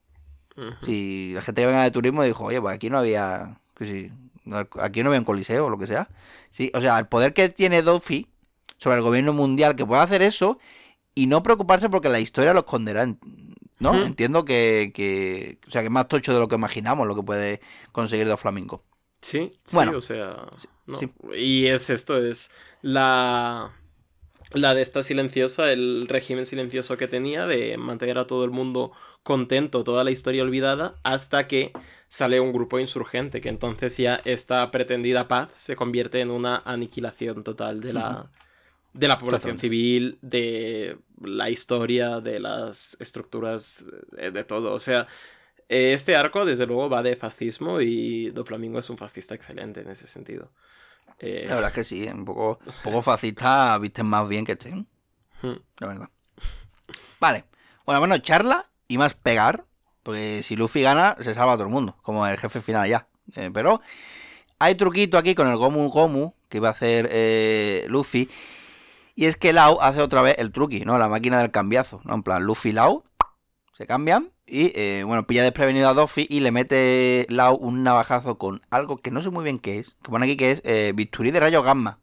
[0.83, 4.11] Si la gente que venga de turismo dijo, oye, pues aquí no había, sí,
[4.81, 6.09] aquí no había un coliseo o lo que sea.
[6.49, 8.27] Sí, o sea, el poder que tiene Duffy
[8.77, 10.57] sobre el gobierno mundial que puede hacer eso
[11.13, 14.03] y no preocuparse porque la historia lo esconderá, ¿no?
[14.03, 17.23] Entiendo que, que, o sea, que es más tocho de lo que imaginamos lo que
[17.23, 18.83] puede conseguir Dos Flamingo.
[19.21, 20.47] Sí, sí, Bueno, o sea,
[20.87, 20.97] no.
[20.97, 21.11] sí.
[21.35, 22.51] Y es esto, es
[22.81, 23.71] la,
[24.53, 28.91] la de esta silenciosa, el régimen silencioso que tenía de mantener a todo el mundo
[29.23, 31.73] contento, toda la historia olvidada, hasta que
[32.07, 37.43] sale un grupo insurgente, que entonces ya esta pretendida paz se convierte en una aniquilación
[37.43, 38.31] total de la,
[38.93, 44.73] de la población civil, de la historia, de las estructuras, de, de todo.
[44.73, 45.07] O sea,
[45.69, 49.89] eh, este arco, desde luego, va de fascismo y Doflamingo es un fascista excelente en
[49.89, 50.51] ese sentido.
[51.19, 54.53] Eh, La verdad es que sí, un poco, un poco fascista, visten más bien que
[54.53, 54.87] estén,
[55.41, 56.09] hmm, la verdad.
[57.19, 57.45] Vale,
[57.85, 59.65] bueno, bueno, charla y más pegar,
[60.03, 63.07] porque si Luffy gana, se salva a todo el mundo, como el jefe final ya.
[63.35, 63.81] Eh, pero
[64.59, 68.29] hay truquito aquí con el Gomu Gomu que iba a hacer eh, Luffy.
[69.15, 70.97] Y es que Lau hace otra vez el truqui, ¿no?
[70.97, 72.13] La máquina del cambiazo, ¿no?
[72.13, 73.03] En plan, Luffy y Lau
[73.73, 74.31] se cambian.
[74.49, 78.97] Y, eh, bueno, pilla desprevenido a Duffy y le mete Lau un navajazo con algo
[78.97, 79.95] que no sé muy bien qué es.
[80.03, 81.99] Que pone aquí que es eh, bisturí de rayos gamma.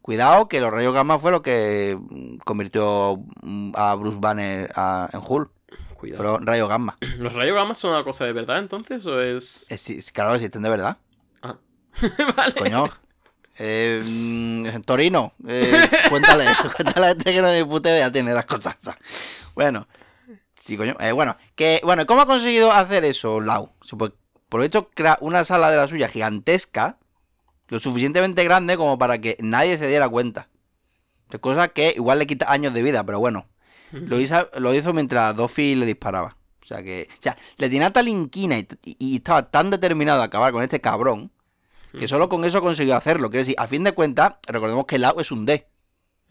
[0.00, 5.08] Cuidado, que los rayos gamma fue lo que mm, convirtió mm, a Bruce Banner a-
[5.12, 5.50] en Hulk.
[5.96, 6.22] Cuidado.
[6.22, 6.96] Fueron rayos gamma.
[7.18, 9.66] ¿Los rayos gamma son una cosa de verdad entonces o es...?
[9.70, 10.98] Es, es- claro existen de verdad.
[11.42, 11.56] Ah.
[12.36, 12.54] vale.
[12.54, 12.88] Coño.
[13.56, 16.44] Eh, mm, Torino, eh, cuéntale,
[16.76, 18.76] cuéntale a este que no puta idea tiene las cosas.
[19.54, 19.86] Bueno,
[20.64, 20.96] sí, coño.
[21.00, 23.72] Eh, bueno, que, bueno, ¿cómo ha conseguido hacer eso, Lau?
[23.98, 24.12] Pues,
[24.48, 26.98] por lo visto, crea una sala de la suya gigantesca,
[27.68, 30.48] lo suficientemente grande como para que nadie se diera cuenta.
[31.32, 33.46] O Cosa que igual le quita años de vida, pero bueno.
[33.92, 36.36] Lo hizo, lo hizo mientras Doffy le disparaba.
[36.62, 37.08] O sea que.
[37.12, 40.80] O sea, le tenía tal inquina y, y estaba tan determinado a acabar con este
[40.80, 41.30] cabrón.
[41.98, 43.30] Que solo con eso consiguió hacerlo.
[43.30, 45.68] Quiero decir, a fin de cuentas, recordemos que Lau es un D.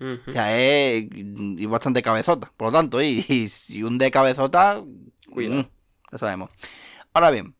[0.03, 0.31] Ujú.
[0.31, 2.51] O sea, es y bastante cabezota.
[2.57, 4.83] Por lo tanto, y, y si un D cabezota,
[5.31, 5.61] Cuidado.
[5.63, 5.69] mm,
[6.11, 6.49] ya sabemos.
[7.13, 7.55] Ahora bien,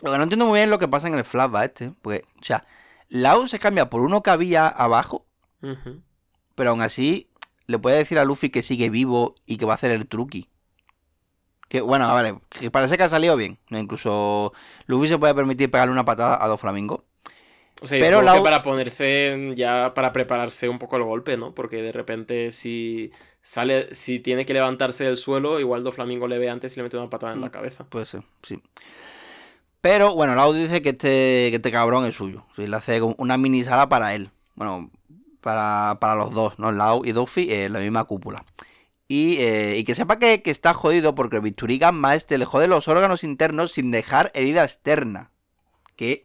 [0.00, 1.92] lo que no entiendo muy bien es lo que pasa en el flashback este.
[2.02, 2.64] Porque, o sea,
[3.08, 5.26] Lau se cambia por uno que había abajo,
[6.54, 7.28] pero aún así
[7.66, 10.48] le puede decir a Luffy que sigue vivo y que va a hacer el truqui.
[11.68, 13.58] Que bueno, vale, que parece que ha salido bien.
[13.70, 14.52] Incluso
[14.86, 17.00] Luffy se puede permitir pegarle una patada a dos flamingos.
[17.80, 21.54] O sea, Pero la- para ponerse en- ya para prepararse un poco el golpe, ¿no?
[21.54, 26.50] Porque de repente si sale, si tiene que levantarse del suelo, igual Doflamingo le ve
[26.50, 27.50] antes y le mete una patada en la Mm.
[27.50, 27.84] cabeza.
[27.84, 28.60] Puede ser, sí.
[29.80, 31.06] Pero bueno, Lau dice que este,
[31.50, 32.44] que este cabrón es suyo.
[32.56, 34.30] Sí, le hace una mini sala para él.
[34.56, 34.90] Bueno,
[35.40, 36.72] para, para los dos, ¿no?
[36.72, 38.44] Lau y Duffy en la misma cúpula.
[39.06, 42.44] Y, eh, y que sepa que, que está jodido porque el bisturí gamma este le
[42.44, 45.30] jode los órganos internos sin dejar herida externa.
[45.96, 46.24] Que,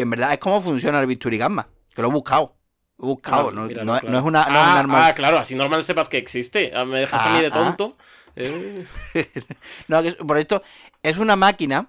[0.00, 1.68] que en verdad es como funciona el bisturí gamma.
[1.94, 2.56] Que lo he buscado.
[2.98, 3.50] He buscado.
[3.50, 4.10] Claro, no, míralo, no- claro.
[4.12, 5.06] no es una, es ah, un arma.
[5.08, 6.72] ah, claro, así normal sepas que existe.
[6.74, 7.50] Ah, Me dejas a mí Ah, de ah.
[7.50, 7.96] tonto.
[8.36, 8.86] Eh,
[9.88, 10.62] No, que por esto
[11.02, 11.88] es una máquina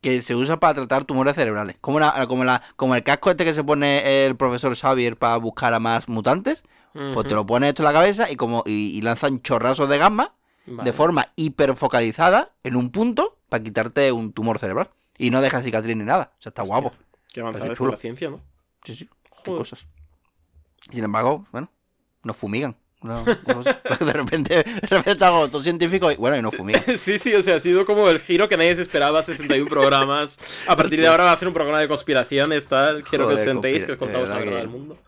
[0.00, 1.76] que se usa para tratar tumores cerebrales.
[1.80, 5.36] Como, una, como, la, como el casco este que se pone el profesor Xavier para
[5.36, 6.62] buscar a más mutantes.
[7.14, 9.96] Pues te lo pones esto en la cabeza y como y, y lanzan chorrazos de
[9.98, 10.34] gamma
[10.66, 10.82] Vale.
[10.90, 14.90] de forma hiperfocalizada en un punto para quitarte un tumor cerebral.
[15.18, 16.32] Y no deja cicatriz ni nada.
[16.38, 16.96] O sea, está Hostia, guapo.
[17.32, 18.40] Qué avanzada está la ciencia, ¿no?
[18.84, 19.06] Sí, sí.
[19.06, 19.58] Qué Joder.
[19.58, 19.86] cosas.
[20.90, 21.70] Sin embargo, bueno,
[22.24, 22.76] nos fumigan.
[23.02, 23.76] No, no sé.
[24.04, 26.84] de repente, de repente hago todo científico y bueno, y nos fumigan.
[26.96, 30.38] Sí, sí, o sea, ha sido como el giro que nadie se esperaba, 61 programas.
[30.68, 33.02] A partir de ahora va a ser un programa de conspiraciones, tal.
[33.02, 34.98] Quiero que os sentéis, que os contamos la verdad que- del mundo.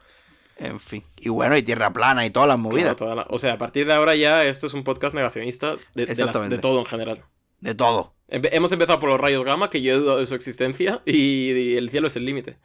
[0.57, 1.05] En fin.
[1.17, 2.83] Y bueno, y tierra plana y todas las movidas.
[2.83, 5.73] Claro, toda la- O sea, a partir de ahora ya esto es un podcast negacionista
[5.73, 6.57] de, de las- Exactamente.
[6.57, 7.25] de todo en general.
[7.65, 8.12] De todo.
[8.28, 11.76] Hemos empezado por los rayos gamma, que yo he dudado de su existencia, y, y
[11.76, 12.57] el cielo es el límite.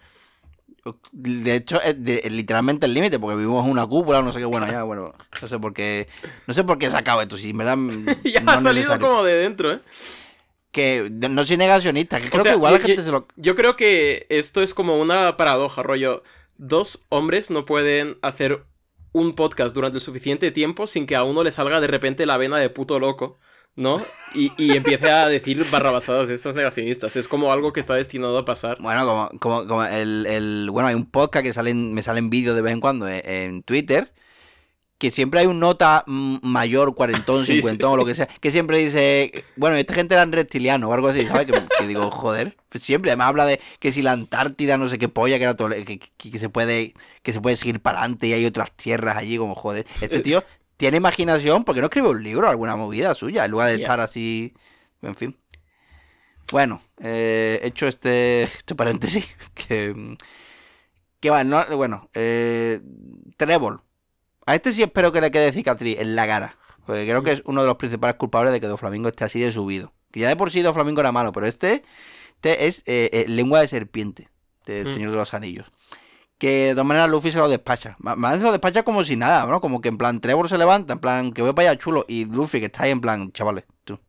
[1.11, 4.40] De hecho, es de- es literalmente el límite, porque vivimos en una cúpula, no sé
[4.40, 6.08] qué, bueno, ya, bueno, no sé por qué,
[6.48, 7.78] no sé por qué he sacado esto, si en verdad
[8.24, 9.08] ya no ha salido necesario.
[9.08, 9.80] como de dentro, ¿eh?
[10.72, 13.28] Que no soy negacionista, que creo sea, que igual la yo- gente yo- se lo...
[13.36, 16.24] Yo creo que esto es como una paradoja, rollo.
[16.58, 18.64] Dos hombres no pueden hacer
[19.11, 22.38] un podcast durante el suficiente tiempo sin que a uno le salga de repente la
[22.38, 23.40] vena de puto loco,
[23.80, 24.06] ¿no?
[24.35, 27.16] Y, y empiece a decir barrabasadas de estas negacionistas.
[27.16, 28.77] Es como algo que está destinado a pasar.
[28.80, 32.56] Bueno, como, como, como el, el- Bueno, hay un podcast que salen, me salen vídeos
[32.56, 34.11] de vez en cuando en, en Twitter,
[34.98, 37.93] que siempre hay un nota mayor, cuarentón, Sí, cincuentón sí.
[37.93, 41.25] o lo que sea, que siempre dice, bueno, esta gente eran reptilianos o algo así,
[41.25, 41.48] ¿sabes?
[41.48, 44.98] Que, que digo, joder, pues siempre, además habla de que si la Antártida, no sé
[44.99, 46.93] qué polla, que, era todo, que, que- que se puede
[47.24, 49.88] que se puede seguir para adelante y hay otras tierras allí, como joder.
[50.01, 50.43] Este tío
[50.80, 54.53] tiene imaginación, porque no escribe un libro, alguna movida suya, en lugar de estar así,
[55.01, 55.38] en fin.
[56.53, 60.16] Bueno, eh, hecho este, este paréntesis, que,
[61.19, 62.80] que va, no, bueno, eh,
[63.35, 63.82] Trébol.
[64.45, 67.41] A este sí espero que le quede cicatriz en la cara, porque creo que es
[67.43, 69.91] uno de los principales culpables de que Doflamingo esté así de subido.
[70.14, 71.83] Que ya de por sí Doflamingo era malo, pero este,
[72.35, 74.30] este es eh, eh, lengua de serpiente
[74.66, 74.93] del Mm.
[74.93, 75.67] Señor de los Anillos.
[76.40, 77.98] Que de todas maneras Luffy se lo despacha.
[78.00, 79.61] Más se lo despacha como si nada, ¿no?
[79.61, 82.06] Como que en plan Trevor se levanta, en plan que voy para allá chulo.
[82.08, 84.00] Y Luffy que está ahí en plan, chavales, tú.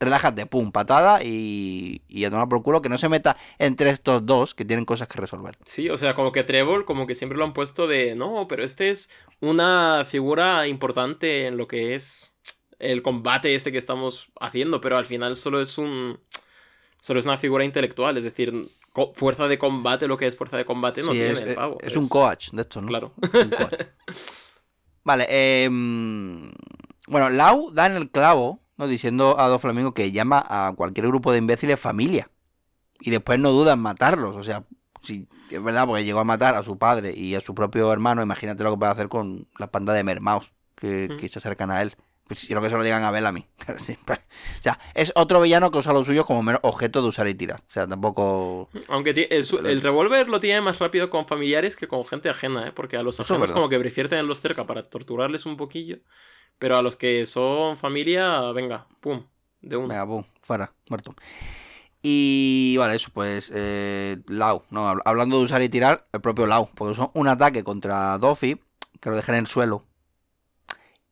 [0.00, 4.26] Relájate, pum, patada y, y a tomar por culo que no se meta entre estos
[4.26, 5.56] dos que tienen cosas que resolver.
[5.64, 8.64] Sí, o sea, como que Trevor, como que siempre lo han puesto de, no, pero
[8.64, 12.38] este es una figura importante en lo que es
[12.78, 16.20] el combate este que estamos haciendo, pero al final solo es un...
[17.00, 18.52] Solo es una figura intelectual, es decir,
[19.14, 21.54] fuerza de combate, lo que es fuerza de combate no Sí, tiene es, el es-
[21.54, 21.78] pavo.
[21.80, 22.88] es un coach de estos, ¿no?
[22.88, 23.12] Claro.
[23.32, 23.80] Un coach.
[25.04, 26.50] Vale, eh, mm,
[27.08, 28.88] bueno, Lau da en el clavo, ¿no?
[28.88, 32.28] Diciendo a Doflamingo que llama a cualquier grupo de imbéciles familia.
[33.00, 34.34] Y después no duda en matarlos.
[34.36, 34.64] O sea,
[35.02, 38.22] si es verdad, porque llegó a matar a su padre y a su propio hermano,
[38.22, 41.16] imagínate lo que puede hacer con la panda de mermaos que, Mm.
[41.18, 41.94] que se acercan a él.
[42.26, 43.46] Pues quiero que se lo digan a Bellamy.
[44.04, 44.20] Pues,
[44.58, 47.34] o sea, es otro villano que usa los suyos como mero objeto de usar y
[47.34, 47.62] tirar.
[47.68, 48.68] O sea, tampoco...
[48.88, 52.72] Aunque el, revólver lo tiene más rápido con familiares que con gente ajena, ¿eh?
[52.72, 55.98] Porque a los ajenos como que prefieren tenerlos cerca para torturarles un poquillo.
[56.58, 59.24] Pero a los que son familia, venga, pum,
[59.60, 59.88] de una.
[59.88, 61.14] Venga, pum, fuera, muerto.
[62.02, 66.46] Y vale, eso, pues eh, Lau, no, Hab- hablando de usar y tirar, el propio
[66.46, 68.60] Lau, porque son un ataque contra Doffy,
[69.00, 69.84] que lo deja en el suelo.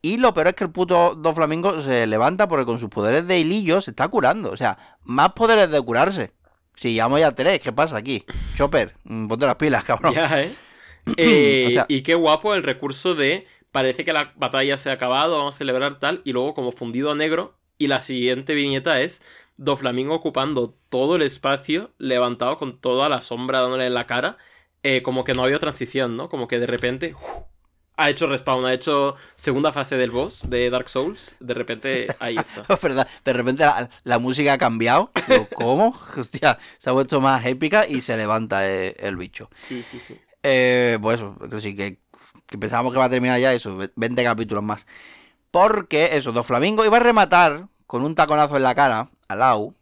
[0.04, 3.38] Y lo peor es que el puto Doflamingo se levanta porque con sus poderes de
[3.38, 4.50] hilillo se está curando.
[4.50, 6.32] O sea, más poderes de curarse.
[6.76, 8.22] Si llevamos ya tres, ¿qué pasa aquí?
[8.54, 10.12] Chopper, mm, ponte las pilas, cabrón.
[10.12, 10.52] Ya, ¿eh?
[11.16, 14.92] Eh, O sea- y qué guapo el recurso de parece que la batalla se ha
[14.92, 19.00] acabado, vamos a celebrar tal, y luego como fundido a negro, y la siguiente viñeta
[19.00, 19.22] es
[19.56, 24.36] Doflamingo ocupando todo el espacio, levantado con toda la sombra dándole en la cara,
[24.82, 26.28] eh, como que no había transición, ¿no?
[26.28, 27.44] Como que de repente ¡uf!
[27.96, 32.36] Ha hecho respawn, ha hecho segunda fase del boss de Dark Souls, de repente ahí
[32.36, 32.64] está.
[32.74, 35.10] Es verdad, de repente la, la música ha cambiado.
[35.28, 35.94] Digo, ¿Cómo?
[36.16, 39.48] Hostia, se ha vuelto más épica y se levanta eh, el, bicho.
[39.54, 40.18] Sí, sí, sí.
[40.42, 41.98] Eh, pues eso, que sí, que,
[42.46, 44.86] que pensábamos que va a terminar ya eso, 20 capítulos más.
[45.50, 49.74] Porque eso, Dos Flamingo iba a rematar con un taconazo en la cara a Lau,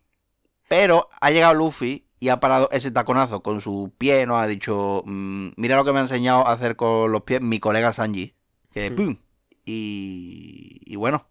[0.69, 4.39] pero ha llegado Luffy y ha parado ese taconazo con su pie, ¿no?
[4.39, 7.59] Ha dicho, mm, mira lo que me ha enseñado a hacer con los pies mi
[7.59, 8.37] colega Sanji.
[8.73, 8.93] Que.
[8.93, 9.17] ¡pum!
[9.65, 11.27] Y, y bueno,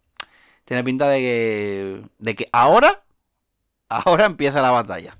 [0.65, 3.03] tiene pinta de que, de que ahora,
[3.87, 5.17] ahora empieza la batalla.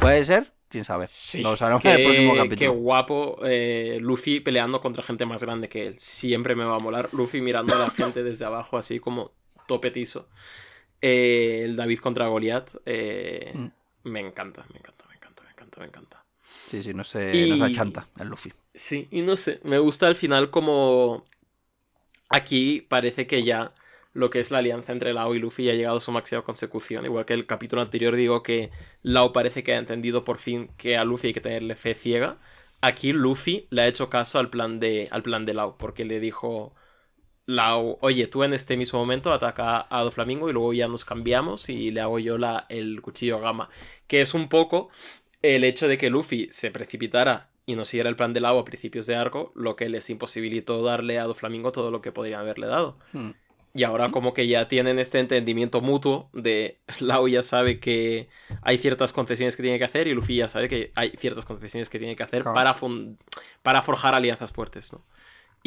[0.00, 0.52] ¿Puede ser?
[0.68, 1.06] ¿Quién sabe?
[1.08, 2.72] Sí, Lo sabremos qué, en el próximo qué capítulo.
[2.74, 5.96] guapo eh, Luffy peleando contra gente más grande que él.
[5.98, 7.08] Siempre me va a molar.
[7.12, 9.32] Luffy mirando a la gente desde abajo, así como
[9.66, 10.28] topetizo.
[11.00, 12.76] Eh, el David contra Goliath.
[12.84, 13.66] eh, Mm.
[14.12, 16.24] Me encanta, me encanta, me encanta, me encanta, me encanta.
[16.66, 18.52] Sí, sí, no se, Y- no se achanta el Luffy.
[18.74, 21.24] Sí, y no sé, me gusta al final como
[22.28, 23.74] aquí parece que ya
[24.12, 26.42] lo que es la alianza entre Lao y Luffy ya ha llegado a su máxima
[26.42, 27.04] consecución.
[27.04, 28.70] Igual que el capítulo anterior digo que
[29.02, 32.38] Lao parece que ha entendido por fin que a Luffy hay que tenerle fe ciega.
[32.80, 36.20] Aquí Luffy le ha hecho caso al plan de, al plan de Lao, porque le
[36.20, 36.74] dijo
[37.48, 41.70] Lao, oye, tú en este mismo momento ataca a Doflamingo y luego ya nos cambiamos
[41.70, 43.70] y le hago yo la, el cuchillo gama.
[44.06, 44.90] Que es un poco
[45.40, 48.66] el hecho de que Luffy se precipitara y no siguiera el plan de Lau a
[48.66, 52.66] principios de arco, lo que les imposibilitó darle a Doflamingo todo lo que podrían haberle
[52.66, 52.98] dado.
[53.14, 53.30] Hmm.
[53.74, 58.28] Y ahora como que ya tienen este entendimiento mutuo de Lau ya sabe que
[58.60, 61.88] hay ciertas concesiones que tiene que hacer y Luffy ya sabe que hay ciertas concesiones
[61.88, 62.54] que tiene que hacer Claro.
[62.54, 63.16] para, fun-
[63.62, 65.02] para forjar alianzas fuertes, ¿no?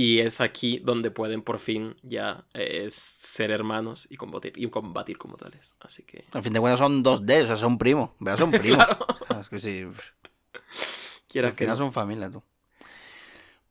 [0.03, 5.17] Y es aquí donde pueden por fin ya eh, ser hermanos y combatir, y combatir
[5.19, 5.75] como tales.
[5.79, 6.25] Así que...
[6.31, 8.09] Al fin de cuentas son dos D, o sea, son primos.
[8.19, 8.39] ¿Verdad?
[8.39, 8.85] Son primos.
[9.39, 9.85] Es que sí.
[11.27, 11.83] Quiera Al que final no.
[11.85, 12.41] son familia, tú.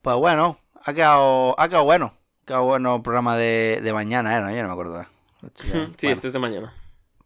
[0.01, 2.13] Pues bueno, ha quedado, ha quedado bueno.
[2.43, 4.41] Ha quedado bueno el programa de, de mañana, ¿eh?
[4.41, 5.01] No, yo no me acuerdo.
[5.41, 6.73] Ya- Sí, bueno, este es de mañana.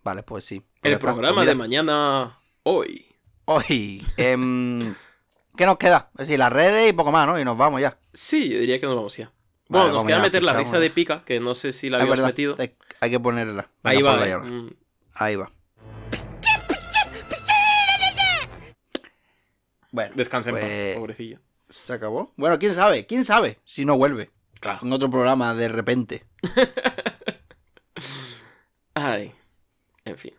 [0.03, 0.59] Vale, pues sí.
[0.59, 1.07] Pues El está.
[1.11, 3.05] programa Pues de mañana hoy.
[3.45, 4.95] Hoy, em,
[5.55, 6.09] ¿qué nos queda?
[6.13, 7.39] Es decir, las redes y poco más, ¿no?
[7.39, 7.97] Y nos vamos ya.
[8.13, 9.31] Sí, yo diría que nos vamos ya.
[9.67, 11.97] Vale, Bueno, nos queda ya, meter la risa de pica, que no sé si la
[11.97, 12.55] Es habíamos verdad, metido.
[12.99, 13.67] hay, que ponerla.
[13.83, 14.27] Venga, Ahí va.
[14.27, 14.37] eh.
[14.37, 14.69] Mm,
[15.15, 15.51] Ahí va.
[19.91, 21.39] Bueno, Descansa en paz, Pues- pobrecillo.
[21.69, 22.33] se acabó.
[22.35, 24.79] Bueno, quién sabe, quién sabe si no vuelve Claro.
[24.83, 26.25] en otro programa de repente.
[28.93, 29.33] Ay.
[30.03, 30.33] En fin.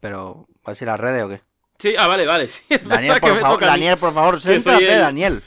[0.00, 1.42] Pero, ¿va a ser las redes o qué?
[1.78, 2.48] Sí, ah, vale, vale.
[2.48, 3.60] Sí, es Daniel, por favor.
[3.60, 5.42] Daniel, por favor, céntrate, el- Daniel.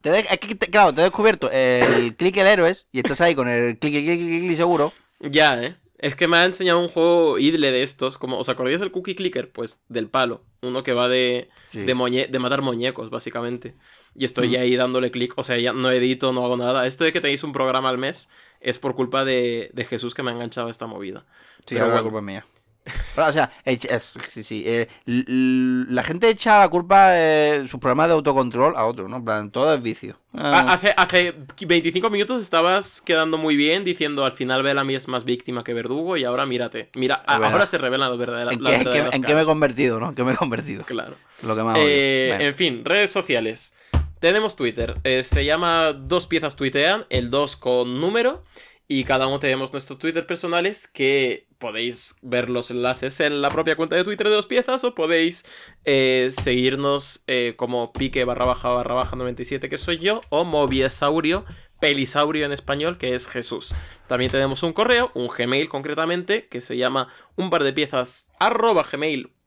[0.00, 3.20] Te de- es que, te- claro, te he descubierto el click el héroes y estás
[3.20, 4.92] ahí con el click, click, click, click, click seguro.
[5.20, 5.76] Ya, ¿eh?
[5.98, 8.18] Es que me ha enseñado un juego idle de estos.
[8.18, 9.50] Como, ¿Os acordáis del Cookie Clicker?
[9.50, 10.44] Pues del palo.
[10.60, 11.80] Uno que va de, Sí.
[11.80, 13.74] de, muñe- de matar muñecos, básicamente.
[14.14, 14.60] Y estoy Ujú.
[14.60, 15.32] ahí dándole clic.
[15.36, 16.86] O sea, ya no edito, no hago nada.
[16.86, 18.28] Esto de que tenéis un programa al mes
[18.60, 21.24] es por culpa de, de Jesús que me ha enganchado a esta movida.
[21.60, 22.12] Sí, Pero ahora la bueno.
[22.12, 22.46] culpa es mía.
[22.86, 24.62] O sea, es- sí, sí.
[24.66, 29.16] eh, la gente echa la culpa de sus programas de autocontrol a otro, ¿no?
[29.16, 30.18] En plan, todo es vicio.
[30.34, 31.34] Ah, Ah, Hace, hace
[31.66, 36.16] 25 minutos estabas quedando muy bien diciendo al final Bellamy es más víctima que verdugo
[36.16, 36.90] y ahora mírate.
[36.96, 39.40] Mira, ahora se revelan las verdaderas ¿En, las qué, en qué- verdaderas en qué me
[39.40, 40.08] he convertido, no?
[40.10, 40.84] ¿En qué me he convertido?
[40.84, 41.16] Claro.
[41.42, 41.76] Lo que más.
[41.80, 42.44] Eh, Bueno.
[42.44, 43.74] En fin, redes sociales.
[44.20, 44.94] Tenemos Twitter.
[45.04, 48.42] eh, se llama Dos Piezas Tuitean, el 2 con número.
[48.88, 53.76] Y cada uno tenemos nuestros Twitter personales que podéis ver los enlaces en la propia
[53.76, 55.44] cuenta de Twitter de Dos Piezas o podéis
[55.84, 61.44] eh, seguirnos eh, como pique barra baja barra baja 97 que soy yo o moviesaurio,
[61.80, 63.74] pelisaurio en español que es Jesús.
[64.06, 68.84] También tenemos un correo, un Gmail concretamente, que se llama un par de piezas arroba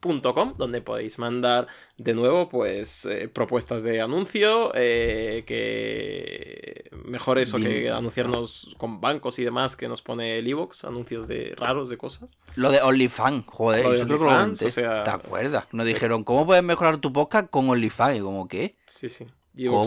[0.01, 7.57] gmail.com, donde podéis mandar de nuevo pues eh, propuestas de anuncio, eh, que mejor eso
[7.57, 11.97] que anunciarnos con bancos y demás que nos pone el iVoox, anuncios de raros de
[11.97, 12.37] cosas.
[12.55, 14.65] Lo de OnlyFans, joder, Lo de eso creo que lo OnlyFans, comenté.
[14.65, 15.65] o sea- ¿Te acuerdas?
[15.71, 18.17] Nos dijeron, ¿cómo puedes mejorar tu podcast con OnlyFans?
[18.17, 18.75] Y como, ¿qué?
[18.85, 19.25] Sí, sí.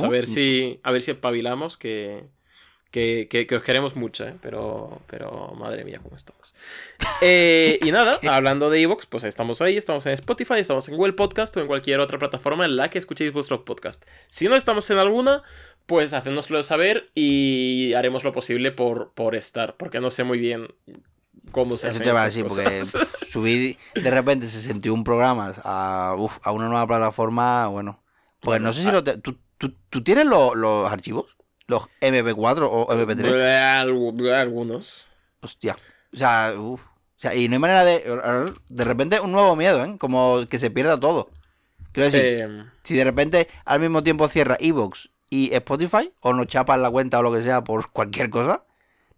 [0.04, 2.24] a ver si a ver si espabilamos que
[2.92, 4.34] que, que- que os queremos mucho, ¿eh?
[4.40, 6.54] pero, pero madre mía, cómo estamos.
[7.20, 11.14] Eh, y nada, hablando de Evox, pues estamos ahí, estamos en Spotify, estamos en Google
[11.14, 14.04] Podcast o en cualquier otra plataforma en la que escuchéis vuestro podcast.
[14.28, 15.42] Si no estamos en alguna,
[15.86, 20.68] pues hacednoslo saber y haremos lo posible por, por estar, porque no sé muy bien
[21.50, 22.82] cómo se Eso te iba a decir, porque
[23.28, 28.00] subir de repente 61 programas a, uf, a una nueva plataforma, bueno.
[28.40, 28.92] Pues no sé si ah.
[28.92, 31.36] lo te- ¿tú, tú, tú tienes lo- los archivos?
[31.72, 33.16] Los MP4 o MP3.
[33.22, 35.06] Bleh, algu- bleh, Algunos.
[35.40, 35.76] Hostia.
[36.12, 36.82] O sea, uf.
[36.82, 38.52] O sea, y no hay manera de.
[38.68, 39.96] De repente, un nuevo miedo, ¿eh?
[39.98, 41.30] Como que se pierda todo.
[41.92, 46.46] Quiero decir, Eh, si de repente al mismo tiempo cierra Evox y Spotify, o nos
[46.46, 48.64] chapan la cuenta o lo que sea por cualquier cosa,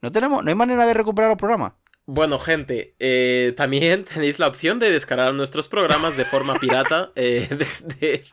[0.01, 1.73] no tenemos, no hay manera de recuperar los programas.
[2.07, 7.49] Bueno, gente, eh, también tenéis la opción de descargar nuestros programas de forma pirata eh,
[7.51, 8.25] desde,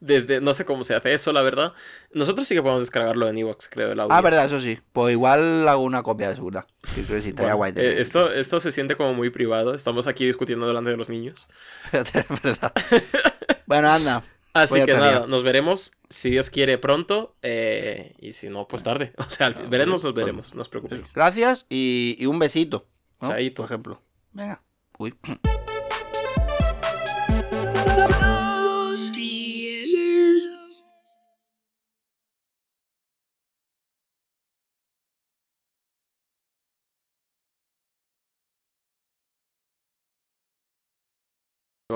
[0.00, 1.74] desde, no sé cómo se hace eso, la verdad.
[2.12, 4.14] Nosotros sí que podemos descargarlo en Evox, creo, el audio.
[4.14, 4.78] Ah, verdad, eso sí.
[4.92, 6.64] Pues igual hago una copia de seguridad.
[6.94, 7.84] Que creo que sí, estaría Bueno, guay.
[7.86, 9.74] eh, esto, esto se siente como muy privado.
[9.74, 11.48] Estamos aquí discutiendo delante de los niños.
[11.92, 12.10] Es
[12.42, 12.72] verdad.
[13.66, 14.22] bueno, anda.
[14.54, 17.36] Así Voy que nada, nos veremos, si Dios quiere, pronto.
[17.42, 19.12] eh, y si no, pues tarde.
[19.18, 20.26] O sea, fin- veremos, nos bueno.
[20.26, 21.12] veremos, no os preocupéis.
[21.12, 22.86] Gracias y, y un besito.
[23.20, 23.28] ¿No?
[23.28, 23.62] Chaito.
[23.62, 24.02] Por ejemplo.
[24.32, 24.62] Venga.
[24.98, 25.14] Uy.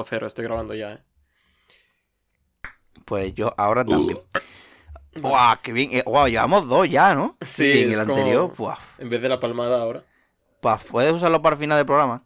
[0.05, 1.03] Cero, estoy grabando ya, eh.
[3.05, 4.19] Pues yo ahora también.
[5.17, 5.57] ¡Guau!
[5.63, 5.91] ¡Qué bien!
[5.93, 6.27] Eh, ¡Guau!
[6.29, 7.37] Llevamos dos ya, ¿no?
[7.43, 8.79] Sí, en el como- anterior, ¡buah!
[8.99, 10.05] En vez de la palmada ahora.
[10.63, 12.23] Pa, ¿Puedes usarlo para el final del programa?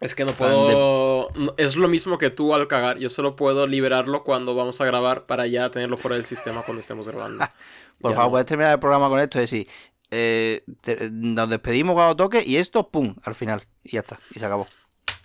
[0.00, 1.28] Es que no puedo.
[1.58, 2.96] Es lo mismo que tú al cagar.
[2.98, 6.80] Yo solo puedo liberarlo cuando vamos a grabar para ya tenerlo fuera del sistema cuando
[6.80, 7.44] estemos grabando.
[8.00, 8.30] Por Ya favor, no.
[8.30, 9.38] puedes terminar el programa con esto.
[9.38, 9.68] Es decir,
[10.10, 13.14] eh, te- nos despedimos cuando toque y esto, ¡pum!
[13.22, 13.64] Al final.
[13.84, 14.18] Y ya está.
[14.34, 14.66] Y se acabó.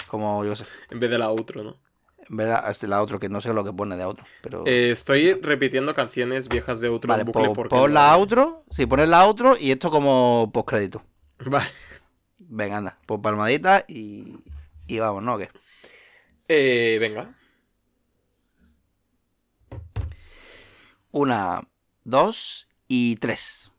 [0.07, 0.65] Como yo sé.
[0.89, 1.77] En vez de la outro, ¿no?
[2.30, 4.25] En verdad, este la otro, que no sé lo que pone de otro.
[4.41, 4.63] Pero.
[4.67, 7.69] Eh, estoy repitiendo canciones viejas de outro vale, en bucle pon, porque.
[7.75, 8.65] pon la outro.
[8.72, 11.01] Sí, pones la outro y esto como postcrédito.
[11.45, 11.67] Vale.
[12.56, 12.98] Venga, anda.
[13.07, 14.38] Pon palmadita y.
[14.85, 15.35] Y vamos, ¿no?
[15.35, 15.49] ¿O qué?
[16.48, 17.33] Eh, venga.
[21.11, 21.67] Una,
[22.03, 23.73] dos y tres.